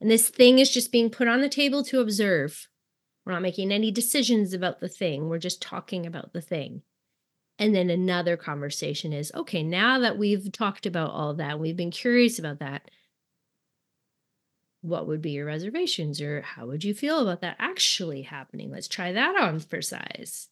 And 0.05 0.11
this 0.11 0.29
thing 0.29 0.59
is 0.59 0.69
just 0.69 0.93
being 0.93 1.09
put 1.09 1.29
on 1.29 1.41
the 1.41 1.49
table 1.49 1.83
to 1.85 2.01
observe. 2.01 2.69
We're 3.25 3.33
not 3.33 3.41
making 3.41 3.73
any 3.73 3.91
decisions 3.91 4.53
about 4.53 4.81
the 4.81 4.89
thing. 4.91 5.31
We're 5.31 5.39
just 5.39 5.63
talking 5.63 6.05
about 6.05 6.35
the 6.35 6.43
thing. 6.43 6.83
And 7.59 7.75
then 7.75 7.89
another 7.89 8.37
conversation 8.37 9.15
is 9.15 9.33
okay, 9.35 9.63
now 9.63 10.01
that 10.01 10.19
we've 10.19 10.53
talked 10.53 10.85
about 10.85 11.13
all 11.13 11.33
that, 11.37 11.59
we've 11.59 11.79
been 11.79 11.91
curious 11.91 12.39
about 12.39 12.59
that, 12.59 12.91
what 14.83 15.07
would 15.07 15.23
be 15.23 15.31
your 15.31 15.47
reservations 15.47 16.21
or 16.21 16.43
how 16.43 16.67
would 16.67 16.85
you 16.85 16.93
feel 16.93 17.21
about 17.21 17.41
that 17.41 17.57
actually 17.59 18.21
happening? 18.21 18.71
Let's 18.71 18.89
try 18.89 19.13
that 19.13 19.41
on 19.41 19.59
for 19.59 19.81
size. 19.81 20.51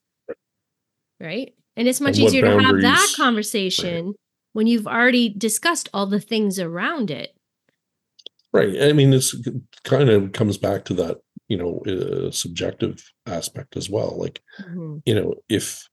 Right? 1.20 1.52
And 1.76 1.86
it's 1.86 2.00
much 2.00 2.16
And 2.16 2.24
easier 2.24 2.46
to 2.46 2.58
have 2.58 2.80
that 2.80 3.12
conversation 3.18 4.14
when 4.54 4.66
you've 4.66 4.86
already 4.86 5.28
discussed 5.28 5.90
all 5.92 6.06
the 6.06 6.20
things 6.20 6.58
around 6.58 7.10
it. 7.10 7.36
Right. 8.52 8.82
I 8.82 8.92
mean, 8.92 9.12
it's 9.14 9.34
kind 9.84 10.10
of 10.10 10.32
comes 10.32 10.58
back 10.58 10.84
to 10.86 10.94
that, 10.94 11.18
you 11.48 11.56
know, 11.56 11.80
uh, 11.86 12.30
subjective 12.30 13.02
aspect 13.26 13.76
as 13.76 13.88
well. 13.88 14.16
Like, 14.18 14.42
Mhm. 14.60 15.02
you 15.06 15.14
know, 15.14 15.34
if 15.48 15.88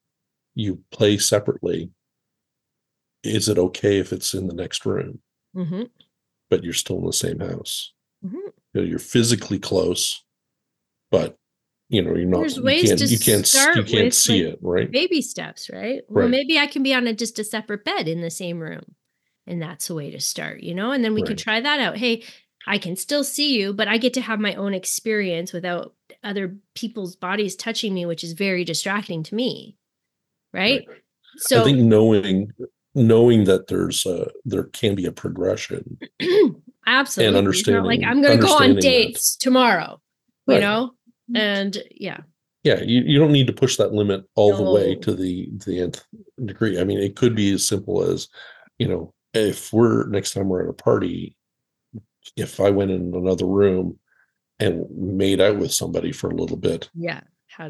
you 0.55 0.83
play 0.91 1.17
separately, 1.17 1.91
is 3.23 3.49
it 3.49 3.57
okay 3.57 3.99
if 3.99 4.13
it's 4.13 4.33
in 4.33 4.47
the 4.47 4.53
next 4.53 4.85
room, 4.85 5.19
Mhm. 5.55 5.89
but 6.49 6.63
you're 6.63 6.73
still 6.73 6.99
in 6.99 7.05
the 7.05 7.13
same 7.13 7.39
house? 7.39 7.93
Mhm. 8.25 8.33
You 8.73 8.81
know, 8.81 8.83
you're 8.83 8.99
physically 8.99 9.59
close, 9.59 10.23
but 11.11 11.37
you 11.89 12.01
know 12.01 12.15
you're 12.15 12.25
not 12.27 12.41
There's 12.41 12.57
you 12.57 12.63
ways 12.63 12.89
can't 12.89 12.99
to 12.99 13.05
you 13.07 13.19
can't 13.19 13.47
start 13.47 13.77
you 13.77 13.83
can't 13.83 14.05
with, 14.05 14.13
see 14.13 14.45
like, 14.45 14.53
it 14.53 14.59
right 14.61 14.91
baby 14.91 15.21
steps, 15.21 15.69
right? 15.71 16.03
Well, 16.09 16.25
Right. 16.25 16.31
maybe 16.31 16.57
I 16.59 16.67
can 16.67 16.83
be 16.83 16.93
on 16.93 17.07
a, 17.07 17.13
just 17.13 17.39
a 17.39 17.43
separate 17.43 17.85
bed 17.85 18.07
in 18.07 18.21
the 18.21 18.31
same 18.31 18.59
room. 18.59 18.95
And 19.47 19.61
that's 19.61 19.89
a 19.89 19.95
way 19.95 20.11
to 20.11 20.19
start, 20.19 20.61
you 20.61 20.75
know? 20.75 20.91
And 20.91 21.03
then 21.03 21.13
we 21.15 21.23
could 21.23 21.37
Right. 21.37 21.43
try 21.43 21.61
that 21.61 21.79
out. 21.79 21.97
Hey, 21.97 22.23
I 22.67 22.77
can 22.77 22.95
still 22.95 23.23
see 23.23 23.57
you, 23.57 23.73
but 23.73 23.87
I 23.87 23.97
get 23.97 24.13
to 24.15 24.21
have 24.21 24.39
my 24.39 24.53
own 24.55 24.73
experience 24.73 25.53
without 25.53 25.93
other 26.23 26.55
people's 26.75 27.15
bodies 27.15 27.55
touching 27.55 27.93
me, 27.93 28.05
which 28.05 28.23
is 28.23 28.33
very 28.33 28.63
distracting 28.63 29.23
to 29.23 29.35
me. 29.35 29.75
Right? 30.53 30.85
So 31.37 31.61
i 31.61 31.63
think 31.63 31.77
knowing 31.79 32.51
knowing 32.95 33.43
that 33.45 33.67
there's 33.67 34.05
a 34.05 34.27
there 34.45 34.63
can 34.63 34.95
be 34.95 35.05
a 35.05 35.11
progression 35.11 35.97
absolutely. 36.87 37.49
It's 37.49 37.67
not 37.67 37.85
like 37.85 38.01
I'm 38.03 38.21
going 38.21 38.39
to 38.39 38.45
go 38.45 38.53
on 38.53 38.63
understanding 38.63 38.75
that. 38.75 38.81
dates 38.81 39.35
tomorrow, 39.35 40.01
you 40.47 40.55
Right. 40.55 40.61
know? 40.61 40.91
Mm. 41.31 41.37
And 41.37 41.83
yeah, 41.91 42.21
yeah 42.63 42.81
you, 42.81 43.01
you 43.01 43.19
don't 43.19 43.31
need 43.31 43.47
to 43.47 43.53
push 43.53 43.77
that 43.77 43.93
limit 43.93 44.23
all 44.35 44.55
the 44.57 44.63
way 44.71 44.95
to 44.95 45.13
the 45.13 45.49
to 45.59 45.69
the 45.69 45.79
nth 45.81 46.03
degree 46.45 46.79
i 46.79 46.83
mean 46.83 46.99
it 46.99 47.15
could 47.15 47.35
be 47.35 47.53
as 47.53 47.65
simple 47.65 48.01
as 48.03 48.27
you 48.79 48.87
know 48.87 49.13
if 49.33 49.71
we're 49.71 50.07
next 50.07 50.33
time 50.33 50.49
we're 50.49 50.63
at 50.63 50.69
a 50.69 50.73
party 50.73 51.35
if 52.35 52.59
i 52.59 52.69
went 52.69 52.91
in 52.91 53.13
another 53.15 53.45
room 53.45 53.97
and 54.59 54.85
made 54.91 55.39
out 55.41 55.57
with 55.57 55.71
somebody 55.71 56.11
for 56.11 56.29
a 56.29 56.35
little 56.35 56.57
bit 56.57 56.89
yeah. 56.95 57.21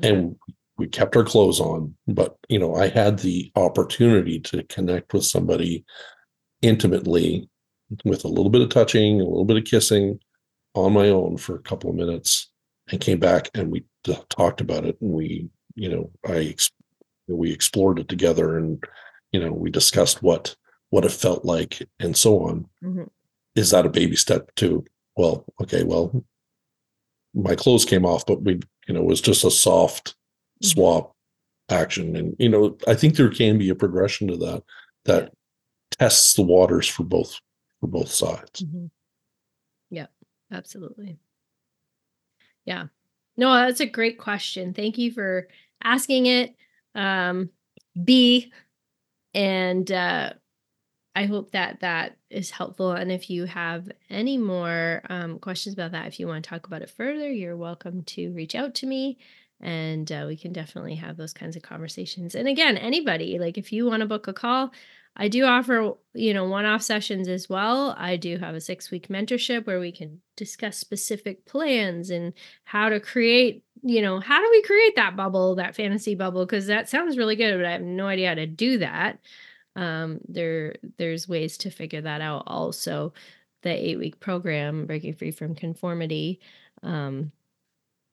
And 0.09 0.35
we 0.77 0.88
kept 0.88 1.15
our 1.15 1.23
clothes 1.23 1.59
on 1.59 1.95
but 2.07 2.38
you 2.47 2.57
know 2.59 2.76
i 2.76 2.88
had 2.88 3.19
the 3.19 3.51
opportunity 3.55 4.39
to 4.39 4.63
connect 4.63 5.13
with 5.13 5.26
somebody 5.26 5.84
intimately 6.61 7.49
with 8.05 8.23
a 8.23 8.27
little 8.27 8.49
bit 8.49 8.61
of 8.61 8.69
touching 8.69 9.19
a 9.19 9.23
little 9.23 9.45
bit 9.45 9.57
of 9.57 9.63
kissing 9.63 10.19
on 10.76 10.93
my 10.93 11.09
own 11.09 11.38
for 11.38 11.55
a 11.55 11.61
couple 11.61 11.89
of 11.89 11.95
minutes 11.95 12.51
and 12.91 13.01
came 13.01 13.19
back 13.19 13.49
and 13.53 13.71
we 13.71 13.84
talked 14.30 14.61
about 14.61 14.85
it 14.85 14.97
and 15.01 15.11
we 15.11 15.49
you 15.76 15.89
know 15.89 16.11
i 16.27 16.55
we 17.27 17.51
explored 17.51 17.99
it 17.99 18.07
together 18.07 18.57
and 18.57 18.84
you 19.31 19.39
know 19.39 19.51
we 19.51 19.69
discussed 19.69 20.21
what 20.23 20.55
what 20.91 21.05
it 21.05 21.11
felt 21.11 21.45
like 21.45 21.81
and 21.99 22.15
so 22.15 22.39
on 22.43 22.65
Mhm. 22.84 23.09
Is 23.60 23.72
that 23.72 23.86
a 23.86 23.90
baby 23.90 24.15
step 24.15 24.53
to 24.56 24.84
well 25.18 25.45
okay 25.61 25.84
well 25.84 26.23
my 27.34 27.56
clothes 27.56 27.86
came 27.86 28.06
off 28.06 28.26
but 28.26 28.41
we 28.41 28.60
you 28.88 28.94
know 28.94 29.02
it 29.02 29.06
was 29.06 29.22
just 29.22 29.44
a 29.44 29.52
soft 29.52 30.15
Mhm. 30.64 30.68
swap 30.68 31.15
action 31.69 32.15
and 32.15 32.36
you 32.40 32.49
know 32.49 32.77
i 32.88 32.95
think 32.95 33.15
there 33.15 33.30
can 33.30 33.57
be 33.57 33.69
a 33.69 33.76
progression 33.76 34.27
to 34.27 34.38
that 34.38 34.64
that 35.06 35.34
tests 35.91 36.34
the 36.34 36.41
waters 36.41 36.88
for 36.88 37.03
both 37.03 37.40
for 37.80 37.88
both 37.88 38.10
sides 38.11 38.64
Mhm. 38.64 38.90
Yeah, 39.91 40.07
absolutely. 40.52 41.18
Yeah. 42.65 42.88
No, 43.38 43.53
that's 43.56 43.80
a 43.80 43.88
great 43.88 44.19
question. 44.19 44.73
Thank 44.76 44.99
you 44.99 45.11
for 45.11 45.48
asking 45.84 46.27
it. 46.27 46.56
Um, 46.94 47.49
B, 48.03 48.52
and 49.34 49.91
uh, 49.91 50.34
I 51.19 51.25
hope 51.25 51.51
that 51.51 51.81
that 51.81 52.15
is 52.29 52.49
helpful. 52.49 52.93
And 52.93 53.11
if 53.11 53.29
you 53.29 53.43
have 53.43 53.91
any 54.09 54.37
more 54.37 55.01
um, 55.09 55.37
questions 55.39 55.73
about 55.73 55.91
that, 55.91 56.07
if 56.07 56.17
you 56.17 56.27
want 56.27 56.45
to 56.45 56.49
talk 56.49 56.65
about 56.65 56.81
it 56.81 56.89
further, 56.89 57.29
you're 57.29 57.57
welcome 57.57 58.03
to 58.03 58.31
reach 58.31 58.55
out 58.55 58.73
to 58.75 58.87
me 58.87 59.17
and 59.59 60.09
uh, 60.09 60.23
we 60.25 60.37
can 60.37 60.53
definitely 60.53 60.95
have 60.95 61.17
those 61.17 61.33
kinds 61.33 61.57
of 61.57 61.61
conversations. 61.61 62.35
And 62.35 62.47
again, 62.47 62.77
anybody, 62.77 63.37
like 63.37 63.57
if 63.57 63.73
you 63.73 63.85
want 63.85 63.99
to 63.99 64.05
book 64.05 64.29
a 64.29 64.33
call, 64.33 64.71
I 65.17 65.27
do 65.27 65.43
offer, 65.43 65.95
you 66.13 66.33
know, 66.33 66.45
one-off 66.45 66.83
sessions 66.83 67.27
as 67.27 67.49
well. 67.49 67.93
I 67.97 68.15
do 68.15 68.37
have 68.37 68.55
a 68.55 68.61
six-week 68.61 69.09
mentorship 69.09 69.67
where 69.67 69.81
we 69.81 69.91
can 69.91 70.21
discuss 70.37 70.77
specific 70.77 71.45
plans 71.45 72.09
and 72.11 72.31
how 72.63 72.87
to 72.87 73.01
create, 73.01 73.65
you 73.83 74.01
know, 74.01 74.21
how 74.21 74.39
do 74.39 74.47
we 74.49 74.61
create 74.61 74.95
that 74.95 75.17
bubble, 75.17 75.55
that 75.55 75.75
fantasy 75.75 76.15
bubble? 76.15 76.45
Because 76.45 76.67
that 76.67 76.87
sounds 76.87 77.17
really 77.17 77.35
good, 77.35 77.57
but 77.57 77.65
I 77.65 77.73
have 77.73 77.81
no 77.81 78.07
idea 78.07 78.29
how 78.29 78.35
to 78.35 78.47
do 78.47 78.77
that. 78.77 79.19
Um, 79.80 80.19
there, 80.27 80.76
there's 80.97 81.30
ways 81.30 81.57
to 81.60 81.69
figure 81.69 82.01
that 82.01 82.19
out. 82.19 82.43
Also, 82.47 83.14
the 83.61 83.69
eight-week 83.69 84.19
program, 84.19 84.85
Breaking 84.85 85.14
Free 85.14 85.31
from 85.31 85.56
Conformity, 85.56 86.41
um, 86.84 87.31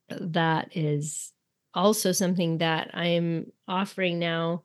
that 0.09 0.77
is 0.77 1.33
also 1.75 2.13
something 2.13 2.59
that 2.59 2.91
I'm 2.95 3.51
offering 3.67 4.19
now 4.19 4.63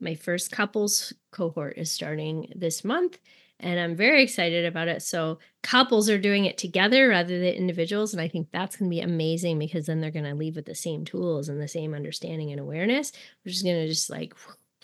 my 0.00 0.14
first 0.14 0.50
couples 0.50 1.12
cohort 1.30 1.74
is 1.76 1.90
starting 1.90 2.52
this 2.54 2.84
month 2.84 3.18
and 3.60 3.78
I'm 3.78 3.94
very 3.94 4.22
excited 4.22 4.64
about 4.64 4.88
it. 4.88 5.02
So 5.02 5.38
couples 5.62 6.10
are 6.10 6.18
doing 6.18 6.44
it 6.44 6.58
together 6.58 7.08
rather 7.08 7.38
than 7.38 7.54
individuals 7.54 8.12
and 8.12 8.20
I 8.20 8.28
think 8.28 8.48
that's 8.50 8.76
going 8.76 8.90
to 8.90 8.94
be 8.94 9.00
amazing 9.00 9.58
because 9.58 9.86
then 9.86 10.00
they're 10.00 10.10
going 10.10 10.24
to 10.24 10.34
leave 10.34 10.56
with 10.56 10.66
the 10.66 10.74
same 10.74 11.04
tools 11.04 11.48
and 11.48 11.60
the 11.60 11.68
same 11.68 11.94
understanding 11.94 12.50
and 12.50 12.60
awareness, 12.60 13.12
which 13.44 13.54
is 13.54 13.62
going 13.62 13.76
to 13.76 13.88
just 13.88 14.10
like 14.10 14.34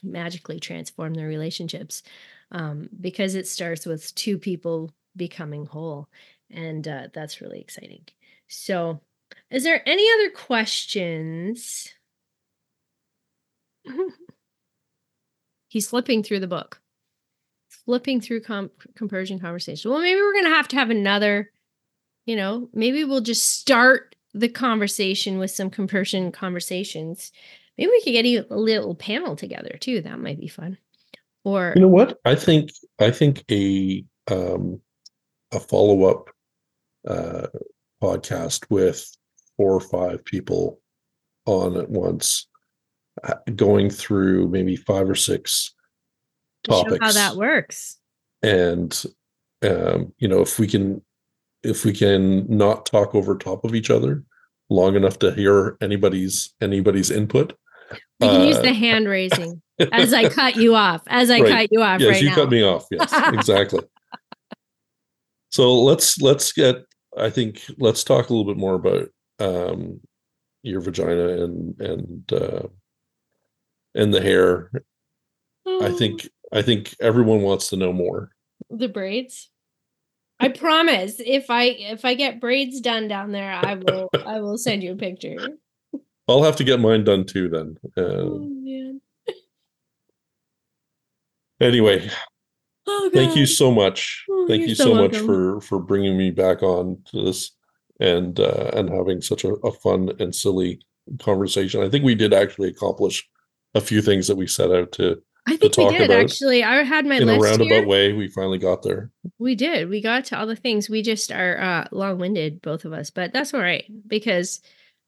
magically 0.02 0.60
transform 0.60 1.14
their 1.14 1.28
relationships. 1.28 2.02
Um, 2.52 2.88
because 3.00 3.36
it 3.36 3.46
starts 3.46 3.86
with 3.86 4.12
two 4.16 4.36
people 4.36 4.90
becoming 5.16 5.66
whole 5.66 6.08
and 6.50 6.86
uh, 6.86 7.08
that's 7.12 7.40
really 7.40 7.60
exciting. 7.60 8.04
So, 8.48 9.00
is 9.50 9.62
there 9.64 9.82
any 9.88 10.06
other 10.14 10.30
questions? 10.30 11.88
He's 15.68 15.88
flipping 15.88 16.22
through 16.22 16.40
the 16.40 16.48
book, 16.48 16.80
flipping 17.68 18.20
through 18.20 18.42
com- 18.42 18.70
compersion 18.96 19.38
conversation. 19.38 19.90
Well, 19.90 20.00
maybe 20.00 20.20
we're 20.20 20.32
going 20.32 20.44
to 20.44 20.50
have 20.56 20.68
to 20.68 20.76
have 20.76 20.90
another, 20.90 21.52
you 22.26 22.36
know, 22.36 22.68
maybe 22.74 23.04
we'll 23.04 23.20
just 23.20 23.60
start 23.60 24.16
the 24.34 24.48
conversation 24.48 25.38
with 25.38 25.50
some 25.50 25.70
compersion 25.70 26.32
conversations. 26.32 27.30
Maybe 27.80 27.90
we 27.90 28.02
could 28.02 28.12
get 28.12 28.46
a 28.50 28.56
little 28.56 28.94
panel 28.94 29.34
together 29.34 29.76
too. 29.80 30.02
That 30.02 30.20
might 30.20 30.38
be 30.38 30.48
fun. 30.48 30.76
Or, 31.42 31.72
you 31.74 31.80
know 31.80 31.88
what 31.88 32.18
i 32.26 32.34
think 32.34 32.70
i 32.98 33.10
think 33.10 33.44
a 33.50 34.04
um 34.30 34.78
a 35.52 35.58
follow-up 35.58 36.28
uh 37.08 37.46
podcast 38.02 38.66
with 38.68 39.10
four 39.56 39.72
or 39.72 39.80
five 39.80 40.22
people 40.26 40.82
on 41.46 41.78
at 41.78 41.88
once 41.88 42.46
uh, 43.24 43.34
going 43.56 43.88
through 43.88 44.48
maybe 44.48 44.76
five 44.76 45.08
or 45.08 45.14
six 45.14 45.74
show 46.66 46.82
topics 46.82 46.98
how 47.02 47.12
that 47.12 47.36
works. 47.36 47.96
and 48.42 49.04
um 49.62 50.12
you 50.18 50.28
know 50.28 50.42
if 50.42 50.58
we 50.58 50.66
can 50.66 51.00
if 51.62 51.86
we 51.86 51.94
can 51.94 52.46
not 52.54 52.84
talk 52.84 53.14
over 53.14 53.34
top 53.34 53.64
of 53.64 53.74
each 53.74 53.88
other 53.88 54.22
long 54.68 54.94
enough 54.94 55.18
to 55.20 55.32
hear 55.32 55.78
anybody's 55.80 56.54
anybody's 56.60 57.10
input 57.10 57.56
We 58.20 58.28
can 58.28 58.42
use 58.42 58.56
uh, 58.58 58.62
the 58.62 58.72
hand 58.72 59.08
raising 59.08 59.62
as 59.92 60.12
I 60.12 60.28
cut 60.28 60.56
you 60.56 60.74
off. 60.74 61.02
As 61.06 61.30
I 61.30 61.40
Right. 61.40 61.50
cut 61.52 61.68
you 61.70 61.80
off 61.82 62.00
yes 62.00 62.08
right 62.10 62.22
you 62.22 62.28
now. 62.28 62.34
cut 62.34 62.50
me 62.50 62.62
off 62.62 62.86
yes 62.90 63.12
exactly 63.32 63.82
so 65.50 65.74
let's 65.82 66.20
let's 66.20 66.52
get 66.52 66.76
i 67.18 67.28
think 67.28 67.62
let's 67.78 68.04
talk 68.04 68.28
a 68.28 68.32
little 68.32 68.44
bit 68.44 68.58
more 68.60 68.74
about 68.74 69.08
um 69.40 70.00
your 70.62 70.80
vagina 70.80 71.42
and 71.42 71.80
and 71.80 72.32
uh 72.32 72.62
and 73.94 74.14
the 74.14 74.20
hair 74.20 74.70
i 74.74 74.80
Oh, 75.66 75.92
think 75.92 76.28
i 76.52 76.62
think 76.62 76.94
everyone 77.00 77.42
wants 77.42 77.68
to 77.70 77.76
know 77.76 77.92
more 77.92 78.30
the 78.70 78.88
braids. 78.88 79.50
I 80.38 80.48
promise 80.48 81.16
if 81.18 81.50
I 81.50 81.64
if 81.64 82.04
I 82.04 82.14
get 82.14 82.40
braids 82.40 82.80
done 82.80 83.08
down 83.08 83.32
there, 83.32 83.52
I 83.52 83.74
will 83.74 84.10
I 84.24 84.40
will 84.40 84.56
send 84.56 84.82
you 84.82 84.92
a 84.92 84.96
picture. 84.96 85.36
I'll 86.30 86.42
have 86.42 86.56
to 86.56 86.64
get 86.64 86.80
mine 86.80 87.04
done 87.04 87.24
too 87.24 87.48
then 87.48 87.76
Oh 87.96 88.36
uh, 88.36 88.38
man. 88.38 89.00
anyway 91.60 92.08
Oh, 92.86 93.10
thank 93.12 93.36
you 93.36 93.46
so 93.46 93.70
much 93.70 94.24
Oh, 94.30 94.46
thank 94.48 94.66
you're 94.66 94.74
so 94.74 94.84
so 94.84 94.94
much 94.94 95.16
for 95.16 95.60
for 95.60 95.78
bringing 95.78 96.16
me 96.16 96.30
back 96.30 96.62
on 96.62 96.98
to 97.10 97.24
this 97.24 97.52
and 98.00 98.40
uh 98.40 98.70
and 98.74 98.88
having 98.88 99.20
such 99.20 99.44
a, 99.44 99.52
a 99.64 99.70
fun 99.70 100.10
and 100.18 100.34
silly 100.34 100.80
conversation 101.20 101.82
i 101.82 101.88
think 101.88 102.04
we 102.04 102.14
did 102.14 102.32
actually 102.32 102.68
accomplish 102.68 103.28
a 103.74 103.80
few 103.80 104.02
things 104.02 104.26
that 104.26 104.36
we 104.36 104.46
set 104.46 104.72
out 104.72 104.92
to 104.92 105.22
I 105.46 105.56
think 105.56 105.76
we 105.76 105.88
did 105.88 106.02
about 106.02 106.24
actually. 106.24 106.62
I 106.62 106.82
had 106.84 107.06
my 107.06 107.16
in 107.16 107.28
a 107.28 107.38
roundabout 107.38 107.74
here. 107.74 107.86
way 107.86 108.12
we 108.12 108.28
finally 108.28 108.58
got 108.58 108.82
there 108.82 109.10
We 109.38 109.54
did. 109.54 109.88
We 109.88 110.00
got 110.00 110.26
to 110.26 110.38
all 110.38 110.46
the 110.46 110.54
things. 110.54 110.88
We 110.88 111.02
just 111.02 111.32
are 111.32 111.58
uh, 111.58 111.88
long 111.90 112.18
winded, 112.18 112.60
both 112.62 112.84
of 112.84 112.92
us, 112.92 113.10
but 113.10 113.32
that's 113.32 113.54
all 113.54 113.60
right 113.60 113.84
because 114.06 114.60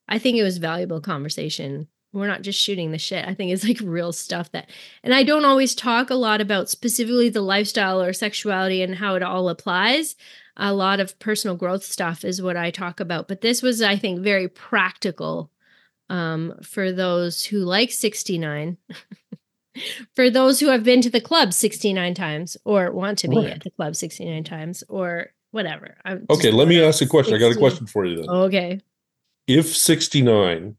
I 0.08 0.18
think 0.18 0.36
it 0.36 0.42
was 0.42 0.58
valuable 0.58 1.00
conversation. 1.00 1.88
We're 2.12 2.26
not 2.26 2.42
just 2.42 2.60
shooting 2.60 2.90
the 2.92 2.98
shit. 2.98 3.26
I 3.26 3.32
think 3.34 3.52
it's 3.52 3.66
like 3.66 3.80
real 3.82 4.12
stuff 4.12 4.52
that, 4.52 4.68
and 5.02 5.14
I 5.14 5.22
don't 5.22 5.46
always 5.46 5.74
talk 5.74 6.10
a 6.10 6.14
lot 6.14 6.40
about 6.40 6.68
specifically 6.68 7.30
the 7.30 7.40
lifestyle 7.40 8.02
or 8.02 8.12
sexuality 8.12 8.82
and 8.82 8.94
how 8.96 9.14
it 9.14 9.22
all 9.22 9.48
applies. 9.48 10.14
A 10.58 10.74
lot 10.74 11.00
of 11.00 11.18
personal 11.18 11.56
growth 11.56 11.82
stuff 11.84 12.24
is 12.24 12.42
what 12.42 12.58
I 12.58 12.70
talk 12.70 13.00
about, 13.00 13.28
but 13.28 13.40
this 13.40 13.62
was, 13.62 13.80
I 13.80 13.96
think, 13.96 14.20
very 14.20 14.48
practical 14.48 15.50
um, 16.10 16.54
for 16.62 16.92
those 16.92 17.46
who 17.46 17.60
like 17.60 17.90
69. 17.90 18.76
for 20.14 20.28
those 20.28 20.60
who 20.60 20.66
have 20.68 20.84
been 20.84 21.00
to 21.00 21.08
the 21.10 21.20
club 21.20 21.54
69 21.54 22.12
times 22.12 22.58
or 22.66 22.92
want 22.92 23.18
to 23.20 23.28
be 23.28 23.36
Right. 23.36 23.52
at 23.52 23.60
the 23.64 23.70
club 23.70 23.96
69 23.96 24.44
times 24.44 24.84
or 24.88 25.32
whatever. 25.50 25.96
I'm 26.04 26.26
okay 26.28 26.50
let 26.50 26.68
me 26.68 26.82
ask 26.82 27.00
a 27.02 27.06
question 27.06 27.34
i 27.34 27.38
got 27.38 27.52
a 27.52 27.58
question 27.58 27.86
for 27.86 28.04
you 28.04 28.16
then 28.16 28.28
Okay. 28.28 28.80
If 29.47 29.74
69 29.77 30.77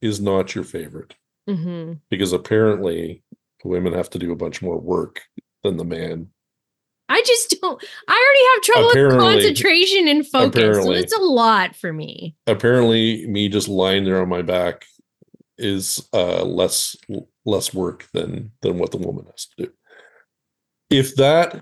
is 0.00 0.20
not 0.20 0.54
your 0.54 0.64
favorite, 0.64 1.14
hmm 1.48 1.94
because 2.10 2.32
apparently 2.32 3.22
women 3.64 3.92
have 3.92 4.10
to 4.10 4.18
do 4.18 4.32
a 4.32 4.36
bunch 4.36 4.62
more 4.62 4.78
work 4.78 5.20
than 5.62 5.76
the 5.76 5.84
man. 5.84 6.28
I 7.08 7.22
just 7.26 7.56
don't. 7.60 7.82
I 8.08 8.12
already 8.12 8.44
have 8.54 8.62
trouble 8.62 8.90
Apparently- 8.90 9.26
with 9.26 9.34
concentration 9.34 10.08
and 10.08 10.26
focus. 10.26 10.84
So 10.84 10.92
it's 10.92 11.12
a 11.12 11.20
lot 11.20 11.74
for 11.74 11.92
me. 11.92 12.36
Apparently, 12.46 13.26
me 13.26 13.48
just 13.48 13.68
lying 13.68 14.04
there 14.04 14.22
on 14.22 14.28
my 14.28 14.42
back 14.42 14.84
is 15.58 16.08
uh, 16.12 16.44
less 16.44 16.96
less 17.44 17.74
work 17.74 18.08
than 18.14 18.52
than 18.62 18.78
what 18.78 18.92
the 18.92 18.96
woman 18.98 19.26
has 19.26 19.46
to 19.46 19.66
do. 19.66 19.72
If 20.88 21.16
that 21.16 21.60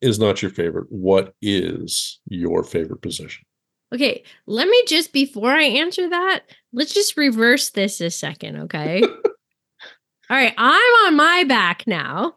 is 0.00 0.18
not 0.18 0.42
your 0.42 0.50
favorite, 0.50 0.86
what 0.90 1.34
is 1.42 2.20
your 2.26 2.62
favorite 2.62 3.02
position? 3.02 3.44
Okay, 3.92 4.24
let 4.46 4.68
me 4.68 4.82
just 4.86 5.12
before 5.12 5.50
I 5.50 5.62
answer 5.62 6.08
that, 6.08 6.44
let's 6.72 6.92
just 6.92 7.16
reverse 7.16 7.70
this 7.70 8.00
a 8.00 8.10
second, 8.10 8.56
okay? 8.62 9.02
All 10.30 10.36
right, 10.36 10.54
I'm 10.56 11.06
on 11.06 11.16
my 11.16 11.44
back 11.44 11.86
now. 11.86 12.36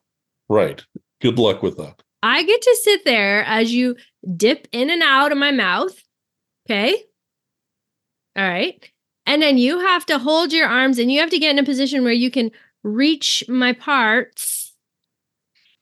Right. 0.49 0.83
Good 1.21 1.39
luck 1.39 1.63
with 1.63 1.77
that. 1.77 2.03
I 2.21 2.43
get 2.43 2.61
to 2.61 2.79
sit 2.83 3.05
there 3.05 3.43
as 3.45 3.73
you 3.73 3.95
dip 4.35 4.67
in 4.71 4.89
and 4.89 5.01
out 5.01 5.31
of 5.31 5.37
my 5.37 5.51
mouth. 5.51 5.95
Okay. 6.69 6.95
All 8.35 8.47
right. 8.47 8.91
And 9.25 9.41
then 9.41 9.57
you 9.57 9.79
have 9.79 10.05
to 10.07 10.19
hold 10.19 10.53
your 10.53 10.67
arms 10.67 10.99
and 10.99 11.11
you 11.11 11.19
have 11.19 11.29
to 11.31 11.39
get 11.39 11.51
in 11.51 11.59
a 11.59 11.65
position 11.65 12.03
where 12.03 12.13
you 12.13 12.29
can 12.29 12.51
reach 12.83 13.43
my 13.47 13.73
parts 13.73 14.73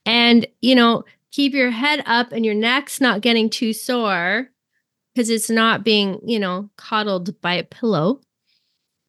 and, 0.06 0.48
you 0.62 0.76
know, 0.76 1.04
keep 1.32 1.54
your 1.54 1.72
head 1.72 2.02
up 2.06 2.32
and 2.32 2.46
your 2.46 2.56
neck's 2.56 3.02
not 3.02 3.22
getting 3.22 3.50
too 3.50 3.74
sore 3.74 4.50
because 5.16 5.30
it's 5.30 5.50
not 5.50 5.86
being, 5.86 6.20
you 6.26 6.38
know, 6.40 6.70
coddled 6.76 7.40
by 7.42 7.54
a 7.54 7.64
pillow. 7.64 8.20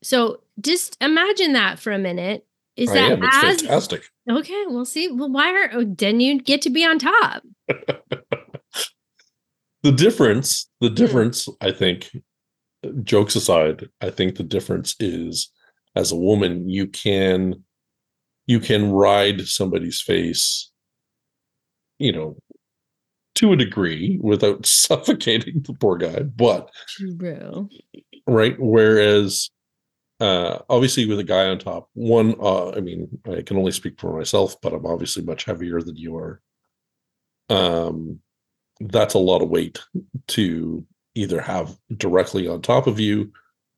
So 0.02 0.40
just 0.60 0.96
imagine 1.00 1.52
that 1.54 1.80
for 1.80 1.90
a 1.90 1.98
minute. 1.98 2.46
Is 2.76 2.90
I 2.90 2.94
that 2.94 3.12
am. 3.12 3.24
It's 3.24 3.36
as 3.36 3.60
fantastic. 3.62 4.10
Okay, 4.30 4.64
we'll 4.66 4.84
see. 4.84 5.10
Well, 5.10 5.30
why 5.30 5.50
are 5.50 5.70
oh, 5.72 5.84
then 5.84 6.20
you 6.20 6.40
get 6.40 6.62
to 6.62 6.70
be 6.70 6.84
on 6.84 6.98
top? 6.98 7.42
the 9.86 9.92
difference 9.92 10.68
Hmm. 10.80 10.86
the 10.86 10.90
difference 10.90 11.48
i 11.60 11.70
think 11.70 12.10
jokes 13.04 13.36
aside 13.36 13.88
i 14.00 14.10
think 14.10 14.36
the 14.36 14.42
difference 14.42 14.96
is 14.98 15.50
as 15.94 16.12
a 16.12 16.16
woman 16.16 16.68
you 16.68 16.88
can 16.88 17.64
you 18.46 18.60
can 18.60 18.90
ride 18.90 19.46
somebody's 19.46 20.00
face 20.00 20.70
you 21.98 22.12
know 22.12 22.36
to 23.36 23.52
a 23.52 23.56
degree 23.56 24.18
without 24.22 24.66
suffocating 24.66 25.62
the 25.62 25.72
poor 25.74 25.96
guy 25.96 26.20
but 26.22 26.70
True. 26.88 27.68
right 28.26 28.56
whereas 28.58 29.50
uh 30.20 30.58
obviously 30.68 31.06
with 31.06 31.18
a 31.18 31.24
guy 31.24 31.46
on 31.48 31.58
top 31.58 31.88
one 31.94 32.34
uh 32.40 32.70
i 32.70 32.80
mean 32.80 33.06
i 33.30 33.42
can 33.42 33.56
only 33.56 33.72
speak 33.72 34.00
for 34.00 34.16
myself 34.16 34.60
but 34.60 34.72
i'm 34.72 34.86
obviously 34.86 35.22
much 35.22 35.44
heavier 35.44 35.80
than 35.80 35.96
you 35.96 36.16
are 36.16 36.40
um 37.50 38.18
that's 38.80 39.14
a 39.14 39.18
lot 39.18 39.42
of 39.42 39.48
weight 39.48 39.78
to 40.26 40.84
either 41.14 41.40
have 41.40 41.76
directly 41.96 42.46
on 42.48 42.60
top 42.60 42.86
of 42.86 42.98
you 43.00 43.30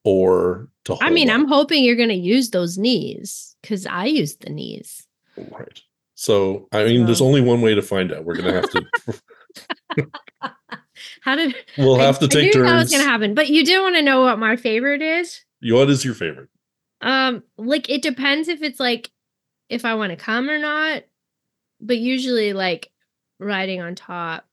or 0.05 0.69
to 0.85 0.93
hold 0.93 1.03
I 1.03 1.11
mean, 1.11 1.29
up. 1.29 1.35
I'm 1.35 1.47
hoping 1.47 1.85
you're 1.85 1.97
going 1.97 2.09
to 2.09 2.15
use 2.15 2.51
those 2.51 2.79
knees 2.79 3.57
because 3.63 3.85
I 3.87 4.07
use 4.07 4.37
the 4.37 4.51
knees. 4.51 5.07
right 5.37 5.81
so 6.21 6.67
i 6.73 6.83
mean 6.85 7.07
there's 7.07 7.21
only 7.21 7.41
one 7.41 7.63
way 7.63 7.77
to 7.77 7.81
find 7.83 8.13
out 8.13 8.25
we're 8.25 8.35
gonna 8.35 8.53
have 8.53 8.69
to 8.71 8.85
How 11.23 11.37
did 11.37 11.55
we'll 11.77 12.01
I- 12.01 12.05
have 12.05 12.19
to 12.21 12.29
take 12.29 12.55
I 12.55 12.59
knew 12.59 12.65
that 12.65 12.77
was 12.77 12.91
going 12.91 13.03
to 13.03 13.09
happen? 13.09 13.35
But 13.35 13.49
you 13.49 13.65
do 13.65 13.83
want 13.83 13.97
to 13.97 14.03
know 14.03 14.23
what 14.23 14.39
my 14.39 14.57
favorite 14.57 15.03
is? 15.03 15.41
what 15.63 15.91
is 15.91 16.05
your 16.05 16.15
favorite 16.15 16.49
Um, 17.01 17.43
like 17.57 17.89
it 17.91 18.03
depends 18.03 18.49
if 18.49 18.63
it's 18.63 18.79
like 18.81 19.11
if 19.69 19.85
I 19.85 19.95
want 19.95 20.11
to 20.11 20.17
come 20.17 20.49
or 20.49 20.59
not. 20.59 21.03
But 21.81 21.99
usually, 21.99 22.53
like 22.53 22.91
riding 23.39 23.81
on 23.81 23.95
top, 23.95 24.45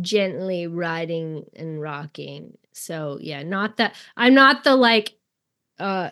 gently 0.00 0.66
riding 0.66 1.44
and 1.54 1.80
rocking. 1.80 2.56
So 2.72 3.18
yeah, 3.20 3.42
not 3.42 3.76
that 3.76 3.94
I'm 4.16 4.34
not 4.34 4.64
the 4.64 4.74
like 4.76 5.14
uh 5.78 6.10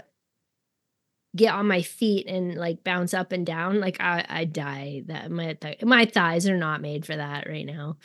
get 1.38 1.54
on 1.54 1.66
my 1.66 1.82
feet 1.82 2.26
and 2.26 2.56
like 2.56 2.84
bounce 2.84 3.14
up 3.14 3.32
and 3.32 3.46
down. 3.46 3.80
Like 3.80 4.00
I 4.00 4.24
I 4.28 4.44
die. 4.44 5.02
That 5.06 5.30
my 5.30 5.54
th- 5.54 5.82
my 5.82 6.04
thighs 6.04 6.48
are 6.48 6.56
not 6.56 6.82
made 6.82 7.06
for 7.06 7.16
that 7.16 7.48
right 7.48 7.66
now. 7.66 7.96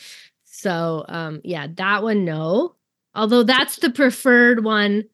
So 0.45 1.05
um 1.10 1.41
yeah, 1.43 1.68
that 1.76 2.03
one 2.03 2.26
no. 2.26 2.76
Although 3.15 3.43
that's 3.43 3.77
the 3.77 3.89
preferred 3.91 4.64
one 4.64 5.05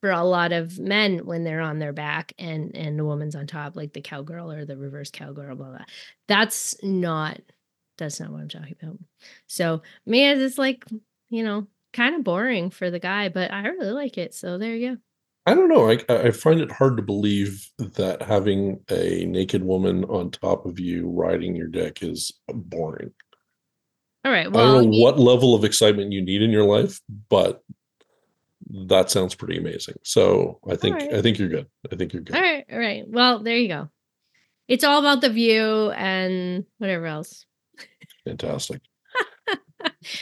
for 0.00 0.10
a 0.10 0.24
lot 0.24 0.52
of 0.52 0.78
men 0.78 1.26
when 1.26 1.44
they're 1.44 1.60
on 1.60 1.78
their 1.78 1.92
back 1.92 2.32
and 2.38 2.74
and 2.76 2.98
the 2.98 3.04
woman's 3.04 3.34
on 3.34 3.46
top, 3.46 3.76
like 3.76 3.92
the 3.92 4.00
cowgirl 4.00 4.52
or 4.52 4.64
the 4.64 4.76
reverse 4.76 5.10
cowgirl, 5.10 5.56
blah 5.56 5.70
blah. 5.70 5.84
That's 6.28 6.76
not 6.82 7.40
that's 7.98 8.20
not 8.20 8.30
what 8.30 8.40
I'm 8.40 8.48
talking 8.48 8.76
about. 8.80 8.98
So 9.48 9.82
me 10.06 10.24
as 10.26 10.40
it's 10.40 10.58
like, 10.58 10.84
you 11.30 11.42
know, 11.42 11.66
kind 11.92 12.14
of 12.14 12.24
boring 12.24 12.70
for 12.70 12.90
the 12.90 13.00
guy, 13.00 13.28
but 13.28 13.52
I 13.52 13.66
really 13.68 13.92
like 13.92 14.18
it. 14.18 14.34
So 14.34 14.58
there 14.58 14.74
you 14.76 14.96
go. 14.96 14.98
I 15.50 15.54
don't 15.54 15.68
know 15.68 15.90
I, 15.90 15.98
I 16.08 16.30
find 16.30 16.60
it 16.60 16.70
hard 16.72 16.96
to 16.96 17.02
believe 17.02 17.68
that 17.78 18.22
having 18.22 18.80
a 18.90 19.24
naked 19.26 19.64
woman 19.64 20.04
on 20.04 20.30
top 20.30 20.66
of 20.66 20.78
you 20.78 21.08
riding 21.08 21.56
your 21.56 21.68
dick 21.68 22.02
is 22.02 22.32
boring 22.48 23.12
All 24.24 24.32
right. 24.32 24.46
I 24.46 24.50
don't 24.50 24.54
know 24.84 24.90
you- 24.92 25.02
what 25.02 25.18
level 25.18 25.54
of 25.54 25.64
excitement 25.64 26.12
you 26.12 26.22
need 26.22 26.42
in 26.42 26.50
your 26.50 26.64
life, 26.64 27.00
but 27.30 27.62
that 28.88 29.10
sounds 29.10 29.34
pretty 29.34 29.56
amazing. 29.56 29.94
So 30.02 30.58
I 30.68 30.76
think 30.76 30.96
right. 30.96 31.14
I 31.14 31.22
think 31.22 31.38
you're 31.38 31.48
good. 31.48 31.66
I 31.90 31.96
think 31.96 32.12
you're 32.12 32.22
good. 32.22 32.36
all 32.36 32.42
right, 32.42 32.64
all 32.70 32.78
right. 32.78 33.04
Well, 33.08 33.42
there 33.42 33.56
you 33.56 33.68
go. 33.68 33.88
It's 34.66 34.84
all 34.84 34.98
about 34.98 35.22
the 35.22 35.30
view 35.30 35.90
and 35.92 36.66
whatever 36.76 37.06
else. 37.06 37.46
Fantastic. 38.26 38.82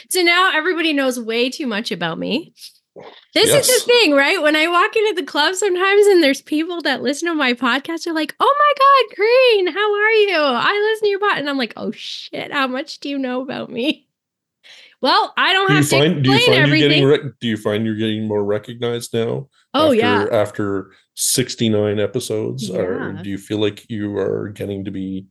So 0.09 0.21
now 0.21 0.51
everybody 0.55 0.93
knows 0.93 1.19
way 1.19 1.49
too 1.49 1.65
much 1.67 1.91
about 1.91 2.17
me. 2.19 2.53
This 3.33 3.53
is 3.53 3.67
the 3.67 3.85
thing, 3.85 4.13
right? 4.13 4.41
When 4.41 4.55
I 4.55 4.67
walk 4.67 4.95
into 4.95 5.13
the 5.15 5.25
club 5.25 5.55
sometimes 5.55 6.07
and 6.07 6.23
there's 6.23 6.41
people 6.41 6.81
that 6.81 7.01
listen 7.01 7.27
to 7.27 7.35
my 7.35 7.53
podcast, 7.53 8.03
they're 8.03 8.13
like, 8.13 8.35
oh 8.39 8.55
my 8.59 8.73
God, 8.79 9.15
Green, 9.15 9.73
how 9.73 9.93
are 9.93 10.11
you? 10.11 10.37
I 10.37 10.89
listen 10.91 11.05
to 11.05 11.09
your 11.09 11.19
podcast. 11.19 11.39
And 11.39 11.49
I'm 11.49 11.57
like, 11.57 11.73
oh 11.77 11.91
shit, 11.91 12.51
how 12.51 12.67
much 12.67 12.99
do 12.99 13.09
you 13.09 13.17
know 13.17 13.41
about 13.41 13.69
me? 13.71 14.07
Well, 14.99 15.31
I 15.37 15.53
don't 15.53 15.67
Do 15.67 15.73
have 15.75 15.89
to 15.89 15.89
find 15.99 16.23
do 16.23 16.29
you 16.31 16.35
explain 16.35 16.39
find 16.39 16.55
you're 16.55 16.63
everything. 16.65 16.89
getting 16.89 17.25
re- 17.27 17.31
do 17.39 17.47
you 17.47 17.57
find 17.57 17.85
you're 17.85 17.95
getting 17.95 18.27
more 18.27 18.43
recognized 18.43 19.13
now? 19.13 19.47
oh, 19.75 19.91
after, 19.91 19.95
yeah. 19.95 20.27
After 20.31 20.91
69 21.13 21.99
episodes, 21.99 22.69
or 22.71 23.13
do 23.13 23.29
you 23.29 23.37
feel 23.37 23.59
like 23.59 23.87
you 23.89 24.17
are 24.17 24.49
getting 24.49 24.85
to 24.85 24.91
be 24.91 25.27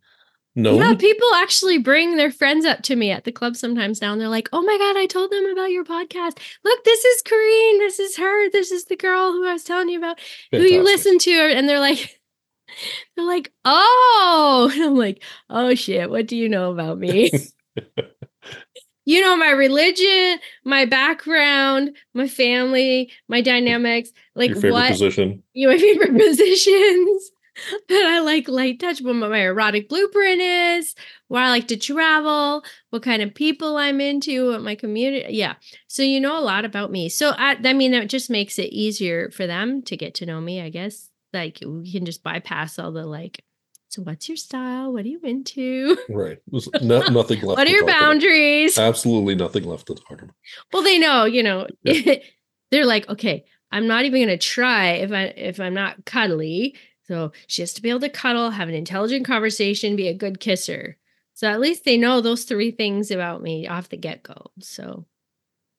known? 0.56 0.80
Yeah, 0.80 0.94
people 0.94 1.28
actually 1.34 1.78
bring 1.78 2.16
their 2.16 2.32
friends 2.32 2.64
up 2.64 2.82
to 2.82 2.96
me 2.96 3.10
at 3.10 3.24
the 3.24 3.32
club 3.32 3.56
sometimes 3.56 4.00
now, 4.00 4.12
and 4.12 4.20
they're 4.20 4.28
like, 4.28 4.48
"Oh 4.52 4.62
my 4.62 4.76
god, 4.78 4.96
I 4.96 5.06
told 5.06 5.30
them 5.30 5.46
about 5.46 5.70
your 5.70 5.84
podcast. 5.84 6.38
Look, 6.64 6.84
this 6.84 7.04
is 7.04 7.22
Corinne. 7.22 7.78
This 7.78 8.00
is 8.00 8.16
her. 8.16 8.50
This 8.50 8.70
is 8.70 8.86
the 8.86 8.96
girl 8.96 9.32
who 9.32 9.46
I 9.46 9.52
was 9.52 9.64
telling 9.64 9.88
you 9.88 9.98
about, 9.98 10.18
who 10.50 10.62
you 10.62 10.82
listen 10.82 11.18
to." 11.18 11.30
And 11.30 11.68
they're 11.68 11.80
like, 11.80 12.20
"They're 13.16 13.26
like, 13.26 13.52
oh," 13.64 14.70
and 14.74 14.82
I'm 14.82 14.96
like, 14.96 15.22
"Oh 15.50 15.74
shit, 15.74 16.10
what 16.10 16.26
do 16.26 16.36
you 16.36 16.48
know 16.48 16.72
about 16.72 16.98
me?" 16.98 17.30
you 19.04 19.20
know 19.20 19.36
my 19.36 19.50
religion, 19.50 20.38
my 20.64 20.84
background, 20.84 21.96
my 22.14 22.26
family, 22.26 23.12
my 23.28 23.40
dynamics, 23.40 24.10
like 24.34 24.50
your 24.50 24.56
favorite 24.56 24.72
what 24.72 24.90
position. 24.92 25.42
you 25.52 25.68
know, 25.68 25.74
my 25.74 25.78
favorite 25.78 26.16
positions 26.18 27.30
that 27.88 28.06
I 28.06 28.20
like 28.20 28.48
light 28.48 28.80
touch, 28.80 29.00
what 29.00 29.14
my 29.14 29.38
erotic 29.40 29.88
blueprint 29.88 30.40
is, 30.40 30.94
where 31.28 31.42
I 31.42 31.48
like 31.50 31.68
to 31.68 31.76
travel, 31.76 32.64
what 32.90 33.02
kind 33.02 33.22
of 33.22 33.34
people 33.34 33.76
I'm 33.76 34.00
into, 34.00 34.50
what 34.52 34.62
my 34.62 34.74
community. 34.74 35.34
Yeah. 35.34 35.54
So 35.88 36.02
you 36.02 36.20
know 36.20 36.38
a 36.38 36.40
lot 36.40 36.64
about 36.64 36.90
me. 36.90 37.08
So 37.08 37.30
I, 37.30 37.56
I 37.64 37.72
mean, 37.72 37.94
it 37.94 38.08
just 38.08 38.30
makes 38.30 38.58
it 38.58 38.72
easier 38.72 39.30
for 39.30 39.46
them 39.46 39.82
to 39.82 39.96
get 39.96 40.14
to 40.16 40.26
know 40.26 40.40
me, 40.40 40.60
I 40.60 40.70
guess. 40.70 41.08
Like 41.32 41.58
we 41.64 41.90
can 41.90 42.04
just 42.04 42.22
bypass 42.22 42.78
all 42.78 42.92
the 42.92 43.04
like, 43.06 43.42
so 43.88 44.02
what's 44.02 44.28
your 44.28 44.36
style? 44.36 44.92
What 44.92 45.04
are 45.04 45.08
you 45.08 45.20
into? 45.22 45.96
Right. 46.08 46.38
No, 46.82 47.00
nothing 47.08 47.40
left. 47.40 47.58
What 47.58 47.66
are 47.66 47.70
your 47.70 47.80
talk 47.80 47.88
about. 47.90 48.00
boundaries? 48.00 48.78
Absolutely 48.78 49.34
nothing 49.34 49.64
left 49.64 49.86
to 49.86 49.94
talk 49.94 50.22
about. 50.22 50.34
Well, 50.72 50.82
they 50.82 50.98
know, 50.98 51.24
you 51.24 51.42
know, 51.42 51.66
Yeah. 51.82 52.16
they're 52.70 52.86
like, 52.86 53.08
okay, 53.08 53.44
I'm 53.70 53.86
not 53.86 54.04
even 54.04 54.22
gonna 54.22 54.38
try 54.38 54.92
if 54.92 55.12
I 55.12 55.24
if 55.36 55.60
I'm 55.60 55.74
not 55.74 56.04
cuddly. 56.04 56.76
So 57.08 57.32
she 57.46 57.62
has 57.62 57.72
to 57.74 57.82
be 57.82 57.90
able 57.90 58.00
to 58.00 58.08
cuddle, 58.08 58.50
have 58.50 58.68
an 58.68 58.74
intelligent 58.74 59.26
conversation, 59.26 59.96
be 59.96 60.08
a 60.08 60.14
good 60.14 60.40
kisser. 60.40 60.96
So 61.34 61.48
at 61.48 61.60
least 61.60 61.84
they 61.84 61.96
know 61.96 62.20
those 62.20 62.44
three 62.44 62.70
things 62.70 63.10
about 63.10 63.42
me 63.42 63.68
off 63.68 63.88
the 63.90 63.96
get 63.96 64.22
go. 64.22 64.50
So 64.60 65.06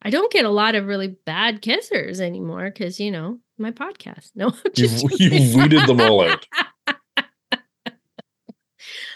I 0.01 0.09
don't 0.09 0.31
get 0.31 0.45
a 0.45 0.49
lot 0.49 0.75
of 0.75 0.85
really 0.85 1.07
bad 1.07 1.61
kissers 1.61 2.19
anymore 2.19 2.69
because 2.69 2.99
you 2.99 3.11
know 3.11 3.39
my 3.57 3.71
podcast. 3.71 4.31
No, 4.35 4.53
You've, 4.75 5.01
you've 5.19 5.55
weeded 5.55 5.87
them 5.87 5.99
all 5.99 6.21
out. 6.21 6.45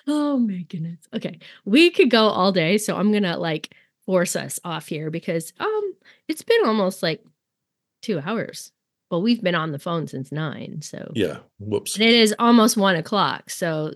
oh 0.07 0.39
my 0.39 0.63
goodness. 0.63 0.99
Okay. 1.13 1.39
We 1.63 1.91
could 1.91 2.09
go 2.09 2.23
all 2.23 2.51
day, 2.51 2.77
so 2.77 2.97
I'm 2.97 3.11
going 3.11 3.23
to 3.23 3.37
like 3.37 3.75
force 4.05 4.35
us 4.35 4.59
off 4.63 4.87
here 4.87 5.11
because 5.11 5.53
um 5.59 5.93
it's 6.27 6.41
been 6.41 6.65
almost 6.65 7.03
like 7.03 7.23
two 8.01 8.19
hours. 8.19 8.71
Well, 9.11 9.21
we've 9.21 9.43
been 9.43 9.55
on 9.55 9.73
the 9.73 9.79
phone 9.79 10.07
since 10.07 10.31
nine, 10.31 10.81
so 10.81 11.11
Yeah. 11.13 11.39
Whoops. 11.59 11.95
and 11.95 12.05
it 12.05 12.13
is 12.13 12.33
almost 12.39 12.77
one 12.77 12.95
o'clock. 12.95 13.49
So 13.49 13.91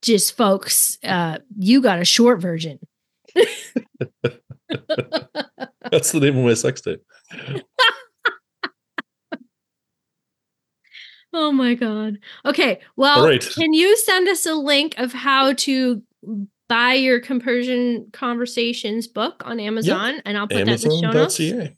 just 0.00 0.36
folks, 0.36 0.96
uh, 1.04 1.38
you 1.58 1.82
got 1.82 2.00
a 2.00 2.04
short 2.04 2.40
version. 2.40 2.78
That's 5.90 6.12
the 6.12 6.20
name 6.20 6.38
of 6.38 6.44
my 6.44 6.54
sex 6.54 6.80
tape. 6.80 7.02
Oh 11.36 11.50
my 11.50 11.74
god. 11.74 12.18
Okay. 12.46 12.78
Well, 12.94 13.26
right. 13.26 13.44
can 13.56 13.74
you 13.74 13.96
send 13.96 14.28
us 14.28 14.46
a 14.46 14.54
link 14.54 14.94
of 14.98 15.12
how 15.12 15.54
to 15.54 16.00
buy 16.68 16.94
your 16.94 17.18
compersion 17.18 18.06
conversations 18.12 19.08
book 19.08 19.42
on 19.44 19.58
Amazon 19.58 20.22
and 20.24 20.38
I'll 20.38 20.46
put 20.46 20.64
that 20.64 20.84
in 20.84 20.90
the 20.90 21.00
show 21.02 21.10
notes. 21.10 21.40
Amazon.ca. 21.40 21.76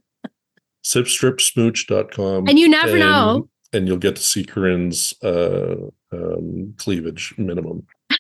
Sipstripsmooch.com. 0.85 2.49
and 2.49 2.59
you 2.59 2.69
never 2.69 2.99
know. 2.99 3.49
And 3.73 3.87
you'll 3.87 3.99
get 3.99 4.16
to 4.16 4.23
see 4.23 4.45
Corinne's 4.45 5.12
uh, 5.23 5.77
um, 6.11 6.75
cleavage 6.79 7.35
minimum. 7.37 7.87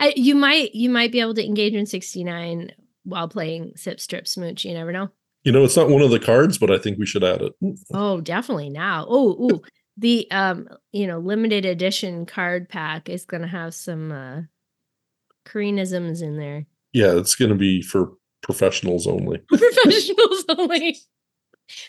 I, 0.00 0.12
you 0.16 0.34
might 0.34 0.74
you 0.74 0.90
might 0.90 1.12
be 1.12 1.20
able 1.20 1.34
to 1.34 1.44
engage 1.44 1.74
in 1.74 1.86
69 1.86 2.72
while 3.04 3.28
playing 3.28 3.72
sip 3.76 4.00
strip 4.00 4.26
smooch 4.26 4.64
you 4.64 4.74
never 4.74 4.92
know 4.92 5.08
You 5.44 5.52
know, 5.52 5.62
it's 5.64 5.76
not 5.76 5.90
one 5.90 6.00
of 6.02 6.10
the 6.10 6.18
cards, 6.20 6.56
but 6.58 6.70
I 6.70 6.78
think 6.78 6.98
we 6.98 7.06
should 7.06 7.22
add 7.24 7.42
it. 7.42 7.52
oh 7.92 8.20
definitely 8.20 8.70
now 8.70 9.06
oh 9.08 9.30
ooh 9.52 9.62
the 9.96 10.26
um 10.32 10.68
you 10.92 11.06
know 11.06 11.18
limited 11.20 11.64
edition 11.64 12.26
card 12.26 12.68
pack 12.68 13.08
is 13.08 13.24
gonna 13.24 13.46
have 13.46 13.74
some 13.74 14.10
uh 14.10 14.40
koreanisms 15.46 16.22
in 16.22 16.36
there 16.36 16.66
Yeah, 16.92 17.16
it's 17.16 17.34
going 17.34 17.50
to 17.50 17.54
be 17.56 17.82
for 17.82 18.12
professionals 18.42 19.06
only. 19.06 19.38
professionals 19.48 20.44
only 20.48 20.98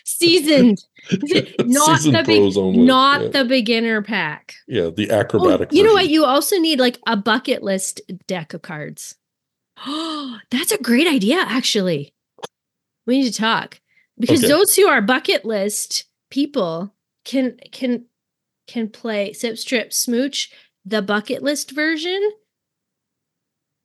seasoned 0.04 0.78
not 1.60 1.98
Seasoned 1.98 2.16
the 2.16 2.22
pros 2.24 2.56
only. 2.56 2.78
not 2.84 3.20
yeah. 3.22 3.28
the 3.28 3.44
beginner 3.44 4.00
pack 4.02 4.54
yeah, 4.66 4.88
the 4.88 5.10
oh, 5.10 5.20
acrobatic. 5.20 5.70
you 5.72 5.82
know 5.82 5.92
what 5.92 6.08
you 6.08 6.24
also 6.24 6.56
need 6.56 6.80
like 6.80 6.98
a 7.06 7.14
bucket 7.16 7.62
list 7.62 8.00
deck 8.26 8.54
of 8.54 8.62
cards 8.62 9.16
oh 9.86 10.38
that's 10.50 10.72
a 10.72 10.78
great 10.82 11.06
idea 11.06 11.36
actually 11.46 12.14
we 13.06 13.18
need 13.20 13.32
to 13.32 13.38
talk 13.38 13.80
because 14.18 14.40
Okay. 14.42 14.48
those 14.48 14.74
who 14.76 14.86
are 14.86 15.02
bucket 15.02 15.44
list 15.44 16.04
people 16.30 16.94
can 17.24 17.56
can 17.72 18.04
can 18.66 18.88
play 18.88 19.32
sip 19.32 19.58
strip 19.58 19.92
smooch 19.92 20.50
the 20.84 21.02
bucket 21.02 21.42
list 21.42 21.70
version 21.72 22.20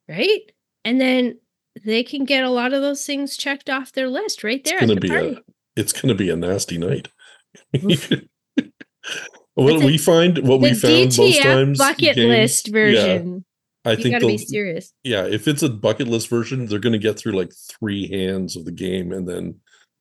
right 0.08 0.52
and 0.84 1.00
then 1.00 1.38
they 1.84 2.02
can 2.02 2.24
get 2.24 2.44
a 2.44 2.50
lot 2.50 2.72
of 2.72 2.82
those 2.82 3.04
things 3.06 3.36
checked 3.36 3.70
off 3.70 3.92
their 3.92 4.08
list 4.08 4.42
right 4.44 4.64
there 4.64 4.74
it's 4.78 4.80
gonna 4.82 4.94
the 4.94 5.00
be 5.00 5.08
party. 5.08 5.28
a 5.34 5.40
it's 5.76 5.92
gonna 5.92 6.14
be 6.14 6.28
a 6.30 6.36
nasty 6.36 6.76
night. 6.78 7.08
What 9.54 9.82
a- 9.82 9.86
we 9.86 9.98
find, 9.98 10.38
what 10.48 10.60
the 10.62 10.68
we 10.70 10.74
found 10.74 11.18
most 11.18 11.42
times, 11.42 11.78
bucket 11.78 12.14
games- 12.16 12.28
list 12.28 12.68
version 12.68 13.44
I 13.84 13.92
you 13.92 13.96
think 13.96 14.14
gotta 14.14 14.26
be 14.26 14.38
serious 14.38 14.92
yeah, 15.02 15.24
if 15.24 15.48
it's 15.48 15.62
a 15.62 15.68
bucket 15.68 16.08
list 16.08 16.28
version, 16.28 16.66
they're 16.66 16.78
gonna 16.78 16.98
get 16.98 17.18
through 17.18 17.32
like 17.32 17.52
three 17.52 18.08
hands 18.08 18.56
of 18.56 18.64
the 18.64 18.72
game, 18.72 19.12
and 19.12 19.28
then 19.28 19.56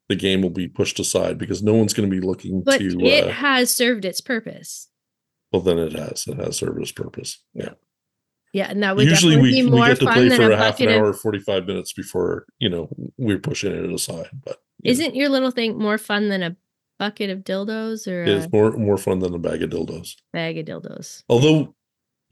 the 0.09 0.15
game 0.15 0.41
will 0.41 0.49
be 0.49 0.67
pushed 0.67 0.99
aside 0.99 1.37
because 1.37 1.63
no 1.63 1.73
one's 1.73 1.93
gonna 1.93 2.07
be 2.07 2.19
looking 2.19 2.61
but 2.61 2.79
to. 2.79 2.99
it 3.01 3.25
uh, 3.25 3.31
has 3.31 3.73
served 3.73 4.05
its 4.05 4.21
purpose 4.21 4.89
well, 5.51 5.61
then 5.61 5.79
it 5.79 5.93
has 5.93 6.25
it 6.27 6.37
has 6.37 6.57
served 6.57 6.81
its 6.81 6.91
purpose. 6.91 7.41
Yeah. 7.53 7.73
Yeah, 8.53 8.69
and 8.69 8.83
that 8.83 8.97
would 8.97 9.07
Usually 9.07 9.37
we, 9.37 9.63
be 9.63 9.69
we 9.69 9.79
get 9.79 9.99
to 9.99 10.11
play 10.11 10.29
for 10.29 10.51
a 10.51 10.53
a 10.53 10.57
half 10.57 10.79
an 10.81 10.89
hour, 10.89 11.13
forty 11.13 11.39
five 11.39 11.65
minutes 11.65 11.93
before 11.93 12.45
you 12.59 12.69
know 12.69 12.89
we're 13.17 13.39
pushing 13.39 13.71
it 13.71 13.89
aside. 13.89 14.29
But 14.43 14.57
you 14.81 14.91
Isn't 14.91 15.15
your 15.15 15.29
little 15.29 15.51
thing 15.51 15.77
more 15.77 15.97
fun 15.97 16.27
than 16.27 16.43
a 16.43 16.57
bucket 16.99 17.29
of 17.29 17.39
dildos 17.39 18.07
or 18.07 18.23
a 18.23 18.29
it's 18.29 18.51
more 18.51 18.71
more 18.71 18.97
fun 18.97 19.19
than 19.19 19.33
a 19.33 19.39
bag 19.39 19.63
of 19.63 19.69
dildos. 19.69 20.15
bag 20.33 20.57
of 20.57 20.65
dildos? 20.65 21.23
Although, 21.29 21.75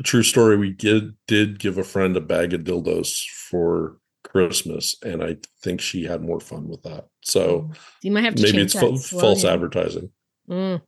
true 0.04 0.24
story, 0.24 0.58
we 0.58 0.72
did 0.72 1.14
did 1.28 1.60
give 1.60 1.78
a 1.78 1.84
friend 1.84 2.16
a 2.16 2.22
bag 2.22 2.54
of 2.54 2.62
dildos 2.62 3.26
for 3.30 3.98
Christmas, 4.24 4.96
and 5.04 5.24
I 5.24 5.38
think 5.62 5.82
she 5.82 6.04
had 6.04 6.22
more 6.22 6.40
fun 6.40 6.68
with 6.68 6.84
that. 6.84 7.08
So 7.22 7.72
you 8.02 8.12
might 8.12 8.24
have 8.24 8.36
to 8.36 8.44
maybe 8.44 8.60
it's 8.60 8.74
fa- 8.74 8.98
false 8.98 9.44
advertising. 9.44 10.12
Mm. 10.50 10.82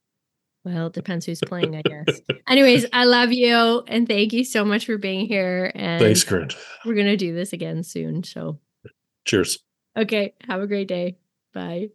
well, 0.64 0.86
it 0.88 0.92
depends 0.92 1.26
who's 1.26 1.40
playing, 1.40 1.76
I 1.76 1.82
guess. 1.82 2.20
Anyways, 2.48 2.86
I 2.92 3.04
love 3.04 3.32
you 3.32 3.82
and 3.86 4.08
thank 4.08 4.32
you 4.32 4.44
so 4.44 4.64
much 4.64 4.86
for 4.86 4.98
being 4.98 5.26
here. 5.26 5.72
And 5.74 6.02
Thanks, 6.02 6.24
Grant. 6.24 6.56
we're 6.84 6.94
gonna 6.94 7.16
do 7.16 7.34
this 7.34 7.52
again 7.52 7.82
soon. 7.82 8.24
So, 8.24 8.58
Cheers. 9.24 9.58
okay, 9.96 10.34
have 10.46 10.60
a 10.60 10.66
great 10.66 10.88
day. 10.88 11.18
Bye. 11.52 11.90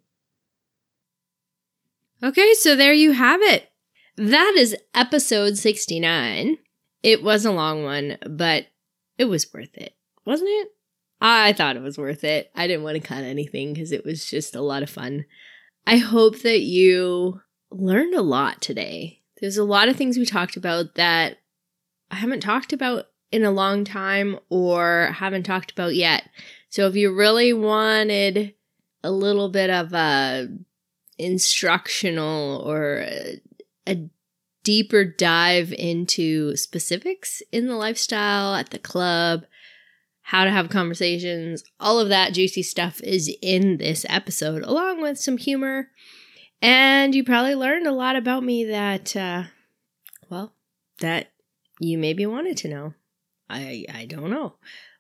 Okay, 2.23 2.53
so 2.53 2.75
there 2.75 2.93
you 2.93 3.11
have 3.11 3.41
it. 3.41 3.69
That 4.15 4.53
is 4.57 4.75
episode 4.93 5.57
69. 5.57 6.59
It 7.01 7.23
was 7.23 7.45
a 7.45 7.51
long 7.51 7.83
one, 7.83 8.17
but 8.29 8.67
it 9.17 9.25
was 9.25 9.51
worth 9.51 9.75
it, 9.75 9.95
wasn't 10.25 10.49
it? 10.51 10.69
I 11.19 11.53
thought 11.53 11.77
it 11.77 11.81
was 11.81 11.97
worth 11.97 12.23
it. 12.23 12.51
I 12.55 12.67
didn't 12.67 12.83
want 12.83 13.01
to 13.01 13.07
cut 13.07 13.23
anything 13.23 13.73
because 13.73 13.91
it 13.91 14.05
was 14.05 14.25
just 14.25 14.55
a 14.55 14.61
lot 14.61 14.83
of 14.83 14.89
fun. 14.89 15.25
I 15.87 15.97
hope 15.97 16.41
that 16.41 16.61
you 16.61 17.41
learned 17.71 18.13
a 18.13 18.21
lot 18.21 18.61
today. 18.61 19.21
There's 19.41 19.57
a 19.57 19.63
lot 19.63 19.89
of 19.89 19.95
things 19.95 20.17
we 20.17 20.25
talked 20.25 20.57
about 20.57 20.95
that 20.95 21.39
I 22.11 22.15
haven't 22.15 22.41
talked 22.41 22.71
about 22.71 23.07
in 23.31 23.43
a 23.43 23.51
long 23.51 23.83
time 23.83 24.37
or 24.49 25.11
haven't 25.15 25.43
talked 25.43 25.71
about 25.71 25.95
yet. 25.95 26.29
So 26.69 26.87
if 26.87 26.95
you 26.95 27.11
really 27.11 27.51
wanted 27.51 28.53
a 29.03 29.11
little 29.11 29.49
bit 29.49 29.71
of 29.71 29.93
a 29.93 30.49
instructional 31.17 32.63
or 32.65 33.05
uh, 33.09 33.31
a, 33.87 34.09
deeper 34.63 35.03
dive 35.03 35.73
into 35.73 36.55
specifics 36.55 37.41
in 37.51 37.67
the 37.67 37.75
lifestyle 37.75 38.55
at 38.55 38.71
the 38.71 38.79
club, 38.79 39.45
how 40.21 40.45
to 40.45 40.51
have 40.51 40.69
conversations, 40.69 41.63
all 41.79 41.99
of 41.99 42.09
that 42.09 42.33
juicy 42.33 42.63
stuff 42.63 43.01
is 43.01 43.33
in 43.41 43.77
this 43.77 44.05
episode, 44.09 44.63
along 44.63 45.01
with 45.01 45.19
some 45.19 45.37
humor. 45.37 45.89
And 46.61 47.13
you 47.13 47.25
probably 47.25 47.55
learned 47.55 47.87
a 47.87 47.91
lot 47.91 48.15
about 48.15 48.43
me 48.43 48.63
that, 48.65 49.15
uh, 49.15 49.43
well, 50.29 50.53
that 51.01 51.31
you 51.79 51.97
maybe 51.97 52.25
wanted 52.25 52.55
to 52.57 52.69
know. 52.69 52.93
I 53.49 53.85
I 53.93 54.05
don't 54.05 54.29
know. 54.29 54.55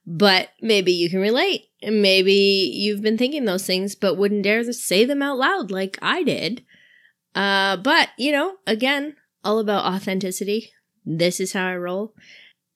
But 0.05 0.49
maybe 0.61 0.91
you 0.91 1.09
can 1.09 1.21
relate. 1.21 1.69
Maybe 1.81 2.33
you've 2.33 3.01
been 3.01 3.17
thinking 3.17 3.45
those 3.45 3.65
things 3.65 3.95
but 3.95 4.17
wouldn't 4.17 4.43
dare 4.43 4.61
to 4.61 4.73
say 4.73 5.05
them 5.05 5.21
out 5.21 5.37
loud 5.37 5.71
like 5.71 5.97
I 6.01 6.23
did. 6.23 6.65
Uh 7.35 7.77
but, 7.77 8.09
you 8.17 8.31
know, 8.31 8.55
again, 8.67 9.15
all 9.43 9.59
about 9.59 9.85
authenticity. 9.85 10.71
This 11.05 11.39
is 11.39 11.53
how 11.53 11.67
I 11.67 11.75
roll. 11.75 12.13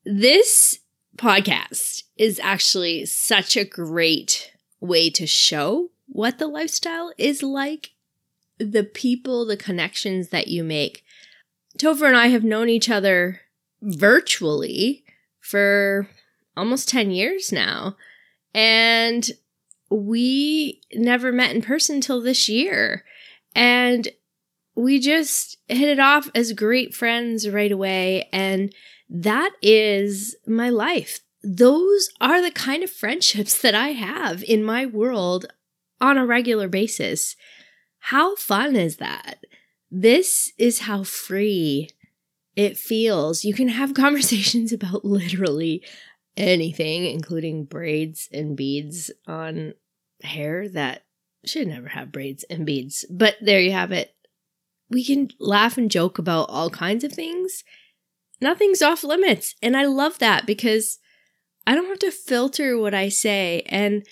This 0.06 0.80
podcast 1.18 2.04
is 2.18 2.40
actually 2.44 3.06
such 3.06 3.58
a 3.58 3.66
great 3.66 4.52
way 4.80 5.10
to 5.10 5.26
show 5.26 5.90
what 6.08 6.38
the 6.38 6.48
lifestyle 6.48 7.14
is 7.18 7.44
like, 7.44 7.92
the 8.58 8.84
people, 8.84 9.46
the 9.46 9.58
connections 9.58 10.30
that 10.30 10.48
you 10.48 10.64
make. 10.64 11.04
Topher 11.78 12.08
and 12.08 12.18
I 12.18 12.28
have 12.28 12.44
known 12.44 12.70
each 12.70 12.90
other 12.90 13.42
virtually 13.82 15.04
for 15.40 16.10
almost 16.56 16.90
10 16.90 17.12
years 17.12 17.52
now. 17.52 17.96
And 18.54 19.30
we 19.90 20.82
never 20.94 21.32
met 21.32 21.56
in 21.56 21.62
person 21.62 22.02
till 22.02 22.22
this 22.22 22.50
year. 22.50 23.04
And 23.56 24.08
we 24.78 25.00
just 25.00 25.58
hit 25.68 25.90
it 25.90 26.00
off 26.00 26.30
as 26.36 26.54
great 26.54 26.94
friends 26.94 27.50
right 27.50 27.72
away. 27.72 28.30
And 28.32 28.74
that 29.10 29.52
is 29.62 30.36
my 30.46 30.70
life. 30.70 31.20
Those 31.44 32.10
are 32.22 32.42
the 32.44 32.52
kind 32.52 32.84
of 32.84 32.92
friendships 32.92 33.60
that 33.62 33.74
I 33.74 33.90
have 33.90 34.44
in 34.44 34.64
my 34.64 34.86
world 34.86 35.48
on 36.00 36.18
a 36.18 36.26
regular 36.26 36.68
basis. 36.68 37.36
How 38.00 38.36
fun 38.36 38.76
is 38.76 38.98
that? 38.98 39.40
This 39.90 40.54
is 40.60 40.82
how 40.82 41.04
free 41.04 41.90
it 42.56 42.78
feels. 42.78 43.44
You 43.44 43.56
can 43.56 43.70
have 43.70 43.94
conversations 43.96 44.72
about 44.72 45.04
literally 45.04 45.84
anything, 46.36 47.06
including 47.06 47.66
braids 47.66 48.30
and 48.32 48.56
beads 48.56 49.10
on 49.26 49.74
hair 50.22 50.70
that 50.70 51.04
should 51.46 51.68
never 51.68 51.88
have 51.88 52.12
braids 52.12 52.44
and 52.44 52.66
beads. 52.66 53.06
But 53.10 53.38
there 53.42 53.60
you 53.60 53.72
have 53.72 53.92
it. 53.92 54.14
We 54.90 55.04
can 55.04 55.30
laugh 55.40 55.78
and 55.78 55.92
joke 55.92 56.18
about 56.18 56.50
all 56.50 56.70
kinds 56.70 57.04
of 57.04 57.12
things. 57.12 57.64
Nothing's 58.40 58.82
off 58.82 59.04
limits. 59.04 59.56
And 59.62 59.76
I 59.76 59.86
love 59.86 60.20
that 60.20 60.46
because 60.46 61.00
I 61.66 61.76
don't 61.76 61.88
have 61.88 62.00
to 62.00 62.12
filter 62.12 62.78
what 62.78 62.94
I 62.94 63.10
say 63.10 63.64
and 63.66 64.06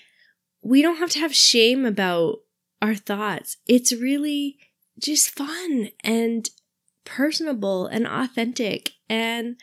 we 0.62 0.82
don't 0.82 0.98
have 0.98 1.10
to 1.10 1.20
have 1.20 1.34
shame 1.34 1.86
about 1.86 2.38
our 2.82 2.94
thoughts. 2.94 3.56
It's 3.66 3.92
really 3.92 4.58
just 4.98 5.30
fun 5.30 5.90
and 6.02 6.48
personable 7.04 7.86
and 7.86 8.06
authentic 8.06 8.92
and 9.08 9.56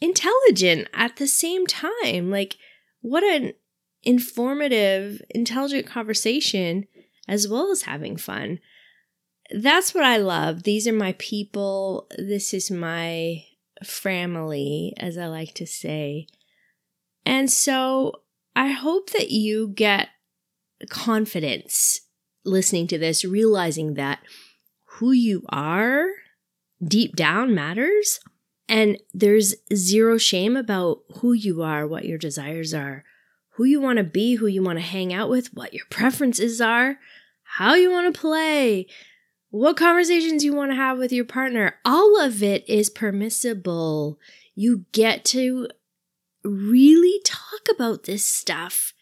intelligent 0.00 0.88
at 0.92 1.16
the 1.16 1.26
same 1.26 1.66
time. 1.66 2.30
Like, 2.30 2.56
what 3.00 3.22
an 3.22 3.52
informative, 4.02 5.22
intelligent 5.30 5.86
conversation, 5.86 6.86
as 7.28 7.48
well 7.48 7.70
as 7.70 7.82
having 7.82 8.16
fun. 8.16 8.58
That's 9.50 9.94
what 9.94 10.04
I 10.04 10.16
love. 10.16 10.62
These 10.62 10.86
are 10.88 10.92
my 10.92 11.14
people. 11.18 12.08
This 12.16 12.54
is 12.54 12.70
my 12.70 13.44
family, 13.84 14.94
as 14.96 15.18
I 15.18 15.26
like 15.26 15.54
to 15.54 15.66
say. 15.66 16.26
And 17.26 17.50
so 17.50 18.12
I 18.54 18.68
hope 18.68 19.10
that 19.10 19.30
you 19.30 19.68
get 19.68 20.08
confidence 20.88 22.00
listening 22.44 22.86
to 22.88 22.98
this, 22.98 23.24
realizing 23.24 23.94
that 23.94 24.20
who 24.84 25.12
you 25.12 25.44
are 25.48 26.06
deep 26.84 27.14
down 27.16 27.54
matters. 27.54 28.20
And 28.68 28.98
there's 29.12 29.54
zero 29.74 30.18
shame 30.18 30.56
about 30.56 31.00
who 31.16 31.32
you 31.32 31.62
are, 31.62 31.86
what 31.86 32.04
your 32.04 32.18
desires 32.18 32.72
are, 32.72 33.04
who 33.50 33.64
you 33.64 33.80
want 33.80 33.98
to 33.98 34.04
be, 34.04 34.36
who 34.36 34.46
you 34.46 34.62
want 34.62 34.78
to 34.78 34.84
hang 34.84 35.12
out 35.12 35.28
with, 35.28 35.52
what 35.52 35.74
your 35.74 35.84
preferences 35.90 36.60
are, 36.60 36.98
how 37.42 37.74
you 37.74 37.90
want 37.90 38.12
to 38.12 38.20
play, 38.20 38.86
what 39.52 39.76
conversations 39.76 40.42
you 40.42 40.54
want 40.54 40.70
to 40.70 40.76
have 40.76 40.96
with 40.96 41.12
your 41.12 41.26
partner. 41.26 41.74
All 41.84 42.18
of 42.18 42.42
it 42.42 42.66
is 42.66 42.88
permissible. 42.88 44.18
You 44.54 44.86
get 44.92 45.26
to 45.26 45.68
really 46.42 47.20
talk 47.22 47.68
about 47.70 48.04
this 48.04 48.24
stuff. 48.24 48.94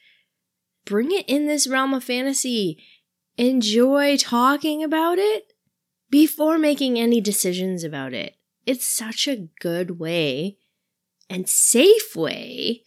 Bring 0.85 1.13
it 1.13 1.25
in 1.29 1.47
this 1.47 1.69
realm 1.69 1.95
of 1.95 2.03
fantasy. 2.03 2.83
Enjoy 3.37 4.17
talking 4.17 4.83
about 4.83 5.19
it 5.19 5.53
before 6.11 6.59
making 6.59 6.99
any 6.99 7.21
decisions 7.21 7.85
about 7.85 8.13
it. 8.13 8.35
It's 8.67 8.85
such 8.85 9.29
a 9.29 9.49
good 9.61 10.01
way 10.01 10.59
and 11.31 11.49
safe 11.49 12.17
way 12.17 12.83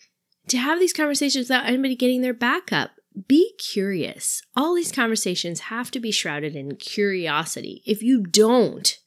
to 0.49 0.57
have 0.57 0.81
these 0.81 0.91
conversations 0.91 1.45
without 1.47 1.65
anybody 1.65 1.95
getting 1.95 2.19
their 2.19 2.33
back 2.33 2.73
up. 2.73 2.91
Be 3.27 3.53
curious. 3.57 4.41
All 4.55 4.75
these 4.75 4.91
conversations 4.91 5.61
have 5.61 5.91
to 5.91 5.99
be 5.99 6.11
shrouded 6.11 6.55
in 6.55 6.75
curiosity. 6.77 7.83
If 7.85 8.01
you 8.01 8.23
don't, 8.23 8.97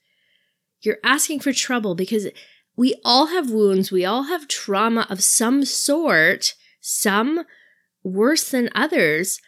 you're 0.81 0.99
asking 1.03 1.41
for 1.41 1.53
trouble 1.53 1.95
because 1.95 2.29
we 2.77 2.95
all 3.05 3.27
have 3.27 3.51
wounds, 3.51 3.91
we 3.91 4.05
all 4.05 4.25
have 4.25 4.49
trauma 4.49 5.07
of 5.11 5.23
some 5.23 5.65
sort, 5.65 6.55
some 6.81 7.45
worse 8.05 8.49
than 8.51 8.71
others. 8.75 9.41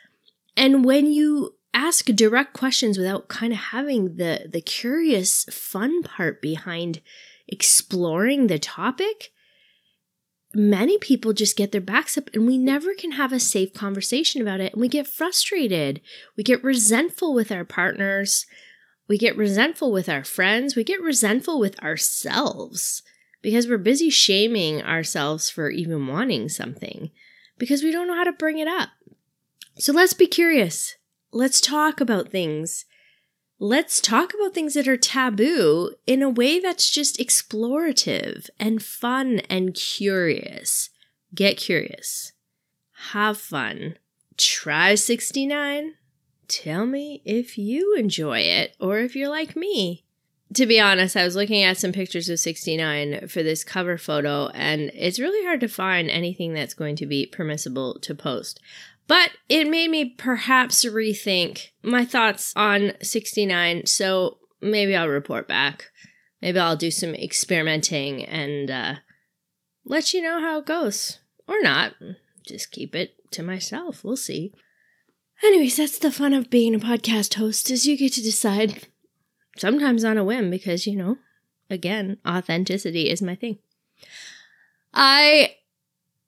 And 0.56 0.84
when 0.84 1.12
you 1.12 1.54
ask 1.74 2.06
direct 2.06 2.54
questions 2.54 2.98
without 2.98 3.28
kind 3.28 3.52
of 3.52 3.58
having 3.58 4.16
the 4.16 4.48
the 4.50 4.60
curious 4.60 5.44
fun 5.44 6.02
part 6.02 6.42
behind 6.42 7.00
exploring 7.46 8.46
the 8.46 8.58
topic, 8.58 9.30
many 10.58 10.98
people 10.98 11.32
just 11.32 11.56
get 11.56 11.72
their 11.72 11.80
backs 11.80 12.18
up 12.18 12.28
and 12.34 12.46
we 12.46 12.58
never 12.58 12.92
can 12.94 13.12
have 13.12 13.32
a 13.32 13.40
safe 13.40 13.72
conversation 13.72 14.42
about 14.42 14.60
it 14.60 14.72
and 14.72 14.80
we 14.80 14.88
get 14.88 15.06
frustrated. 15.06 16.00
We 16.36 16.42
get 16.42 16.62
resentful 16.64 17.32
with 17.32 17.52
our 17.52 17.64
partners. 17.64 18.44
We 19.08 19.16
get 19.16 19.36
resentful 19.36 19.92
with 19.92 20.08
our 20.08 20.24
friends. 20.24 20.76
We 20.76 20.84
get 20.84 21.00
resentful 21.00 21.58
with 21.58 21.80
ourselves 21.82 23.02
because 23.40 23.68
we're 23.68 23.78
busy 23.78 24.10
shaming 24.10 24.82
ourselves 24.82 25.48
for 25.48 25.70
even 25.70 26.06
wanting 26.06 26.48
something 26.48 27.10
because 27.56 27.82
we 27.82 27.92
don't 27.92 28.08
know 28.08 28.16
how 28.16 28.24
to 28.24 28.32
bring 28.32 28.58
it 28.58 28.68
up. 28.68 28.90
So 29.78 29.92
let's 29.92 30.14
be 30.14 30.26
curious. 30.26 30.96
Let's 31.32 31.60
talk 31.60 32.00
about 32.00 32.30
things. 32.30 32.84
Let's 33.60 34.00
talk 34.00 34.32
about 34.34 34.54
things 34.54 34.74
that 34.74 34.86
are 34.86 34.96
taboo 34.96 35.94
in 36.06 36.22
a 36.22 36.30
way 36.30 36.60
that's 36.60 36.90
just 36.90 37.18
explorative 37.18 38.48
and 38.58 38.82
fun 38.82 39.40
and 39.50 39.74
curious. 39.74 40.90
Get 41.34 41.56
curious. 41.56 42.32
Have 43.10 43.38
fun. 43.38 43.96
Try 44.36 44.94
69. 44.94 45.94
Tell 46.46 46.86
me 46.86 47.20
if 47.24 47.58
you 47.58 47.96
enjoy 47.96 48.40
it 48.40 48.76
or 48.78 49.00
if 49.00 49.16
you're 49.16 49.28
like 49.28 49.56
me 49.56 50.04
to 50.54 50.66
be 50.66 50.80
honest, 50.80 51.16
I 51.16 51.24
was 51.24 51.36
looking 51.36 51.62
at 51.62 51.76
some 51.76 51.92
pictures 51.92 52.28
of 52.28 52.38
69 52.38 53.28
for 53.28 53.42
this 53.42 53.64
cover 53.64 53.98
photo, 53.98 54.48
and 54.48 54.90
it's 54.94 55.18
really 55.18 55.44
hard 55.44 55.60
to 55.60 55.68
find 55.68 56.10
anything 56.10 56.54
that's 56.54 56.74
going 56.74 56.96
to 56.96 57.06
be 57.06 57.26
permissible 57.26 57.98
to 58.00 58.14
post. 58.14 58.60
But 59.08 59.30
it 59.48 59.68
made 59.68 59.90
me 59.90 60.04
perhaps 60.04 60.84
rethink 60.84 61.68
my 61.82 62.04
thoughts 62.04 62.52
on 62.54 62.92
69, 63.02 63.86
so 63.86 64.38
maybe 64.60 64.94
I'll 64.94 65.08
report 65.08 65.48
back. 65.48 65.86
Maybe 66.42 66.58
I'll 66.58 66.76
do 66.76 66.90
some 66.90 67.14
experimenting 67.14 68.24
and 68.24 68.70
uh, 68.70 68.94
let 69.84 70.12
you 70.12 70.22
know 70.22 70.40
how 70.40 70.58
it 70.58 70.66
goes. 70.66 71.18
Or 71.48 71.60
not. 71.62 71.94
Just 72.46 72.70
keep 72.70 72.94
it 72.94 73.14
to 73.32 73.42
myself. 73.42 74.04
We'll 74.04 74.16
see. 74.16 74.52
Anyways, 75.42 75.78
that's 75.78 75.98
the 75.98 76.12
fun 76.12 76.34
of 76.34 76.50
being 76.50 76.74
a 76.74 76.78
podcast 76.78 77.34
host 77.34 77.70
is 77.70 77.86
you 77.86 77.96
get 77.96 78.12
to 78.12 78.22
decide 78.22 78.88
sometimes 79.56 80.04
on 80.04 80.18
a 80.18 80.24
whim 80.24 80.50
because, 80.50 80.86
you 80.86 80.96
know, 80.96 81.16
again, 81.70 82.18
authenticity 82.26 83.08
is 83.08 83.22
my 83.22 83.34
thing. 83.34 83.58
I 84.92 85.56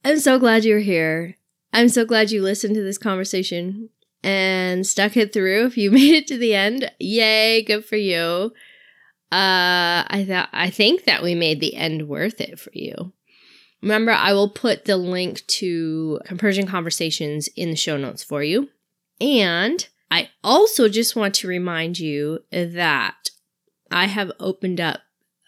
am 0.04 0.18
so 0.18 0.38
glad 0.38 0.64
you're 0.64 0.78
here. 0.78 1.36
I'm 1.72 1.88
so 1.88 2.04
glad 2.04 2.30
you 2.30 2.42
listened 2.42 2.74
to 2.74 2.82
this 2.82 2.98
conversation 2.98 3.90
and 4.22 4.86
stuck 4.86 5.16
it 5.16 5.32
through. 5.32 5.66
If 5.66 5.76
you 5.76 5.90
made 5.92 6.14
it 6.14 6.26
to 6.28 6.38
the 6.38 6.54
end, 6.54 6.90
yay, 6.98 7.62
good 7.62 7.84
for 7.84 7.96
you. 7.96 8.52
Uh, 9.32 10.02
I 10.08 10.26
thought 10.28 10.48
I 10.52 10.70
think 10.70 11.04
that 11.04 11.22
we 11.22 11.34
made 11.34 11.60
the 11.60 11.76
end 11.76 12.08
worth 12.08 12.40
it 12.40 12.58
for 12.58 12.70
you. 12.74 13.12
Remember, 13.80 14.12
I 14.12 14.32
will 14.32 14.50
put 14.50 14.84
the 14.84 14.96
link 14.96 15.46
to 15.46 16.20
Compersion 16.24 16.66
Conversations 16.66 17.48
in 17.56 17.70
the 17.70 17.76
show 17.76 17.96
notes 17.96 18.22
for 18.22 18.42
you. 18.42 18.68
And 19.20 19.86
I 20.10 20.30
also 20.42 20.88
just 20.88 21.16
want 21.16 21.34
to 21.36 21.48
remind 21.48 21.98
you 21.98 22.40
that 22.50 23.30
I 23.90 24.06
have 24.06 24.32
opened 24.40 24.80
up 24.80 25.00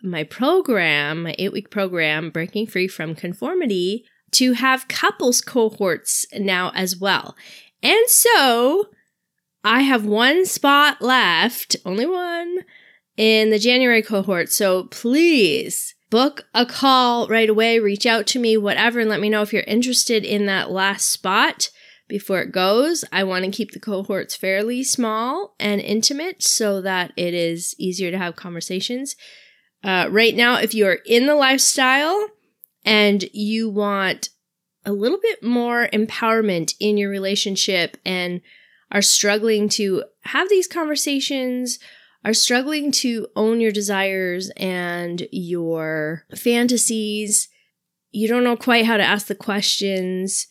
my 0.02 0.24
program, 0.24 1.24
my 1.24 1.34
eight 1.38 1.52
week 1.52 1.70
program, 1.70 2.30
Breaking 2.30 2.66
Free 2.66 2.88
from 2.88 3.14
Conformity, 3.14 4.04
to 4.32 4.54
have 4.54 4.88
couples 4.88 5.40
cohorts 5.40 6.26
now 6.34 6.72
as 6.74 6.96
well. 6.96 7.36
And 7.82 8.08
so 8.08 8.88
I 9.64 9.82
have 9.82 10.04
one 10.04 10.46
spot 10.46 11.00
left, 11.00 11.76
only 11.84 12.06
one, 12.06 12.60
in 13.16 13.50
the 13.50 13.58
January 13.58 14.02
cohort. 14.02 14.50
So 14.50 14.84
please 14.84 15.94
book 16.10 16.46
a 16.54 16.66
call 16.66 17.26
right 17.28 17.48
away, 17.48 17.78
reach 17.78 18.06
out 18.06 18.26
to 18.28 18.38
me, 18.38 18.56
whatever, 18.56 19.00
and 19.00 19.08
let 19.08 19.20
me 19.20 19.30
know 19.30 19.42
if 19.42 19.52
you're 19.52 19.62
interested 19.62 20.24
in 20.24 20.46
that 20.46 20.70
last 20.70 21.10
spot 21.10 21.70
before 22.08 22.40
it 22.42 22.52
goes. 22.52 23.04
I 23.10 23.24
want 23.24 23.44
to 23.44 23.50
keep 23.50 23.72
the 23.72 23.80
cohorts 23.80 24.36
fairly 24.36 24.82
small 24.82 25.54
and 25.58 25.80
intimate 25.80 26.42
so 26.42 26.82
that 26.82 27.12
it 27.16 27.32
is 27.32 27.74
easier 27.78 28.10
to 28.10 28.18
have 28.18 28.36
conversations. 28.36 29.16
Uh, 29.82 30.08
right 30.10 30.34
now, 30.36 30.56
if 30.56 30.74
you're 30.74 30.98
in 31.06 31.26
the 31.26 31.34
lifestyle 31.34 32.28
and 32.84 33.24
you 33.32 33.68
want 33.68 34.28
a 34.84 34.92
little 34.92 35.18
bit 35.20 35.42
more 35.42 35.88
empowerment 35.92 36.74
in 36.80 36.96
your 36.96 37.10
relationship 37.10 37.96
and 38.04 38.40
are 38.90 39.02
struggling 39.02 39.68
to 39.68 40.04
have 40.24 40.48
these 40.48 40.66
conversations, 40.66 41.78
are 42.24 42.34
struggling 42.34 42.92
to 42.92 43.26
own 43.34 43.60
your 43.60 43.72
desires 43.72 44.50
and 44.56 45.26
your 45.30 46.24
fantasies, 46.34 47.48
you 48.12 48.28
don't 48.28 48.44
know 48.44 48.56
quite 48.56 48.84
how 48.84 48.98
to 48.98 49.02
ask 49.02 49.26
the 49.26 49.34
questions. 49.34 50.46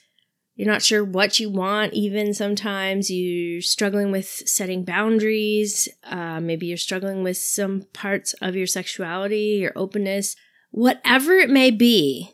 You're 0.55 0.67
not 0.67 0.81
sure 0.81 1.03
what 1.03 1.39
you 1.39 1.49
want, 1.49 1.93
even 1.93 2.33
sometimes. 2.33 3.09
You're 3.09 3.61
struggling 3.61 4.11
with 4.11 4.27
setting 4.27 4.83
boundaries. 4.83 5.87
Uh, 6.03 6.39
maybe 6.39 6.67
you're 6.67 6.77
struggling 6.77 7.23
with 7.23 7.37
some 7.37 7.83
parts 7.93 8.33
of 8.41 8.55
your 8.55 8.67
sexuality, 8.67 9.59
your 9.61 9.71
openness, 9.75 10.35
whatever 10.71 11.33
it 11.33 11.49
may 11.49 11.71
be, 11.71 12.31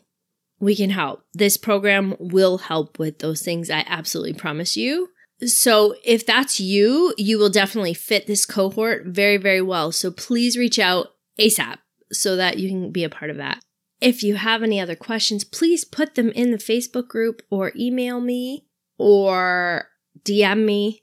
we 0.60 0.74
can 0.74 0.90
help. 0.90 1.24
This 1.32 1.56
program 1.56 2.16
will 2.18 2.58
help 2.58 2.98
with 2.98 3.18
those 3.18 3.42
things. 3.42 3.70
I 3.70 3.84
absolutely 3.86 4.34
promise 4.34 4.76
you. 4.76 5.10
So 5.46 5.94
if 6.04 6.26
that's 6.26 6.58
you, 6.58 7.14
you 7.16 7.38
will 7.38 7.50
definitely 7.50 7.94
fit 7.94 8.26
this 8.26 8.44
cohort 8.44 9.06
very, 9.06 9.36
very 9.36 9.62
well. 9.62 9.92
So 9.92 10.10
please 10.10 10.56
reach 10.56 10.78
out 10.78 11.08
ASAP 11.38 11.78
so 12.10 12.34
that 12.36 12.58
you 12.58 12.68
can 12.68 12.90
be 12.90 13.04
a 13.04 13.10
part 13.10 13.30
of 13.30 13.36
that. 13.36 13.60
If 14.00 14.22
you 14.22 14.36
have 14.36 14.62
any 14.62 14.80
other 14.80 14.96
questions, 14.96 15.44
please 15.44 15.84
put 15.84 16.14
them 16.14 16.30
in 16.30 16.50
the 16.50 16.58
Facebook 16.58 17.08
group 17.08 17.42
or 17.50 17.72
email 17.76 18.20
me 18.20 18.66
or 18.96 19.88
DM 20.24 20.64
me, 20.64 21.02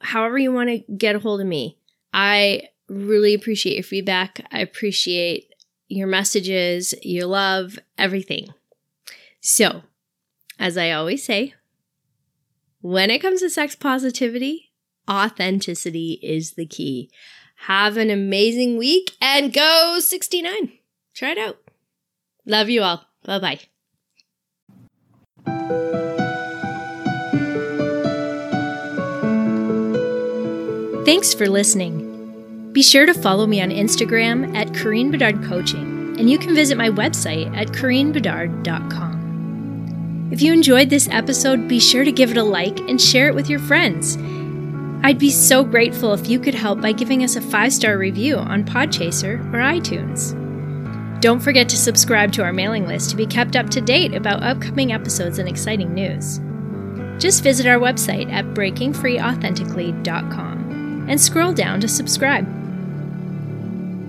however 0.00 0.38
you 0.38 0.52
want 0.52 0.68
to 0.68 0.92
get 0.96 1.16
a 1.16 1.20
hold 1.20 1.40
of 1.40 1.46
me. 1.46 1.78
I 2.12 2.68
really 2.88 3.34
appreciate 3.34 3.74
your 3.74 3.82
feedback. 3.82 4.46
I 4.52 4.60
appreciate 4.60 5.51
your 5.92 6.06
messages, 6.06 6.94
your 7.02 7.26
love, 7.26 7.78
everything. 7.98 8.48
So, 9.40 9.82
as 10.58 10.78
I 10.78 10.90
always 10.92 11.24
say, 11.24 11.54
when 12.80 13.10
it 13.10 13.20
comes 13.20 13.40
to 13.40 13.50
sex 13.50 13.76
positivity, 13.76 14.72
authenticity 15.08 16.18
is 16.22 16.52
the 16.52 16.66
key. 16.66 17.10
Have 17.66 17.96
an 17.96 18.10
amazing 18.10 18.78
week 18.78 19.12
and 19.20 19.52
go 19.52 19.98
69. 20.00 20.72
Try 21.14 21.32
it 21.32 21.38
out. 21.38 21.58
Love 22.46 22.70
you 22.70 22.82
all. 22.82 23.04
Bye 23.24 23.38
bye. 23.38 23.60
Thanks 31.04 31.34
for 31.34 31.48
listening. 31.48 32.01
Be 32.72 32.82
sure 32.82 33.04
to 33.04 33.12
follow 33.12 33.46
me 33.46 33.60
on 33.60 33.68
Instagram 33.68 34.56
at 34.56 34.74
Corinne 34.74 35.10
Bedard 35.10 35.44
Coaching, 35.44 36.16
and 36.18 36.30
you 36.30 36.38
can 36.38 36.54
visit 36.54 36.78
my 36.78 36.88
website 36.88 37.54
at 37.54 37.68
CorinneBedard.com. 37.68 40.30
If 40.32 40.40
you 40.40 40.54
enjoyed 40.54 40.88
this 40.88 41.06
episode, 41.10 41.68
be 41.68 41.78
sure 41.78 42.04
to 42.04 42.10
give 42.10 42.30
it 42.30 42.38
a 42.38 42.42
like 42.42 42.80
and 42.80 42.98
share 42.98 43.28
it 43.28 43.34
with 43.34 43.50
your 43.50 43.58
friends. 43.58 44.16
I'd 45.04 45.18
be 45.18 45.30
so 45.30 45.64
grateful 45.64 46.14
if 46.14 46.28
you 46.28 46.40
could 46.40 46.54
help 46.54 46.80
by 46.80 46.92
giving 46.92 47.22
us 47.22 47.36
a 47.36 47.42
five 47.42 47.74
star 47.74 47.98
review 47.98 48.36
on 48.36 48.64
Podchaser 48.64 49.38
or 49.52 49.58
iTunes. 49.58 50.32
Don't 51.20 51.40
forget 51.40 51.68
to 51.68 51.76
subscribe 51.76 52.32
to 52.32 52.42
our 52.42 52.54
mailing 52.54 52.86
list 52.86 53.10
to 53.10 53.16
be 53.16 53.26
kept 53.26 53.54
up 53.54 53.68
to 53.68 53.82
date 53.82 54.14
about 54.14 54.42
upcoming 54.42 54.94
episodes 54.94 55.38
and 55.38 55.46
exciting 55.46 55.92
news. 55.92 56.40
Just 57.22 57.42
visit 57.42 57.66
our 57.66 57.78
website 57.78 58.32
at 58.32 58.46
breakingfreeauthentically.com 58.54 61.10
and 61.10 61.20
scroll 61.20 61.52
down 61.52 61.80
to 61.80 61.88
subscribe. 61.88 62.61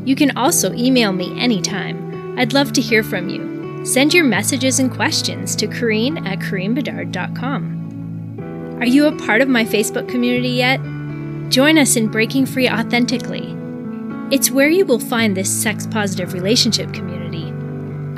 You 0.06 0.16
can 0.16 0.38
also 0.38 0.74
email 0.74 1.12
me 1.12 1.40
anytime. 1.40 2.38
I'd 2.38 2.54
love 2.54 2.74
to 2.74 2.82
hear 2.82 3.04
from 3.04 3.30
you. 3.30 3.86
Send 3.86 4.14
your 4.14 4.24
messages 4.24 4.80
and 4.80 4.92
questions 4.92 5.56
to 5.58 5.68
Corinne 5.68 6.26
at 6.28 6.40
CorinneBedard.com. 6.40 8.78
Are 8.80 8.86
you 8.86 9.08
a 9.08 9.18
part 9.26 9.42
of 9.42 9.48
my 9.48 9.64
Facebook 9.64 10.10
community 10.10 10.50
yet? 10.50 10.80
Join 11.50 11.78
us 11.78 11.96
in 11.96 12.08
Breaking 12.08 12.46
Free 12.46 12.70
Authentically. 12.70 13.56
It's 14.32 14.52
where 14.52 14.70
you 14.70 14.86
will 14.86 15.00
find 15.00 15.38
this 15.38 15.52
sex 15.52 15.86
positive 15.86 16.34
relationship 16.34 16.92
community. 16.94 17.54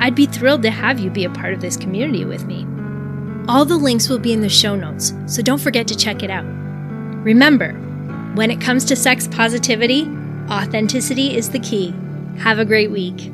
I'd 0.00 0.14
be 0.14 0.26
thrilled 0.26 0.62
to 0.62 0.70
have 0.70 0.98
you 0.98 1.10
be 1.10 1.24
a 1.24 1.30
part 1.30 1.52
of 1.52 1.60
this 1.60 1.76
community 1.76 2.24
with 2.24 2.46
me. 2.46 2.66
All 3.48 3.64
the 3.64 3.76
links 3.76 4.08
will 4.08 4.18
be 4.18 4.32
in 4.32 4.40
the 4.40 4.48
show 4.48 4.74
notes, 4.74 5.12
so 5.26 5.42
don't 5.42 5.60
forget 5.60 5.86
to 5.88 5.96
check 5.96 6.22
it 6.22 6.30
out. 6.30 6.44
Remember, 7.24 7.72
when 8.34 8.50
it 8.50 8.60
comes 8.60 8.84
to 8.86 8.96
sex 8.96 9.28
positivity, 9.28 10.04
authenticity 10.50 11.36
is 11.36 11.50
the 11.50 11.58
key. 11.58 11.94
Have 12.38 12.58
a 12.58 12.64
great 12.64 12.90
week. 12.90 13.32